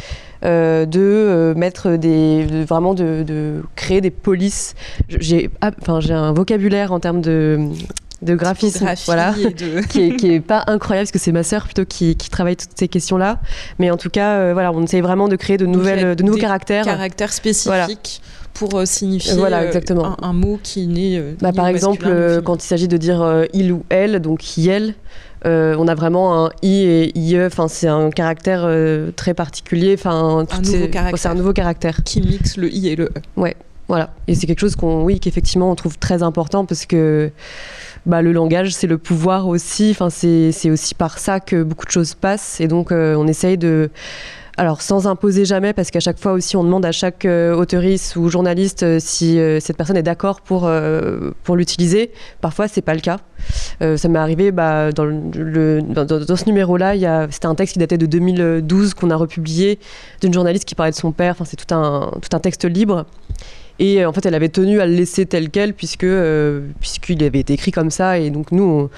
Euh, 0.45 0.85
de 0.85 0.99
euh, 0.99 1.53
mettre 1.55 1.95
des, 1.95 2.65
vraiment 2.67 2.93
de, 2.93 3.63
créer 3.77 4.01
des 4.01 4.11
polices. 4.11 4.75
J'ai, 5.07 5.49
ah, 5.61 5.71
enfin, 5.81 6.01
j'ai 6.01 6.13
un 6.13 6.33
vocabulaire 6.33 6.91
en 6.91 6.99
termes 6.99 7.21
de 7.21 7.69
de 8.21 8.35
graphisme, 8.35 8.87
voilà, 9.05 9.33
qui, 9.89 10.01
est, 10.01 10.15
qui 10.15 10.31
est 10.31 10.39
pas 10.39 10.63
incroyable 10.67 11.07
parce 11.07 11.11
que 11.11 11.19
c'est 11.19 11.33
ma 11.33 11.43
sœur 11.43 11.65
plutôt 11.65 11.83
qui, 11.83 12.15
qui, 12.15 12.29
travaille 12.29 12.55
toutes 12.55 12.77
ces 12.77 12.87
questions-là. 12.87 13.39
Mais 13.79 13.91
en 13.91 13.97
tout 13.97 14.09
cas, 14.09 14.53
voilà, 14.53 14.71
on 14.71 14.81
essaye 14.81 15.01
vraiment 15.01 15.27
de 15.27 15.35
créer 15.35 15.57
de 15.57 15.65
nouvelles, 15.65 16.15
de 16.15 16.23
nouveaux 16.23 16.37
caractères, 16.37 16.85
caractères 16.85 17.33
spécifiques 17.33 18.21
pour 18.53 18.75
euh, 18.75 18.85
signifier 18.85 19.35
voilà, 19.35 19.61
euh, 19.61 19.67
exactement. 19.67 20.15
Un, 20.23 20.33
mot 20.33 20.59
qui 20.61 20.87
n'est. 20.87 21.17
Euh, 21.17 21.33
bah, 21.41 21.51
par 21.51 21.67
exemple, 21.67 22.41
quand 22.43 22.63
il 22.63 22.67
s'agit 22.67 22.87
de 22.87 22.97
dire 22.97 23.45
il 23.53 23.71
ou 23.71 23.83
elle, 23.89 24.19
donc 24.19 24.57
yel, 24.57 24.95
on 25.45 25.87
a 25.87 25.95
vraiment 25.95 26.45
un 26.45 26.51
i 26.61 26.83
et 26.83 27.17
ie. 27.17 27.39
Enfin, 27.39 27.67
c'est 27.67 27.87
un 27.87 28.09
caractère 28.11 28.69
très 29.15 29.33
particulier. 29.33 29.95
Enfin. 29.97 30.45
C'est 30.63 31.27
un 31.27 31.35
nouveau 31.35 31.53
caractère 31.53 32.03
qui 32.03 32.21
mixe 32.21 32.57
le 32.57 32.71
i 32.73 32.89
et 32.89 32.95
le 32.95 33.05
e. 33.05 33.11
Ouais, 33.35 33.55
voilà. 33.87 34.11
Et 34.27 34.35
c'est 34.35 34.47
quelque 34.47 34.61
chose 34.61 34.75
qu'on, 34.75 35.03
oui, 35.03 35.19
qu'effectivement, 35.19 35.71
on 35.71 35.75
trouve 35.75 35.97
très 35.97 36.23
important 36.23 36.65
parce 36.65 36.85
que. 36.85 37.31
Bah, 38.05 38.21
le 38.21 38.33
langage, 38.33 38.73
c'est 38.73 38.85
le 38.87 38.97
pouvoir 38.97 39.47
aussi. 39.47 39.91
Enfin, 39.91 40.09
c'est, 40.09 40.51
c'est 40.51 40.69
aussi 40.69 40.93
par 40.93 41.19
ça 41.19 41.39
que 41.39 41.63
beaucoup 41.63 41.85
de 41.85 41.91
choses 41.91 42.15
passent. 42.15 42.59
Et 42.59 42.67
donc, 42.67 42.91
on 42.91 43.27
essaye 43.27 43.57
de, 43.57 43.89
alors 44.55 44.81
sans 44.81 45.07
imposer 45.07 45.45
jamais, 45.45 45.73
parce 45.73 45.89
qu'à 45.89 45.99
chaque 45.99 46.19
fois 46.19 46.33
aussi 46.33 46.55
on 46.55 46.63
demande 46.63 46.85
à 46.85 46.91
chaque 46.91 47.25
euh, 47.25 47.55
auteuriste 47.55 48.15
ou 48.15 48.29
journaliste 48.29 48.83
euh, 48.83 48.97
si 48.99 49.39
euh, 49.39 49.59
cette 49.59 49.77
personne 49.77 49.97
est 49.97 50.03
d'accord 50.03 50.41
pour, 50.41 50.69
pour 51.43 51.55
l'utiliser. 51.55 52.11
Parfois 52.41 52.67
c'est 52.67 52.81
pas 52.81 52.93
le 52.93 52.99
cas. 52.99 53.17
ça 53.79 54.07
m'est 54.07 54.19
arrivé 54.19 54.51
bah, 54.51 54.91
dans, 54.91 55.05
dans, 55.05 56.35
ce 56.35 56.45
numéro-là, 56.45 56.93
c'était 57.31 57.47
un 57.47 57.55
texte 57.55 57.73
qui 57.73 57.79
datait 57.79 57.97
de 57.97 58.05
2012 58.05 58.93
qu'on 58.93 59.09
a 59.09 59.15
republié 59.15 59.79
d'une 60.21 60.33
journaliste 60.33 60.65
qui 60.65 60.75
parlait 60.75 60.91
de 60.91 60.97
son 60.97 61.11
père. 61.11 61.31
Enfin 61.31 61.45
c'est 61.45 61.57
tout 61.57 61.73
un, 61.73 62.11
tout 62.21 62.35
un 62.35 62.39
texte 62.39 62.65
libre. 62.65 63.05
Et 63.79 64.05
en 64.05 64.13
fait, 64.13 64.23
elle 64.27 64.35
avait 64.35 64.49
tenu 64.49 64.81
à 64.81 64.85
le 64.85 64.93
laisser 64.93 65.25
tel 65.25 65.49
quel 65.49 65.73
puisque 65.73 66.05
puisqu'il 66.79 67.23
avait 67.23 67.39
été 67.39 67.53
écrit 67.53 67.71
comme 67.71 67.89
ça. 67.89 68.19
Et 68.19 68.29
donc 68.29 68.51
nous, 68.51 68.89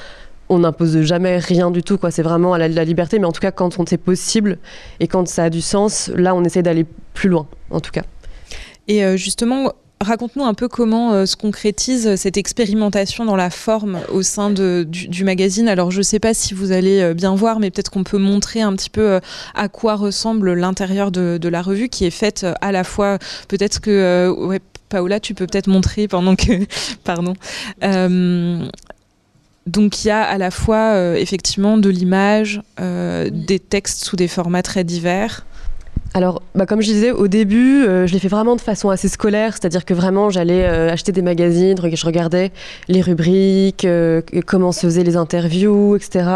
on 0.49 0.59
n'impose 0.59 1.01
jamais 1.01 1.37
rien 1.37 1.71
du 1.71 1.83
tout, 1.83 1.97
quoi. 1.97 2.11
C'est 2.11 2.23
vraiment 2.23 2.53
à 2.53 2.57
la, 2.57 2.83
liberté, 2.83 3.19
mais 3.19 3.25
en 3.25 3.31
tout 3.31 3.41
cas, 3.41 3.51
quand 3.51 3.87
c'est 3.87 3.97
possible 3.97 4.57
et 4.99 5.07
quand 5.07 5.27
ça 5.27 5.45
a 5.45 5.49
du 5.49 5.61
sens, 5.61 6.11
là, 6.15 6.35
on 6.35 6.43
essaie 6.43 6.63
d'aller 6.63 6.85
plus 7.13 7.29
loin, 7.29 7.47
en 7.71 7.79
tout 7.79 7.91
cas. 7.91 8.03
Et 8.87 9.03
euh, 9.03 9.17
justement, 9.17 9.73
raconte-nous 10.01 10.43
un 10.43 10.53
peu 10.53 10.67
comment 10.67 11.13
euh, 11.13 11.25
se 11.25 11.35
concrétise 11.35 12.15
cette 12.15 12.37
expérimentation 12.37 13.25
dans 13.25 13.35
la 13.35 13.49
forme 13.49 13.99
au 14.11 14.21
sein 14.21 14.51
du, 14.51 15.23
magazine. 15.23 15.67
Alors, 15.67 15.89
je 15.89 15.99
ne 15.99 16.03
sais 16.03 16.19
pas 16.19 16.35
si 16.35 16.53
vous 16.53 16.71
allez 16.71 17.01
euh, 17.01 17.13
bien 17.15 17.33
voir, 17.33 17.59
mais 17.59 17.71
peut-être 17.71 17.89
qu'on 17.89 18.03
peut 18.03 18.19
montrer 18.19 18.61
un 18.61 18.75
petit 18.75 18.91
peu 18.91 19.19
à 19.55 19.69
quoi 19.69 19.95
ressemble 19.95 20.53
l'intérieur 20.53 21.11
de, 21.11 21.49
la 21.49 21.61
revue, 21.61 21.89
qui 21.89 22.05
est 22.05 22.11
faite 22.11 22.45
à 22.61 22.71
la 22.71 22.83
fois, 22.83 23.17
peut-être 23.47 23.81
que... 23.81 24.33
Ouais, 24.37 24.59
Paola, 24.87 25.19
tu 25.19 25.33
peux 25.33 25.47
peut-être 25.47 25.65
montrer 25.65 26.07
pendant 26.07 26.35
que. 26.35 26.63
Pardon. 27.03 27.33
Donc 29.65 30.03
il 30.03 30.09
y 30.09 30.11
a 30.11 30.21
à 30.21 30.37
la 30.37 30.51
fois 30.51 30.93
euh, 30.93 31.15
effectivement 31.15 31.77
de 31.77 31.89
l'image, 31.89 32.61
euh, 32.79 33.29
des 33.31 33.59
textes 33.59 34.05
sous 34.05 34.15
des 34.15 34.27
formats 34.27 34.61
très 34.61 34.83
divers. 34.83 35.45
Alors, 36.13 36.41
bah, 36.53 36.65
comme 36.65 36.81
je 36.81 36.87
disais, 36.87 37.11
au 37.11 37.27
début, 37.27 37.83
euh, 37.83 38.07
je 38.07 38.13
l'ai 38.13 38.19
fait 38.19 38.29
vraiment 38.29 38.55
de 38.55 38.61
façon 38.61 38.89
assez 38.89 39.09
scolaire, 39.09 39.51
c'est-à-dire 39.53 39.83
que 39.83 39.93
vraiment, 39.93 40.29
j'allais 40.29 40.65
acheter 40.65 41.11
des 41.11 41.21
magazines, 41.21 41.75
je 41.77 42.05
regardais 42.05 42.53
les 42.87 43.01
rubriques, 43.01 43.85
comment 44.45 44.71
se 44.71 44.81
faisaient 44.87 45.03
les 45.03 45.17
interviews, 45.17 45.97
etc. 45.97 46.29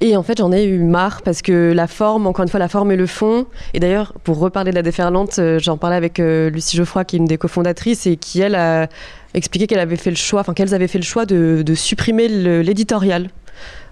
Et 0.00 0.16
en 0.16 0.22
fait, 0.22 0.38
j'en 0.38 0.50
ai 0.50 0.64
eu 0.64 0.78
marre 0.78 1.20
parce 1.20 1.42
que 1.42 1.72
la 1.72 1.86
forme, 1.88 2.26
encore 2.26 2.44
une 2.44 2.48
fois, 2.48 2.60
la 2.60 2.68
forme 2.68 2.90
et 2.92 2.96
le 2.96 3.06
fond. 3.06 3.44
Et 3.74 3.80
d'ailleurs, 3.80 4.14
pour 4.24 4.38
reparler 4.38 4.70
de 4.70 4.76
la 4.76 4.82
déferlante, 4.82 5.38
j'en 5.58 5.76
parlais 5.76 5.96
avec 5.96 6.16
Lucie 6.16 6.78
Geoffroy, 6.78 7.04
qui 7.04 7.16
est 7.16 7.18
une 7.18 7.26
des 7.26 7.36
cofondatrices 7.36 8.06
et 8.06 8.16
qui, 8.16 8.40
elle, 8.40 8.54
a 8.54 8.88
expliquer 9.34 9.66
qu'elle 9.66 9.80
avait 9.80 9.96
fait 9.96 10.10
le 10.10 10.16
choix, 10.16 10.40
enfin 10.40 10.54
qu'elles 10.54 10.74
avaient 10.74 10.88
fait 10.88 10.98
le 10.98 11.04
choix 11.04 11.26
de, 11.26 11.64
supprimer 11.74 12.28
l'éditorial 12.28 13.28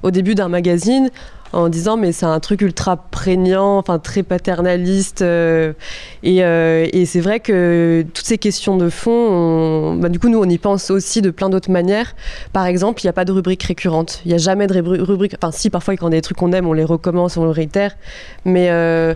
au 0.03 0.11
début 0.11 0.34
d'un 0.34 0.49
magazine 0.49 1.11
en 1.53 1.68
disant 1.68 1.97
mais 1.97 2.12
c'est 2.12 2.26
un 2.26 2.41
truc 2.41 2.61
ultra 2.61 2.97
prégnant, 2.97 3.78
enfin 3.78 3.99
très 3.99 4.22
paternaliste 4.22 5.22
euh, 5.22 5.72
euh, 6.24 6.86
et, 6.93 7.07
c'est 7.07 7.20
vrai 7.20 7.41
que 7.41 8.05
toutes 8.12 8.26
ces 8.26 8.39
questions 8.39 8.76
de 8.76 8.91
fond, 8.91 9.95
bah, 9.95 10.09
du 10.09 10.18
coup 10.18 10.28
nous 10.28 10.39
on 10.39 10.49
y 10.49 10.59
pense 10.59 10.91
aussi 10.91 11.22
de 11.22 11.30
plein 11.30 11.49
d'autres 11.49 11.70
manières. 11.70 12.14
Par 12.53 12.66
exemple, 12.66 13.03
il 13.03 13.07
n'y 13.07 13.11
a 13.11 13.14
pas 13.14 13.24
de 13.24 13.32
rubrique 13.32 13.62
récurrente, 13.62 14.20
il 14.24 14.28
n'y 14.28 14.34
a 14.34 14.39
jamais 14.39 14.66
de 14.66 14.80
rubrique, 14.80 15.34
enfin 15.41 15.53
si 15.53 15.70
parfois 15.70 15.97
quand 15.97 16.09
a 16.09 16.11
des 16.11 16.20
trucs 16.20 16.36
qu'on 16.36 16.53
aime 16.53 16.66
on 16.66 16.74
les 16.74 16.84
recommence, 16.84 17.36
on 17.36 17.47
les 17.47 17.53
réitère, 17.53 17.97
mais 18.45 18.68
euh, 18.70 19.14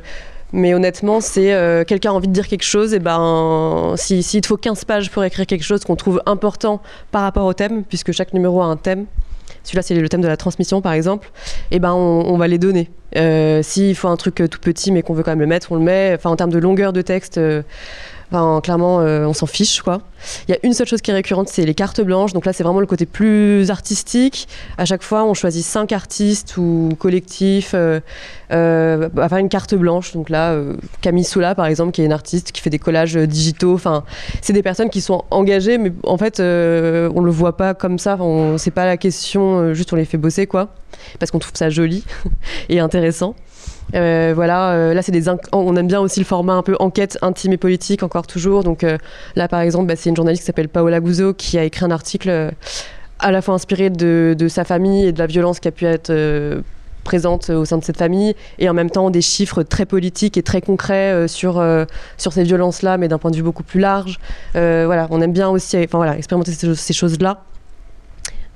mais 0.53 0.75
honnêtement, 0.75 1.21
c'est 1.21 1.53
euh, 1.55 1.85
quelqu'un 1.85 2.11
a 2.11 2.15
envie 2.15 2.29
de 2.29 2.33
dire 2.33 2.49
quelque 2.49 2.65
chose, 2.65 2.95
et 2.95 2.99
ben 2.99 3.95
s'il 3.97 4.23
si, 4.23 4.41
te 4.41 4.47
faut 4.47 4.57
15 4.57 4.85
pages 4.85 5.11
pour 5.11 5.25
écrire 5.25 5.47
quelque 5.47 5.65
chose 5.65 5.85
qu'on 5.85 5.97
trouve 5.97 6.23
important 6.27 6.81
par 7.11 7.23
rapport 7.23 7.47
au 7.47 7.53
thème, 7.53 7.85
puisque 7.85 8.13
chaque 8.13 8.35
numéro 8.35 8.61
a 8.63 8.67
un 8.67 8.77
thème. 8.77 9.07
Celui-là, 9.65 9.83
c'est 9.83 9.95
le 9.95 10.09
thème 10.09 10.23
de 10.23 10.29
la 10.29 10.37
transmission, 10.37 10.81
par 10.81 10.93
exemple. 10.93 11.31
Et 11.71 11.79
ben, 11.79 11.93
on, 11.93 12.37
va 12.37 12.49
les 12.49 12.59
donner. 12.59 12.91
Euh, 13.17 13.63
s'il 13.63 13.95
faut 13.95 14.09
un 14.09 14.17
truc 14.17 14.43
tout 14.51 14.59
petit, 14.61 14.91
mais 14.91 15.03
qu'on 15.03 15.15
veut 15.15 15.23
quand 15.23 15.31
même 15.31 15.41
le 15.41 15.47
mettre, 15.47 15.73
on 15.73 15.77
le 15.77 15.83
met. 15.83 16.15
Enfin, 16.17 16.31
en 16.31 16.37
termes 16.37 16.51
de 16.51 16.59
longueur 16.59 16.93
de 16.93 17.03
texte, 17.03 17.39
euh, 17.39 17.63
clairement, 18.63 19.01
euh, 19.01 19.27
on 19.27 19.33
s'en 19.33 19.47
fiche, 19.47 19.83
quoi. 19.83 20.01
Il 20.49 20.53
y 20.53 20.55
a 20.55 20.59
une 20.63 20.73
seule 20.73 20.87
chose 20.87 21.03
qui 21.03 21.11
est 21.11 21.15
récurrente, 21.15 21.49
c'est 21.49 21.65
les 21.65 21.75
cartes 21.75 22.01
blanches. 22.01 22.33
Donc 22.33 22.47
là, 22.47 22.53
c'est 22.53 22.63
vraiment 22.63 22.81
le 22.81 22.87
côté 22.87 23.07
plus 23.07 23.71
artistique. 23.71 24.49
À 24.79 24.85
chaque 24.85 25.03
fois, 25.03 25.25
on 25.25 25.35
choisit 25.35 25.65
cinq 25.65 25.93
artistes 25.93 26.57
ou 26.57 26.91
collectifs 26.99 27.73
euh, 27.75 28.01
euh 28.53 29.09
à 29.19 29.29
faire 29.29 29.39
une 29.39 29.49
carte 29.49 29.75
blanche. 29.75 30.13
Donc 30.13 30.31
là, 30.31 30.53
euh, 30.53 30.75
Camille 31.01 31.25
Soula, 31.25 31.55
par 31.55 31.67
exemple, 31.67 31.93
qui 31.93 32.03
est 32.03 32.07
une 32.07 32.13
artiste 32.13 32.53
qui 32.53 32.63
fait 32.63 32.71
des 32.71 32.79
collages 32.79 33.15
digitaux. 33.15 33.75
Enfin, 33.75 34.05
c'est 34.41 34.53
des 34.53 34.63
personnes 34.63 34.91
qui 34.91 35.01
sont 35.01 35.25
engagées, 35.31 35.79
mais 35.79 35.93
en 36.05 36.17
fait, 36.17 36.41
on 36.41 37.21
le 37.21 37.31
voit 37.31 37.57
pas 37.57 37.75
comme 37.75 37.99
ça. 37.99 38.17
Enfin, 38.19 38.59
c'est 38.59 38.71
pas 38.71 38.87
la 38.87 38.97
question, 38.97 39.75
juste 39.75 39.93
on 39.93 39.97
les 39.97 40.05
fait 40.05 40.19
bosser, 40.19 40.47
quoi. 40.47 40.69
Parce 41.19 41.31
qu'on 41.31 41.39
trouve 41.39 41.57
ça 41.57 41.71
joli 41.71 42.05
et 42.69 42.81
intéressant. 42.81 43.35
Euh, 43.95 44.33
voilà, 44.35 44.73
euh, 44.73 44.95
là 44.95 45.03
c'est 45.03 45.13
des 45.13 45.29
on 45.53 45.77
aime 45.77 45.87
bien 45.87 46.01
aussi 46.01 46.19
le 46.19 46.25
format 46.25 46.55
un 46.55 46.63
peu 46.63 46.77
enquête 46.81 47.19
intime 47.23 47.53
et 47.53 47.57
politique 47.57 48.03
encore 48.03 48.27
toujours. 48.27 48.65
Donc 48.65 48.85
euh, 48.85 48.99
là 49.37 49.49
par 49.49 49.61
exemple, 49.61 49.87
bah, 49.87 49.97
c'est 49.97 50.11
une 50.11 50.17
journaliste 50.17 50.43
qui 50.43 50.47
s'appelle 50.47 50.69
Paola 50.69 51.01
Guzzo 51.01 51.35
qui 51.35 51.59
a 51.59 51.65
écrit 51.65 51.85
un 51.85 51.91
article 51.91 52.53
à 53.19 53.31
la 53.31 53.43
fois 53.43 53.55
inspiré 53.55 53.91
de, 53.91 54.47
sa 54.49 54.65
famille 54.65 55.07
et 55.07 55.13
de 55.13 55.19
la 55.19 55.27
violence 55.27 55.61
qui 55.61 55.69
a 55.69 55.71
pu 55.71 55.85
être 55.85 56.13
présente 57.05 57.51
au 57.51 57.65
sein 57.65 57.79
de 57.79 57.85
cette 57.85 57.99
famille 57.99 58.35
et 58.59 58.69
en 58.69 58.75
même 58.75 58.91
temps 58.91 59.11
des 59.11 59.21
chiffres 59.21 59.63
très 59.63 59.87
politiques 59.87 60.37
et 60.37 60.43
très 60.43 60.61
concrets 60.61 61.29
sur, 61.29 61.65
sur 62.17 62.33
ces 62.33 62.43
violences-là, 62.43 62.99
mais 62.99 63.07
d'un 63.07 63.19
point 63.19 63.31
de 63.31 63.37
vue 63.37 63.43
beaucoup 63.43 63.63
plus 63.63 63.79
large. 63.79 64.19
voilà, 64.55 65.07
on 65.11 65.21
aime 65.21 65.33
bien 65.33 65.49
aussi 65.51 65.87
voilà, 65.93 66.17
expérimenter 66.17 66.53
ces 66.53 66.93
choses-là. 66.93 67.45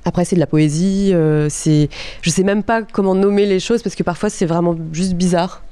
Après, 0.07 0.25
c'est 0.25 0.37
de 0.37 0.41
la 0.41 0.47
poésie. 0.47 1.11
Euh, 1.13 1.49
c'est, 1.51 1.89
je 2.23 2.31
sais 2.31 2.45
même 2.45 2.63
pas 2.63 2.83
comment 2.83 3.15
nommer 3.15 3.45
les 3.45 3.61
choses 3.61 3.83
parce 3.83 3.97
que 3.97 4.05
parfois 4.05 4.31
c'est 4.31 4.47
vraiment 4.47 4.77
juste 4.93 5.15
bizarre. 5.15 5.63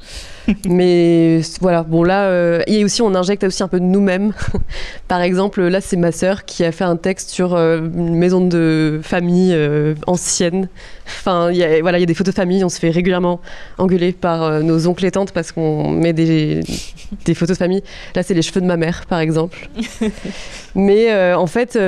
Mais 0.69 1.41
voilà, 1.61 1.83
bon 1.83 2.03
là, 2.03 2.25
euh, 2.25 2.63
et 2.67 2.85
aussi 2.85 3.03
on 3.03 3.15
injecte 3.15 3.45
aussi 3.45 3.63
un 3.63 3.69
peu 3.69 3.81
de 3.81 3.85
nous-mêmes. 3.85 4.33
Par 5.09 5.21
exemple, 5.21 5.63
là 5.63 5.81
c'est 5.81 5.97
ma 5.97 6.13
sœur 6.13 6.45
qui 6.45 6.65
a 6.65 6.73
fait 6.73 6.85
un 6.85 6.97
texte 6.97 7.31
sur 7.31 7.55
euh, 7.55 7.79
une 7.79 8.17
maison 8.17 8.47
de 8.47 9.01
famille 9.03 9.53
euh, 9.55 9.95
ancienne. 10.07 10.69
Enfin, 11.07 11.51
y 11.53 11.63
a, 11.63 11.81
voilà, 11.81 11.99
il 11.99 12.03
y 12.03 12.05
a 12.05 12.07
des 12.07 12.15
photos 12.15 12.35
de 12.35 12.37
famille, 12.37 12.65
on 12.65 12.69
se 12.69 12.79
fait 12.79 12.91
régulièrement 12.91 13.41
engueuler 13.79 14.13
par 14.13 14.63
nos 14.63 14.87
oncles 14.87 15.05
et 15.05 15.11
tantes 15.11 15.33
parce 15.33 15.53
qu'on 15.53 15.91
met 15.91 16.15
des, 16.15 16.61
des, 17.27 17.35
photos 17.35 17.57
de 17.57 17.59
famille. 17.59 17.83
Là 18.15 18.23
c'est 18.23 18.33
les 18.33 18.41
cheveux 18.41 18.63
de 18.63 18.67
ma 18.67 18.79
mère, 18.79 19.05
par 19.07 19.21
exemple. 19.21 19.69
Mais 20.75 21.35
en 21.35 21.47
fait, 21.47 21.79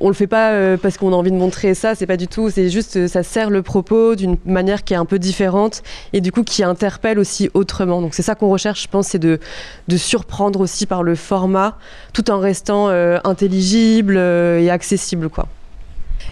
on 0.00 0.08
le 0.08 0.14
fait 0.14 0.26
pas 0.26 0.76
parce 0.78 0.96
qu'on 0.96 1.12
a 1.12 1.16
envie 1.16 1.30
de 1.30 1.36
montrer 1.36 1.74
ça, 1.74 1.94
c'est 1.94 2.06
pas 2.06 2.16
du 2.16 2.28
tout, 2.28 2.50
c'est 2.50 2.70
juste 2.70 3.06
ça 3.08 3.22
sert 3.22 3.50
le 3.50 3.62
propos 3.62 4.16
d'une 4.16 4.36
manière 4.46 4.84
qui 4.84 4.94
est 4.94 4.96
un 4.96 5.04
peu 5.04 5.18
différente 5.18 5.82
et 6.12 6.20
du 6.20 6.32
coup 6.32 6.42
qui 6.42 6.64
interpelle 6.64 7.18
aussi 7.18 7.45
autrement 7.54 8.00
donc 8.00 8.14
c'est 8.14 8.22
ça 8.22 8.34
qu'on 8.34 8.48
recherche, 8.48 8.82
je 8.82 8.88
pense, 8.88 9.08
c'est 9.08 9.18
de, 9.18 9.40
de, 9.88 9.96
surprendre 9.96 10.60
aussi 10.60 10.86
par 10.86 11.02
le 11.02 11.14
format, 11.14 11.78
tout 12.12 12.30
en 12.30 12.38
restant 12.38 12.88
euh, 12.88 13.18
intelligible 13.24 14.16
euh, 14.16 14.60
et 14.60 14.70
accessible, 14.70 15.28
quoi. 15.28 15.46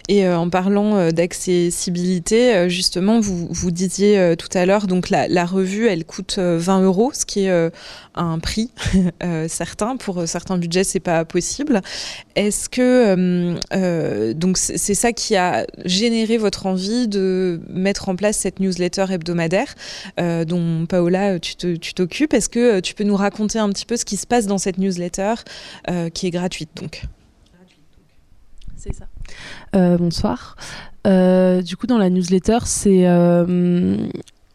Et 0.09 0.27
euh, 0.27 0.37
en 0.37 0.51
parlant 0.51 1.11
d'accessibilité, 1.11 2.69
justement, 2.69 3.21
vous, 3.21 3.49
vous 3.51 3.71
disiez 3.71 4.35
tout 4.39 4.49
à 4.53 4.67
l'heure, 4.67 4.87
donc 4.87 5.11
la, 5.11 5.29
la, 5.29 5.47
revue, 5.47 5.87
elle 5.87 6.05
coûte 6.05 6.39
20 6.39 6.83
euros, 6.83 7.11
ce 7.15 7.25
qui 7.25 7.45
est 7.45 7.71
un 8.15 8.39
prix 8.39 8.71
certain. 9.49 9.97
Pour 9.97 10.27
certains 10.29 10.59
budgets, 10.59 10.85
c'est 10.85 11.01
pas 11.01 11.25
possible. 11.25 11.81
Est-ce 12.35 12.69
que 12.69 14.33
donc 14.33 14.59
c'est 14.59 14.95
ça 14.95 15.13
qui 15.13 15.37
a 15.37 15.67
généré 15.85 16.37
votre 16.37 16.67
envie 16.67 17.09
de 17.09 17.61
mettre 17.69 18.09
en 18.09 18.17
place 18.17 18.37
cette 18.37 18.61
newsletter 18.61 19.07
hebdomadaire 19.11 19.75
dont 20.19 20.87
Paola, 20.87 21.39
tu 21.39 21.79
t'occupes? 21.79 22.35
Est-ce 22.35 22.49
que 22.49 22.81
tu 22.81 22.95
peux 22.95 23.05
nous 23.05 23.17
raconter 23.17 23.59
un 23.59 23.71
petit 23.71 23.87
peu 23.87 23.97
ce 23.97 24.05
qui 24.05 24.17
se 24.17 24.27
passe 24.27 24.47
dans 24.47 24.59
cette 24.59 24.79
newsletter 24.79 25.35
qui 26.13 26.27
est 26.27 26.31
gratuite 26.31 26.71
donc 26.77 27.05
C'est 28.77 28.95
ça. 28.95 29.07
Euh, 29.75 29.97
bonsoir. 29.99 30.57
Euh, 31.07 31.63
du 31.63 31.77
coup, 31.77 31.87
dans 31.87 31.99
la 31.99 32.11
newsletter, 32.11 32.59
c'est 32.65 33.07
euh, 33.07 33.97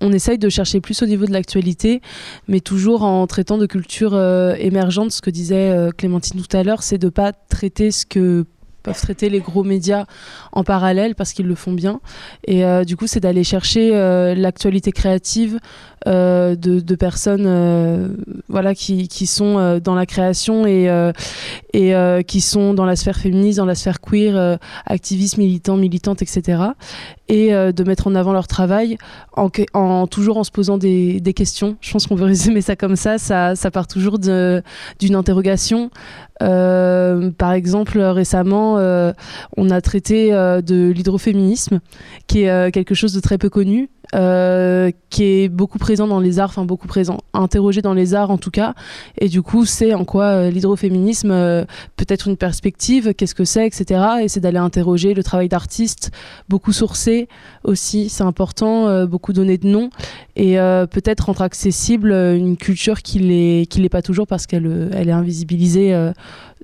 on 0.01 0.11
essaye 0.11 0.37
de 0.37 0.49
chercher 0.49 0.81
plus 0.81 1.01
au 1.03 1.05
niveau 1.05 1.25
de 1.25 1.33
l'actualité, 1.33 2.01
mais 2.47 2.59
toujours 2.59 3.03
en 3.03 3.27
traitant 3.27 3.57
de 3.57 3.65
culture 3.65 4.19
émergente. 4.57 5.11
Ce 5.11 5.21
que 5.21 5.29
disait 5.29 5.89
Clémentine 5.97 6.41
tout 6.41 6.57
à 6.57 6.63
l'heure, 6.63 6.83
c'est 6.83 6.97
de 6.97 7.09
pas 7.09 7.33
traiter 7.33 7.91
ce 7.91 8.05
que 8.05 8.45
peuvent 8.81 9.01
traiter 9.01 9.29
les 9.29 9.41
gros 9.41 9.65
médias 9.65 10.05
en 10.53 10.63
parallèle 10.63 11.13
parce 11.15 11.33
qu'ils 11.33 11.47
le 11.47 11.55
font 11.55 11.73
bien. 11.73 11.99
Et 12.47 12.63
du 12.85 12.95
coup, 12.95 13.07
c'est 13.07 13.19
d'aller 13.19 13.43
chercher 13.43 13.91
l'actualité 14.37 14.93
créative 14.93 15.59
de, 16.05 16.55
de, 16.55 16.95
personnes 16.95 18.15
voilà, 18.47 18.73
qui, 18.73 19.07
qui 19.07 19.27
sont 19.27 19.79
dans 19.79 19.95
la 19.95 20.05
création 20.05 20.65
et, 20.65 21.11
et 21.73 22.23
qui 22.25 22.41
sont 22.41 22.73
dans 22.73 22.85
la 22.85 22.95
sphère 22.95 23.17
féministe, 23.17 23.57
dans 23.57 23.65
la 23.65 23.75
sphère 23.75 23.99
queer, 23.99 24.57
activistes, 24.85 25.37
militants, 25.37 25.77
militantes, 25.77 26.21
etc. 26.21 26.63
Et 27.27 27.51
de 27.51 27.83
mettre 27.83 28.07
en 28.07 28.15
avant 28.15 28.33
leur 28.33 28.47
travail 28.47 28.97
en, 29.73 30.07
toujours 30.07 30.37
en 30.37 30.43
se 30.43 30.51
posant 30.51 30.77
des, 30.77 31.19
des 31.19 31.33
questions. 31.33 31.77
Je 31.81 31.91
pense 31.91 32.07
qu'on 32.07 32.15
peut 32.15 32.23
résumer 32.25 32.61
ça 32.61 32.75
comme 32.75 32.95
ça. 32.95 33.17
Ça, 33.17 33.55
ça 33.55 33.71
part 33.71 33.87
toujours 33.87 34.19
d'une 34.19 35.15
interrogation. 35.15 35.89
Euh, 36.41 37.31
par 37.31 37.51
exemple, 37.53 37.99
récemment, 37.99 38.77
euh, 38.77 39.11
on 39.57 39.69
a 39.69 39.81
traité 39.81 40.33
euh, 40.33 40.61
de 40.61 40.91
l'hydroféminisme, 40.95 41.79
qui 42.27 42.43
est 42.43 42.71
quelque 42.71 42.95
chose 42.95 43.13
de 43.13 43.19
très 43.19 43.37
peu 43.37 43.49
connu. 43.49 43.89
Euh, 44.15 44.89
qui 45.11 45.23
est 45.23 45.49
beaucoup 45.49 45.77
présent 45.77 46.07
dans 46.07 46.19
les 46.19 46.39
arts, 46.39 46.49
enfin 46.49 46.65
beaucoup 46.65 46.87
présent, 46.87 47.17
interrogé 47.33 47.83
dans 47.83 47.93
les 47.93 48.15
arts 48.15 48.31
en 48.31 48.39
tout 48.39 48.49
cas. 48.49 48.73
Et 49.19 49.27
du 49.27 49.43
coup, 49.43 49.65
c'est 49.65 49.93
en 49.93 50.03
quoi 50.03 50.25
euh, 50.25 50.49
l'hydroféminisme 50.49 51.29
euh, 51.29 51.63
peut 51.95 52.05
être 52.07 52.27
une 52.27 52.37
perspective, 52.37 53.13
qu'est-ce 53.13 53.35
que 53.35 53.45
c'est, 53.45 53.67
etc. 53.67 54.01
Et 54.23 54.27
c'est 54.27 54.39
d'aller 54.39 54.57
interroger 54.57 55.13
le 55.13 55.21
travail 55.21 55.47
d'artistes, 55.47 56.09
beaucoup 56.47 56.73
sourcé 56.73 57.27
aussi, 57.63 58.09
c'est 58.09 58.23
important, 58.23 59.05
beaucoup 59.05 59.31
donner 59.31 59.59
de 59.59 59.67
noms, 59.67 59.89
et 60.35 60.55
peut-être 60.55 61.25
rendre 61.25 61.41
accessible 61.41 62.11
une 62.11 62.57
culture 62.57 63.01
qui 63.01 63.19
l'est, 63.19 63.65
qui 63.67 63.81
l'est 63.81 63.89
pas 63.89 64.01
toujours 64.01 64.25
parce 64.25 64.47
qu'elle 64.47 64.89
elle 64.93 65.09
est 65.09 65.13
invisibilisée 65.13 65.93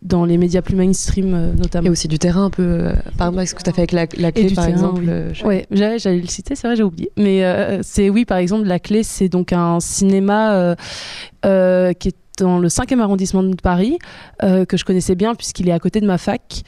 dans 0.02 0.26
les 0.26 0.38
médias 0.38 0.62
plus 0.62 0.76
mainstream 0.76 1.34
euh, 1.34 1.54
notamment. 1.54 1.88
Et 1.88 1.89
aussi 1.89 2.08
du 2.08 2.20
terrain 2.20 2.46
un 2.46 2.50
peu, 2.50 2.64
euh, 2.64 2.93
par 3.18 3.30
exemple, 3.30 3.48
ce 3.48 3.56
que 3.56 3.64
tu 3.64 3.70
as 3.70 3.74
fait 3.74 3.82
avec 3.82 3.91
la, 3.91 4.32
clé 4.32 4.54
par 4.54 4.68
exemple. 4.68 5.02
Oui, 5.02 5.10
euh, 5.10 5.32
ouais, 5.46 5.68
j'allais 5.72 6.20
le 6.20 6.28
citer, 6.28 6.56
c'est 6.56 6.68
vrai, 6.68 6.76
j'ai 6.76 6.84
oublié. 6.84 7.12
Mais 7.18 7.43
c'est 7.82 8.10
oui, 8.10 8.26
par 8.26 8.38
exemple, 8.38 8.66
la 8.66 8.80
clé, 8.80 9.04
c'est 9.04 9.30
donc 9.30 9.54
un 9.54 9.80
cinéma 9.80 10.76
qui 11.43 11.48
est 11.48 12.16
dans 12.38 12.60
le 12.60 12.68
5e 12.68 13.00
arrondissement 13.00 13.43
de 13.43 13.56
Paris, 13.56 13.98
que 14.41 14.78
je 14.78 14.84
connaissais 14.84 15.16
bien 15.16 15.36
puisqu'il 15.36 15.70
est 15.70 15.74
à 15.74 15.80
côté 15.80 16.02
de 16.02 16.08
ma 16.08 16.18
fac. 16.18 16.64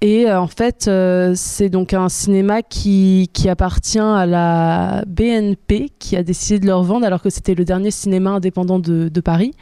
Et 0.00 0.30
en 0.30 0.48
fait, 0.48 0.90
c'est 1.34 1.68
donc 1.70 1.94
un 1.94 2.08
cinéma 2.08 2.62
qui, 2.62 3.30
qui, 3.32 3.48
appartient 3.48 3.98
à 3.98 4.26
la 4.26 5.04
BNP, 5.06 5.90
qui 5.98 6.16
a 6.16 6.22
décidé 6.22 6.58
de 6.58 6.66
leur 6.66 6.82
vendre 6.82 7.06
alors 7.06 7.22
que 7.22 7.30
c'était 7.30 7.54
le 7.54 7.64
dernier 7.64 7.90
cinéma 7.90 8.30
indépendant 8.30 8.78
de, 8.78 9.08
de 9.08 9.20
Paris. 9.20 9.52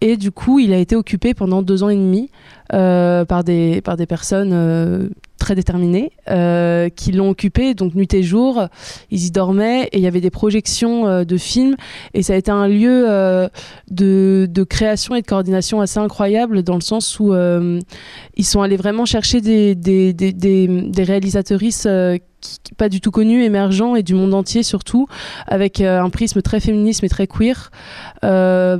Et 0.00 0.16
du 0.16 0.30
coup, 0.30 0.58
il 0.58 0.72
a 0.72 0.78
été 0.78 0.94
occupé 0.94 1.34
pendant 1.34 1.62
deux 1.62 1.82
ans 1.82 1.88
et 1.88 1.96
demi 1.96 2.30
euh, 2.72 3.24
par, 3.24 3.42
des, 3.42 3.80
par 3.80 3.96
des 3.96 4.06
personnes 4.06 4.52
euh, 4.52 5.08
très 5.38 5.56
déterminées 5.56 6.12
euh, 6.30 6.88
qui 6.88 7.10
l'ont 7.10 7.30
occupé, 7.30 7.74
donc 7.74 7.94
nuit 7.94 8.12
et 8.12 8.22
jour. 8.22 8.68
Ils 9.10 9.26
y 9.26 9.30
dormaient 9.32 9.88
et 9.90 9.98
il 9.98 10.02
y 10.02 10.06
avait 10.06 10.20
des 10.20 10.30
projections 10.30 11.24
de 11.24 11.36
films. 11.36 11.74
Et 12.14 12.22
ça 12.22 12.34
a 12.34 12.36
été 12.36 12.50
un 12.50 12.68
lieu 12.68 13.06
de, 13.90 14.46
de, 14.48 14.64
création 14.64 15.16
et 15.16 15.22
de 15.22 15.26
coordination 15.26 15.80
assez 15.80 15.98
incroyable 15.98 16.62
dans 16.62 16.76
le 16.76 16.80
sens 16.80 17.18
où 17.18 17.34
ils 17.34 18.44
sont 18.44 18.62
allés 18.62 18.76
vraiment 18.76 19.04
chercher 19.04 19.40
des, 19.40 19.74
des, 19.74 20.12
des, 20.12 20.32
des, 20.32 21.02
réalisatrices 21.02 21.88
pas 22.76 22.88
du 22.88 23.00
tout 23.00 23.10
connus, 23.10 23.42
émergents 23.44 23.96
et 23.96 24.02
du 24.02 24.14
monde 24.14 24.34
entier 24.34 24.62
surtout, 24.62 25.06
avec 25.46 25.80
euh, 25.80 26.00
un 26.00 26.10
prisme 26.10 26.42
très 26.42 26.60
féministe 26.60 27.02
et 27.04 27.08
très 27.08 27.26
queer, 27.26 27.70
euh, 28.24 28.78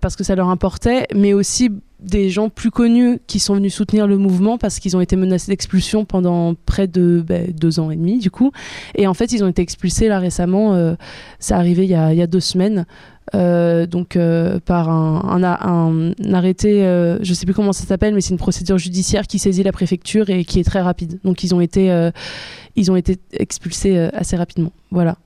parce 0.00 0.16
que 0.16 0.24
ça 0.24 0.34
leur 0.34 0.48
importait, 0.48 1.06
mais 1.14 1.32
aussi 1.32 1.70
des 2.00 2.30
gens 2.30 2.48
plus 2.48 2.70
connus 2.70 3.18
qui 3.26 3.40
sont 3.40 3.54
venus 3.54 3.74
soutenir 3.74 4.06
le 4.06 4.18
mouvement 4.18 4.56
parce 4.56 4.78
qu'ils 4.78 4.96
ont 4.96 5.00
été 5.00 5.16
menacés 5.16 5.50
d'expulsion 5.50 6.04
pendant 6.04 6.54
près 6.54 6.86
de 6.86 7.24
ben, 7.26 7.50
deux 7.50 7.80
ans 7.80 7.90
et 7.90 7.96
demi 7.96 8.18
du 8.18 8.30
coup. 8.30 8.52
Et 8.94 9.06
en 9.06 9.14
fait, 9.14 9.32
ils 9.32 9.42
ont 9.42 9.48
été 9.48 9.62
expulsés 9.62 10.08
là 10.08 10.20
récemment, 10.20 10.74
euh, 10.74 10.94
ça 11.40 11.56
arrivé 11.56 11.84
il 11.84 11.90
y, 11.90 11.94
a, 11.94 12.12
il 12.12 12.18
y 12.18 12.22
a 12.22 12.28
deux 12.28 12.40
semaines. 12.40 12.86
Euh, 13.34 13.86
donc 13.86 14.16
euh, 14.16 14.58
par 14.60 14.88
un, 14.88 15.42
un, 15.42 16.12
un 16.22 16.34
arrêté, 16.34 16.84
euh, 16.84 17.18
je 17.22 17.34
sais 17.34 17.44
plus 17.44 17.54
comment 17.54 17.72
ça 17.72 17.84
s'appelle, 17.84 18.14
mais 18.14 18.20
c'est 18.20 18.30
une 18.30 18.38
procédure 18.38 18.78
judiciaire 18.78 19.26
qui 19.26 19.38
saisit 19.38 19.62
la 19.62 19.72
préfecture 19.72 20.30
et 20.30 20.44
qui 20.44 20.60
est 20.60 20.64
très 20.64 20.80
rapide. 20.80 21.18
Donc 21.24 21.44
ils 21.44 21.54
ont 21.54 21.60
été, 21.60 22.10
ils 22.76 22.90
ont 22.90 22.96
été 22.96 23.18
expulsés 23.32 23.98
assez 24.12 24.36
rapidement. 24.36 24.72
Voilà. 24.90 25.16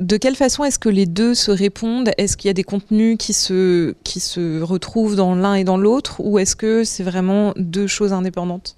De 0.00 0.16
quelle 0.16 0.36
façon 0.36 0.64
est-ce 0.64 0.78
que 0.78 0.88
les 0.88 1.06
deux 1.06 1.34
se 1.34 1.50
répondent? 1.50 2.10
Est-ce 2.18 2.36
qu'il 2.36 2.48
y 2.48 2.50
a 2.50 2.54
des 2.54 2.64
contenus 2.64 3.16
qui 3.18 3.32
se, 3.32 3.94
qui 4.04 4.20
se 4.20 4.60
retrouvent 4.60 5.16
dans 5.16 5.34
l'un 5.34 5.54
et 5.54 5.64
dans 5.64 5.76
l'autre? 5.76 6.20
Ou 6.20 6.38
est-ce 6.38 6.56
que 6.56 6.84
c'est 6.84 7.02
vraiment 7.02 7.52
deux 7.56 7.86
choses 7.86 8.12
indépendantes? 8.12 8.76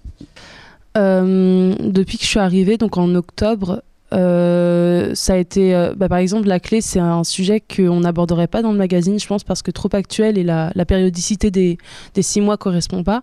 Depuis 0.94 2.18
que 2.18 2.24
je 2.24 2.28
suis 2.28 2.38
arrivée, 2.38 2.76
donc 2.76 2.96
en 2.96 3.14
octobre, 3.14 3.82
euh, 4.12 5.14
ça 5.14 5.34
a 5.34 5.36
été, 5.36 5.74
euh, 5.74 5.94
bah, 5.96 6.08
par 6.08 6.18
exemple, 6.18 6.48
la 6.48 6.60
clé, 6.60 6.80
c'est 6.80 6.98
un 6.98 7.24
sujet 7.24 7.60
qu'on 7.60 8.00
n'aborderait 8.00 8.48
pas 8.48 8.62
dans 8.62 8.72
le 8.72 8.78
magazine, 8.78 9.18
je 9.18 9.26
pense, 9.26 9.44
parce 9.44 9.62
que 9.62 9.70
trop 9.70 9.88
actuel 9.92 10.38
et 10.38 10.44
la, 10.44 10.72
périodicité 10.86 11.50
des, 11.50 11.78
six 12.20 12.40
mois 12.40 12.56
correspond 12.56 13.04
pas. 13.04 13.22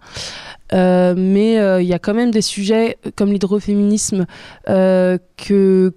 Euh, 0.73 1.13
mais 1.17 1.55
il 1.81 1.88
y 1.88 1.93
a 1.93 1.99
quand 1.99 2.13
même 2.13 2.31
des 2.31 2.41
sujets 2.41 2.97
comme 3.15 3.31
l'hydroféminisme 3.31 4.25
que, 4.65 5.93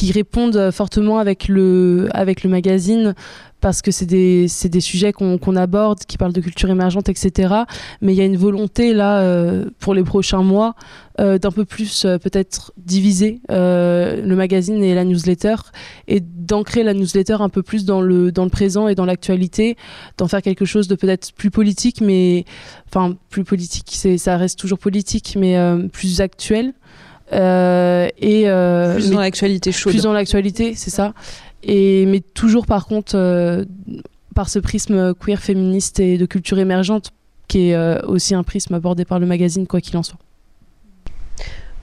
qui 0.00 0.12
répondent 0.12 0.70
fortement 0.70 1.18
avec 1.18 1.46
le, 1.46 2.08
avec 2.14 2.42
le 2.42 2.48
magazine 2.48 3.14
parce 3.60 3.82
que 3.82 3.90
c'est 3.90 4.06
des, 4.06 4.46
des, 4.64 4.80
sujets 4.80 5.12
qu'on 5.12 5.56
aborde, 5.56 5.98
qui 6.06 6.16
parlent 6.16 6.32
de 6.32 6.40
culture 6.40 6.70
émergente, 6.70 7.10
etc. 7.10 7.54
Mais 8.00 8.14
il 8.14 8.16
y 8.16 8.22
a 8.22 8.24
une 8.24 8.38
volonté 8.38 8.94
là 8.94 9.20
euh, 9.20 9.66
pour 9.78 9.92
les 9.92 10.02
prochains 10.02 10.42
mois 10.42 10.74
euh, 11.20 11.36
d'un 11.36 11.50
peu 11.50 11.66
plus 11.66 12.06
euh, 12.06 12.16
peut-être 12.16 12.72
diviser 12.78 13.42
le 13.50 14.34
magazine 14.34 14.82
et 14.82 14.94
la 14.94 15.04
newsletter 15.04 15.56
et 16.08 16.20
d'ancrer 16.20 16.82
la 16.82 16.94
newsletter 16.94 17.36
un 17.40 17.50
peu 17.50 17.62
plus 17.62 17.84
dans 17.84 18.00
le, 18.00 18.32
dans 18.32 18.44
le 18.44 18.50
présent 18.50 18.88
et 18.88 18.94
dans 18.94 19.04
l'actualité, 19.04 19.76
d'en 20.16 20.28
faire 20.28 20.40
quelque 20.40 20.64
chose 20.64 20.88
de 20.88 20.94
peut-être 20.94 21.34
plus 21.34 21.50
politique, 21.50 22.00
mais 22.00 22.46
enfin 22.88 23.18
plus 23.28 23.44
politique, 23.44 23.94
ça 24.16 24.38
reste 24.38 24.58
toujours 24.58 24.78
politique, 24.78 25.36
mais 25.38 25.58
plus 25.92 26.22
actuel. 26.22 26.72
Et 27.32 28.44
plus 28.94 29.10
dans 29.10 29.20
l'actualité 29.20 29.72
chaude. 29.72 29.92
Plus 29.92 30.02
dans 30.02 30.12
l'actualité, 30.12 30.74
c'est 30.74 30.90
ça. 30.90 31.14
Et, 31.62 32.06
mais 32.06 32.20
toujours 32.20 32.66
par 32.66 32.86
contre 32.86 33.16
euh, 33.16 33.64
par 34.34 34.48
ce 34.48 34.58
prisme 34.58 35.14
queer 35.14 35.40
féministe 35.40 36.00
et 36.00 36.16
de 36.16 36.26
culture 36.26 36.58
émergente 36.58 37.10
qui 37.48 37.68
est 37.68 37.74
euh, 37.74 38.00
aussi 38.06 38.34
un 38.34 38.42
prisme 38.42 38.74
abordé 38.74 39.04
par 39.04 39.18
le 39.18 39.26
magazine 39.26 39.66
quoi 39.66 39.80
qu'il 39.80 39.96
en 39.96 40.02
soit. 40.02 40.18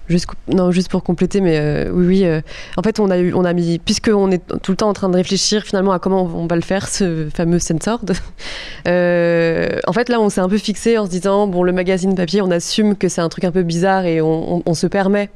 Juste, 0.09 0.27
non, 0.47 0.71
juste 0.71 0.89
pour 0.89 1.03
compléter, 1.03 1.41
mais 1.41 1.57
euh, 1.57 1.91
oui, 1.91 2.23
oui. 2.23 2.41
en 2.77 2.81
fait, 2.81 2.99
on 2.99 3.09
a 3.09 3.17
eu, 3.17 3.33
on 3.33 3.43
a 3.43 3.53
mis, 3.53 3.79
puisqu'on 3.79 4.31
est 4.31 4.41
tout 4.61 4.71
le 4.71 4.77
temps 4.77 4.89
en 4.89 4.93
train 4.93 5.09
de 5.09 5.15
réfléchir 5.15 5.63
finalement 5.63 5.91
à 5.91 5.99
comment 5.99 6.23
on 6.23 6.47
va 6.47 6.55
le 6.55 6.61
faire, 6.61 6.87
ce 6.87 7.27
fameux 7.33 7.59
censored. 7.59 8.11
en 8.85 9.93
fait, 9.93 10.09
là, 10.09 10.19
on 10.19 10.29
s'est 10.29 10.41
un 10.41 10.49
peu 10.49 10.57
fixé 10.57 10.97
en 10.97 11.05
se 11.05 11.11
disant, 11.11 11.47
bon, 11.47 11.63
le 11.63 11.73
magazine 11.73 12.15
papier, 12.15 12.41
on 12.41 12.51
assume 12.51 12.95
que 12.95 13.09
c'est 13.09 13.21
un 13.21 13.29
truc 13.29 13.43
un 13.43 13.51
peu 13.51 13.63
bizarre 13.63 14.05
et 14.05 14.21
on, 14.21 14.63
on 14.65 14.73
se 14.73 14.87
permet 14.87 15.29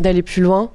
d'aller 0.00 0.22
plus 0.22 0.42
loin. 0.42 0.70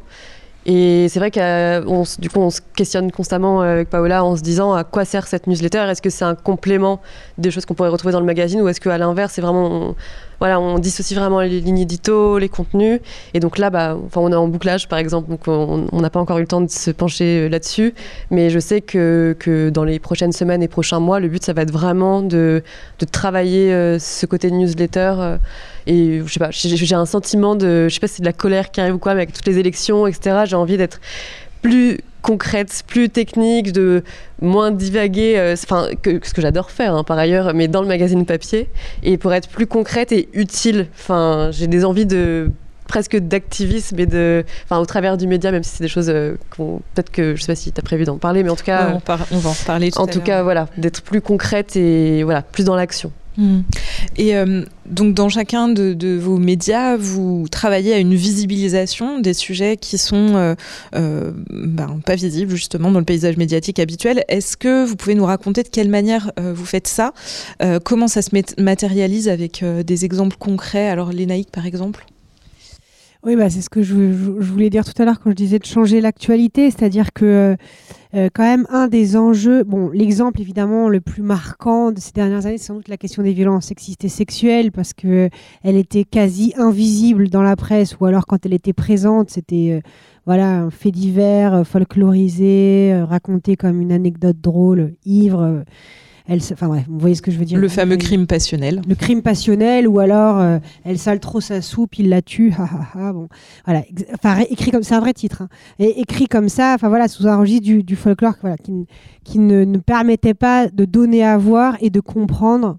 Et 0.70 1.08
c'est 1.08 1.20
vrai 1.20 1.32
qu'on 1.32 2.04
du 2.20 2.30
coup, 2.30 2.40
on 2.40 2.50
se 2.50 2.60
questionne 2.76 3.10
constamment 3.10 3.62
euh, 3.62 3.72
avec 3.72 3.90
Paola 3.90 4.26
en 4.26 4.36
se 4.36 4.42
disant 4.42 4.74
à 4.74 4.84
quoi 4.84 5.06
sert 5.06 5.26
cette 5.26 5.48
newsletter? 5.48 5.86
Est-ce 5.90 6.02
que 6.02 6.10
c'est 6.10 6.26
un 6.26 6.36
complément 6.36 7.00
des 7.38 7.52
choses 7.52 7.66
qu'on 7.66 7.74
pourrait 7.74 7.90
retrouver 7.90 8.12
dans 8.12 8.20
le 8.20 8.26
magazine 8.26 8.62
ou 8.62 8.68
est-ce 8.68 8.82
qu'à 8.82 8.98
l'inverse, 8.98 9.34
c'est 9.34 9.42
vraiment 9.42 9.96
voilà, 10.40 10.60
on 10.60 10.78
dissocie 10.80 11.18
vraiment 11.18 11.42
les 11.42 11.60
lignes 11.62 11.80
édito, 11.80 12.38
les 12.38 12.50
contenus. 12.50 13.00
Et 13.34 13.40
donc 13.40 13.58
là, 13.58 13.70
bah, 13.70 13.98
enfin, 14.06 14.22
on 14.22 14.32
est 14.32 14.36
en 14.36 14.48
bouclage, 14.48 14.88
par 14.88 15.00
exemple, 15.00 15.30
donc 15.30 15.48
on 15.48 16.02
n'a 16.02 16.10
pas 16.10 16.20
encore 16.20 16.38
eu 16.38 16.42
le 16.42 16.48
temps 16.48 16.62
de 16.62 16.70
se 16.70 16.92
pencher 16.92 17.42
euh, 17.42 17.50
là-dessus. 17.50 17.94
Mais 18.30 18.50
je 18.50 18.60
sais 18.60 18.82
que, 18.82 19.36
dans 19.74 19.84
les 19.84 20.00
prochaines 20.00 20.32
semaines 20.32 20.62
et 20.62 20.68
prochains 20.68 21.00
mois, 21.00 21.20
le 21.20 21.28
but, 21.28 21.44
ça 21.44 21.54
va 21.54 21.64
être 21.64 21.72
vraiment 21.72 22.22
de, 22.22 22.64
de 23.00 23.06
travailler 23.06 23.74
euh, 23.74 24.00
ce 24.00 24.26
côté 24.26 24.52
newsletter. 24.52 25.14
Euh, 25.18 25.38
et 25.88 26.22
je 26.26 26.32
sais 26.32 26.40
pas, 26.40 26.50
j'ai 26.52 26.96
un 26.96 27.06
sentiment 27.06 27.56
de, 27.56 27.88
je 27.88 27.94
sais 27.94 28.00
pas 28.00 28.08
si 28.08 28.16
c'est 28.16 28.22
de 28.22 28.28
la 28.28 28.34
colère 28.34 28.72
qui 28.72 28.82
arrive 28.82 28.96
ou 28.96 29.00
quoi, 29.00 29.14
mais 29.14 29.22
avec 29.22 29.34
toutes 29.34 29.48
les 29.48 29.58
élections, 29.58 30.06
etc., 30.06 30.42
j'ai 30.46 30.56
envie 30.56 30.78
d'être 30.78 31.00
plus 31.62 32.00
concrète, 32.28 32.84
plus 32.86 33.10
technique, 33.10 33.72
de 33.72 34.04
moins 34.42 34.72
divaguer, 34.72 35.36
euh, 35.38 35.54
enfin 35.54 35.88
que, 36.02 36.20
ce 36.22 36.34
que 36.34 36.42
j'adore 36.42 36.72
faire 36.72 36.94
hein, 36.94 37.06
par 37.06 37.18
ailleurs, 37.18 37.54
mais 37.54 37.70
dans 37.70 37.82
le 37.82 37.88
magazine 37.88 38.26
papier, 38.26 38.70
et 39.02 39.18
pour 39.18 39.34
être 39.34 39.48
plus 39.48 39.66
concrète 39.66 40.12
et 40.12 40.28
utile. 40.34 40.88
Enfin, 40.94 41.52
j'ai 41.54 41.68
des 41.68 41.86
envies 41.86 42.06
de 42.06 42.52
presque 42.86 43.18
d'activisme 43.18 43.98
et 44.00 44.06
de, 44.06 44.44
enfin 44.66 44.80
au 44.80 44.86
travers 44.86 45.16
du 45.16 45.26
média, 45.26 45.52
même 45.52 45.64
si 45.64 45.78
c'est 45.78 45.84
des 45.84 45.90
choses 45.90 46.10
euh, 46.10 46.36
peut-être 46.58 47.12
que 47.12 47.36
je 47.36 47.42
sais 47.42 47.48
pas 47.48 47.56
si 47.56 47.72
tu 47.72 47.80
as 47.80 47.84
prévu 47.84 48.04
d'en 48.04 48.18
parler, 48.18 48.44
mais 48.44 48.50
en 48.50 48.58
tout 48.58 48.66
cas, 48.66 48.90
on, 48.92 49.02
on, 49.32 49.40
va 49.40 49.50
en 49.50 49.56
parler. 49.66 49.92
Tout 49.92 50.00
en 50.00 50.08
tout 50.08 50.22
cas, 50.22 50.44
voilà, 50.44 50.68
d'être 50.78 51.04
plus 51.04 51.22
concrète 51.22 51.78
et 51.78 52.24
voilà, 52.24 52.42
plus 52.42 52.66
dans 52.66 52.76
l'action. 52.76 53.14
Mm. 53.38 53.60
Et 54.18 54.36
euh, 54.36 54.64
donc 54.86 55.14
dans 55.14 55.30
chacun 55.30 55.68
de, 55.68 56.18
vos 56.18 56.38
médias, 56.38 56.98
vous 56.98 57.46
travaillez 57.50 57.94
à 57.94 58.00
une 58.00 58.16
visibilisation 58.16 59.20
des 59.20 59.34
sujets 59.34 59.78
qui 59.78 59.98
sont 59.98 60.36
euh, 60.36 60.56
euh, 60.96 61.32
ben, 61.50 62.00
pas 62.06 62.16
visibles 62.16 62.56
justement 62.56 62.92
dans 62.92 63.00
le 63.00 63.06
paysage 63.06 63.38
médiatique 63.38 63.80
habituel. 63.80 64.24
Est-ce 64.28 64.58
que 64.58 64.86
vous 64.86 64.96
pouvez 64.96 65.16
nous 65.16 65.26
raconter 65.26 65.64
de 65.64 65.70
quelle 65.70 65.90
manière 65.90 66.32
vous 66.38 66.66
faites 66.66 66.88
ça? 66.88 67.14
Comment 67.84 68.08
ça 68.08 68.22
se 68.22 68.30
matérialise 68.62 69.30
avec 69.30 69.64
des 69.64 70.06
exemples 70.06 70.38
concrets? 70.38 70.90
Alors 70.90 71.12
Lénaïque 71.12 71.52
par 71.52 71.66
exemple? 71.66 72.06
Oui, 73.24 73.36
bah, 73.36 73.50
c'est 73.50 73.62
ce 73.62 73.70
que 73.70 73.82
je, 73.82 73.96
voulais 73.96 74.70
dire 74.70 74.86
tout 74.86 75.00
à 75.02 75.06
l'heure 75.06 75.20
quand 75.20 75.32
je 75.32 75.36
disais 75.36 75.58
de 75.58 75.66
changer 75.66 76.02
l'actualité, 76.02 76.70
c'est-à-dire 76.70 77.14
que 77.14 77.58
euh, 78.14 78.30
quand 78.34 78.44
même 78.44 78.68
un 78.70 78.88
des 78.88 79.18
enjeux, 79.18 79.64
bon, 79.64 79.90
l'exemple 79.90 80.40
évidemment 80.40 80.88
le 80.88 81.02
plus 81.02 81.24
marquant 81.24 81.92
de 81.92 82.00
ces 82.00 82.12
dernières 82.12 82.46
années, 82.46 82.60
c'est 82.60 82.68
sans 82.68 82.76
doute 82.76 82.88
la 82.90 82.98
question 82.98 83.24
des 83.24 83.34
violences 83.34 83.66
sexistes 83.66 84.06
et 84.06 84.10
sexuelles, 84.10 84.72
parce 84.72 84.94
que 84.94 85.30
elle 85.64 85.76
était 85.76 86.04
quasi 86.04 86.54
invisible 86.58 87.30
dans 87.30 87.42
la 87.42 87.56
presse, 87.56 87.98
ou 88.00 88.06
alors 88.06 88.28
quand 88.28 88.46
elle 88.46 88.54
était 88.54 88.74
présente, 88.74 89.32
c'était 89.32 89.72
euh, 89.72 89.90
voilà 90.26 90.60
un 90.60 90.70
fait 90.70 90.92
divers, 90.92 91.54
euh, 91.56 91.64
folklorisé, 91.64 93.02
raconté 93.04 93.56
comme 93.56 93.82
une 93.82 93.92
anecdote 93.92 94.40
drôle, 94.40 94.94
ivre 95.06 95.64
elle, 96.28 96.42
enfin 96.52 96.68
vous 96.68 97.00
voyez 97.00 97.16
ce 97.16 97.22
que 97.22 97.32
je 97.32 97.38
veux 97.38 97.46
dire. 97.46 97.58
Le 97.58 97.68
fameux 97.70 97.96
crime 97.98 98.28
passionnel. 98.28 98.82
Le 98.88 98.96
crime 98.96 99.22
passionnel, 99.22 99.88
ou 99.88 100.00
alors 100.00 100.40
euh, 100.40 100.60
elle 100.84 101.00
sale 101.00 101.20
trop 101.20 101.40
sa 101.40 101.62
soupe, 101.62 101.98
il 101.98 102.10
la 102.10 102.22
tue, 102.22 102.54
bon, 102.96 103.28
voilà, 103.66 103.84
enfin 104.14 104.44
écrit 104.50 104.72
comme, 104.72 104.84
c'est 104.84 104.96
un 104.96 105.00
vrai 105.00 105.14
titre, 105.14 105.44
hein. 105.44 105.50
et 105.80 106.02
écrit 106.02 106.28
comme 106.28 106.50
ça, 106.50 106.74
enfin 106.76 106.90
voilà, 106.90 107.08
sous 107.08 107.28
un 107.28 107.38
registre 107.38 107.66
du, 107.66 107.96
folklore, 107.96 108.34
voilà, 108.42 108.58
qui, 108.58 108.88
qui 109.24 109.40
ne, 109.40 109.64
ne, 109.64 109.78
permettait 109.78 110.34
pas 110.34 110.68
de 110.68 110.86
donner 110.86 111.24
à 111.24 111.38
voir 111.38 111.78
et 111.82 111.90
de 111.90 112.00
comprendre. 112.00 112.78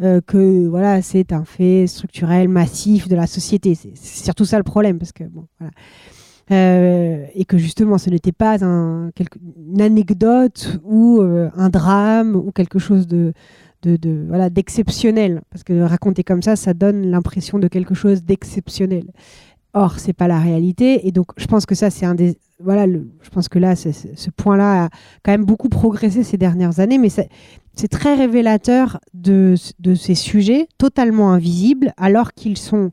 Euh, 0.00 0.20
que 0.26 0.66
voilà, 0.66 1.00
c'est 1.02 1.32
un 1.32 1.44
fait 1.44 1.86
structurel, 1.86 2.48
massif 2.48 3.08
de 3.08 3.14
la 3.14 3.28
société. 3.28 3.74
C'est 3.76 4.24
surtout 4.24 4.44
ça 4.44 4.56
le 4.56 4.64
problème, 4.64 4.98
parce 4.98 5.12
que 5.12 5.22
bon, 5.24 5.46
voilà. 5.60 5.70
Euh, 6.50 7.24
et 7.34 7.44
que 7.44 7.56
justement 7.56 7.98
ce 7.98 8.10
n'était 8.10 8.32
pas 8.32 8.62
un, 8.64 9.10
une 9.70 9.80
anecdote 9.80 10.80
ou 10.82 11.20
euh, 11.20 11.50
un 11.56 11.68
drame 11.68 12.34
ou 12.34 12.50
quelque 12.50 12.78
chose 12.80 13.06
de, 13.06 13.32
voilà 14.28 14.50
d'exceptionnel. 14.50 15.42
Parce 15.50 15.62
que 15.62 15.80
raconter 15.80 16.24
comme 16.24 16.42
ça 16.42 16.56
ça 16.56 16.74
donne 16.74 17.06
l'impression 17.06 17.58
de 17.58 17.68
quelque 17.68 17.94
chose 17.94 18.24
d'exceptionnel. 18.24 19.04
Or 19.72 20.00
c'est 20.00 20.12
pas 20.12 20.28
la 20.28 20.40
réalité. 20.40 21.06
Et 21.06 21.12
donc 21.12 21.28
je 21.36 21.46
pense 21.46 21.64
que 21.64 21.74
ça 21.74 21.90
c'est 21.90 22.06
un 22.06 22.14
des 22.14 22.36
voilà 22.58 22.86
je 22.86 23.30
pense 23.30 23.48
que 23.48 23.58
là 23.58 23.76
ce 23.76 24.30
point 24.30 24.56
là 24.56 24.84
a 24.84 24.88
quand 25.22 25.32
même 25.32 25.44
beaucoup 25.44 25.68
progressé 25.68 26.22
ces 26.22 26.36
dernières 26.38 26.80
années 26.80 26.98
mais 26.98 27.08
c'est 27.08 27.88
très 27.88 28.14
révélateur 28.14 29.00
de 29.14 29.54
ces 29.56 30.14
sujets 30.14 30.66
totalement 30.78 31.32
invisibles 31.32 31.92
alors 31.96 32.32
qu'ils 32.34 32.58
sont 32.58 32.90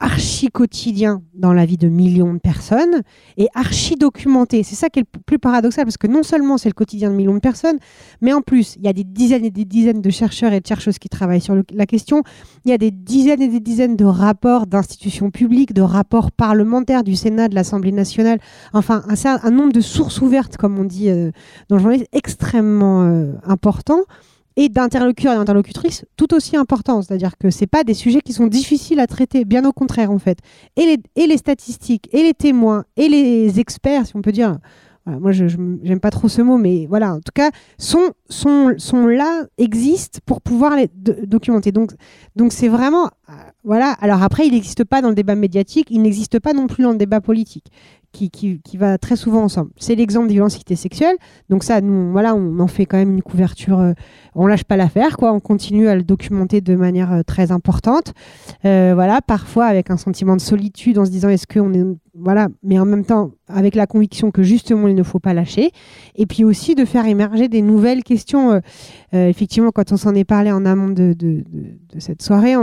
archi 0.00 0.48
quotidien 0.48 1.22
dans 1.34 1.52
la 1.52 1.66
vie 1.66 1.76
de 1.76 1.88
millions 1.88 2.32
de 2.32 2.38
personnes 2.38 3.02
et 3.36 3.48
archi 3.54 3.96
documenté. 3.96 4.62
C'est 4.62 4.74
ça 4.74 4.88
qui 4.88 5.00
est 5.00 5.06
le 5.14 5.20
plus 5.20 5.38
paradoxal 5.38 5.84
parce 5.84 5.98
que 5.98 6.06
non 6.06 6.22
seulement 6.22 6.58
c'est 6.58 6.70
le 6.70 6.74
quotidien 6.74 7.10
de 7.10 7.14
millions 7.14 7.34
de 7.34 7.40
personnes, 7.40 7.78
mais 8.20 8.32
en 8.32 8.40
plus, 8.40 8.76
il 8.76 8.84
y 8.84 8.88
a 8.88 8.92
des 8.92 9.04
dizaines 9.04 9.44
et 9.44 9.50
des 9.50 9.66
dizaines 9.66 10.00
de 10.00 10.10
chercheurs 10.10 10.52
et 10.52 10.60
de 10.60 10.66
chercheuses 10.66 10.98
qui 10.98 11.08
travaillent 11.08 11.40
sur 11.40 11.54
la 11.72 11.86
question. 11.86 12.22
Il 12.64 12.70
y 12.70 12.74
a 12.74 12.78
des 12.78 12.90
dizaines 12.90 13.42
et 13.42 13.48
des 13.48 13.60
dizaines 13.60 13.96
de 13.96 14.06
rapports 14.06 14.66
d'institutions 14.66 15.30
publiques, 15.30 15.74
de 15.74 15.82
rapports 15.82 16.32
parlementaires 16.32 17.04
du 17.04 17.14
Sénat, 17.14 17.48
de 17.48 17.54
l'Assemblée 17.54 17.92
nationale. 17.92 18.40
Enfin, 18.72 19.04
un, 19.06 19.50
nombre 19.50 19.72
de 19.72 19.80
sources 19.80 20.22
ouvertes, 20.22 20.56
comme 20.56 20.78
on 20.78 20.84
dit 20.84 21.10
euh, 21.10 21.30
dans 21.68 21.76
le 21.76 21.82
journalisme, 21.82 22.06
extrêmement 22.12 23.02
euh, 23.02 23.32
important 23.44 24.00
et 24.60 24.68
d'interlocuteurs 24.68 25.32
et 25.32 25.36
d'interlocutrices 25.36 26.04
tout 26.16 26.34
aussi 26.34 26.54
importants. 26.54 27.00
C'est-à-dire 27.00 27.38
que 27.38 27.48
ce 27.48 27.64
pas 27.64 27.82
des 27.82 27.94
sujets 27.94 28.20
qui 28.20 28.34
sont 28.34 28.46
difficiles 28.46 29.00
à 29.00 29.06
traiter, 29.06 29.46
bien 29.46 29.64
au 29.64 29.72
contraire 29.72 30.10
en 30.10 30.18
fait. 30.18 30.38
Et 30.76 30.98
les, 31.16 31.38
statistiques, 31.38 32.10
et 32.12 32.22
les 32.22 32.34
témoins, 32.34 32.84
et 32.98 33.08
les 33.08 33.58
experts, 33.58 34.06
si 34.06 34.16
on 34.16 34.20
peut 34.20 34.32
dire, 34.32 34.58
moi 35.06 35.32
je 35.32 35.44
n'aime 35.56 35.98
pas 35.98 36.10
trop 36.10 36.28
ce 36.28 36.42
mot, 36.42 36.58
mais 36.58 36.84
voilà, 36.86 37.14
en 37.14 37.20
tout 37.20 37.32
cas, 37.34 37.50
sont 37.78 38.12
là, 39.06 39.44
existent 39.56 40.18
pour 40.26 40.42
pouvoir 40.42 40.76
les 40.76 40.90
documenter. 41.26 41.72
Donc 41.72 41.92
donc 42.36 42.52
c'est 42.52 42.68
vraiment, 42.68 43.06
euh, 43.30 43.32
voilà, 43.64 43.96
alors 44.02 44.22
après, 44.22 44.46
il 44.46 44.52
n'existe 44.52 44.84
pas 44.84 45.00
dans 45.00 45.08
le 45.08 45.14
débat 45.14 45.36
médiatique, 45.36 45.86
il 45.90 46.02
n'existe 46.02 46.38
pas 46.38 46.52
non 46.52 46.66
plus 46.66 46.82
dans 46.82 46.92
le 46.92 46.98
débat 46.98 47.22
politique 47.22 47.70
qui, 48.12 48.30
qui, 48.30 48.60
qui, 48.60 48.76
va 48.76 48.98
très 48.98 49.16
souvent 49.16 49.42
ensemble. 49.42 49.70
C'est 49.76 49.94
l'exemple 49.94 50.26
des 50.26 50.34
violences 50.34 50.58
sexuelles. 50.74 51.16
Donc 51.48 51.64
ça, 51.64 51.80
nous, 51.80 52.10
voilà, 52.12 52.34
on 52.34 52.58
en 52.58 52.66
fait 52.66 52.86
quand 52.86 52.96
même 52.96 53.12
une 53.12 53.22
couverture. 53.22 53.78
Euh, 53.78 53.92
on 54.34 54.46
lâche 54.46 54.64
pas 54.64 54.76
l'affaire, 54.76 55.16
quoi. 55.16 55.32
On 55.32 55.40
continue 55.40 55.88
à 55.88 55.94
le 55.94 56.02
documenter 56.02 56.60
de 56.60 56.74
manière 56.74 57.12
euh, 57.12 57.22
très 57.22 57.52
importante. 57.52 58.12
Euh, 58.64 58.92
voilà, 58.94 59.20
parfois 59.20 59.66
avec 59.66 59.90
un 59.90 59.96
sentiment 59.96 60.36
de 60.36 60.40
solitude, 60.40 60.98
en 60.98 61.04
se 61.04 61.10
disant 61.10 61.28
est-ce 61.28 61.46
qu'on 61.46 61.72
est, 61.72 61.84
voilà, 62.14 62.48
mais 62.62 62.78
en 62.78 62.84
même 62.84 63.04
temps 63.04 63.30
avec 63.48 63.74
la 63.74 63.86
conviction 63.86 64.30
que 64.30 64.42
justement 64.42 64.88
il 64.88 64.94
ne 64.94 65.02
faut 65.02 65.20
pas 65.20 65.34
lâcher. 65.34 65.70
Et 66.16 66.26
puis 66.26 66.44
aussi 66.44 66.74
de 66.74 66.84
faire 66.84 67.06
émerger 67.06 67.48
des 67.48 67.62
nouvelles 67.62 68.02
questions. 68.02 68.60
effectivement, 69.12 69.70
quand 69.70 69.92
on 69.92 69.96
s'en 69.96 70.14
est 70.14 70.24
parlé 70.24 70.52
en 70.52 70.64
amont 70.66 70.88
de, 70.88 71.16
cette 71.98 72.22
soirée, 72.22 72.54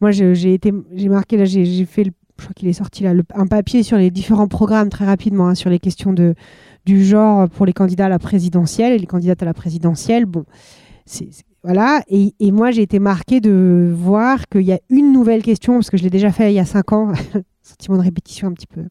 moi 0.00 0.10
j'ai 0.10 0.54
été, 0.54 0.72
j'ai 0.92 1.08
marqué 1.08 1.36
là, 1.36 1.44
j'ai 1.44 1.84
fait 1.84 2.04
le 2.04 2.12
je 2.38 2.44
crois 2.44 2.54
qu'il 2.54 2.68
est 2.68 2.74
sorti 2.74 3.04
là, 3.04 3.12
un 3.34 3.46
papier 3.46 3.82
sur 3.82 3.96
les 3.96 4.10
différents 4.10 4.48
programmes 4.48 4.88
très 4.88 5.04
rapidement, 5.04 5.48
hein, 5.48 5.54
sur 5.54 5.70
les 5.70 5.78
questions 5.78 6.12
de, 6.12 6.34
du 6.84 7.04
genre 7.04 7.48
pour 7.48 7.66
les 7.66 7.72
candidats 7.72 8.06
à 8.06 8.08
la 8.08 8.18
présidentielle 8.18 8.92
et 8.92 8.98
les 8.98 9.06
candidates 9.06 9.42
à 9.42 9.46
la 9.46 9.54
présidentielle. 9.54 10.26
Bon, 10.26 10.44
voilà. 11.62 12.02
Et, 12.08 12.34
et 12.40 12.52
moi, 12.52 12.70
j'ai 12.70 12.82
été 12.82 12.98
marquée 12.98 13.40
de 13.40 13.92
voir 13.94 14.48
qu'il 14.48 14.62
y 14.62 14.72
a 14.72 14.80
une 14.90 15.12
nouvelle 15.12 15.42
question, 15.42 15.74
parce 15.74 15.90
que 15.90 15.96
je 15.96 16.02
l'ai 16.02 16.10
déjà 16.10 16.32
fait 16.32 16.52
il 16.52 16.56
y 16.56 16.60
a 16.60 16.64
cinq 16.64 16.92
ans. 16.92 17.12
sentiment 17.64 17.96
de 17.96 18.02
répétition 18.02 18.48
un 18.48 18.52
petit 18.52 18.66
peu. 18.66 18.82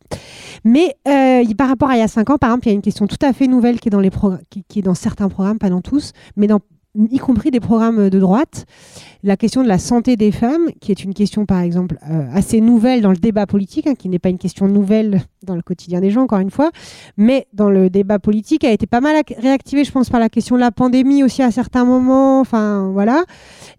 Mais 0.63 0.95
euh, 1.07 1.43
par 1.55 1.69
rapport 1.69 1.89
à 1.89 1.95
il 1.95 1.99
y 1.99 2.03
a 2.03 2.07
cinq 2.07 2.29
ans, 2.31 2.37
par 2.37 2.49
exemple, 2.49 2.67
il 2.67 2.69
y 2.71 2.73
a 2.73 2.75
une 2.75 2.81
question 2.81 3.07
tout 3.07 3.23
à 3.23 3.31
fait 3.31 3.47
nouvelle 3.47 3.79
qui 3.79 3.89
est 3.89 3.91
dans, 3.91 3.99
les 3.99 4.09
qui, 4.49 4.63
qui 4.67 4.79
est 4.79 4.81
dans 4.81 4.95
certains 4.95 5.29
programmes, 5.29 5.59
pas 5.59 5.69
dans 5.69 5.81
tous, 5.81 6.11
mais 6.35 6.47
dans 6.47 6.59
y 6.95 7.17
compris 7.17 7.51
des 7.51 7.59
programmes 7.59 8.09
de 8.09 8.19
droite, 8.19 8.65
la 9.23 9.37
question 9.37 9.63
de 9.63 9.67
la 9.67 9.79
santé 9.79 10.15
des 10.15 10.31
femmes, 10.31 10.69
qui 10.79 10.91
est 10.91 11.03
une 11.03 11.13
question 11.13 11.45
par 11.45 11.61
exemple 11.61 11.97
euh, 12.09 12.27
assez 12.31 12.61
nouvelle 12.61 13.01
dans 13.01 13.11
le 13.11 13.17
débat 13.17 13.47
politique, 13.47 13.87
hein, 13.87 13.95
qui 13.95 14.09
n'est 14.09 14.19
pas 14.19 14.29
une 14.29 14.37
question 14.37 14.67
nouvelle 14.67 15.21
dans 15.43 15.55
le 15.55 15.61
quotidien 15.61 16.01
des 16.01 16.09
gens, 16.09 16.23
encore 16.23 16.39
une 16.39 16.51
fois, 16.51 16.71
mais 17.17 17.47
dans 17.53 17.69
le 17.69 17.89
débat 17.89 18.19
politique 18.19 18.63
a 18.63 18.71
été 18.71 18.87
pas 18.87 19.01
mal 19.01 19.21
réactivée, 19.37 19.83
je 19.83 19.91
pense, 19.91 20.09
par 20.09 20.19
la 20.19 20.29
question 20.29 20.55
de 20.55 20.61
la 20.61 20.71
pandémie 20.71 21.23
aussi 21.23 21.41
à 21.41 21.51
certains 21.51 21.85
moments, 21.85 22.39
enfin 22.39 22.89
voilà. 22.91 23.23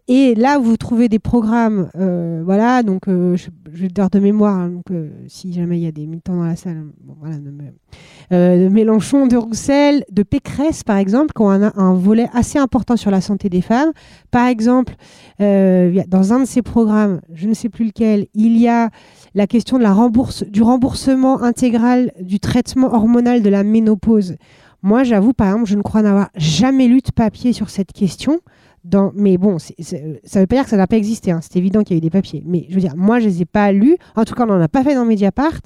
Et 0.07 0.35
là, 0.35 0.59
vous 0.59 0.77
trouvez 0.77 1.09
des 1.09 1.19
programmes, 1.19 1.89
euh, 1.97 2.43
voilà, 2.45 2.83
donc 2.83 3.09
euh, 3.09 3.37
je, 3.37 3.49
vais 3.67 3.89
dire 3.89 4.11
de 4.11 4.19
mémoire, 4.19 4.55
hein, 4.55 4.69
donc 4.69 4.85
si 5.29 5.53
jamais 5.53 5.79
il 5.79 5.85
y 5.85 5.87
a 5.87 5.93
des 5.93 6.07
militants 6.07 6.37
dans 6.37 6.45
la 6.45 6.57
salle, 6.57 6.85
voilà, 7.19 7.37
de 7.39 8.69
Mélenchon, 8.69 9.27
de 9.27 9.37
Roussel, 9.37 10.05
de 10.11 10.23
Pécresse 10.23 10.85
par 10.85 10.99
exemple, 10.99 11.33
qui 11.35 11.43
ont 11.43 11.51
un, 11.51 11.73
un 11.77 11.95
volet 11.95 12.29
assez 12.33 12.59
important 12.59 12.97
sur 12.97 13.11
la 13.11 13.21
santé 13.21 13.49
des 13.49 13.63
femmes. 13.63 13.93
Par 14.31 14.47
exemple, 14.47 14.95
euh, 15.41 16.03
dans 16.09 16.33
un 16.33 16.41
de 16.41 16.45
ces 16.45 16.63
programmes, 16.63 17.21
je 17.33 17.49
ne 17.49 17.55
sais 17.55 17.69
plus 17.69 17.87
lequel, 17.87 18.27
il 18.35 18.57
y 18.59 18.69
a 18.69 18.91
la 19.35 19.47
question 19.47 19.79
de 19.79 19.83
la 19.83 19.93
rembourse, 19.93 20.45
du 20.45 20.63
remboursement 20.63 21.43
intégral 21.43 22.13
du 22.21 22.39
traitement 22.41 22.95
hormonal 22.95 23.43
de 23.43 23.51
la 23.51 23.65
ménopause. 23.65 24.37
Moi, 24.83 25.03
j'avoue, 25.03 25.33
par 25.33 25.49
exemple, 25.49 25.69
je 25.69 25.77
ne 25.77 25.83
crois 25.83 26.03
n'avoir 26.03 26.31
jamais 26.37 26.87
lu 26.87 27.01
de 27.01 27.11
papier 27.11 27.53
sur 27.53 27.71
cette 27.71 27.93
question. 27.93 28.41
Dans, 28.85 29.13
mais 29.15 29.39
bon, 29.39 29.59
ça 29.59 29.73
ne 29.81 30.41
veut 30.41 30.47
pas 30.47 30.57
dire 30.57 30.65
que 30.65 30.71
ça 30.71 30.77
n'a 30.77 30.87
pas 30.87 30.99
existé. 30.99 31.31
Hein. 31.31 31.41
C'est 31.43 31.57
évident 31.57 31.83
qu'il 31.83 31.97
y 31.97 31.97
a 31.97 31.99
eu 31.99 32.03
des 32.03 32.11
papiers. 32.11 32.43
Mais 32.47 32.67
je 32.69 32.75
veux 32.75 32.83
dire, 32.83 32.95
moi, 32.95 33.19
je 33.19 33.25
ne 33.25 33.31
les 33.31 33.43
ai 33.43 33.45
pas 33.47 33.73
lus. 33.73 33.97
En 34.15 34.25
tout 34.25 34.35
cas, 34.35 34.45
on 34.45 34.47
n'en 34.47 34.61
a 34.61 34.69
pas 34.69 34.85
fait 34.85 34.95
dans 34.95 35.07
Mediapart. 35.07 35.59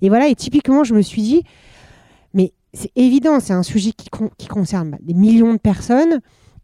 Et 0.00 0.08
voilà, 0.08 0.28
et 0.28 0.34
typiquement, 0.34 0.82
je 0.82 0.94
me 0.94 1.02
suis 1.02 1.20
dit, 1.20 1.42
mais 2.32 2.54
c'est 2.72 2.90
évident, 2.96 3.40
c'est 3.40 3.52
un 3.52 3.62
sujet 3.62 3.92
qui, 3.92 4.08
qui 4.38 4.48
concerne 4.48 4.96
des 5.02 5.12
millions 5.12 5.52
de 5.52 5.58
personnes 5.58 6.20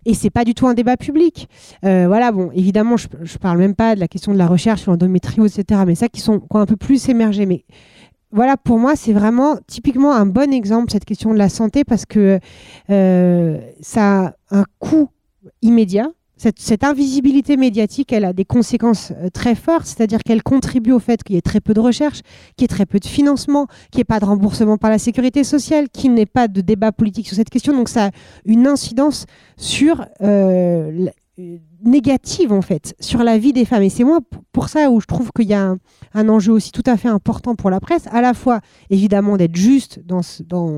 et 0.09 0.14
c'est 0.14 0.30
pas 0.30 0.44
du 0.44 0.54
tout 0.54 0.66
un 0.66 0.72
débat 0.72 0.96
public. 0.96 1.48
Euh, 1.84 2.06
voilà, 2.09 2.32
bon, 2.32 2.50
évidemment, 2.52 2.96
je, 2.96 3.09
je 3.22 3.36
parle 3.36 3.59
même 3.59 3.74
pas 3.74 3.94
de 3.94 4.00
la 4.00 4.09
question 4.09 4.32
de 4.32 4.38
la 4.38 4.46
recherche 4.46 4.80
sur 4.80 4.90
l'endométriose, 4.90 5.59
etc. 5.59 5.82
Mais 5.86 5.94
ça 5.94 6.09
qui 6.09 6.22
sont 6.22 6.42
un 6.50 6.64
peu 6.64 6.76
plus 6.76 7.11
émergé. 7.11 7.44
Mais 7.44 7.66
voilà, 8.32 8.56
pour 8.56 8.78
moi, 8.78 8.96
c'est 8.96 9.12
vraiment 9.12 9.59
typiquement 9.66 10.14
un 10.14 10.24
bon 10.24 10.50
exemple 10.50 10.90
cette 10.90 11.04
question 11.04 11.34
de 11.34 11.38
la 11.38 11.50
santé 11.50 11.84
parce 11.84 12.06
que 12.06 12.40
euh, 12.88 13.59
ça 13.82 14.18
a 14.24 14.34
un 14.50 14.64
coût 14.78 15.11
immédiat 15.61 16.11
cette, 16.39 16.84
invisibilité 16.84 17.57
médiatique, 17.57 18.12
elle 18.12 18.24
a 18.24 18.32
des 18.32 18.45
conséquences 18.45 19.12
euh, 19.16 19.28
très 19.28 19.55
fortes, 19.55 19.86
c'est-à-dire 19.86 20.20
qu'elle 20.24 20.43
contribue 20.43 20.93
au 20.93 21.01
fait 21.01 21.22
qu'il 21.22 21.34
y 21.34 21.39
ait 21.39 21.43
très 21.43 21.61
peu 21.61 21.74
de 21.74 21.80
recherche, 21.80 22.22
qu'il 22.57 22.62
y 22.62 22.64
ait 22.64 22.68
très 22.68 22.86
peu 22.86 23.01
de 23.01 23.07
financement, 23.07 23.66
qu'il 23.91 23.99
n'y 23.99 24.03
ait 24.03 24.05
pas 24.05 24.20
de 24.20 24.24
remboursement 24.24 24.78
par 24.78 24.91
la 24.91 24.99
sécurité 24.99 25.43
sociale, 25.43 25.89
qu'il 25.89 26.14
n'ait 26.14 26.26
pas 26.26 26.47
de 26.47 26.61
débat 26.61 26.93
politique 26.93 27.26
sur 27.26 27.36
cette 27.36 27.51
question. 27.51 27.72
Donc 27.72 27.89
ça 27.89 28.07
a 28.07 28.11
une 28.45 28.66
incidence 28.66 29.26
sur 29.57 30.07
euh, 30.22 31.09
négative 31.84 32.53
en 32.53 32.62
fait 32.62 32.95
sur 33.01 33.22
la 33.22 33.39
vie 33.39 33.53
des 33.53 33.64
femmes. 33.64 33.82
Et 33.82 33.91
c'est 33.91 34.05
moi 34.05 34.20
pour 34.53 34.68
ça 34.68 34.91
où 34.91 35.01
je 35.01 35.07
trouve 35.07 35.30
qu'il 35.32 35.49
y 35.49 35.55
a 35.55 35.76
un, 36.14 36.28
enjeu 36.28 36.53
aussi 36.53 36.72
tout 36.72 36.82
à 36.86 36.97
fait 36.97 37.09
important 37.09 37.55
pour 37.55 37.70
la 37.70 37.80
presse 37.80 38.07
à 38.11 38.20
la 38.20 38.34
fois 38.34 38.61
évidemment 38.91 39.36
d'être 39.36 39.57
juste 39.57 40.01
dans, 40.05 40.20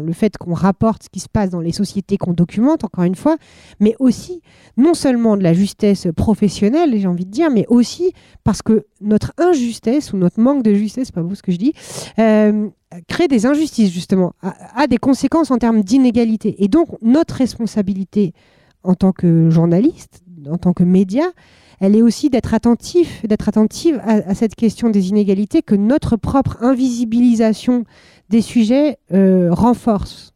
le 0.03 0.13
fait 0.13 0.37
qu'on 0.37 0.55
rapporte 0.55 1.05
ce 1.05 1.09
qui 1.09 1.21
se 1.21 1.29
passe 1.29 1.51
dans 1.51 1.61
les 1.61 1.73
sociétés 1.73 2.19
qu'on 2.19 2.33
documente 2.33 2.85
encore 2.85 3.05
une 3.05 3.15
fois 3.15 3.37
mais 3.81 3.95
aussi 3.99 4.43
non 4.77 4.93
seulement 4.95 5.37
de 5.37 5.43
la 5.43 5.55
justesse 5.55 6.09
professionnelle 6.15 6.95
j'ai 6.99 7.07
envie 7.07 7.25
de 7.25 7.31
dire 7.31 7.51
mais 7.51 7.65
aussi 7.69 8.13
parce 8.45 8.61
que 8.61 8.87
notre 9.01 9.33
injustice 9.39 10.13
ou 10.13 10.19
notre 10.19 10.41
manque 10.41 10.63
de 10.63 10.75
justesse 10.75 11.07
c'est 11.07 11.15
pas 11.15 11.23
beau 11.23 11.35
ce 11.35 11.43
que 11.43 11.53
je 11.53 11.59
dis 11.59 11.73
euh, 12.19 12.69
crée 13.09 13.29
des 13.29 13.47
injustices 13.47 13.91
justement 13.91 14.35
a 14.43 14.87
des 14.87 14.99
conséquences 14.99 15.51
en 15.51 15.59
termes 15.59 15.83
d'inégalité. 15.83 16.63
Et 16.63 16.69
donc 16.69 16.89
notre 17.03 17.35
responsabilité 17.35 18.35
en 18.83 18.95
tant 18.95 19.13
que 19.13 19.51
journaliste, 19.51 20.23
en 20.49 20.59
tant 20.59 20.73
que 20.73 20.85
média, 20.85 21.25
elle 21.81 21.97
est 21.97 22.03
aussi 22.03 22.31
d'être 22.31 22.55
attentif, 22.55 23.25
d'être 23.27 23.49
attentive 23.49 24.01
à, 24.05 24.35
cette 24.35 24.55
question 24.55 24.91
des 24.91 25.09
inégalités 25.09 25.63
que 25.63 25.75
notre 25.75 26.17
propre 26.17 26.59
invisibilisation 26.63 27.85
des 28.29 28.43
sujets 28.43 28.99
euh, 29.13 29.49
renforce 29.53 30.33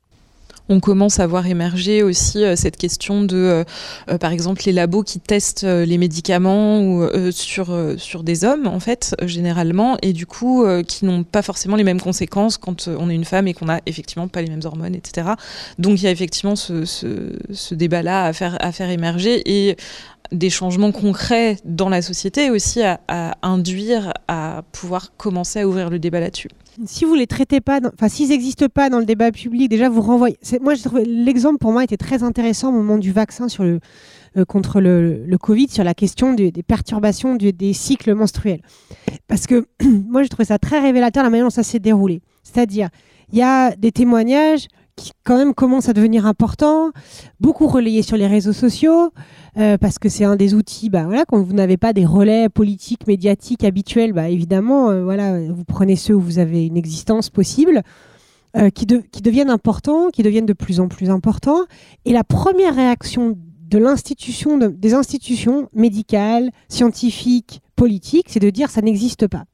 on 0.69 0.81
commence 0.81 1.21
à 1.21 1.27
voir 1.27 1.47
émerger 1.47 2.03
aussi 2.03 2.43
euh, 2.43 2.57
cette 2.57 2.77
question 2.77 3.23
de, 3.23 3.37
euh, 3.37 3.65
euh, 4.11 4.19
par 4.19 4.33
exemple, 4.33 4.62
les 4.65 4.73
labos 4.73 5.03
qui 5.03 5.21
testent 5.21 5.65
les 5.65 5.99
médicaments 5.99 7.09
sur, 7.31 8.23
des 8.23 8.45
hommes, 8.45 8.67
en 8.67 8.81
fait, 8.81 9.15
généralement, 9.23 9.97
et 10.03 10.12
du 10.12 10.27
coup, 10.27 10.65
qui 10.87 11.05
n'ont 11.05 11.25
pas 11.25 11.43
forcément 11.43 11.77
les 11.77 11.85
mêmes 11.85 12.01
conséquences 12.01 12.57
quand 12.57 12.89
on 12.89 13.11
est 13.11 13.15
une 13.15 13.25
femme 13.25 13.49
et 13.49 13.55
qu'on 13.55 13.67
n'a 13.67 13.81
effectivement 13.87 14.29
pas 14.29 14.43
les 14.43 14.49
mêmes 14.49 14.61
hormones, 14.65 14.95
etc. 14.95 15.29
Donc 15.79 16.01
il 16.01 16.05
y 16.05 16.07
a 16.07 16.11
effectivement 16.11 16.57
ce, 16.57 16.85
ce, 16.85 17.75
débat-là 17.75 18.25
à 18.25 18.33
faire, 18.33 18.57
à 18.61 18.73
faire 18.73 18.91
émerger 18.91 19.43
et 19.47 19.77
des 20.33 20.51
changements 20.51 20.93
concrets 20.93 21.59
dans 21.64 21.89
la 21.89 22.03
société 22.03 22.51
aussi 22.51 22.83
à, 22.83 22.99
induire 23.43 24.12
à 24.29 24.62
pouvoir 24.72 25.16
commencer 25.16 25.61
à 25.61 25.68
ouvrir 25.68 25.91
le 25.91 25.99
débat 25.99 26.20
là-dessus 26.20 26.49
si 26.87 27.05
vous 27.05 27.14
les 27.14 27.29
traitez 27.29 27.61
pas, 27.61 27.79
enfin 27.95 28.09
s'ils 28.09 28.31
n'existent 28.31 28.66
pas 28.68 28.91
dans 28.91 28.99
le 28.99 29.05
débat 29.05 29.31
public, 29.31 29.68
déjà 29.68 29.89
vous 29.89 30.01
renvoyez. 30.01 30.37
Moi, 30.61 30.75
l'exemple 31.07 31.59
pour 31.59 31.70
moi 31.70 31.85
était 31.85 31.97
très 31.97 32.25
intéressant 32.25 32.70
au 32.70 32.72
moment 32.72 32.99
du 32.99 33.12
vaccin 33.12 33.47
euh, 33.61 34.45
contre 34.45 34.81
le, 34.81 35.37
Covid, 35.41 35.68
sur 35.68 35.85
la 35.85 35.95
question 35.95 36.35
des 36.35 36.51
perturbations 36.66 37.37
des 37.37 37.72
cycles 37.72 38.14
menstruels, 38.14 38.61
parce 39.29 39.47
que 39.47 39.68
moi 39.85 40.25
j'ai 40.25 40.29
trouvé 40.29 40.47
ça 40.47 40.59
très 40.59 40.81
révélateur 40.81 41.22
la 41.22 41.31
manière 41.31 41.47
dont 41.47 41.51
ça 41.51 41.62
s'est 41.62 41.79
déroulé. 41.79 42.22
C'est-à-dire, 42.43 42.89
il 43.33 43.39
y 43.39 43.43
a 43.43 43.75
des 43.77 43.93
témoignages 43.93 44.66
qui 44.97 45.12
quand 45.24 45.36
même 45.36 45.55
commencent 45.55 45.88
à 45.88 45.92
devenir 45.92 46.26
importants, 46.26 46.90
beaucoup 47.40 47.66
relayés 47.66 48.03
sur 48.03 48.16
les 48.16 48.26
réseaux 48.26 48.53
sociaux. 48.53 49.11
Euh, 49.57 49.78
parce 49.78 49.99
que 50.01 50.09
c'est 50.09 50.24
un 50.24 50.34
des 50.34 50.55
outils, 50.55 50.90
bah, 50.90 51.05
voilà, 51.05 51.24
quand 51.24 51.40
vous 51.40 51.53
n'avez 51.53 51.76
pas 51.76 51.92
des 51.92 52.05
relais 52.05 52.49
politiques, 52.49 53.07
médiatiques 53.07 53.62
habituels, 53.62 54.12
bah, 54.12 54.28
évidemment, 54.28 54.90
euh, 54.90 55.05
voilà, 55.05 55.38
vous 55.49 55.64
prenez 55.64 55.95
ceux 55.95 56.14
où 56.14 56.20
vous 56.20 56.38
avez 56.38 56.66
une 56.66 56.76
existence 56.76 57.30
possible. 57.30 57.82
Euh, 58.57 58.70
qui, 58.70 58.86
qui, 58.86 59.20
deviennent 59.20 59.51
importants, 59.51 60.11
qui 60.11 60.22
deviennent 60.22 60.47
de 60.47 60.53
plus 60.53 60.78
en 60.78 60.86
plus 60.86 61.11
importants. 61.11 61.64
Et 62.05 62.12
la 62.12 62.22
première 62.22 62.76
réaction 62.76 63.36
de 63.68 63.78
l'institution, 63.78 64.59
des 64.59 64.95
institutions 64.95 65.68
médicales, 65.72 66.53
scientifiques, 66.68 67.62
politiques, 67.74 68.26
c'est 68.28 68.38
de 68.38 68.51
dire 68.51 68.70
ça 68.70 68.80
n'existe 68.80 69.26
pas. 69.26 69.45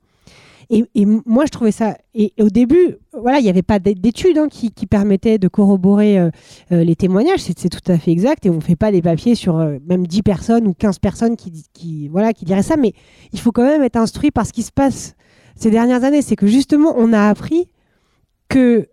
Et, 0.72 1.04
moi, 1.04 1.46
je 1.46 1.50
trouvais 1.50 1.72
ça. 1.72 1.96
Et, 2.14 2.32
au 2.40 2.48
début, 2.48 2.96
voilà, 3.12 3.40
il 3.40 3.42
n'y 3.42 3.50
avait 3.50 3.62
pas 3.62 3.80
d'études 3.80 4.38
hein, 4.38 4.46
qui, 4.48 4.70
permettaient 4.86 5.38
de 5.38 5.48
corroborer 5.48 6.18
euh, 6.18 6.30
euh, 6.70 6.84
les 6.84 6.94
témoignages. 6.94 7.40
C'est 7.40 7.68
tout 7.68 7.92
à 7.92 7.98
fait 7.98 8.12
exact. 8.12 8.46
Et 8.46 8.50
on 8.50 8.56
ne 8.56 8.60
fait 8.60 8.76
pas 8.76 8.92
des 8.92 9.02
papiers 9.02 9.34
sur 9.34 9.58
euh, 9.58 9.78
même 9.88 10.06
10 10.06 10.22
personnes 10.22 10.68
ou 10.68 10.74
15 10.74 11.00
personnes 11.00 11.36
qui, 11.36 12.08
voilà, 12.08 12.32
qui 12.32 12.44
diraient 12.44 12.62
ça. 12.62 12.76
Mais 12.76 12.92
il 13.32 13.40
faut 13.40 13.50
quand 13.50 13.64
même 13.64 13.82
être 13.82 13.96
instruit 13.96 14.30
par 14.30 14.46
ce 14.46 14.52
qui 14.52 14.62
se 14.62 14.70
passe 14.70 15.14
ces 15.56 15.70
dernières 15.70 16.04
années. 16.04 16.22
C'est 16.22 16.36
que 16.36 16.46
justement, 16.46 16.94
on 16.96 17.12
a 17.12 17.28
appris 17.28 17.68
que 18.48 18.88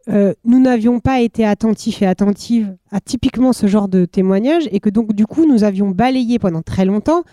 nous 0.46 0.60
n'avions 0.60 1.00
pas 1.00 1.22
été 1.22 1.44
attentifs 1.44 2.04
et 2.04 2.06
attentives 2.06 2.76
à 2.92 3.00
typiquement 3.00 3.54
ce 3.54 3.66
genre 3.66 3.88
de 3.88 4.06
témoignages 4.06 4.70
et 4.72 4.80
que 4.80 4.90
donc 4.90 5.14
du 5.14 5.26
coup 5.26 5.48
nous 5.48 5.64
avions 5.64 5.90
balayé 5.90 6.38
pendant 6.38 6.62
très 6.62 6.86
longtemps 6.86 7.24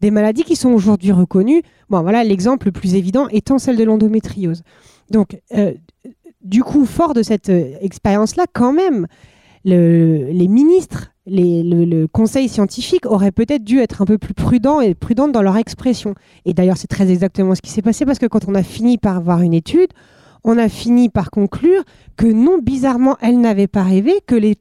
des 0.00 0.10
maladies 0.10 0.44
qui 0.44 0.56
sont 0.56 0.70
aujourd'hui 0.70 1.12
reconnues. 1.12 1.62
Bon, 1.88 2.02
voilà 2.02 2.24
l'exemple 2.24 2.66
le 2.66 2.72
plus 2.72 2.94
évident 2.94 3.28
étant 3.28 3.58
celle 3.58 3.76
de 3.76 3.84
l'endométriose. 3.84 4.62
Donc, 5.10 5.40
euh, 5.56 5.72
du 6.42 6.62
coup, 6.62 6.86
fort 6.86 7.14
de 7.14 7.22
cette 7.22 7.50
euh, 7.50 7.74
expérience-là, 7.80 8.46
quand 8.52 8.72
même, 8.72 9.06
les 9.64 10.48
ministres, 10.48 11.12
le, 11.26 12.06
conseil 12.06 12.48
scientifique 12.48 13.04
auraient 13.06 13.32
peut-être 13.32 13.62
dû 13.62 13.78
être 13.78 14.00
un 14.00 14.06
peu 14.06 14.16
plus 14.16 14.34
prudents 14.34 14.80
et 14.80 14.94
prudentes 14.94 15.32
dans 15.32 15.42
leur 15.42 15.56
expression. 15.58 16.14
Et 16.46 16.54
d'ailleurs, 16.54 16.78
c'est 16.78 16.88
très 16.88 17.10
exactement 17.10 17.54
ce 17.54 17.60
qui 17.60 17.70
s'est 17.70 17.82
passé 17.82 18.06
parce 18.06 18.18
que 18.18 18.26
quand 18.26 18.48
on 18.48 18.54
a 18.54 18.62
fini 18.62 18.96
par 18.96 19.16
avoir 19.16 19.42
une 19.42 19.52
étude, 19.52 19.90
on 20.44 20.56
a 20.56 20.68
fini 20.68 21.10
par 21.10 21.30
conclure 21.30 21.82
que 22.16 22.26
non, 22.26 22.58
bizarrement, 22.58 23.16
elle 23.20 23.38
n'avait 23.40 23.66
pas 23.66 23.82
rêvé, 23.82 24.14
que 24.26 24.34
les, 24.34 24.56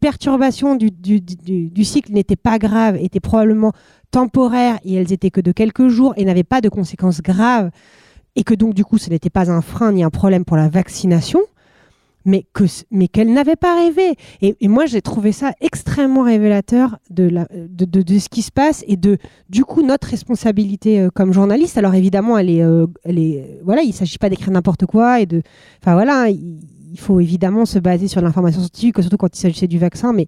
perturbations 0.00 0.76
du, 0.76 1.84
cycle 1.84 2.12
n'étaient 2.12 2.36
pas 2.36 2.58
graves, 2.58 2.96
étaient 2.96 3.20
probablement 3.20 3.72
temporaires 4.10 4.78
et 4.84 4.94
elles 4.94 5.12
étaient 5.12 5.30
que 5.30 5.40
de 5.40 5.52
quelques 5.52 5.88
jours 5.88 6.14
et 6.16 6.24
n'avaient 6.24 6.44
pas 6.44 6.60
de 6.60 6.68
conséquences 6.68 7.22
graves 7.22 7.70
et 8.36 8.44
que 8.44 8.54
donc 8.54 8.74
du 8.74 8.84
coup 8.84 8.98
ce 8.98 9.10
n'était 9.10 9.30
pas 9.30 9.50
un 9.50 9.60
frein 9.60 9.92
ni 9.92 10.02
un 10.02 10.10
problème 10.10 10.44
pour 10.44 10.56
la 10.56 10.68
vaccination, 10.68 11.40
mais 12.24 12.46
que 12.52 12.64
mais 12.90 13.08
qu'elle 13.08 13.32
n'avait 13.32 13.56
pas 13.56 13.74
rêvé. 13.74 14.14
Et, 14.40 14.68
moi 14.68 14.86
j'ai 14.86 15.02
trouvé 15.02 15.32
ça 15.32 15.52
extrêmement 15.60 16.22
révélateur 16.22 16.98
de, 17.10 17.30
de, 17.68 18.18
ce 18.18 18.28
qui 18.28 18.42
se 18.42 18.52
passe 18.52 18.84
et 18.86 18.96
de 18.96 19.18
du 19.50 19.64
coup 19.64 19.82
notre 19.82 20.08
responsabilité 20.08 21.00
euh, 21.00 21.10
comme 21.12 21.32
journaliste. 21.32 21.76
Alors 21.78 21.94
évidemment 21.94 22.38
elle 22.38 22.50
est, 22.50 22.62
euh, 22.62 22.86
elle 23.04 23.18
est 23.18 23.60
voilà 23.64 23.82
il 23.82 23.92
s'agit 23.92 24.18
pas 24.18 24.28
d'écrire 24.28 24.52
n'importe 24.52 24.86
quoi 24.86 25.20
et 25.20 25.26
de 25.26 25.42
enfin 25.80 25.94
voilà 25.94 26.28
il, 26.30 26.60
faut 26.98 27.20
évidemment 27.20 27.64
se 27.64 27.78
baser 27.78 28.08
sur 28.08 28.20
l'information 28.20 28.60
scientifique, 28.60 29.00
surtout 29.00 29.16
quand 29.16 29.34
il 29.34 29.40
s'agissait 29.40 29.68
du 29.68 29.78
vaccin. 29.78 30.12
Mais 30.12 30.26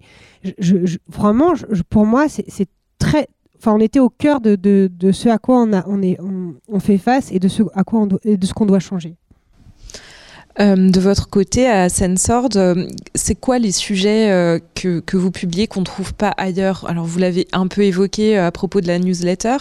vraiment, 1.07 1.53
pour 1.89 2.05
moi, 2.05 2.27
c'est 2.29 2.69
très, 2.99 3.27
enfin, 3.57 3.73
on 3.73 3.79
était 3.79 3.99
au 3.99 4.09
cœur 4.09 4.41
de, 4.41 4.89
ce 5.11 5.29
à 5.29 5.37
quoi 5.37 5.65
on, 5.65 6.79
fait 6.79 6.97
face 6.97 7.31
et 7.31 7.39
de 7.39 7.47
ce 7.47 7.63
à 7.73 7.83
quoi 7.83 8.01
on 8.01 8.05
de 8.07 8.45
ce 8.45 8.53
qu'on 8.53 8.65
doit 8.65 8.79
changer. 8.79 9.15
Euh, 10.61 10.89
de 10.89 10.99
votre 11.01 11.29
côté, 11.29 11.67
à 11.67 11.89
Sensord, 11.89 12.49
euh, 12.55 12.87
c'est 13.13 13.35
quoi 13.35 13.59
les 13.59 13.73
sujets 13.73 14.31
euh, 14.31 14.59
que, 14.73 15.01
que, 15.01 15.17
vous 15.17 15.29
publiez 15.29 15.67
qu'on 15.67 15.81
ne 15.81 15.85
trouve 15.85 16.13
pas 16.13 16.29
ailleurs? 16.37 16.85
Alors, 16.87 17.05
vous 17.05 17.19
l'avez 17.19 17.47
un 17.51 17.67
peu 17.67 17.81
évoqué 17.81 18.37
à 18.37 18.51
propos 18.51 18.79
de 18.79 18.87
la 18.87 18.97
newsletter, 18.99 19.57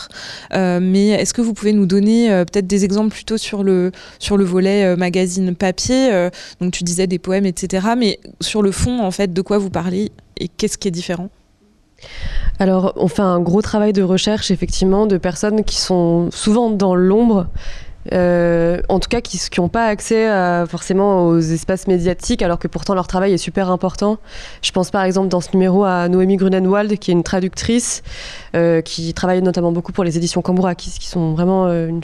mais 0.53 1.09
est-ce 1.09 1.35
que 1.35 1.43
vous 1.43 1.53
pouvez 1.53 1.73
nous 1.73 1.87
donner 1.87 2.29
peut-être 2.51 2.67
des 2.67 2.85
exemples 2.85 3.13
plutôt 3.13 3.37
sur 3.37 3.65
le, 3.65 3.91
sur 4.19 4.37
le 4.37 4.45
volet 4.45 4.97
magazine 4.97 5.55
papier 5.55 6.29
Donc, 6.61 6.73
tu 6.73 6.85
disais 6.85 7.07
des 7.07 7.19
poèmes, 7.19 7.47
etc. 7.47 7.89
Mais 7.99 8.21
sur 8.41 8.63
le 8.63 8.71
fond, 8.71 9.01
en 9.01 9.11
fait, 9.11 9.33
de 9.33 9.43
quoi 9.43 9.59
vous 9.59 9.71
parlez 9.71 10.13
et 10.39 10.49
qu'est-ce 10.49 10.79
qui 10.79 10.89
est 10.89 10.93
différent? 10.93 11.31
Alors, 12.59 12.93
on 12.97 13.09
fait 13.09 13.23
un 13.23 13.41
gros 13.41 13.63
travail 13.63 13.93
de 13.93 14.03
recherche, 14.03 14.51
effectivement, 14.51 15.07
de 15.07 15.17
personnes 15.17 15.65
qui 15.65 15.81
sont 15.81 16.31
souvent 16.31 16.71
dans 16.71 16.95
l'ombre, 16.95 17.49
euh, 18.13 18.81
en 18.89 19.01
tout 19.01 19.09
cas 19.09 19.21
qui 19.21 19.39
n'ont 19.59 19.69
pas 19.69 19.87
accès 19.87 20.29
forcément 20.67 21.27
aux 21.27 21.39
espaces 21.39 21.87
médiatiques, 21.87 22.43
alors 22.43 22.59
que 22.59 22.69
pourtant 22.69 22.95
leur 22.95 23.07
travail 23.07 23.33
est 23.33 23.39
super 23.39 23.71
important. 23.71 24.19
Je 24.63 24.71
pense 24.73 24.91
par 24.91 25.05
exemple 25.05 25.29
dans 25.29 25.41
ce 25.41 25.51
numéro 25.53 25.85
à 25.85 26.09
Noémie 26.09 26.37
Grunenwald, 26.37 26.99
qui 26.99 27.11
est 27.11 27.15
une 27.15 27.23
traductrice, 27.23 28.03
euh, 28.55 28.81
qui 28.81 29.15
travaille 29.15 29.43
notamment 29.43 29.73
beaucoup 29.73 29.93
pour 29.93 30.05
les 30.05 30.17
éditions 30.17 30.43
Cambourakis, 30.43 30.99
qui 30.99 31.09
sont 31.09 31.33
vraiment 31.33 31.67
euh, 31.67 31.89
une 31.89 32.03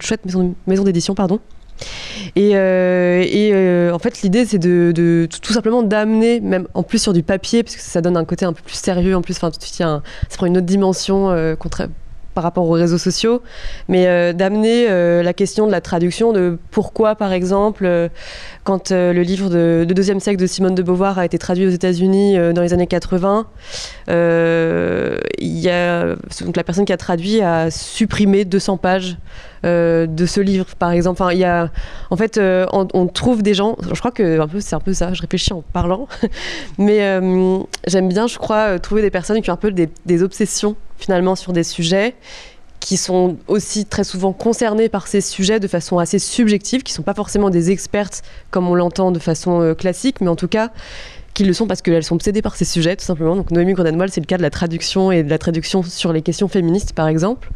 chouette, 0.00 0.24
maison, 0.24 0.84
d'édition, 0.84 1.14
pardon. 1.14 1.40
Et, 2.36 2.56
en 2.56 3.98
fait, 3.98 4.22
l'idée, 4.22 4.44
c'est 4.44 4.58
de, 4.58 5.28
tout 5.42 5.52
simplement 5.52 5.82
d'amener, 5.82 6.40
même 6.40 6.66
en 6.74 6.82
plus 6.82 6.98
sur 6.98 7.12
du 7.12 7.22
papier, 7.22 7.62
parce 7.62 7.76
que 7.76 7.82
ça 7.82 8.00
donne 8.00 8.16
un 8.16 8.24
côté 8.24 8.44
un 8.44 8.52
peu 8.52 8.62
plus 8.62 8.76
sérieux, 8.76 9.16
en 9.16 9.22
plus, 9.22 9.36
enfin, 9.36 9.50
ça 9.52 10.02
prend 10.36 10.46
une 10.46 10.56
autre 10.56 10.66
dimension 10.66 11.30
euh, 11.30 11.56
par 12.34 12.44
rapport 12.44 12.68
aux 12.68 12.72
réseaux 12.72 12.98
sociaux, 12.98 13.42
mais 13.88 14.06
euh, 14.06 14.32
d'amener 14.32 14.86
euh, 14.88 15.22
la 15.22 15.32
question 15.32 15.66
de 15.66 15.72
la 15.72 15.80
traduction, 15.80 16.32
de 16.32 16.58
pourquoi, 16.70 17.14
par 17.14 17.32
exemple, 17.32 17.86
euh, 17.86 18.08
quand 18.64 18.90
le 18.90 19.22
livre 19.22 19.48
de, 19.48 19.86
deuxième 19.88 20.20
siècle 20.20 20.40
de 20.40 20.46
Simone 20.46 20.74
de 20.74 20.82
Beauvoir 20.82 21.18
a 21.18 21.24
été 21.24 21.38
traduit 21.38 21.66
aux 21.66 21.70
États-Unis 21.70 22.36
dans 22.54 22.62
les 22.62 22.72
années 22.72 22.86
80, 22.86 23.46
il 24.08 24.14
y 25.38 25.68
a 25.68 26.16
donc 26.40 26.56
la 26.56 26.64
personne 26.64 26.84
qui 26.84 26.92
a 26.92 26.96
traduit 26.96 27.40
a 27.42 27.70
supprimé 27.70 28.44
200 28.44 28.78
pages 28.78 29.18
de 29.64 30.26
ce 30.26 30.40
livre, 30.40 30.66
par 30.78 30.92
exemple. 30.92 31.22
Enfin, 31.22 31.32
il 31.32 31.38
y 31.38 31.44
a, 31.44 31.70
en 32.10 32.16
fait, 32.16 32.38
on, 32.38 33.06
trouve 33.06 33.42
des 33.42 33.54
gens. 33.54 33.76
Je 33.92 33.98
crois 33.98 34.10
que 34.10 34.40
un 34.40 34.48
peu, 34.48 34.60
c'est 34.60 34.74
un 34.74 34.80
peu 34.80 34.92
ça. 34.92 35.12
Je 35.14 35.22
réfléchis 35.22 35.52
en 35.52 35.62
parlant, 35.72 36.06
mais 36.78 36.98
j'aime 37.86 38.08
bien, 38.08 38.26
je 38.26 38.38
crois, 38.38 38.78
trouver 38.78 39.02
des 39.02 39.10
personnes 39.10 39.40
qui 39.42 39.50
ont 39.50 39.54
un 39.54 39.56
peu 39.56 39.72
des, 39.72 40.22
obsessions 40.22 40.76
finalement 40.98 41.34
sur 41.34 41.52
des 41.52 41.64
sujets 41.64 42.14
qui 42.84 42.98
sont 42.98 43.38
aussi 43.48 43.86
très 43.86 44.04
souvent 44.04 44.34
concernés 44.34 44.90
par 44.90 45.06
ces 45.06 45.22
sujets 45.22 45.58
de 45.58 45.68
façon 45.68 45.98
assez 45.98 46.18
subjective, 46.18 46.82
qui 46.82 46.92
ne 46.92 46.96
sont 46.96 47.02
pas 47.02 47.14
forcément 47.14 47.48
des 47.48 47.70
expertes 47.70 48.22
comme 48.50 48.68
on 48.68 48.74
l'entend 48.74 49.10
de 49.10 49.18
façon 49.18 49.62
euh, 49.62 49.74
classique, 49.74 50.20
mais 50.20 50.28
en 50.28 50.36
tout 50.36 50.48
cas 50.48 50.70
qui 51.34 51.44
le 51.44 51.52
sont 51.52 51.66
parce 51.66 51.82
qu'elles 51.82 52.04
sont 52.04 52.14
obsédées 52.14 52.42
par 52.42 52.54
ces 52.54 52.64
sujets, 52.64 52.94
tout 52.94 53.04
simplement. 53.04 53.34
Donc 53.34 53.50
Noémie 53.50 53.72
Grenadmoelle, 53.72 54.10
c'est 54.10 54.20
le 54.20 54.26
cas 54.26 54.36
de 54.36 54.42
la 54.42 54.50
traduction 54.50 55.10
et 55.10 55.24
de 55.24 55.30
la 55.30 55.38
traduction 55.38 55.82
sur 55.82 56.12
les 56.12 56.22
questions 56.22 56.46
féministes, 56.46 56.92
par 56.92 57.08
exemple. 57.08 57.50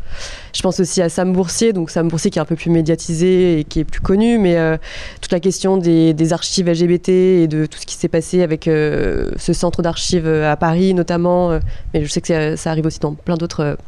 Je 0.53 0.61
pense 0.62 0.81
aussi 0.81 1.01
à 1.01 1.09
Sam 1.09 1.33
Boursier, 1.33 1.72
donc 1.72 1.91
Sam 1.91 2.09
Boursier 2.09 2.31
qui 2.31 2.39
est 2.39 2.43
un 2.43 2.45
peu 2.45 2.57
plus 2.57 2.70
médiatisé 2.70 3.61
et 3.61 3.64
qui 3.64 3.81
est 3.81 3.85
plus 3.85 4.01
connu, 4.01 4.39
mais 4.39 4.59
euh, 4.59 4.76
toute 5.20 5.33
la 5.33 5.41
question 5.41 5.76
des, 5.76 6.33
archives 6.33 6.68
LGBT 6.68 7.09
et 7.09 7.47
de 7.47 7.64
tout 7.64 7.79
ce 7.79 7.87
qui 7.87 7.95
s'est 7.95 8.09
passé 8.09 8.43
avec 8.43 8.68
euh, 8.68 9.31
ce 9.37 9.53
centre 9.53 9.81
d'archives 9.81 10.29
à 10.29 10.57
Paris, 10.57 10.93
notamment. 10.93 11.59
mais 11.95 12.05
je 12.05 12.11
sais 12.11 12.20
que 12.20 12.57
ça, 12.57 12.70
arrive 12.70 12.85
aussi 12.85 12.99
dans 12.99 13.14
plein 13.14 13.37
d'autres 13.37 13.79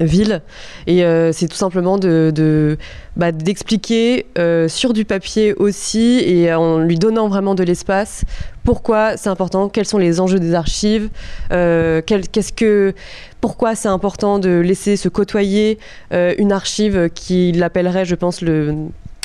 ville. 0.00 0.42
Et 0.86 1.02
c'est 1.32 1.48
tout 1.48 1.56
simplement 1.56 1.98
de, 1.98 2.78
bah, 3.16 3.32
d'expliquer 3.32 4.26
sur 4.68 4.92
du 4.92 5.04
papier 5.04 5.54
aussi 5.54 6.20
et 6.24 6.52
en 6.52 6.78
lui 6.78 6.96
donnant 6.96 7.28
vraiment 7.28 7.54
de 7.54 7.62
l'espace 7.62 8.24
pourquoi 8.64 9.16
c'est 9.16 9.28
important, 9.28 9.68
quels 9.68 9.86
sont 9.86 9.98
les 9.98 10.20
enjeux 10.20 10.38
des 10.38 10.54
archives, 10.54 11.08
qu'est-ce 11.50 12.52
que, 12.52 12.94
pourquoi 13.40 13.74
c'est 13.74 13.88
important 13.88 14.38
de 14.38 14.60
laisser 14.60 14.96
se 14.96 15.08
côtoyer 15.08 15.78
une 16.12 16.52
archive 16.52 17.10
qui 17.14 17.52
l'appellerait, 17.52 18.04
je 18.04 18.14
pense, 18.14 18.40
le 18.40 18.74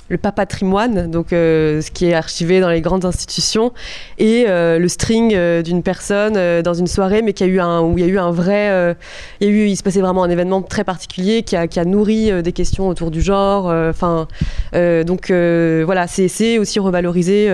le 0.10 0.18
patrimoine, 0.18 1.10
donc 1.12 1.34
euh, 1.34 1.82
ce 1.82 1.91
qui 1.91 2.05
est 2.05 2.14
archivé 2.14 2.60
dans 2.60 2.70
les 2.70 2.82
grandes 2.82 3.05
institutions, 3.05 3.74
et 4.18 4.45
euh, 4.47 4.80
le 4.80 4.88
string 4.88 5.34
euh, 5.36 5.62
d'une 5.62 5.84
personne 5.84 6.62
dans 6.62 6.74
une 6.74 6.88
soirée, 6.88 7.22
mais 7.22 7.34
qui 7.34 7.43
a 7.43 7.47
eu 7.47 7.60
un, 7.60 7.82
où 7.82 7.97
il 7.97 8.05
y 8.05 8.08
a 8.08 8.12
eu 8.12 8.18
un 8.18 8.32
vrai, 8.32 8.95
il 9.41 9.76
se 9.76 9.84
passait 9.84 10.01
vraiment 10.01 10.24
un 10.24 10.30
événement 10.30 10.62
très 10.62 10.84
particulier 10.84 11.43
qui 11.43 11.55
a, 11.55 11.68
qui 11.68 11.80
a 11.80 11.86
nourri 11.86 12.41
des 12.41 12.51
questions 12.51 12.88
autour 12.88 13.12
du 13.12 13.22
genre. 13.22 13.66
Enfin, 13.66 14.28
donc 14.74 15.32
voilà, 15.32 16.08
c'est 16.08 16.58
aussi 16.58 16.80
revaloriser 16.80 17.49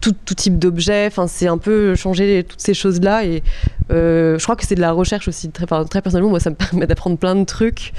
tout, 0.00 0.14
tout, 0.24 0.34
type 0.34 0.58
d'objet. 0.58 1.06
Enfin, 1.06 1.26
c'est 1.26 1.46
un 1.46 1.58
peu 1.58 1.94
changer 1.94 2.44
toutes 2.44 2.60
ces 2.60 2.74
choses-là. 2.74 3.24
Et 3.24 3.42
euh, 3.90 4.38
je 4.38 4.42
crois 4.44 4.56
que 4.56 4.66
c'est 4.66 4.74
de 4.74 4.80
la 4.80 4.92
recherche 4.92 5.26
aussi. 5.28 5.50
Très, 5.50 5.66
personnellement, 5.66 6.30
moi, 6.30 6.40
ça 6.40 6.50
me 6.50 6.54
permet 6.70 6.86
d'apprendre 6.86 7.16
plein 7.16 7.34
de 7.34 7.44
trucs. 7.44 7.92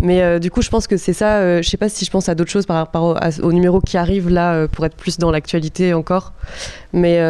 Mais 0.00 0.22
euh, 0.22 0.38
du 0.38 0.50
coup, 0.50 0.62
je 0.62 0.68
pense 0.68 0.86
que 0.86 0.96
c'est 0.96 1.12
ça. 1.12 1.36
Euh, 1.36 1.62
je 1.62 1.68
sais 1.68 1.76
pas 1.76 1.88
si 1.88 2.04
je 2.04 2.10
pense 2.10 2.28
à 2.28 2.34
d'autres 2.34 2.50
choses 2.50 2.66
par 2.66 2.76
rapport 2.76 3.18
au, 3.42 3.52
numéro 3.52 3.80
qui 3.80 3.96
arrive 3.96 4.28
là 4.28 4.66
pour 4.68 4.84
être 4.84 4.96
plus 4.96 5.18
dans 5.18 5.30
l'actualité 5.30 5.94
encore. 5.94 6.32
Mais 6.92 7.22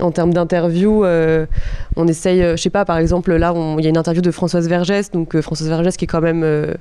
en 0.00 0.10
termes 0.10 0.32
d'interview, 0.32 1.04
on 1.04 2.08
essaye. 2.08 2.40
je 2.40 2.56
sais 2.56 2.70
pas, 2.70 2.84
par 2.84 2.98
exemple, 2.98 3.34
là, 3.34 3.52
il 3.78 3.84
y 3.84 3.86
a 3.86 3.90
une 3.90 3.98
interview 3.98 4.22
de 4.22 4.30
Françoise 4.30 4.68
Vergès. 4.68 5.10
Donc, 5.12 5.38
Françoise 5.40 5.68
Vergès 5.68 5.96
qui 5.96 6.04
est 6.04 6.08
quand 6.08 6.22
même 6.22 6.74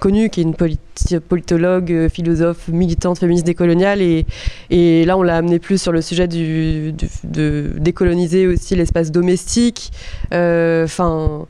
connue, 0.00 0.30
qui 0.30 0.40
est 0.40 0.44
une 0.44 0.54
politologue, 1.20 2.08
philosophe, 2.08 2.68
militante 2.68 3.18
féministe 3.18 3.46
décoloniale. 3.46 4.00
Et, 4.00 5.04
là, 5.04 5.18
on 5.18 5.22
l'a 5.22 5.36
amené 5.36 5.58
plus 5.58 5.80
sur 5.80 5.92
le 5.92 6.00
sujet 6.00 6.15
du, 6.26 6.94
de 7.24 7.72
décoloniser 7.76 8.46
aussi 8.46 8.74
l'espace 8.74 9.12
domestique. 9.12 9.92
Euh, 10.32 10.84
enfin. 10.84 11.46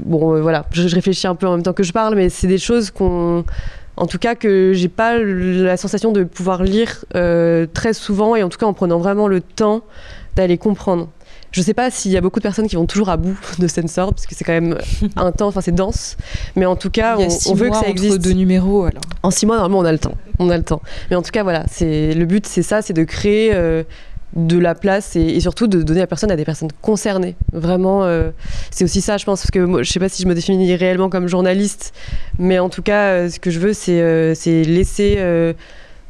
bon, 0.00 0.34
euh, 0.34 0.40
voilà, 0.40 0.66
je, 0.72 0.94
réfléchis 0.94 1.26
un 1.26 1.34
peu 1.34 1.46
en 1.46 1.52
même 1.52 1.62
temps 1.62 1.74
que 1.74 1.82
je 1.82 1.92
parle, 1.92 2.14
mais 2.14 2.30
c'est 2.30 2.46
des 2.46 2.58
choses 2.58 2.90
qu'on 2.90 3.44
en 3.96 4.06
tout 4.06 4.18
cas 4.18 4.34
que 4.34 4.72
j'ai 4.74 4.88
pas 4.88 5.18
la 5.18 5.76
sensation 5.76 6.12
de 6.12 6.24
pouvoir 6.24 6.62
lire 6.62 7.04
euh, 7.14 7.66
très 7.72 7.92
souvent 7.92 8.36
et 8.36 8.42
en 8.42 8.48
tout 8.48 8.58
cas 8.58 8.66
en 8.66 8.72
prenant 8.72 8.98
vraiment 8.98 9.28
le 9.28 9.40
temps 9.40 9.82
d'aller 10.36 10.56
comprendre. 10.56 11.08
Je 11.50 11.62
sais 11.62 11.74
pas 11.74 11.90
s'il 11.90 12.10
y 12.10 12.16
a 12.16 12.20
beaucoup 12.20 12.40
de 12.40 12.42
personnes 12.42 12.68
qui 12.68 12.76
vont 12.76 12.86
toujours 12.86 13.08
à 13.08 13.16
bout 13.16 13.38
de 13.58 13.66
Sensor 13.66 14.12
parce 14.12 14.26
que 14.26 14.34
c'est 14.34 14.44
quand 14.44 14.52
même 14.52 14.78
un 15.16 15.32
temps, 15.32 15.48
enfin 15.48 15.60
c'est 15.60 15.74
dense, 15.74 16.16
mais 16.56 16.66
en 16.66 16.76
tout 16.76 16.90
cas 16.90 17.16
on, 17.16 17.54
veut 17.54 17.70
que 17.70 17.76
ça 17.76 17.88
existe. 17.88 18.14
Entre 18.14 18.22
deux 18.22 18.32
numéros 18.32 18.84
alors. 18.84 19.02
En 19.22 19.30
six 19.30 19.46
mois 19.46 19.56
normalement 19.56 19.78
on 19.78 19.84
a 19.84 19.92
le 19.92 19.98
temps, 19.98 20.14
on 20.38 20.50
a 20.50 20.56
le 20.56 20.64
temps. 20.64 20.82
Mais 21.10 21.16
en 21.16 21.22
tout 21.22 21.30
cas 21.30 21.42
voilà, 21.42 21.64
c'est 21.70 22.14
le 22.14 22.24
but 22.26 22.46
c'est 22.46 22.62
ça, 22.62 22.82
c'est 22.82 22.92
de 22.92 23.04
créer 23.04 23.52
de 24.36 24.58
la 24.58 24.74
place 24.74 25.16
et, 25.16 25.40
surtout 25.40 25.66
de 25.66 25.82
donner 25.82 26.00
la 26.00 26.06
personne 26.06 26.30
à 26.30 26.36
des 26.36 26.44
personnes 26.44 26.70
concernées. 26.82 27.34
Vraiment, 27.52 28.04
euh, 28.04 28.30
c'est 28.70 28.84
aussi 28.84 29.00
ça, 29.00 29.16
je 29.16 29.24
pense, 29.24 29.40
parce 29.40 29.50
que 29.50 29.60
moi, 29.60 29.82
je 29.82 29.90
sais 29.90 30.00
pas 30.00 30.08
si 30.08 30.22
je 30.22 30.28
me 30.28 30.34
définis 30.34 30.74
réellement 30.76 31.08
comme 31.08 31.28
journaliste, 31.28 31.94
mais 32.38 32.58
en 32.58 32.68
tout 32.68 32.82
cas, 32.82 33.08
euh, 33.08 33.30
ce 33.30 33.40
que 33.40 33.50
je 33.50 33.58
veux, 33.58 33.72
c'est 33.72 34.00
euh, 34.00 34.34
laisser 34.44 35.16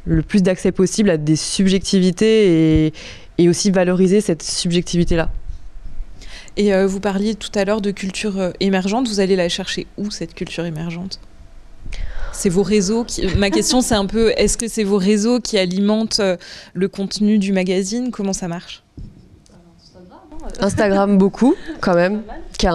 le 0.05 0.23
plus 0.23 0.43
d'accès 0.43 0.73
possible 0.73 1.11
à 1.11 1.17
des 1.17 1.37
subjectivités 1.37 2.87
et, 2.87 2.93
et 3.39 3.49
aussi 3.49 3.71
valoriser 3.71 4.21
cette 4.21 4.43
subjectivité-là. 4.43 5.31
Et 6.57 6.73
vous 6.87 6.99
parliez 6.99 7.37
tout 7.37 7.53
à 7.55 7.65
l'heure 7.65 7.81
de 7.81 7.93
culture 7.93 8.53
émergente, 8.59 9.07
vous 9.07 9.21
allez 9.21 9.37
la 9.37 9.49
chercher 9.49 9.87
où 9.97 10.11
cette 10.11 10.35
culture 10.35 10.65
émergente? 10.65 11.21
C'est 12.33 12.49
vos 12.49 12.63
réseaux 12.63 13.05
qui... 13.05 13.27
Ma 13.37 13.51
question, 13.51 13.81
c'est 13.81 13.97
un 13.97 14.07
peu, 14.07 14.33
est-ce 14.37 14.57
que 14.57 14.69
c'est 14.69 14.85
vos 14.85 14.99
réseaux 14.99 15.41
qui 15.41 15.59
alimentent 15.59 16.21
euh, 16.21 16.37
le 16.73 16.87
contenu 16.87 17.39
du 17.39 17.53
magazine? 17.53 18.11
Comment 18.13 18.33
ça 18.33 18.47
marche? 18.47 18.85
Instagram 20.61 21.19
beaucoup 21.19 21.57
quand 21.81 21.95
même, 21.95 22.23
qui, 22.53 22.67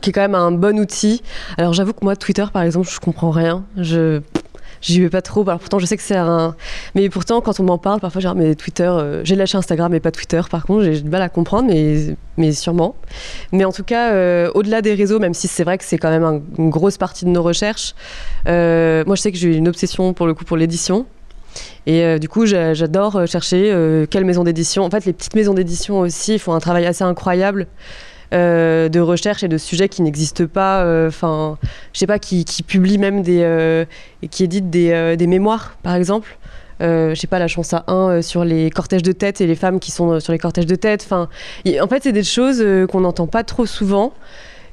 qui, 0.00 0.10
est 0.10 0.12
quand 0.12 0.20
même 0.20 0.34
un 0.34 0.50
bon 0.50 0.78
outil. 0.78 1.22
Alors 1.58 1.74
j'avoue 1.74 1.92
que 1.92 2.02
moi 2.02 2.16
Twitter 2.16 2.44
par 2.52 2.62
exemple 2.62 2.88
je 2.90 2.98
comprends 2.98 3.30
rien. 3.30 3.64
Je 3.76 4.20
j'y 4.84 5.00
vais 5.00 5.10
pas 5.10 5.22
trop. 5.22 5.42
Alors 5.42 5.58
pourtant, 5.58 5.78
je 5.78 5.86
sais 5.86 5.96
que 5.96 6.02
c'est 6.02 6.16
un. 6.16 6.54
Mais 6.94 7.08
pourtant, 7.08 7.40
quand 7.40 7.58
on 7.60 7.64
m'en 7.64 7.78
parle, 7.78 8.00
parfois, 8.00 8.20
j'ai 8.20 8.32
mais 8.34 8.54
Twitter, 8.54 8.84
euh, 8.84 9.24
j'ai 9.24 9.34
lâché 9.34 9.56
Instagram, 9.56 9.90
mais 9.90 10.00
pas 10.00 10.10
Twitter. 10.10 10.40
Par 10.50 10.66
contre, 10.66 10.84
j'ai 10.84 11.00
du 11.00 11.08
mal 11.08 11.22
à 11.22 11.28
comprendre, 11.28 11.68
mais, 11.68 12.16
mais 12.36 12.52
sûrement. 12.52 12.94
Mais 13.52 13.64
en 13.64 13.72
tout 13.72 13.84
cas, 13.84 14.12
euh, 14.12 14.50
au-delà 14.54 14.82
des 14.82 14.94
réseaux, 14.94 15.18
même 15.18 15.34
si 15.34 15.48
c'est 15.48 15.64
vrai 15.64 15.78
que 15.78 15.84
c'est 15.84 15.98
quand 15.98 16.10
même 16.10 16.42
une 16.58 16.70
grosse 16.70 16.98
partie 16.98 17.24
de 17.24 17.30
nos 17.30 17.42
recherches, 17.42 17.94
euh, 18.46 19.04
moi, 19.06 19.16
je 19.16 19.22
sais 19.22 19.32
que 19.32 19.38
j'ai 19.38 19.56
une 19.56 19.68
obsession 19.68 20.12
pour 20.12 20.26
le 20.26 20.34
coup 20.34 20.44
pour 20.44 20.56
l'édition. 20.56 21.06
Et 21.86 22.18
du 22.18 22.28
coup, 22.28 22.46
j'adore 22.46 23.28
chercher 23.28 24.06
quelle 24.10 24.24
maison 24.24 24.42
d'édition. 24.42 24.82
En 24.82 24.90
fait, 24.90 25.04
les 25.04 25.12
petites 25.12 25.36
maisons 25.36 25.54
d'édition 25.54 26.00
aussi 26.00 26.40
font 26.40 26.52
un 26.52 26.58
travail 26.58 26.84
assez 26.84 27.04
incroyable. 27.04 27.68
Euh, 28.34 28.88
de 28.88 28.98
recherche 28.98 29.44
et 29.44 29.48
de 29.48 29.58
sujets 29.58 29.88
qui 29.88 30.02
n'existent 30.02 30.46
pas, 30.46 30.82
euh, 30.82 31.06
enfin, 31.06 31.56
je 31.92 32.00
sais 32.00 32.06
pas, 32.06 32.18
qui, 32.18 32.44
publient 32.66 32.98
même 32.98 33.22
des, 33.22 33.42
euh, 33.42 33.84
qui 34.28 34.42
éditent 34.42 34.70
des, 34.70 35.26
mémoires, 35.28 35.76
par 35.84 35.94
exemple. 35.94 36.36
je 36.80 37.14
sais 37.14 37.28
pas, 37.28 37.38
la 37.38 37.46
chance 37.46 37.72
à 37.74 37.84
1 37.86 38.22
sur 38.22 38.44
les 38.44 38.70
cortèges 38.70 39.04
de 39.04 39.12
tête 39.12 39.40
et 39.40 39.46
les 39.46 39.54
femmes 39.54 39.78
qui 39.78 39.92
sont 39.92 40.18
sur 40.18 40.32
les 40.32 40.38
cortèges 40.38 40.66
de 40.66 40.74
tête. 40.74 41.02
Enfin, 41.04 41.28
en 41.80 41.86
fait, 41.86 42.02
c'est 42.02 42.12
des 42.12 42.24
choses 42.24 42.64
qu'on 42.90 43.00
n'entend 43.00 43.28
pas 43.28 43.44
trop 43.44 43.66
souvent 43.66 44.12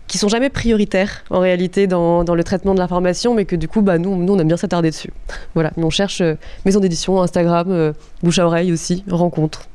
qui 0.08 0.18
sont 0.18 0.28
jamais 0.28 0.50
prioritaires 0.50 1.24
en 1.30 1.40
réalité 1.40 1.86
dans, 1.88 2.24
le 2.24 2.44
traitement 2.44 2.74
de 2.74 2.80
l'information, 2.80 3.36
mais 3.36 3.46
que 3.46 3.56
du 3.56 3.68
coup, 3.68 3.82
bah, 3.82 4.00
nous, 4.00 4.16
nous, 4.16 4.34
on 4.34 4.40
aime 4.40 4.48
bien 4.48 4.58
s'attarder 4.58 4.90
dessus. 4.90 5.12
voilà, 5.54 5.72
on 5.78 5.92
cherche 5.92 6.24
maison 6.66 6.80
d'édition, 6.80 7.22
Instagram, 7.22 7.94
bouche 8.24 8.40
à 8.40 8.46
oreille 8.48 8.74
aussi, 8.74 9.04
rencontres. 9.08 9.68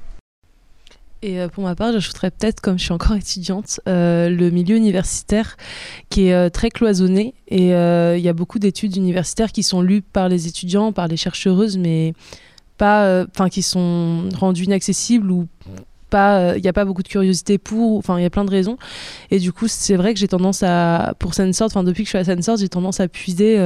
Et 1.22 1.40
euh, 1.40 1.48
pour 1.48 1.64
ma 1.64 1.74
part, 1.74 1.92
j'ajouterais 1.92 2.30
peut-être, 2.30 2.60
comme 2.60 2.78
je 2.78 2.84
suis 2.84 2.92
encore 2.92 3.16
étudiante, 3.16 3.80
euh, 3.88 4.28
le 4.28 4.50
milieu 4.50 4.76
universitaire 4.76 5.56
qui 6.10 6.26
est 6.26 6.34
euh, 6.34 6.50
très 6.50 6.70
cloisonné. 6.70 7.34
Et 7.48 7.68
il 7.68 8.20
y 8.20 8.28
a 8.28 8.32
beaucoup 8.32 8.58
d'études 8.58 8.96
universitaires 8.96 9.52
qui 9.52 9.62
sont 9.62 9.80
lues 9.80 10.02
par 10.02 10.28
les 10.28 10.46
étudiants, 10.46 10.92
par 10.92 11.08
les 11.08 11.16
chercheuses, 11.16 11.78
mais 11.78 12.12
pas, 12.76 13.24
enfin, 13.32 13.48
qui 13.48 13.62
sont 13.62 14.28
rendues 14.38 14.64
inaccessibles 14.64 15.30
ou. 15.30 15.46
Il 16.12 16.62
n'y 16.62 16.68
a 16.68 16.72
pas 16.72 16.86
beaucoup 16.86 17.02
de 17.02 17.08
curiosité 17.08 17.58
pour. 17.58 17.98
Enfin, 17.98 18.18
il 18.18 18.22
y 18.22 18.24
a 18.24 18.30
plein 18.30 18.46
de 18.46 18.50
raisons. 18.50 18.78
Et 19.30 19.38
du 19.38 19.52
coup, 19.52 19.68
c'est 19.68 19.96
vrai 19.96 20.14
que 20.14 20.20
j'ai 20.20 20.28
tendance 20.28 20.62
à, 20.62 21.12
pour 21.18 21.34
Sensord, 21.34 21.66
enfin, 21.66 21.84
depuis 21.84 22.04
que 22.04 22.06
je 22.06 22.16
suis 22.16 22.18
à 22.18 22.24
Sensord, 22.24 22.56
j'ai 22.56 22.70
tendance 22.70 23.00
à 23.00 23.08
puiser 23.08 23.60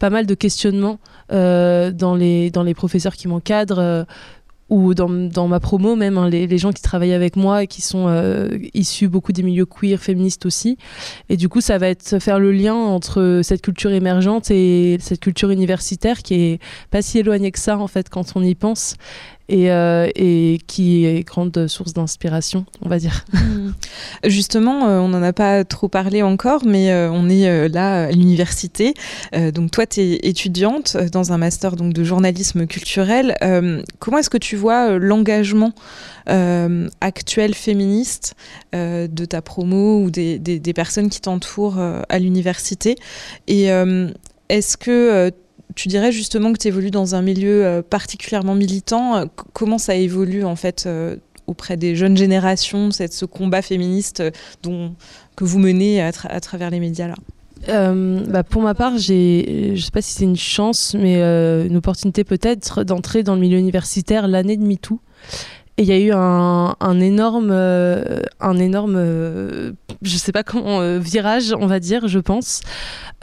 pas 0.00 0.10
mal 0.10 0.26
de 0.26 0.34
questionnements 0.34 0.98
dans, 1.30 2.16
les, 2.18 2.50
dans 2.50 2.64
les 2.64 2.74
professeurs 2.74 3.14
qui 3.14 3.28
m'encadrent 3.28 4.04
ou 4.68 4.94
dans, 4.94 5.08
dans, 5.08 5.46
ma 5.46 5.60
promo 5.60 5.94
même, 5.94 6.18
hein, 6.18 6.28
les, 6.28 6.46
les, 6.46 6.58
gens 6.58 6.72
qui 6.72 6.82
travaillent 6.82 7.12
avec 7.12 7.36
moi 7.36 7.62
et 7.62 7.66
qui 7.66 7.82
sont 7.82 8.06
euh, 8.08 8.48
issus 8.74 9.08
beaucoup 9.08 9.32
des 9.32 9.42
milieux 9.42 9.66
queer, 9.66 10.00
féministes 10.00 10.44
aussi. 10.44 10.76
Et 11.28 11.36
du 11.36 11.48
coup, 11.48 11.60
ça 11.60 11.78
va 11.78 11.88
être 11.88 12.18
faire 12.18 12.40
le 12.40 12.50
lien 12.50 12.74
entre 12.74 13.40
cette 13.44 13.62
culture 13.62 13.92
émergente 13.92 14.50
et 14.50 14.98
cette 15.00 15.20
culture 15.20 15.50
universitaire 15.50 16.22
qui 16.22 16.34
est 16.34 16.58
pas 16.90 17.02
si 17.02 17.18
éloignée 17.18 17.52
que 17.52 17.60
ça 17.60 17.78
en 17.78 17.86
fait 17.86 18.08
quand 18.08 18.32
on 18.34 18.42
y 18.42 18.54
pense 18.54 18.96
et, 19.48 19.70
euh, 19.70 20.08
et, 20.14 20.58
qui 20.66 21.04
est 21.04 21.22
grande 21.22 21.66
source 21.68 21.92
d'inspiration, 21.92 22.66
on 22.82 22.88
va 22.88 22.98
dire. 22.98 23.24
Hmm. 23.36 23.72
Justement, 24.24 24.88
euh, 24.88 24.98
on 24.98 25.08
n'en 25.08 25.22
a 25.22 25.32
pas 25.32 25.64
trop 25.64 25.88
parlé 25.88 26.22
encore, 26.22 26.64
mais 26.64 26.90
euh, 26.90 27.10
on 27.12 27.28
est 27.28 27.68
là 27.68 28.06
à 28.06 28.10
l'université. 28.10 28.94
donc 29.54 29.70
toi, 29.70 29.86
tu 29.86 30.00
es 30.00 30.14
étudiante 30.22 30.96
dans 31.12 31.32
un 31.32 31.38
master 31.38 31.76
donc, 31.76 31.92
de 31.92 32.02
journalisme 32.02 32.66
culturel. 32.66 33.36
comment 33.98 34.18
est-ce 34.18 34.30
que 34.30 34.38
tu 34.38 34.56
vois 34.56 34.98
l'engagement 34.98 35.72
actuel 37.00 37.54
féministe 37.54 38.34
de 38.72 39.24
ta 39.24 39.42
promo 39.42 40.00
ou 40.02 40.10
des, 40.10 40.38
des 40.38 40.72
personnes 40.72 41.08
qui 41.08 41.20
t'entourent 41.20 41.78
à 41.78 42.18
l'université? 42.18 42.96
Et 43.46 43.68
est-ce 44.48 44.76
que 44.76 45.30
tu 45.76 45.88
dirais 45.88 46.10
justement 46.10 46.52
que 46.52 46.58
tu 46.58 46.68
évolues 46.68 46.90
dans 46.90 47.14
un 47.14 47.22
milieu 47.22 47.64
euh, 47.64 47.82
particulièrement 47.82 48.56
militant. 48.56 49.16
Euh, 49.16 49.24
comment 49.52 49.78
ça 49.78 49.94
évolue 49.94 50.42
en 50.42 50.56
fait 50.56 50.84
euh, 50.86 51.16
auprès 51.46 51.76
des 51.76 51.94
jeunes 51.94 52.16
générations, 52.16 52.90
ce 52.90 53.24
combat 53.24 53.62
féministe 53.62 54.22
que 54.64 55.44
vous 55.44 55.58
menez 55.60 56.02
à, 56.02 56.10
travers 56.40 56.70
les 56.70 56.80
médias 56.80 57.06
là? 57.06 57.14
Bah 58.28 58.42
pour 58.42 58.62
ma 58.62 58.74
part, 58.74 58.98
j'ai, 58.98 59.72
je 59.74 59.80
sais 59.80 59.90
pas 59.90 60.02
si 60.02 60.12
c'est 60.12 60.24
une 60.24 60.36
chance, 60.36 60.94
mais 60.98 61.20
une 61.20 61.76
opportunité 61.76 62.24
peut-être 62.24 62.82
d'entrer 62.82 63.22
dans 63.22 63.34
le 63.34 63.40
milieu 63.40 63.58
universitaire 63.58 64.26
l'année 64.26 64.56
de 64.56 64.64
MeToo. 64.64 65.00
Et 65.78 65.82
il 65.82 65.88
y 65.88 65.92
a 65.92 65.98
eu 65.98 66.10
un, 66.12 67.00
énorme, 67.00 67.50
un 67.52 68.58
énorme, 68.58 68.96
je 68.96 70.16
sais 70.16 70.32
pas 70.32 70.42
comment, 70.42 70.98
virage, 70.98 71.54
on 71.58 71.66
va 71.66 71.80
dire, 71.80 72.08
je 72.08 72.18
pense, 72.18 72.62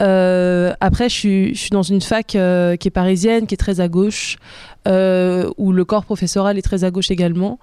euh, 0.02 0.72
après, 0.80 1.08
je 1.08 1.14
suis, 1.14 1.68
dans 1.70 1.82
une 1.82 2.00
fac 2.00 2.34
euh, 2.34 2.76
qui 2.76 2.88
est 2.88 2.90
parisienne, 2.90 3.46
qui 3.46 3.54
est 3.54 3.58
très 3.58 3.80
à 3.80 3.88
gauche, 3.88 4.36
euh, 4.88 5.50
où 5.56 5.72
le 5.72 5.84
corps 5.84 6.04
professoral 6.04 6.58
est 6.58 6.62
très 6.62 6.84
à 6.84 6.90
gauche 6.90 7.10
également, 7.10 7.58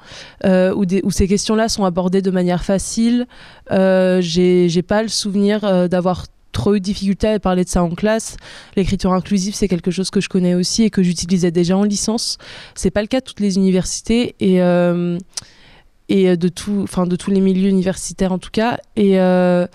où, 0.45 0.85
où, 1.03 1.11
ces 1.11 1.27
questions-là 1.27 1.69
sont 1.69 1.85
abordées 1.85 2.21
de 2.21 2.31
manière 2.31 2.63
facile. 2.63 3.27
J'ai 3.69 4.83
pas 4.87 5.01
le 5.01 5.09
souvenir 5.09 5.89
d'avoir 5.89 6.25
trop 6.51 6.75
eu 6.75 6.79
de 6.79 6.83
difficulté 6.85 7.27
à 7.27 7.39
parler 7.39 7.63
de 7.63 7.69
ça 7.69 7.83
en 7.83 7.89
classe. 7.91 8.37
L'écriture 8.75 9.13
inclusive, 9.13 9.55
c'est 9.55 9.67
quelque 9.67 9.91
chose 9.91 10.09
que 10.09 10.21
je 10.21 10.29
connais 10.29 10.55
aussi 10.55 10.83
et 10.83 10.89
que 10.89 11.03
j'utilisais 11.03 11.51
déjà 11.51 11.77
en 11.77 11.83
licence. 11.83 12.37
C'est 12.75 12.91
pas 12.91 13.01
le 13.01 13.07
cas 13.07 13.19
de 13.19 13.25
toutes 13.25 13.39
les 13.39 13.57
universités 13.57 14.35
et 14.39 14.61
euh, 14.61 15.17
et 16.09 16.35
de 16.35 16.49
tout, 16.49 16.85
de 17.07 17.15
tous 17.15 17.31
les 17.31 17.39
milieux 17.39 17.69
universitaires 17.69 18.33
en 18.33 18.37
tout 18.37 18.49
cas. 18.51 18.77
Et 18.97 19.17
euh, 19.19 19.65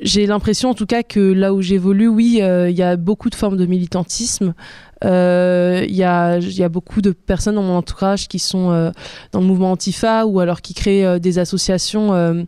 j'ai 0.00 0.26
l'impression 0.26 0.70
en 0.70 0.74
tout 0.74 0.86
cas 0.86 1.02
que 1.02 1.20
là 1.20 1.54
où 1.54 1.62
j'évolue, 1.62 2.08
oui, 2.08 2.40
euh, 2.42 2.70
il 2.70 2.76
y 2.76 2.82
a 2.82 2.96
beaucoup 2.96 3.30
de 3.30 3.34
formes 3.34 3.56
de 3.56 3.66
militantisme. 3.66 4.54
Euh, 5.04 5.84
il 5.86 5.94
y, 5.94 6.04
a, 6.04 6.38
y, 6.38 6.62
a, 6.62 6.68
beaucoup 6.68 7.02
de 7.02 7.12
personnes 7.12 7.56
dans 7.56 7.62
mon 7.62 7.76
entourage 7.76 8.28
qui 8.28 8.38
sont 8.38 8.70
euh, 8.70 8.90
dans 9.32 9.40
le 9.40 9.46
mouvement 9.46 9.72
Antifa 9.72 10.24
ou 10.24 10.40
alors 10.40 10.62
qui 10.62 10.72
créent 10.72 11.20
des 11.20 11.38
associations. 11.38 12.46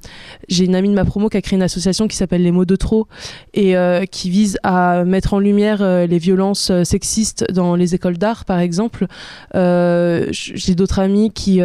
J'ai 0.48 0.64
une 0.64 0.74
amie 0.74 0.88
de 0.88 0.94
ma 0.94 1.04
promo 1.04 1.28
qui 1.28 1.36
a 1.36 1.42
créé 1.42 1.56
une 1.56 1.62
association 1.62 2.08
qui 2.08 2.16
s'appelle 2.16 2.42
Les 2.42 2.52
mots 2.52 2.64
de 2.64 2.76
trop 2.76 3.06
et 3.54 3.74
qui 4.10 4.30
vise 4.30 4.58
à 4.62 5.04
mettre 5.04 5.34
en 5.34 5.38
lumière 5.38 5.82
les 5.82 6.18
violences 6.18 6.72
sexistes 6.84 7.44
dans 7.52 7.74
les 7.74 7.94
écoles 7.94 8.18
d'art, 8.18 8.44
par 8.44 8.58
exemple. 8.60 9.06
J'ai 9.54 10.74
d'autres 10.74 10.98
amis 10.98 11.30
qui, 11.32 11.60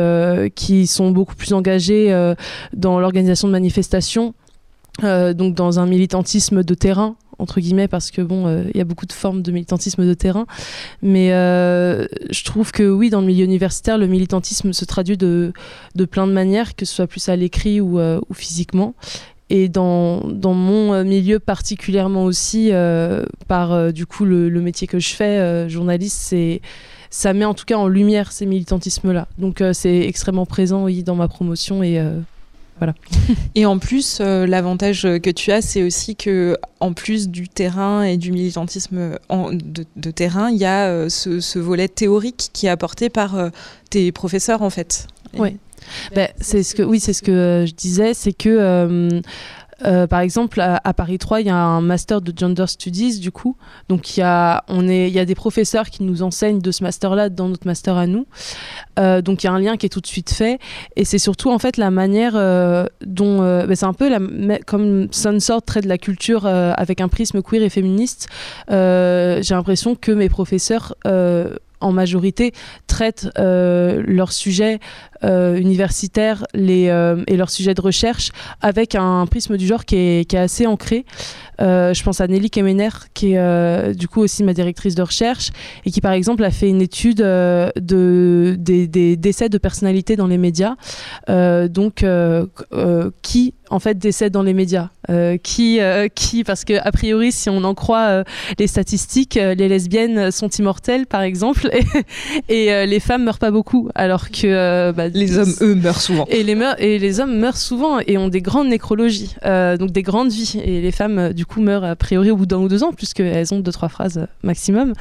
qui 0.55 0.87
sont 0.87 1.11
beaucoup 1.11 1.35
plus 1.35 1.53
engagés 1.53 2.33
dans 2.73 2.99
l'organisation 2.99 3.47
de 3.47 3.53
manifestations. 3.53 4.33
Euh, 5.03 5.33
donc 5.33 5.55
dans 5.55 5.79
un 5.79 5.87
militantisme 5.87 6.63
de 6.63 6.73
terrain 6.75 7.15
entre 7.39 7.59
guillemets 7.59 7.87
parce 7.87 8.11
que 8.11 8.21
bon 8.21 8.47
euh, 8.47 8.63
il 8.73 8.77
y 8.77 8.81
a 8.81 8.83
beaucoup 8.83 9.05
de 9.05 9.13
formes 9.13 9.41
de 9.41 9.51
militantisme 9.51 10.05
de 10.05 10.13
terrain. 10.13 10.45
Mais 11.01 11.33
euh, 11.33 12.05
je 12.31 12.43
trouve 12.43 12.71
que 12.71 12.83
oui 12.83 13.09
dans 13.09 13.21
le 13.21 13.27
milieu 13.27 13.45
universitaire 13.45 13.97
le 13.97 14.07
militantisme 14.07 14.73
se 14.73 14.85
traduit 14.85 15.17
de, 15.17 15.53
de 15.95 16.05
plein 16.05 16.27
de 16.27 16.33
manières 16.33 16.75
que 16.75 16.85
ce 16.85 16.93
soit 16.95 17.07
plus 17.07 17.29
à 17.29 17.35
l'écrit 17.35 17.81
ou, 17.81 17.99
ou, 17.99 18.33
physiquement. 18.33 18.95
Et 19.49 19.69
dans, 19.69 20.21
dans, 20.21 20.53
mon 20.53 21.03
milieu 21.03 21.37
particulièrement 21.37 22.23
aussi 22.23 22.71
par 23.47 23.93
du 23.93 24.05
coup 24.05 24.25
le, 24.25 24.49
métier 24.61 24.87
que 24.87 24.99
je 24.99 25.13
fais 25.13 25.69
journaliste 25.69 26.17
c'est 26.21 26.61
ça 27.09 27.33
met 27.33 27.45
en 27.45 27.53
tout 27.53 27.65
cas 27.65 27.75
en 27.75 27.87
lumière 27.87 28.31
ces 28.31 28.45
militantismes 28.45 29.11
là 29.11 29.27
donc 29.37 29.61
c'est 29.73 29.99
extrêmement 29.99 30.45
présent 30.45 30.85
oui 30.85 31.03
dans 31.03 31.15
ma 31.15 31.27
promotion 31.27 31.83
et 31.83 32.01
voilà. 32.83 32.95
Et 33.55 33.65
en 33.65 33.79
plus, 33.79 34.19
euh, 34.19 34.45
l'avantage 34.45 35.03
que 35.03 35.29
tu 35.29 35.51
as, 35.51 35.61
c'est 35.61 35.83
aussi 35.83 36.15
que, 36.15 36.57
en 36.79 36.93
plus 36.93 37.29
du 37.29 37.47
terrain 37.47 38.03
et 38.03 38.17
du 38.17 38.31
militantisme 38.31 39.17
de, 39.29 40.11
terrain, 40.11 40.49
il 40.49 40.57
y 40.57 40.65
a 40.65 40.87
euh, 40.87 41.09
ce, 41.09 41.59
volet 41.59 41.87
théorique 41.87 42.49
qui 42.51 42.65
est 42.65 42.69
apporté 42.69 43.09
par 43.09 43.35
euh, 43.37 43.49
tes 43.89 44.11
professeurs, 44.11 44.61
en 44.61 44.69
fait. 44.69 45.07
Oui. 45.37 45.57
Ben, 46.15 46.29
c'est 46.39 46.63
ce 46.63 46.75
que, 46.75 46.83
oui, 46.83 46.99
c'est 46.99 47.13
ce 47.13 47.21
que 47.21 47.65
je 47.67 47.73
disais, 47.73 48.13
c'est 48.13 48.31
que 48.31 49.21
euh, 49.85 50.07
par 50.07 50.19
exemple, 50.19 50.59
à, 50.61 50.93
Paris 50.93 51.17
3, 51.17 51.41
il 51.41 51.47
y 51.47 51.49
a 51.49 51.55
un 51.55 51.81
master 51.81 52.21
de 52.21 52.33
gender 52.35 52.65
studies, 52.67 53.19
du 53.19 53.31
coup. 53.31 53.57
Donc, 53.89 54.15
il 54.15 54.21
y 54.21 54.23
a, 54.23 54.63
y 54.69 55.19
a 55.19 55.25
des 55.25 55.35
professeurs 55.35 55.89
qui 55.89 56.03
nous 56.03 56.23
enseignent 56.23 56.59
de 56.59 56.71
ce 56.71 56.83
master-là 56.83 57.29
dans 57.29 57.49
notre 57.49 57.67
master 57.67 57.97
à 57.97 58.07
nous. 58.07 58.25
Euh, 58.99 59.21
donc, 59.21 59.43
il 59.43 59.47
y 59.47 59.49
a 59.49 59.53
un 59.53 59.59
lien 59.59 59.77
qui 59.77 59.85
est 59.85 59.89
tout 59.89 60.01
de 60.01 60.07
suite 60.07 60.31
fait. 60.31 60.59
Et 60.95 61.05
c'est 61.05 61.17
surtout, 61.17 61.51
en 61.51 61.59
fait, 61.59 61.77
la 61.77 61.91
manière 61.91 62.33
euh, 62.35 62.85
dont. 63.05 63.41
Ben, 63.43 63.75
c'est 63.75 63.85
un 63.85 63.93
peu 63.93 64.09
la, 64.09 64.59
comme 64.59 65.07
sort 65.11 65.61
trait 65.61 65.81
de 65.81 65.87
la 65.87 65.97
culture 65.97 66.45
avec 66.45 67.01
un 67.01 67.07
prisme 67.07 67.41
queer 67.41 67.63
et 67.63 67.69
féministe. 67.69 68.27
J'ai 68.69 69.55
l'impression 69.55 69.95
que 69.95 70.11
mes 70.11 70.29
professeurs 70.29 70.95
en 71.05 71.91
majorité 71.91 72.53
traitent 72.87 73.29
leurs 73.37 74.31
sujets 74.31 74.79
euh, 75.12 75.12
universitaires 75.23 76.45
les, 76.53 76.89
euh, 76.89 77.23
et 77.27 77.37
leurs 77.37 77.49
sujets 77.49 77.73
de 77.73 77.81
recherche 77.81 78.31
avec 78.61 78.95
un 78.95 79.25
prisme 79.25 79.57
du 79.57 79.67
genre 79.67 79.85
qui 79.85 79.95
est, 79.95 80.33
assez 80.33 80.65
ancré. 80.65 81.05
Euh, 81.61 81.93
je 81.93 82.03
pense 82.03 82.19
à 82.19 82.27
Nelly 82.27 82.49
Kemener, 82.49 82.89
qui 83.13 83.33
est 83.33 83.95
du 83.95 84.07
coup 84.07 84.21
aussi 84.21 84.43
ma 84.43 84.53
directrice 84.53 84.95
de 84.95 85.03
recherche, 85.03 85.51
et 85.85 85.91
qui 85.91 86.01
par 86.01 86.11
exemple 86.11 86.43
a 86.43 86.49
fait 86.49 86.69
une 86.69 86.81
étude 86.81 87.17
de, 87.17 88.55
des, 88.57 89.15
décès 89.15 89.49
de 89.49 89.57
personnalités 89.57 90.15
dans 90.15 90.27
les 90.27 90.37
médias. 90.37 90.75
donc, 91.27 92.05
qui 93.21 93.53
en 93.69 93.79
fait 93.79 93.97
décède 93.97 94.33
dans 94.33 94.43
les 94.43 94.53
médias? 94.53 94.89
Qui, 95.43 95.79
qui, 96.15 96.43
parce 96.43 96.65
que 96.65 96.73
a 96.81 96.91
priori, 96.91 97.31
si 97.31 97.49
on 97.49 97.63
en 97.63 97.75
croit 97.75 98.23
les 98.57 98.67
statistiques, 98.67 99.35
les 99.35 99.67
lesbiennes 99.67 100.31
sont 100.31 100.49
immortelles, 100.49 101.05
par 101.05 101.21
exemple, 101.21 101.69
et, 102.49 102.65
et 102.65 102.85
les 102.87 102.99
femmes 102.99 103.23
meurent 103.23 103.39
pas 103.39 103.51
beaucoup, 103.51 103.89
alors 103.95 104.29
que 104.29 104.91
bah, 104.91 105.09
les 105.13 105.37
hommes, 105.37 105.53
eux, 105.61 105.75
meurent 105.75 106.01
souvent. 106.01 106.25
Et 106.29 106.43
les, 106.43 106.57
et 106.79 106.99
les 106.99 107.19
hommes 107.19 107.37
meurent 107.37 107.57
souvent 107.57 107.99
et 107.99 108.17
ont 108.17 108.27
des 108.27 108.41
grandes 108.41 108.67
nécrologies, 108.67 109.35
euh, 109.45 109.77
donc 109.77 109.91
des 109.91 110.01
grandes 110.01 110.31
vies. 110.31 110.61
Et 110.63 110.81
les 110.81 110.91
femmes, 110.91 111.19
euh, 111.19 111.33
du 111.33 111.45
coup, 111.45 111.61
meurent 111.61 111.83
a 111.83 111.95
priori 111.95 112.31
au 112.31 112.35
bout 112.35 112.45
d'un 112.45 112.57
ou 112.57 112.67
deux 112.67 112.83
ans, 112.83 112.91
puisqu'elles 112.93 113.53
ont 113.53 113.59
deux, 113.59 113.71
trois 113.71 113.89
phrases 113.89 114.17
euh, 114.17 114.25
maximum. 114.43 114.93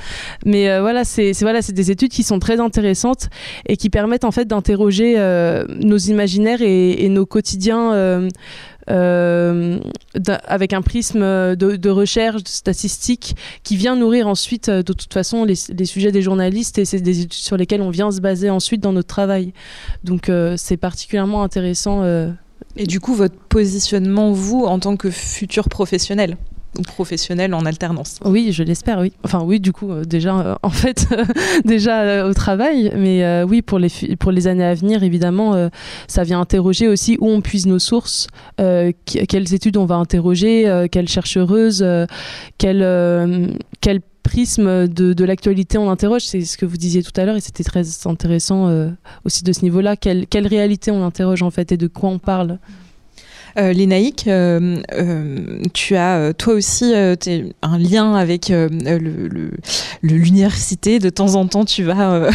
Mais 0.44 0.80
voilà, 0.80 1.04
c'est 1.04 1.32
voilà, 1.40 1.60
des 1.60 1.90
études 1.90 2.10
qui 2.10 2.22
sont 2.22 2.38
très 2.38 2.60
intéressantes 2.60 3.28
et 3.66 3.76
qui 3.76 3.90
permettent 3.90 4.24
en 4.24 4.30
fait 4.30 4.46
d'interroger 4.46 5.16
nos 5.80 5.96
imaginaires 5.96 6.62
et, 6.62 7.04
et 7.04 7.08
nos 7.08 7.26
quotidiens. 7.26 8.28
Euh, 8.91 9.78
avec 10.47 10.72
un 10.72 10.83
prisme 10.83 11.20
de, 11.20 11.89
recherche, 11.91 12.43
de 12.43 12.49
statistique, 12.49 13.37
qui 13.62 13.76
vient 13.76 13.97
nourrir 13.97 14.26
ensuite, 14.26 14.68
euh, 14.68 14.83
de 14.83 14.93
toute 14.93 15.12
façon, 15.12 15.45
les, 15.45 15.55
sujets 15.85 16.12
des 16.12 16.22
journalistes 16.22 16.78
et 16.78 16.85
c'est 16.85 17.01
des 17.01 17.20
études 17.20 17.33
sur 17.33 17.57
lesquelles 17.57 17.83
on 17.83 17.91
vient 17.91 18.11
se 18.11 18.20
baser 18.20 18.51
ensuite 18.51 18.80
dans 18.80 18.93
notre 18.93 19.09
travail. 19.09 19.53
Donc 20.05 20.28
euh, 20.28 20.55
c'est 20.57 20.76
particulièrement 20.76 21.43
intéressant. 21.43 22.03
Et 22.76 22.87
du 22.87 23.01
coup, 23.01 23.14
votre 23.14 23.37
positionnement, 23.37 24.33
vous, 24.33 24.64
en 24.64 24.78
tant 24.78 24.97
que 24.97 25.11
futur 25.11 25.68
professionnel? 25.68 26.37
Ou 26.78 26.82
professionnel 26.82 27.54
en 27.54 27.64
alternance. 27.66 28.18
Oui, 28.24 28.52
je 28.52 28.62
l'espère, 28.62 28.98
oui. 29.00 29.12
Enfin, 29.24 29.42
oui, 29.44 29.60
du 29.60 29.72
coup, 29.72 29.90
euh, 29.90 30.04
déjà, 30.04 30.38
euh, 30.38 30.54
en 30.62 30.70
fait, 30.70 31.06
déjà 31.64 32.00
euh, 32.00 32.30
au 32.30 32.34
travail, 32.34 32.92
mais 32.96 33.42
oui, 33.44 33.62
pour 33.62 33.78
les, 33.78 33.90
pour 34.18 34.32
les 34.32 34.46
années 34.46 34.64
à 34.64 34.74
venir, 34.74 35.02
évidemment, 35.02 35.70
ça 36.06 36.24
vient 36.24 36.40
interroger 36.40 36.88
aussi 36.88 37.16
où 37.20 37.28
on 37.28 37.40
puise 37.40 37.66
nos 37.66 37.78
sources, 37.78 38.26
quelles 38.56 39.54
études 39.54 39.76
on 39.76 39.84
va 39.84 39.96
interroger, 39.96 40.86
quelles 40.90 41.08
chercheuses, 41.08 41.84
quel, 42.58 43.58
quel 43.80 44.00
prisme 44.22 44.88
de, 44.88 45.12
de 45.12 45.24
l'actualité 45.24 45.78
on 45.78 45.90
interroge, 45.90 46.22
c'est 46.22 46.42
ce 46.42 46.56
que 46.56 46.66
vous 46.66 46.76
disiez 46.76 47.02
tout 47.02 47.18
à 47.20 47.24
l'heure 47.24 47.36
et 47.36 47.40
c'était 47.40 47.64
très 47.64 48.06
intéressant 48.06 48.70
aussi 49.24 49.44
de 49.44 49.52
ce 49.52 49.62
niveau-là, 49.62 49.96
quelle, 49.96 50.26
quelle 50.26 50.46
réalité 50.46 50.90
on 50.90 51.04
interroge 51.04 51.42
en 51.42 51.50
fait 51.50 51.72
et 51.72 51.76
de 51.76 51.86
quoi 51.86 52.10
on 52.10 52.18
parle. 52.18 52.58
Euh, 53.59 53.72
Lénaïque, 53.72 54.26
euh, 54.28 54.80
euh, 54.92 55.61
tu 55.72 55.96
as 55.96 56.32
toi 56.34 56.55
aussi 56.55 56.94
un 56.94 57.78
lien 57.78 58.14
avec 58.14 58.53
l'université. 60.03 60.98
De 60.98 61.11
temps 61.11 61.34
en 61.34 61.46
temps, 61.46 61.64
tu 61.64 61.82
vas 61.84 62.30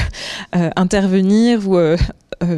intervenir 0.76 1.68
ou 1.70 1.78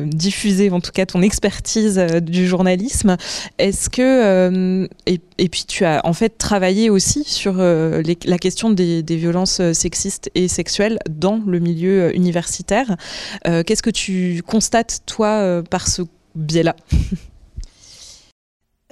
diffuser 0.05 0.71
en 0.71 0.81
tout 0.81 0.91
cas 0.91 1.05
ton 1.05 1.21
expertise 1.21 1.97
du 2.21 2.47
journalisme. 2.47 3.15
Est-ce 3.57 3.89
que 3.89 4.87
et, 5.05 5.49
puis 5.49 5.63
tu 5.67 5.85
as 5.85 6.01
en 6.03 6.13
fait 6.13 6.37
travaillé 6.37 6.89
aussi 6.89 7.23
sur 7.25 7.55
la 7.57 8.37
question 8.37 8.69
des, 8.71 9.03
des, 9.03 9.15
violences 9.15 9.61
sexistes 9.71 10.29
et 10.35 10.47
sexuelles 10.47 10.99
dans 11.09 11.41
le 11.45 11.59
milieu 11.59 12.15
universitaire? 12.15 12.97
Qu'est-ce 13.43 13.83
que 13.83 13.89
tu 13.89 14.43
constates 14.45 15.01
toi 15.05 15.63
par 15.69 15.87
ce 15.87 16.01
biais-là? 16.35 16.75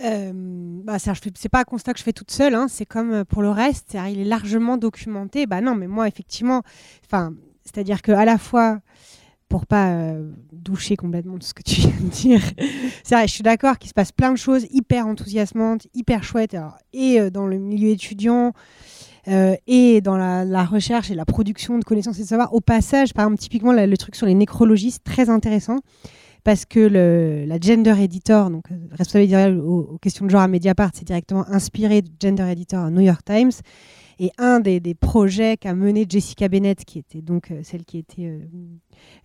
euh, 0.04 0.32
bah, 0.34 0.98
c'est 1.00 1.50
pas 1.50 1.62
un 1.62 1.64
constat 1.64 1.94
que 1.94 2.00
je 2.00 2.04
fais 2.04 2.14
toute 2.14 2.32
seule, 2.32 2.54
hein, 2.54 2.68
c'est 2.70 2.86
comme 2.86 3.14
euh, 3.14 3.24
pour 3.24 3.42
le 3.42 3.50
reste, 3.50 3.98
il 4.10 4.20
est 4.20 4.26
largement 4.26 4.78
documenté. 4.78 5.48
Bah 5.48 5.62
non, 5.62 5.76
mais 5.76 5.88
moi 5.88 6.08
effectivement, 6.08 6.62
c'est-à-dire 7.64 8.02
que 8.02 8.12
à 8.12 8.26
la 8.26 8.38
fois 8.38 8.80
pour 9.50 9.66
pas 9.66 9.92
euh, 9.92 10.30
doucher 10.52 10.98
complètement 10.98 11.38
tout 11.38 11.48
ce 11.48 11.54
que 11.54 11.64
tu 11.64 11.76
viens 11.80 12.02
de 12.02 12.10
dire, 12.10 12.42
c'est 13.04 13.20
je 13.28 13.32
suis 13.32 13.44
d'accord 13.44 13.78
qu'il 13.80 13.90
se 13.90 13.94
passe 13.94 14.12
plein 14.12 14.32
de 14.32 14.38
choses 14.38 14.68
hyper 14.72 15.08
enthousiasmantes, 15.08 15.88
hyper 15.94 16.24
chouettes, 16.24 16.58
et 16.94 17.20
euh, 17.20 17.30
dans 17.30 17.48
le 17.48 17.58
milieu 17.58 17.90
étudiant. 17.90 18.54
et 19.26 20.00
dans 20.02 20.16
la, 20.16 20.66
recherche 20.66 21.12
et 21.12 21.16
la 21.16 21.26
production 21.26 21.80
de 21.80 21.84
connaissances 21.84 22.20
et 22.20 22.24
de 22.24 22.28
savoir. 22.28 22.54
Au 22.54 22.62
passage, 22.62 23.14
par 23.14 23.26
exemple, 23.26 23.42
typiquement, 23.42 23.74
le 23.74 23.98
truc 23.98 24.16
sur 24.16 24.26
les 24.26 24.36
nécrologies, 24.36 24.92
c'est 24.92 25.04
très 25.04 25.30
intéressant 25.30 25.80
parce 26.48 26.64
que 26.64 26.80
le, 26.80 27.44
la 27.46 27.60
Gender 27.60 27.94
Editor, 28.02 28.50
donc 28.50 28.72
euh, 28.72 28.76
responsable 28.92 29.60
aux, 29.60 29.80
aux, 29.80 29.98
questions 29.98 30.26
de 30.26 30.32
genre 30.32 30.40
à 30.40 30.48
Mediapart, 30.48 30.92
c'est 30.94 31.04
directement 31.04 31.46
inspiré 31.50 32.02
de 32.02 32.08
Gender 32.22 32.50
Editor 32.50 32.86
à 32.86 32.90
New 32.90 33.02
York 33.02 33.20
Times. 33.26 33.52
Et 34.20 34.32
un 34.38 34.60
des, 34.60 34.80
projets 34.96 35.58
qu'a 35.58 35.76
mené 35.76 36.06
Jessica 36.10 36.48
Bennett, 36.48 36.84
qui 36.86 37.00
était 37.00 37.22
donc 37.22 37.52
euh, 37.52 37.60
celle 37.64 37.86
qui 37.86 38.00
était 38.00 38.26
euh, 38.26 38.40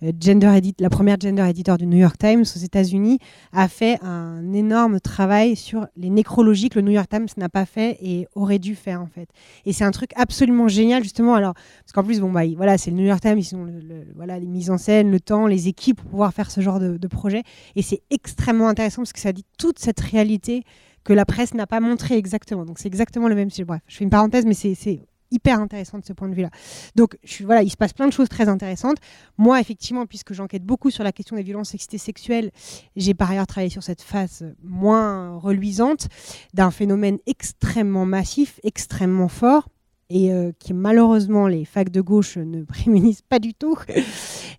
euh, 0.03 0.71
la 0.79 0.91
première 0.91 1.19
gender 1.19 1.43
editor 1.49 1.79
du 1.79 1.87
New 1.87 1.97
York 1.97 2.17
Times 2.19 2.43
aux 2.43 2.59
États-Unis, 2.59 3.19
a 3.53 3.69
fait 3.69 3.99
un 4.03 4.53
énorme 4.53 5.01
travail 5.01 5.57
sur 5.57 5.87
les 5.97 6.11
nécrologies 6.11 6.69
que 6.69 6.79
le 6.79 6.85
New 6.85 6.93
York 6.93 7.09
Times 7.09 7.27
n'a 7.39 7.49
pas 7.49 7.65
fait 7.65 7.97
et 8.03 8.27
aurait 8.35 8.59
dû 8.59 8.75
faire 8.75 9.01
en 9.01 9.07
fait. 9.07 9.29
Et 9.65 9.73
c'est 9.73 9.85
un 9.85 9.93
truc 9.93 10.11
absolument 10.17 10.69
génial 10.69 11.03
justement. 11.03 11.35
Alors 11.35 11.55
parce 11.55 11.93
qu'en 11.95 12.05
plus 12.05 12.21
bon 12.21 12.31
bah 12.31 12.43
voilà 12.57 12.77
c'est 12.77 12.91
le 12.91 12.97
New 12.99 13.07
York 13.07 13.21
Times, 13.23 13.39
ils 13.39 13.57
ont 13.57 13.67
voilà 14.15 14.39
les 14.39 14.47
mises 14.47 14.71
en 14.71 14.79
scène, 14.79 15.11
le 15.11 15.21
temps, 15.21 15.47
les 15.47 15.69
équipes 15.69 15.99
pour 15.99 16.11
pouvoir 16.11 16.35
faire 16.35 16.51
ce 16.51 16.61
genre 16.61 16.81
de 16.81 17.09
projet. 17.09 17.43
Et 17.77 17.83
c'est 17.83 18.03
extrêmement 18.11 18.69
intéressant 18.69 19.03
parce 19.03 19.13
que 19.13 19.21
ça 19.21 19.33
dit 19.33 19.45
toute 19.59 19.79
cette 19.79 20.01
réalité 20.01 20.65
que 21.05 21.13
la 21.13 21.25
presse 21.25 21.55
n'a 21.55 21.67
pas 21.67 21.81
montré 21.81 22.17
exactement. 22.17 22.65
Donc 22.65 22.79
c'est 22.79 22.89
exactement 22.89 23.29
le 23.29 23.35
même 23.35 23.51
sujet. 23.51 23.65
Bref, 23.65 23.81
je 23.87 23.97
fais 23.97 24.05
une 24.05 24.11
parenthèse, 24.11 24.45
mais 24.47 24.55
c'est 24.55 25.01
hyper 25.33 25.61
intéressant 25.61 25.99
de 25.99 26.05
ce 26.05 26.13
point 26.13 26.29
de 26.29 26.35
vue-là. 26.35 26.51
Donc 26.95 27.17
voilà, 27.41 27.63
il 27.63 27.71
se 27.71 27.77
passe 27.77 27.93
plein 27.93 28.07
de 28.07 28.13
choses 28.13 28.29
très 28.29 28.49
intéressantes. 28.49 28.99
Moi, 29.39 29.59
effectivement, 29.61 30.07
puisque 30.07 30.35
j'enquête 30.35 30.63
beaucoup 30.63 30.91
sur 30.91 31.03
la 31.03 31.13
question 31.13 31.37
des 31.37 31.43
violences 31.43 31.75
sexuelles, 31.75 32.51
j'ai 32.97 33.15
par 33.15 33.31
ailleurs 33.31 33.47
travaillé 33.47 33.71
sur 33.71 33.83
cette 33.83 34.03
phase 34.03 34.45
moins 34.63 35.39
reluisante 35.39 36.09
d'un 36.55 36.71
phénomène 36.71 37.19
extrêmement 37.27 38.05
massif, 38.05 38.61
extrêmement 38.63 39.29
fort 39.29 39.69
et 40.11 40.31
euh, 40.31 40.53
qui 40.59 40.75
malheureusement 40.75 41.47
les 41.47 41.65
facs 41.65 41.89
de 41.89 42.03
gauche 42.03 42.37
ne 42.37 42.63
prémunissent 42.65 43.23
pas 43.23 43.39
du 43.39 43.55
tout, 43.55 43.77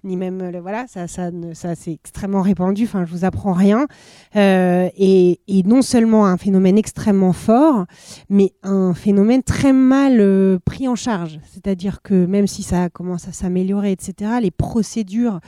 ni 0.03 0.17
même 0.17 0.41
euh, 0.41 0.61
voilà, 0.61 0.85
ça, 0.87 1.07
ça, 1.07 1.31
c'est 1.75 1.91
extrêmement 1.91 2.41
répandu. 2.41 2.83
Enfin, 2.83 3.05
je 3.05 3.11
vous 3.11 3.25
apprends 3.25 3.53
rien. 3.53 3.87
Euh, 4.35 4.89
et, 4.97 5.39
et, 5.47 5.63
non 5.63 5.81
seulement 5.81 6.25
un 6.25 6.37
phénomène 6.37 6.77
extrêmement 6.77 7.33
fort, 7.33 7.85
mais 8.29 8.53
un 8.63 8.93
phénomène 8.93 9.43
très 9.43 9.73
mal 9.73 10.59
pris 10.65 10.87
en 10.87 10.95
charge. 10.95 11.39
C'est-à-dire 11.51 12.01
que 12.01 12.25
même 12.25 12.47
si 12.47 12.63
ça 12.63 12.89
commence 12.89 13.27
à 13.27 13.31
s'améliorer, 13.31 13.91
etc., 13.91 14.31
les 14.41 14.51
procédures 14.51 15.39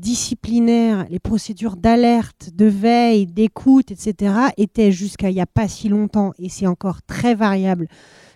disciplinaires, 0.00 1.06
les 1.10 1.18
procédures 1.18 1.76
d'alerte, 1.76 2.50
de 2.54 2.66
veille, 2.66 3.26
d'écoute, 3.26 3.90
etc., 3.90 4.34
étaient 4.56 4.90
jusqu'à 4.90 5.30
il 5.30 5.34
n'y 5.34 5.40
a 5.40 5.46
pas 5.46 5.68
si 5.68 5.88
longtemps, 5.88 6.32
et 6.38 6.48
c'est 6.48 6.66
encore 6.66 7.02
très 7.02 7.34
variable 7.34 7.86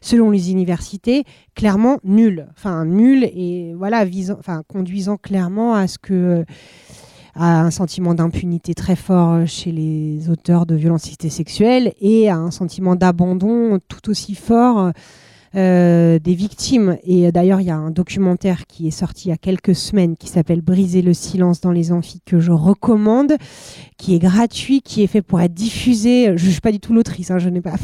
selon 0.00 0.30
les 0.30 0.50
universités, 0.50 1.24
clairement 1.54 1.98
nul. 2.04 2.46
Enfin, 2.56 2.84
nul 2.84 3.24
et 3.24 3.74
voilà, 3.74 4.04
visant, 4.04 4.36
enfin, 4.38 4.62
conduisant 4.68 5.16
clairement 5.16 5.74
à 5.74 5.88
ce 5.88 5.98
que 5.98 6.44
à 7.36 7.62
un 7.62 7.72
sentiment 7.72 8.14
d'impunité 8.14 8.74
très 8.74 8.94
fort 8.94 9.44
chez 9.46 9.72
les 9.72 10.30
auteurs 10.30 10.66
de 10.66 10.76
violences 10.76 11.10
sexuelles 11.28 11.92
et 12.00 12.28
à 12.28 12.36
un 12.36 12.52
sentiment 12.52 12.94
d'abandon 12.94 13.80
tout 13.88 14.08
aussi 14.08 14.36
fort 14.36 14.92
des 15.54 16.34
victimes. 16.34 16.96
Et 17.04 17.30
d'ailleurs, 17.32 17.60
il 17.60 17.66
y 17.66 17.70
a 17.70 17.76
un 17.76 17.90
documentaire 17.90 18.66
qui 18.66 18.88
est 18.88 18.92
sorti 18.92 19.28
il 19.28 19.30
y 19.30 19.34
a 19.34 19.36
quelques 19.36 19.74
semaines 19.74 20.16
qui 20.16 20.28
s'appelle 20.28 20.60
Briser 20.60 21.02
le 21.02 21.14
silence 21.14 21.60
dans 21.60 21.72
les 21.72 21.92
amphis 21.92 22.20
que 22.24 22.40
je 22.40 22.52
recommande, 22.52 23.34
qui 23.96 24.14
est 24.14 24.18
gratuit, 24.18 24.82
qui 24.82 25.02
est 25.02 25.06
fait 25.06 25.22
pour 25.22 25.40
être 25.40 25.54
diffusé. 25.54 26.36
Je 26.36 26.46
ne 26.46 26.50
suis 26.50 26.60
pas 26.60 26.72
du 26.72 26.80
tout 26.80 26.92
l'autrice, 26.92 27.30
hein, 27.30 27.38
je 27.38 27.48
n'ai 27.48 27.60
pas. 27.60 27.74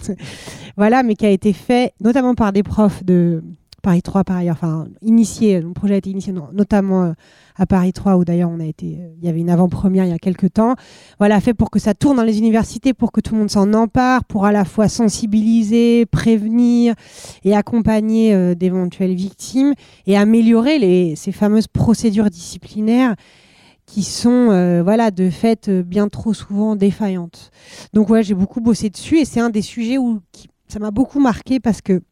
voilà, 0.76 1.02
mais 1.02 1.14
qui 1.14 1.26
a 1.26 1.30
été 1.30 1.52
fait 1.52 1.92
notamment 2.00 2.34
par 2.34 2.52
des 2.52 2.62
profs 2.62 3.04
de 3.04 3.42
Paris 3.86 4.02
3 4.02 4.24
par 4.24 4.38
ailleurs, 4.38 4.56
enfin 4.60 4.88
initié, 5.00 5.60
le 5.60 5.72
projet 5.72 5.94
a 5.94 5.96
été 5.98 6.10
initié 6.10 6.34
notamment 6.52 7.04
euh, 7.04 7.12
à 7.54 7.66
Paris 7.66 7.92
3 7.92 8.16
où 8.16 8.24
d'ailleurs 8.24 8.50
on 8.50 8.58
a 8.58 8.64
été, 8.64 8.98
euh, 8.98 9.14
il 9.16 9.24
y 9.24 9.28
avait 9.28 9.38
une 9.38 9.48
avant-première 9.48 10.04
il 10.04 10.10
y 10.10 10.12
a 10.12 10.18
quelques 10.18 10.54
temps. 10.54 10.74
Voilà, 11.20 11.40
fait 11.40 11.54
pour 11.54 11.70
que 11.70 11.78
ça 11.78 11.94
tourne 11.94 12.16
dans 12.16 12.24
les 12.24 12.38
universités, 12.38 12.94
pour 12.94 13.12
que 13.12 13.20
tout 13.20 13.34
le 13.34 13.38
monde 13.38 13.50
s'en 13.50 13.72
empare, 13.74 14.24
pour 14.24 14.44
à 14.44 14.50
la 14.50 14.64
fois 14.64 14.88
sensibiliser, 14.88 16.04
prévenir 16.04 16.96
et 17.44 17.54
accompagner 17.54 18.34
euh, 18.34 18.56
d'éventuelles 18.56 19.14
victimes 19.14 19.72
et 20.08 20.16
améliorer 20.16 21.14
ces 21.14 21.30
fameuses 21.30 21.68
procédures 21.68 22.28
disciplinaires 22.28 23.14
qui 23.86 24.02
sont 24.02 24.46
voilà 24.82 25.12
de 25.12 25.30
fait 25.30 25.70
bien 25.70 26.08
trop 26.08 26.34
souvent 26.34 26.74
défaillantes. 26.74 27.52
Donc 27.92 28.10
ouais, 28.10 28.24
j'ai 28.24 28.34
beaucoup 28.34 28.60
bossé 28.60 28.90
dessus 28.90 29.20
et 29.20 29.24
c'est 29.24 29.38
un 29.38 29.50
des 29.50 29.62
sujets 29.62 29.96
où 29.96 30.18
ça 30.66 30.80
m'a 30.80 30.90
beaucoup 30.90 31.20
marqué 31.20 31.60
parce 31.60 31.80
que 31.80 32.02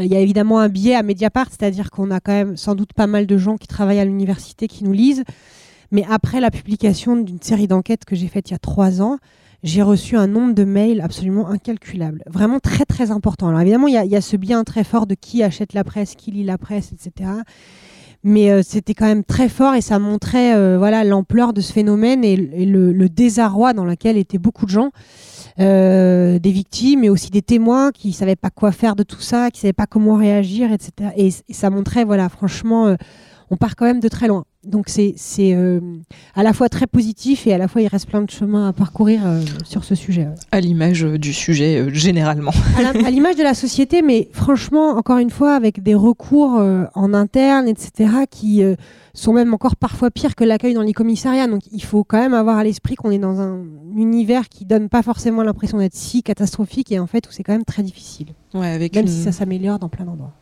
il 0.00 0.06
y 0.06 0.16
a 0.16 0.20
évidemment 0.20 0.58
un 0.58 0.68
biais 0.68 0.94
à 0.94 1.02
Mediapart, 1.02 1.48
c'est-à-dire 1.50 1.90
qu'on 1.90 2.10
a 2.10 2.20
quand 2.20 2.32
même 2.32 2.56
sans 2.56 2.74
doute 2.74 2.92
pas 2.92 3.06
mal 3.06 3.26
de 3.26 3.36
gens 3.38 3.56
qui 3.56 3.66
travaillent 3.66 4.00
à 4.00 4.04
l'université 4.04 4.66
qui 4.68 4.84
nous 4.84 4.92
lisent. 4.92 5.24
Mais 5.92 6.04
après 6.08 6.40
la 6.40 6.50
publication 6.50 7.16
d'une 7.16 7.40
série 7.42 7.66
d'enquêtes 7.66 8.04
que 8.04 8.14
j'ai 8.14 8.28
faite 8.28 8.50
il 8.50 8.52
y 8.52 8.56
a 8.56 8.58
trois 8.58 9.02
ans, 9.02 9.18
j'ai 9.62 9.82
reçu 9.82 10.16
un 10.16 10.26
nombre 10.26 10.54
de 10.54 10.64
mails 10.64 11.00
absolument 11.00 11.48
incalculable, 11.48 12.22
vraiment 12.26 12.60
très 12.60 12.84
très 12.84 13.10
important. 13.10 13.48
Alors 13.48 13.60
évidemment, 13.60 13.88
il 13.88 13.94
y, 13.94 14.16
a, 14.16 14.20
ce 14.20 14.36
bien 14.36 14.64
très 14.64 14.84
fort 14.84 15.06
de 15.06 15.14
qui 15.14 15.42
achète 15.42 15.74
la 15.74 15.84
presse, 15.84 16.14
qui 16.14 16.30
lit 16.30 16.44
la 16.44 16.58
presse, 16.58 16.92
etc. 16.92 17.30
Mais 18.22 18.50
euh, 18.50 18.62
c'était 18.62 18.94
quand 18.94 19.06
même 19.06 19.24
très 19.24 19.48
fort 19.48 19.74
et 19.74 19.80
ça 19.80 19.98
montrait 19.98 20.54
euh, 20.54 20.76
voilà 20.76 21.04
l'ampleur 21.04 21.52
de 21.52 21.60
ce 21.60 21.72
phénomène 21.72 22.22
et, 22.22 22.36
le, 22.36 23.08
désarroi 23.08 23.72
dans 23.72 23.84
lequel 23.84 24.16
étaient 24.16 24.38
beaucoup 24.38 24.66
de 24.66 24.70
gens. 24.70 24.90
Euh, 25.58 26.19
des 26.38 26.52
victimes, 26.52 27.00
mais 27.00 27.08
aussi 27.08 27.30
des 27.30 27.42
témoins 27.42 27.90
qui 27.92 28.12
savaient 28.12 28.36
pas 28.36 28.50
quoi 28.50 28.72
faire 28.72 28.96
de 28.96 29.02
tout 29.02 29.20
ça, 29.20 29.50
qui 29.50 29.60
savaient 29.60 29.72
pas 29.72 29.86
comment 29.86 30.16
réagir, 30.16 30.72
etc. 30.72 31.10
Et, 31.16 31.30
ça 31.52 31.70
montrait, 31.70 32.04
voilà, 32.04 32.28
franchement, 32.28 32.86
euh, 32.86 32.96
on 33.50 33.56
part 33.56 33.76
quand 33.76 33.84
même 33.84 34.00
de 34.00 34.08
très 34.08 34.28
loin. 34.28 34.44
Donc 34.62 34.88
c'est 34.88 35.14
euh, 35.38 35.80
à 36.34 36.42
la 36.42 36.52
fois 36.52 36.68
très 36.68 36.86
positif 36.86 37.46
et 37.46 37.54
à 37.54 37.58
la 37.58 37.66
fois 37.66 37.80
il 37.80 37.88
reste 37.88 38.06
plein 38.06 38.20
de 38.20 38.30
chemin 38.30 38.68
à 38.68 38.72
parcourir 38.74 39.22
sur 39.64 39.84
ce 39.84 39.94
sujet. 39.94 40.28
À 40.52 40.60
l'image 40.60 41.02
du 41.02 41.32
sujet 41.32 41.86
généralement. 41.94 42.52
à 42.76 43.10
l'image 43.10 43.36
de 43.36 43.42
la 43.42 43.54
société, 43.54 44.02
mais 44.02 44.28
franchement, 44.32 44.90
encore 44.90 45.16
une 45.16 45.30
fois, 45.30 45.54
avec 45.54 45.82
des 45.82 45.94
recours 45.94 46.62
en 46.94 47.14
interne, 47.14 47.68
etc., 47.68 48.10
qui 48.30 48.62
sont 49.14 49.32
même 49.32 49.54
encore 49.54 49.76
parfois 49.76 50.10
pires 50.10 50.34
que 50.34 50.44
l'accueil 50.44 50.74
dans 50.74 50.82
les 50.82 50.92
commissariats. 50.92 51.46
Donc 51.46 51.62
il 51.72 51.82
faut 51.82 52.04
quand 52.04 52.18
même 52.18 52.34
avoir 52.34 52.58
à 52.58 52.64
l'esprit 52.64 52.94
qu'on 52.94 53.10
est 53.10 53.18
dans 53.18 53.40
un 53.40 53.64
univers 53.96 54.48
qui 54.48 54.64
donne 54.64 54.88
pas 54.88 55.02
forcément 55.02 55.42
l'impression 55.42 55.78
d'être 55.78 55.94
si 55.94 56.22
catastrophique 56.22 56.92
et 56.92 56.98
en 56.98 57.06
fait 57.06 57.26
où 57.28 57.32
c'est 57.32 57.42
quand 57.42 57.52
même 57.52 57.64
très 57.64 57.82
difficile. 57.82 58.28
Ouais, 58.54 58.68
avec 58.68 58.94
même 58.94 59.06
si 59.06 59.22
ça 59.22 59.32
s'améliore 59.32 59.78
dans 59.78 59.88
plein 59.88 60.04
d'endroits. 60.04 60.32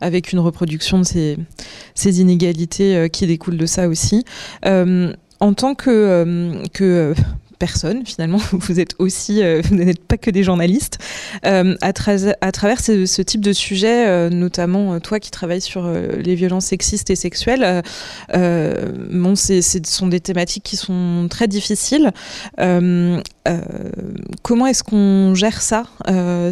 Avec 0.00 0.32
une 0.32 0.38
reproduction 0.38 0.98
de 0.98 1.04
ces, 1.04 1.38
ces 1.94 2.20
inégalités 2.20 2.96
euh, 2.96 3.08
qui 3.08 3.26
découlent 3.26 3.56
de 3.56 3.66
ça 3.66 3.88
aussi. 3.88 4.24
Euh, 4.66 5.12
en 5.40 5.54
tant 5.54 5.74
que, 5.74 5.90
euh, 5.90 6.62
que 6.72 7.14
personne 7.64 8.04
finalement. 8.04 8.40
Vous 8.52 8.78
êtes 8.78 8.94
aussi, 8.98 9.42
euh, 9.42 9.62
vous 9.64 9.74
n'êtes 9.74 10.04
pas 10.04 10.18
que 10.18 10.30
des 10.30 10.42
journalistes. 10.42 10.98
Euh, 11.46 11.76
à, 11.80 11.88
à, 11.88 12.52
travers 12.52 12.80
ce, 12.80 13.22
type 13.22 13.40
de 13.40 13.54
sujet, 13.54 14.06
euh, 14.06 14.28
notamment 14.28 15.00
toi 15.00 15.18
qui 15.18 15.30
travailles 15.30 15.62
sur 15.62 15.90
les 15.90 16.34
violences 16.34 16.66
sexistes 16.66 17.08
et 17.08 17.16
sexuelles, 17.16 17.82
bon, 18.34 19.34
ce 19.34 19.62
sont 19.86 20.08
des 20.08 20.20
thématiques 20.20 20.64
qui 20.64 20.76
sont 20.76 21.26
très 21.30 21.48
difficiles. 21.48 22.12
comment 24.42 24.66
est-ce 24.66 24.84
qu'on 24.84 25.34
gère 25.34 25.62
ça, 25.62 25.84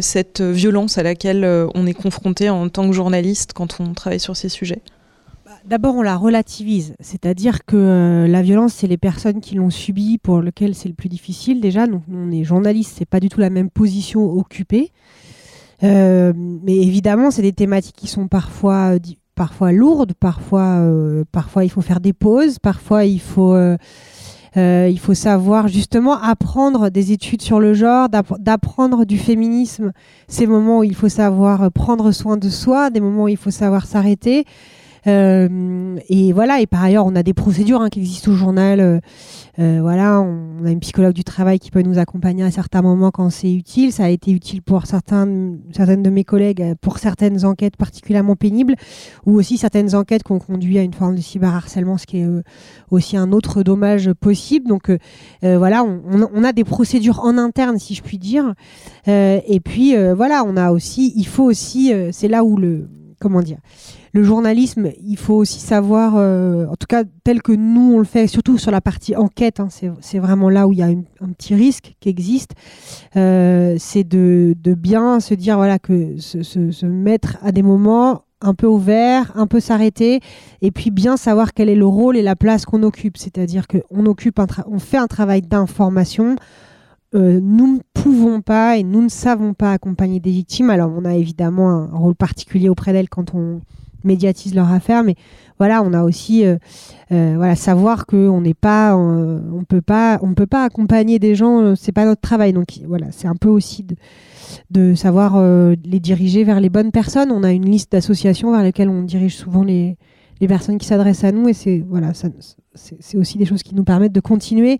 cette 0.01 0.41
violence 0.41 0.97
à 0.97 1.03
laquelle 1.03 1.45
on 1.75 1.85
est 1.85 1.93
confronté 1.93 2.49
en 2.49 2.69
tant 2.69 2.87
que 2.87 2.93
journaliste 2.93 3.53
quand 3.53 3.79
on 3.79 3.93
travaille 3.93 4.19
sur 4.19 4.35
ces 4.35 4.49
sujets? 4.49 4.81
D'abord, 5.65 5.95
on 5.95 6.01
la 6.01 6.17
relativise, 6.17 6.93
c'est-à-dire 6.99 7.65
que 7.65 7.77
euh, 7.77 8.27
la 8.27 8.41
violence, 8.41 8.73
c'est 8.73 8.87
les 8.87 8.97
personnes 8.97 9.39
qui 9.39 9.55
l'ont 9.55 9.69
subie 9.69 10.17
pour 10.17 10.41
lesquelles 10.41 10.75
c'est 10.75 10.89
le 10.89 10.93
plus 10.93 11.07
difficile 11.07 11.61
déjà. 11.61 11.87
Donc, 11.87 12.03
on 12.11 12.31
est 12.31 12.43
journaliste, 12.43 12.95
c'est 12.97 13.05
pas 13.05 13.21
du 13.21 13.29
tout 13.29 13.39
la 13.39 13.49
même 13.49 13.69
position 13.69 14.29
occupée. 14.29 14.91
Euh, 15.83 16.33
mais 16.35 16.75
évidemment, 16.75 17.31
c'est 17.31 17.41
des 17.41 17.53
thématiques 17.53 17.95
qui 17.95 18.07
sont 18.07 18.27
parfois, 18.27 18.95
parfois 19.35 19.71
lourdes, 19.71 20.13
parfois, 20.19 20.79
euh, 20.81 21.23
parfois 21.31 21.63
il 21.63 21.69
faut 21.69 21.81
faire 21.81 22.01
des 22.01 22.13
pauses, 22.13 22.59
parfois 22.59 23.05
il 23.05 23.21
faut, 23.21 23.55
il 24.57 24.99
faut 24.99 25.13
savoir 25.13 25.69
justement 25.69 26.21
apprendre 26.21 26.89
des 26.89 27.13
études 27.13 27.41
sur 27.41 27.61
le 27.61 27.73
genre, 27.73 28.09
d'apprendre 28.09 29.05
du 29.05 29.17
féminisme, 29.17 29.93
ces 30.27 30.45
moments 30.45 30.79
où 30.79 30.83
il 30.83 30.95
faut 30.95 31.09
savoir 31.09 31.71
prendre 31.71 32.11
soin 32.11 32.35
de 32.35 32.49
soi, 32.49 32.89
des 32.89 32.99
moments 32.99 33.23
où 33.23 33.29
il 33.29 33.37
faut 33.37 33.51
savoir 33.51 33.85
s'arrêter. 33.85 34.45
Euh, 35.07 35.97
et 36.09 36.33
voilà, 36.33 36.61
et 36.61 36.67
par 36.67 36.83
ailleurs, 36.83 37.05
on 37.05 37.15
a 37.15 37.23
des 37.23 37.33
procédures 37.33 37.81
hein, 37.81 37.89
qui 37.89 37.99
existent 37.99 38.31
au 38.31 38.35
journal. 38.35 38.79
Euh, 38.79 38.99
euh, 39.59 39.79
voilà, 39.81 40.21
on 40.21 40.65
a 40.65 40.71
une 40.71 40.79
psychologue 40.79 41.13
du 41.13 41.23
travail 41.23 41.59
qui 41.59 41.71
peut 41.71 41.81
nous 41.81 41.99
accompagner 41.99 42.43
à 42.43 42.51
certains 42.51 42.81
moments 42.81 43.11
quand 43.11 43.29
c'est 43.29 43.53
utile. 43.53 43.91
Ça 43.91 44.05
a 44.05 44.09
été 44.09 44.31
utile 44.31 44.61
pour 44.61 44.85
certains, 44.85 45.27
certaines 45.71 46.03
de 46.03 46.09
mes 46.09 46.23
collègues 46.23 46.75
pour 46.81 46.97
certaines 46.97 47.45
enquêtes 47.45 47.77
particulièrement 47.77 48.35
pénibles, 48.35 48.75
ou 49.25 49.35
aussi 49.35 49.57
certaines 49.57 49.93
enquêtes 49.95 50.23
qui 50.23 50.31
ont 50.31 50.39
conduit 50.39 50.79
à 50.79 50.81
une 50.81 50.93
forme 50.93 51.15
de 51.15 51.21
cyberharcèlement, 51.21 51.97
ce 51.97 52.05
qui 52.05 52.19
est 52.19 52.27
aussi 52.89 53.17
un 53.17 53.31
autre 53.31 53.63
dommage 53.63 54.11
possible. 54.13 54.67
Donc 54.67 54.91
voilà, 55.41 55.83
on, 55.83 56.01
on, 56.33 56.43
a 56.43 56.53
des 56.53 56.63
procédures 56.63 57.19
en 57.19 57.37
interne, 57.37 57.77
si 57.77 57.93
je 57.93 58.01
puis 58.01 58.17
dire. 58.17 58.53
et 59.07 59.59
puis 59.63 59.95
voilà, 60.13 60.43
on 60.45 60.57
a 60.57 60.71
aussi, 60.71 61.13
il 61.15 61.27
faut 61.27 61.43
aussi, 61.43 61.91
c'est 62.11 62.27
là 62.27 62.43
où 62.43 62.57
le, 62.57 62.89
comment 63.19 63.41
dire, 63.41 63.59
le 64.13 64.21
journalisme, 64.21 64.91
il 65.03 65.17
faut 65.17 65.33
aussi 65.33 65.59
savoir, 65.59 66.13
euh, 66.15 66.67
en 66.67 66.75
tout 66.75 66.85
cas 66.87 67.03
tel 67.23 67.41
que 67.41 67.51
nous 67.51 67.95
on 67.95 67.97
le 67.97 68.03
fait, 68.03 68.27
surtout 68.27 68.59
sur 68.59 68.69
la 68.69 68.79
partie 68.79 69.15
enquête, 69.15 69.59
hein, 69.59 69.69
c'est 70.01 70.19
vraiment 70.19 70.49
là 70.49 70.67
où 70.67 70.71
il 70.71 70.77
y 70.77 70.83
a 70.83 70.87
un 70.87 71.29
petit 71.35 71.55
risque 71.55 71.95
qui 71.99 72.09
existe, 72.09 72.51
euh, 73.15 73.75
c'est 73.79 74.03
de, 74.03 74.55
bien 74.77 75.19
se 75.19 75.33
dire 75.33 75.57
voilà 75.57 75.79
que 75.79 76.17
se, 76.19 76.85
mettre 76.85 77.37
à 77.41 77.51
des 77.51 77.63
moments 77.63 78.25
un 78.39 78.53
peu 78.53 78.67
ouverts, 78.67 79.31
un 79.35 79.47
peu 79.47 79.59
s'arrêter, 79.59 80.19
et 80.61 80.69
puis 80.69 80.91
bien 80.91 81.17
savoir 81.17 81.53
quel 81.53 81.67
est 81.67 81.75
le 81.75 81.87
rôle 81.87 82.15
et 82.15 82.21
la 82.21 82.35
place 82.35 82.65
qu'on 82.65 82.83
occupe. 82.83 83.17
C'est-à-dire 83.17 83.65
qu'on 83.67 84.05
occupe, 84.05 84.39
on 84.67 84.79
fait 84.79 84.97
un 84.97 85.07
travail 85.07 85.41
d'information. 85.41 86.35
Euh, 87.15 87.39
nous 87.41 87.75
ne 87.75 87.79
pouvons 87.93 88.41
pas 88.41 88.77
et 88.77 88.83
nous 88.83 89.01
ne 89.01 89.09
savons 89.09 89.53
pas 89.53 89.71
accompagner 89.71 90.19
des 90.19 90.31
victimes. 90.31 90.69
Alors, 90.69 90.91
on 90.95 91.05
a 91.05 91.15
évidemment 91.15 91.69
un 91.69 91.97
rôle 91.97 92.15
particulier 92.15 92.69
auprès 92.69 92.91
d'elles 92.91 93.09
quand 93.09 93.33
on 93.33 93.61
médiatisent 94.03 94.55
leur 94.55 94.71
affaire, 94.71 95.03
mais 95.03 95.15
voilà, 95.59 95.81
on 95.83 95.93
a 95.93 96.03
aussi 96.03 96.43
voilà 97.09 97.55
savoir 97.55 98.05
que 98.05 98.27
on 98.27 98.41
n'est 98.41 98.53
pas, 98.53 98.95
on 98.95 99.63
peut 99.67 99.81
pas, 99.81 100.19
on 100.21 100.33
peut 100.33 100.47
pas 100.47 100.63
accompagner 100.63 101.19
des 101.19 101.35
gens, 101.35 101.75
c'est 101.75 101.91
pas 101.91 102.05
notre 102.05 102.21
travail. 102.21 102.53
Donc 102.53 102.67
voilà, 102.87 103.07
c'est 103.11 103.27
un 103.27 103.35
peu 103.35 103.49
aussi 103.49 103.85
de, 104.71 104.95
savoir 104.95 105.39
les 105.39 105.99
diriger 105.99 106.43
vers 106.43 106.59
les 106.59 106.69
bonnes 106.69 106.91
personnes. 106.91 107.31
On 107.31 107.43
a 107.43 107.51
une 107.51 107.69
liste 107.69 107.91
d'associations 107.91 108.51
vers 108.51 108.63
lesquelles 108.63 108.89
on 108.89 109.03
dirige 109.03 109.35
souvent 109.35 109.63
les, 109.63 109.97
les 110.41 110.47
personnes 110.47 110.77
qui 110.77 110.87
s'adressent 110.87 111.23
à 111.23 111.31
nous 111.31 111.47
et 111.47 111.53
c'est 111.53 111.83
voilà, 111.87 112.11
c'est 112.75 113.17
aussi 113.17 113.37
des 113.37 113.45
choses 113.45 113.63
qui 113.63 113.75
nous 113.75 113.83
permettent 113.83 114.13
de 114.13 114.19
continuer 114.19 114.79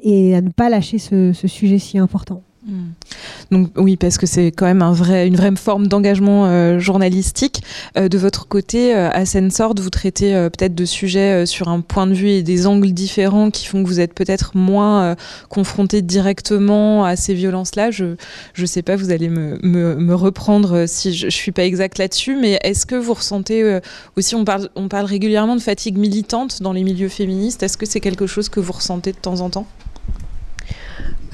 et 0.00 0.34
à 0.34 0.40
ne 0.40 0.50
pas 0.50 0.68
lâcher 0.68 0.98
ce 0.98 1.32
sujet 1.32 1.78
si 1.78 1.98
important. 1.98 2.42
Hmm. 2.66 2.92
Donc 3.50 3.68
oui, 3.76 3.96
parce 3.96 4.16
que 4.16 4.24
c'est 4.24 4.46
quand 4.46 4.64
même 4.64 4.82
une 4.82 5.36
vraie 5.36 5.54
forme 5.56 5.86
d'engagement 5.86 6.46
euh, 6.46 6.78
journalistique. 6.78 7.62
Euh, 7.98 8.08
de 8.08 8.16
votre 8.16 8.48
côté, 8.48 8.94
euh, 8.94 9.10
à 9.10 9.26
Sensord, 9.26 9.74
vous 9.76 9.90
traitez 9.90 10.32
peut-être 10.50 10.74
de 10.74 10.84
sujets 10.86 11.44
sur 11.44 11.68
un 11.68 11.80
point 11.80 12.06
de 12.06 12.14
vue 12.14 12.28
et 12.28 12.42
des 12.42 12.66
angles 12.66 12.92
différents 12.92 13.50
qui 13.50 13.66
font 13.66 13.82
que 13.82 13.88
vous 13.88 14.00
êtes 14.00 14.14
peut-être 14.14 14.56
moins 14.56 15.14
confronté 15.48 16.00
directement 16.00 17.04
à 17.04 17.16
ces 17.16 17.34
violences-là. 17.34 17.90
Je 17.90 18.16
ne 18.58 18.66
sais 18.66 18.82
pas, 18.82 18.96
vous 18.96 19.10
allez 19.10 19.28
me, 19.28 19.58
me, 19.62 19.96
me 19.96 20.14
reprendre 20.14 20.86
si 20.86 21.12
je 21.12 21.26
ne 21.26 21.30
suis 21.30 21.52
pas 21.52 21.64
exact 21.64 21.98
là-dessus, 21.98 22.36
mais 22.36 22.58
est-ce 22.62 22.86
que 22.86 22.94
vous 22.94 23.14
ressentez 23.14 23.80
aussi, 24.16 24.34
on 24.34 24.44
parle, 24.44 24.70
on 24.74 24.88
parle 24.88 25.06
régulièrement 25.06 25.56
de 25.56 25.60
fatigue 25.60 25.98
militante 25.98 26.62
dans 26.62 26.72
les 26.72 26.82
milieux 26.84 27.08
féministes, 27.08 27.62
est-ce 27.62 27.76
que 27.76 27.86
c'est 27.86 28.00
quelque 28.00 28.26
chose 28.26 28.48
que 28.48 28.60
vous 28.60 28.72
ressentez 28.72 29.12
de 29.12 29.18
temps 29.18 29.40
en 29.40 29.50
temps? 29.50 29.66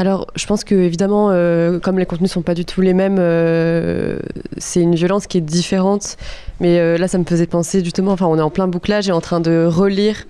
Alors, 0.01 0.29
je 0.35 0.47
pense 0.47 0.65
que 0.65 0.75
évidemment, 0.75 1.29
euh, 1.31 1.79
comme 1.79 1.99
les 1.99 2.07
contenus 2.07 2.33
sont 2.33 2.41
pas 2.41 2.55
du 2.55 2.65
tout 2.65 2.81
les 2.81 2.95
mêmes, 2.95 3.19
euh, 3.19 4.19
c'est 4.57 4.81
une 4.81 4.95
violence 4.95 5.27
qui 5.27 5.37
est 5.37 5.43
différente. 5.43 6.17
Mais 6.59 6.79
euh, 6.79 6.97
là, 6.97 7.07
ça 7.07 7.19
me 7.19 7.25
faisait 7.25 7.47
penser 7.47 7.85
justement. 7.85 8.13
Enfin, 8.13 8.25
on 8.25 8.39
est 8.39 8.41
en 8.41 8.49
plein 8.49 8.67
bouclage 8.67 9.11
et 9.11 9.13
en 9.13 9.21
train 9.21 9.41
de 9.41 9.67
relire 9.67 10.25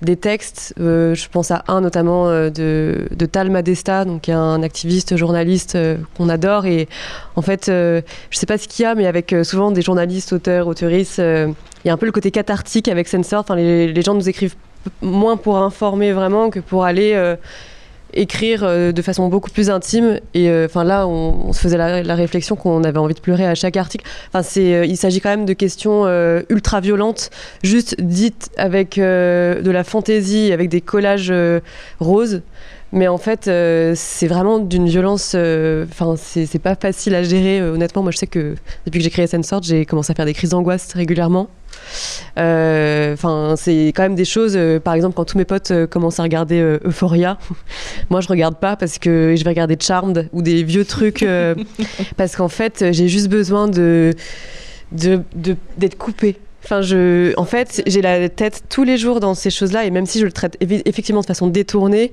des 0.00 0.14
textes. 0.14 0.74
je 0.78 1.28
pense 1.28 1.50
à 1.50 1.64
un 1.66 1.80
notamment 1.80 2.28
de, 2.28 3.08
de, 3.10 3.26
Tal 3.26 3.50
Madesta, 3.50 4.04
donc 4.04 4.28
un 4.28 4.62
activiste 4.62 5.16
journaliste 5.16 5.76
qu'on 6.16 6.28
adore. 6.28 6.66
Et 6.66 6.86
en 7.34 7.42
fait, 7.42 7.64
je 7.66 8.02
sais 8.30 8.46
pas 8.46 8.58
ce 8.58 8.68
qu'il 8.68 8.84
y 8.84 8.86
a, 8.86 8.94
mais 8.94 9.06
avec 9.06 9.34
souvent 9.42 9.72
des 9.72 9.82
journalistes, 9.82 10.34
auteurs, 10.34 10.68
auteuristes, 10.68 11.18
il 11.18 11.86
y 11.86 11.90
a 11.90 11.92
un 11.92 11.96
peu 11.96 12.06
le 12.06 12.12
côté 12.12 12.30
cathartique 12.30 12.86
avec 12.86 13.08
Sensor. 13.08 13.40
Enfin, 13.40 13.56
les 13.56 14.02
gens 14.02 14.14
nous 14.14 14.28
écrivent 14.28 14.54
moins 15.02 15.36
pour 15.36 15.58
informer 15.58 16.12
vraiment 16.12 16.48
que 16.50 16.60
pour 16.60 16.84
aller 16.84 17.36
écrire 18.14 18.62
euh, 18.64 18.92
de 18.92 19.02
façon 19.02 19.28
beaucoup 19.28 19.50
plus 19.50 19.70
intime. 19.70 20.20
Et 20.34 20.48
euh, 20.48 20.66
enfin 20.66 20.84
là, 20.84 21.06
on, 21.06 21.52
se 21.52 21.60
faisait 21.60 21.76
la, 21.76 22.14
réflexion 22.14 22.56
qu'on 22.56 22.84
avait 22.84 22.98
envie 22.98 23.14
de 23.14 23.20
pleurer 23.20 23.46
à 23.46 23.54
chaque 23.54 23.76
article. 23.76 24.04
Enfin, 24.28 24.42
c'est, 24.42 24.74
euh, 24.74 24.86
il 24.86 24.96
s'agit 24.96 25.20
quand 25.20 25.30
même 25.30 25.46
de 25.46 25.52
questions 25.52 26.06
ultra 26.48 26.80
violentes, 26.80 27.30
juste 27.62 28.00
dites 28.00 28.50
avec 28.56 28.96
de 28.96 29.70
la 29.70 29.84
fantaisie, 29.84 30.52
avec 30.52 30.68
des 30.68 30.80
collages 30.80 31.32
roses. 32.00 32.42
Mais 32.96 33.08
en 33.08 33.18
fait, 33.18 33.44
c'est 33.94 34.26
vraiment 34.26 34.58
d'une 34.58 34.88
violence. 34.88 35.34
Enfin, 35.34 36.14
c'est 36.16 36.58
pas 36.58 36.74
facile 36.74 37.14
à 37.14 37.22
gérer. 37.22 37.62
honnêtement, 37.62 38.02
moi, 38.02 38.10
je 38.10 38.18
sais 38.18 38.26
que 38.26 38.56
depuis 38.86 38.98
que 38.98 39.04
j'ai 39.04 39.10
créé 39.10 39.26
Sensort, 39.26 39.62
j'ai 39.62 39.86
commencé 39.86 40.10
à 40.10 40.14
faire 40.14 40.26
des 40.26 40.34
crises 40.34 40.50
d'angoisse 40.50 40.92
régulièrement. 40.94 41.48
Euh, 42.38 43.14
enfin, 43.14 43.54
c'est 43.56 43.88
quand 43.88 44.02
même 44.02 44.14
des 44.14 44.24
choses. 44.24 44.54
Euh, 44.56 44.80
par 44.80 44.94
exemple, 44.94 45.14
quand 45.14 45.24
tous 45.24 45.38
mes 45.38 45.44
potes 45.44 45.70
euh, 45.70 45.86
commencent 45.86 46.20
à 46.20 46.22
regarder 46.22 46.60
Euphoria, 46.84 47.38
moi 48.10 48.20
je 48.20 48.28
regarde 48.28 48.56
pas 48.56 48.76
parce 48.76 48.98
que 48.98 49.34
je 49.36 49.44
vais 49.44 49.50
regarder 49.50 49.76
Charmed 49.80 50.28
ou 50.32 50.42
des 50.42 50.62
vieux 50.62 50.84
trucs 50.84 51.26
parce 52.16 52.36
qu'en 52.36 52.48
fait, 52.48 52.92
j'ai 52.92 53.08
juste 53.08 53.28
besoin 53.28 53.68
de 53.68 54.12
d'être 54.92 55.24
de, 55.34 55.56
d'être 55.78 55.98
coupée 55.98 56.36
Enfin, 56.66 56.82
je, 56.82 57.32
en 57.36 57.44
fait, 57.44 57.80
j'ai 57.86 58.02
la 58.02 58.28
tête 58.28 58.64
tous 58.68 58.82
les 58.82 58.96
jours 58.96 59.20
dans 59.20 59.34
ces 59.34 59.50
choses-là, 59.50 59.84
et 59.84 59.92
même 59.92 60.04
si 60.04 60.18
je 60.18 60.24
le 60.24 60.32
traite 60.32 60.56
effectivement 60.60 61.20
de 61.20 61.26
façon 61.26 61.46
détournée, 61.46 62.12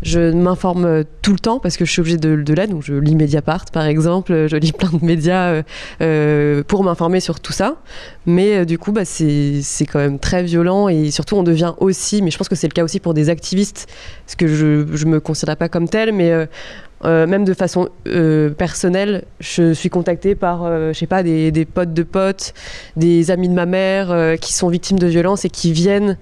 je 0.00 0.32
m'informe 0.32 0.86
euh, 0.86 1.02
tout 1.20 1.32
le 1.32 1.38
temps 1.38 1.58
parce 1.58 1.76
que 1.76 1.84
je 1.84 1.92
suis 1.92 2.00
obligée 2.00 2.16
de, 2.16 2.34
de 2.36 2.54
l'aide. 2.54 2.70
Donc, 2.70 2.82
je 2.82 2.94
lis 2.94 3.14
Mediapart, 3.14 3.66
par 3.70 3.84
exemple, 3.84 4.46
je 4.48 4.56
lis 4.56 4.72
plein 4.72 4.88
de 4.88 5.04
médias 5.04 5.48
euh, 5.48 5.62
euh 6.00 6.62
pour 6.66 6.82
m'informer 6.82 7.20
sur 7.20 7.40
tout 7.40 7.52
ça. 7.52 7.76
Mais 8.24 8.64
du 8.64 8.78
coup, 8.78 8.92
bah, 8.92 9.04
c'est 9.04 9.62
quand 9.80 9.98
même 9.98 10.18
très 10.18 10.44
violent, 10.44 10.88
et 10.88 11.10
surtout, 11.10 11.36
on 11.36 11.42
devient 11.42 11.74
aussi, 11.76 12.22
mais 12.22 12.30
je 12.30 12.38
pense 12.38 12.48
que 12.48 12.54
c'est 12.54 12.68
le 12.68 12.72
cas 12.72 12.84
aussi 12.84 13.00
pour 13.00 13.12
des 13.12 13.28
activistes, 13.28 13.86
parce 14.24 14.34
que 14.34 14.46
je 14.46 15.04
ne 15.04 15.10
me 15.10 15.20
considère 15.20 15.58
pas 15.58 15.68
comme 15.68 15.90
tel, 15.90 16.14
mais 16.14 16.48
même 17.04 17.44
de 17.44 17.54
façon 17.54 17.88
euh, 18.06 18.50
personnelle, 18.50 19.24
je 19.40 19.72
suis 19.72 19.88
contactée 19.88 20.34
par, 20.34 20.64
euh, 20.64 20.92
je 20.92 20.98
sais 20.98 21.06
pas, 21.06 21.22
des, 21.22 21.64
potes 21.64 21.94
de 21.94 22.02
potes, 22.02 22.52
des 22.96 23.30
amis 23.30 23.48
de 23.48 23.54
ma 23.54 23.66
mère 23.66 24.36
qui 24.40 24.52
sont 24.52 24.68
victimes 24.68 24.98
de 24.98 25.06
violences 25.06 25.44
et 25.44 25.50
qui 25.50 25.72
viennent 25.72 26.18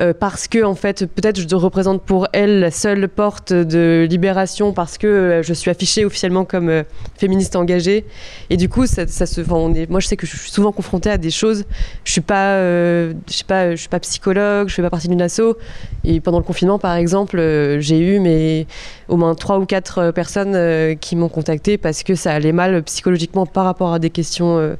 euh, 0.00 0.14
parce 0.18 0.48
que 0.48 0.64
en 0.64 0.74
fait 0.74 1.04
peut-être 1.04 1.38
je 1.38 1.54
représente 1.54 2.02
pour 2.02 2.26
elle 2.32 2.60
la 2.60 2.70
seule 2.70 3.06
porte 3.06 3.52
de 3.52 4.06
libération 4.08 4.72
parce 4.72 4.96
que 4.96 5.06
euh, 5.06 5.42
je 5.42 5.52
suis 5.52 5.70
affichée 5.70 6.06
officiellement 6.06 6.46
comme 6.46 6.70
euh, 6.70 6.84
féministe 7.18 7.54
engagée. 7.54 8.06
Et 8.48 8.56
du 8.56 8.70
coup 8.70 8.86
ça, 8.86 9.06
se 9.06 9.40
on 9.50 9.74
moi 9.90 10.00
je 10.00 10.06
sais 10.06 10.16
que 10.16 10.26
je 10.26 10.36
suis 10.36 10.50
souvent 10.50 10.72
confrontée 10.72 11.10
à 11.10 11.18
des 11.18 11.30
choses. 11.30 11.64
Je 12.04 12.12
suis 12.12 12.22
pas 12.22 12.58
je 12.60 13.76
suis 13.76 13.88
pas 13.88 14.00
psychologue 14.00 14.68
je 14.68 14.74
fais 14.74 14.82
pas 14.82 14.88
partie 14.88 15.08
d'une 15.08 15.20
asso. 15.20 15.56
Et 16.04 16.20
pendant 16.20 16.38
le 16.38 16.44
confinement 16.44 16.78
par 16.78 16.94
exemple 16.94 17.36
j'ai 17.80 17.98
eu 17.98 18.20
mais 18.20 18.66
au 19.08 19.16
moins 19.16 19.34
trois 19.34 19.58
ou 19.58 19.66
quatre 19.66 20.12
personnes 20.12 20.96
qui 20.98 21.14
m'ont 21.14 21.28
contactée 21.28 21.76
parce 21.76 22.02
que 22.04 22.14
ça 22.14 22.32
allait 22.32 22.52
mal 22.52 22.82
psychologiquement 22.84 23.44
par 23.44 23.64
rapport 23.64 23.92
à 23.92 23.98
des 23.98 24.10
questions 24.10 24.76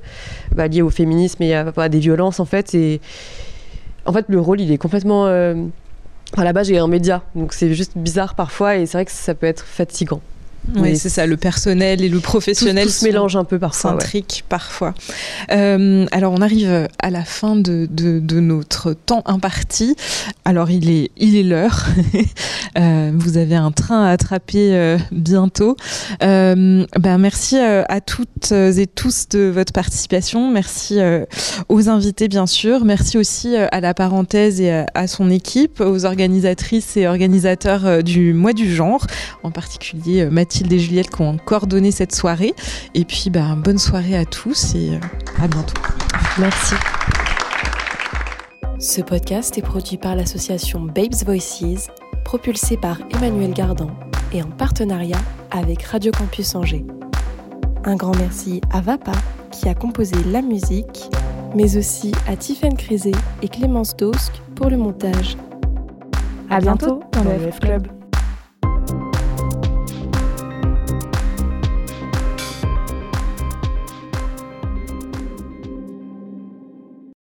bah, 0.54 0.66
liées 0.66 0.82
au 0.82 0.90
féminisme 0.90 1.42
et 1.42 1.54
à, 1.54 1.88
des 1.90 1.98
violences 1.98 2.40
en 2.40 2.46
fait 2.46 2.74
en 4.06 4.12
fait, 4.12 4.26
le 4.28 4.40
rôle, 4.40 4.60
il 4.60 4.72
est 4.72 4.78
complètement. 4.78 5.26
Euh... 5.26 5.66
À 6.36 6.44
la 6.44 6.52
base, 6.52 6.68
j'ai 6.68 6.78
un 6.78 6.86
média, 6.86 7.22
donc 7.34 7.52
c'est 7.52 7.74
juste 7.74 7.98
bizarre 7.98 8.36
parfois 8.36 8.76
et 8.76 8.86
c'est 8.86 8.96
vrai 8.96 9.04
que 9.04 9.10
ça 9.10 9.34
peut 9.34 9.48
être 9.48 9.64
fatigant. 9.64 10.20
Oui, 10.76 10.96
c'est 10.96 11.08
ça, 11.08 11.26
le 11.26 11.36
personnel 11.36 12.02
et 12.02 12.08
le 12.08 12.20
professionnel 12.20 12.86
tout, 12.86 12.92
se 12.92 13.04
mélange 13.04 13.34
un 13.34 13.44
peu 13.44 13.58
parfois. 13.58 13.92
S'intriquent 13.92 14.44
parfois. 14.48 14.94
Euh, 15.50 16.06
alors, 16.12 16.32
on 16.32 16.40
arrive 16.40 16.88
à 16.98 17.10
la 17.10 17.24
fin 17.24 17.56
de, 17.56 17.88
de, 17.90 18.20
de, 18.20 18.40
notre 18.40 18.92
temps 18.92 19.22
imparti. 19.26 19.96
Alors, 20.44 20.70
il 20.70 20.90
est 20.90 21.10
il 21.16 21.36
est 21.36 21.42
l'heure. 21.42 21.86
euh, 22.78 23.10
vous 23.14 23.36
avez 23.36 23.56
un 23.56 23.72
train 23.72 24.04
à 24.04 24.10
attraper 24.10 24.74
euh, 24.74 24.98
bientôt. 25.12 25.76
Ben, 26.20 27.18
merci 27.18 27.56
à 27.58 28.00
toutes 28.00 28.52
et 28.52 28.86
tous 28.86 29.28
de 29.30 29.40
votre 29.40 29.72
participation. 29.72 30.50
Merci 30.50 30.98
aux 31.68 31.88
invités, 31.88 32.28
bien 32.28 32.46
sûr. 32.46 32.84
Merci 32.84 33.18
aussi 33.18 33.56
à 33.56 33.80
la 33.80 33.94
parenthèse 33.94 34.60
et 34.60 34.70
à, 34.70 34.86
à, 34.94 35.06
son 35.06 35.30
équipe, 35.30 35.80
aux 35.80 36.04
organisatrices 36.04 36.96
et 36.96 37.06
organisateurs 37.06 38.02
du 38.02 38.32
mois 38.32 38.52
du 38.52 38.72
genre, 38.72 39.06
en 39.42 39.50
particulier 39.50 40.26
Mathilde 40.26 40.49
Mathilde 40.50 40.72
et 40.72 40.78
Juliette 40.80 41.10
qui 41.10 41.22
ont 41.22 41.36
coordonné 41.36 41.92
cette 41.92 42.12
soirée. 42.12 42.54
Et 42.94 43.04
puis, 43.04 43.30
bah, 43.30 43.54
bonne 43.56 43.78
soirée 43.78 44.16
à 44.16 44.24
tous 44.24 44.74
et 44.74 44.96
euh, 44.96 44.98
à 45.40 45.46
bientôt. 45.46 45.80
Merci. 46.40 46.74
Ce 48.80 49.00
podcast 49.00 49.56
est 49.58 49.62
produit 49.62 49.96
par 49.96 50.16
l'association 50.16 50.80
Babes 50.80 51.14
Voices, 51.24 51.86
propulsé 52.24 52.76
par 52.76 52.98
Emmanuel 53.14 53.52
Gardan 53.52 53.92
et 54.32 54.42
en 54.42 54.50
partenariat 54.50 55.20
avec 55.52 55.84
Radio 55.84 56.10
Campus 56.10 56.56
Angers. 56.56 56.84
Un 57.84 57.94
grand 57.94 58.16
merci 58.16 58.60
à 58.72 58.80
Vapa 58.80 59.12
qui 59.52 59.68
a 59.68 59.74
composé 59.74 60.16
la 60.32 60.42
musique, 60.42 61.10
mais 61.54 61.76
aussi 61.76 62.10
à 62.26 62.34
Tiffaine 62.34 62.76
Crisé 62.76 63.12
et 63.42 63.48
Clémence 63.48 63.96
Dosk 63.96 64.32
pour 64.56 64.68
le 64.68 64.78
montage. 64.78 65.36
À 66.50 66.58
bientôt 66.58 67.04
dans 67.12 67.22
le 67.22 67.52
F 67.52 67.60
Club. 67.60 67.99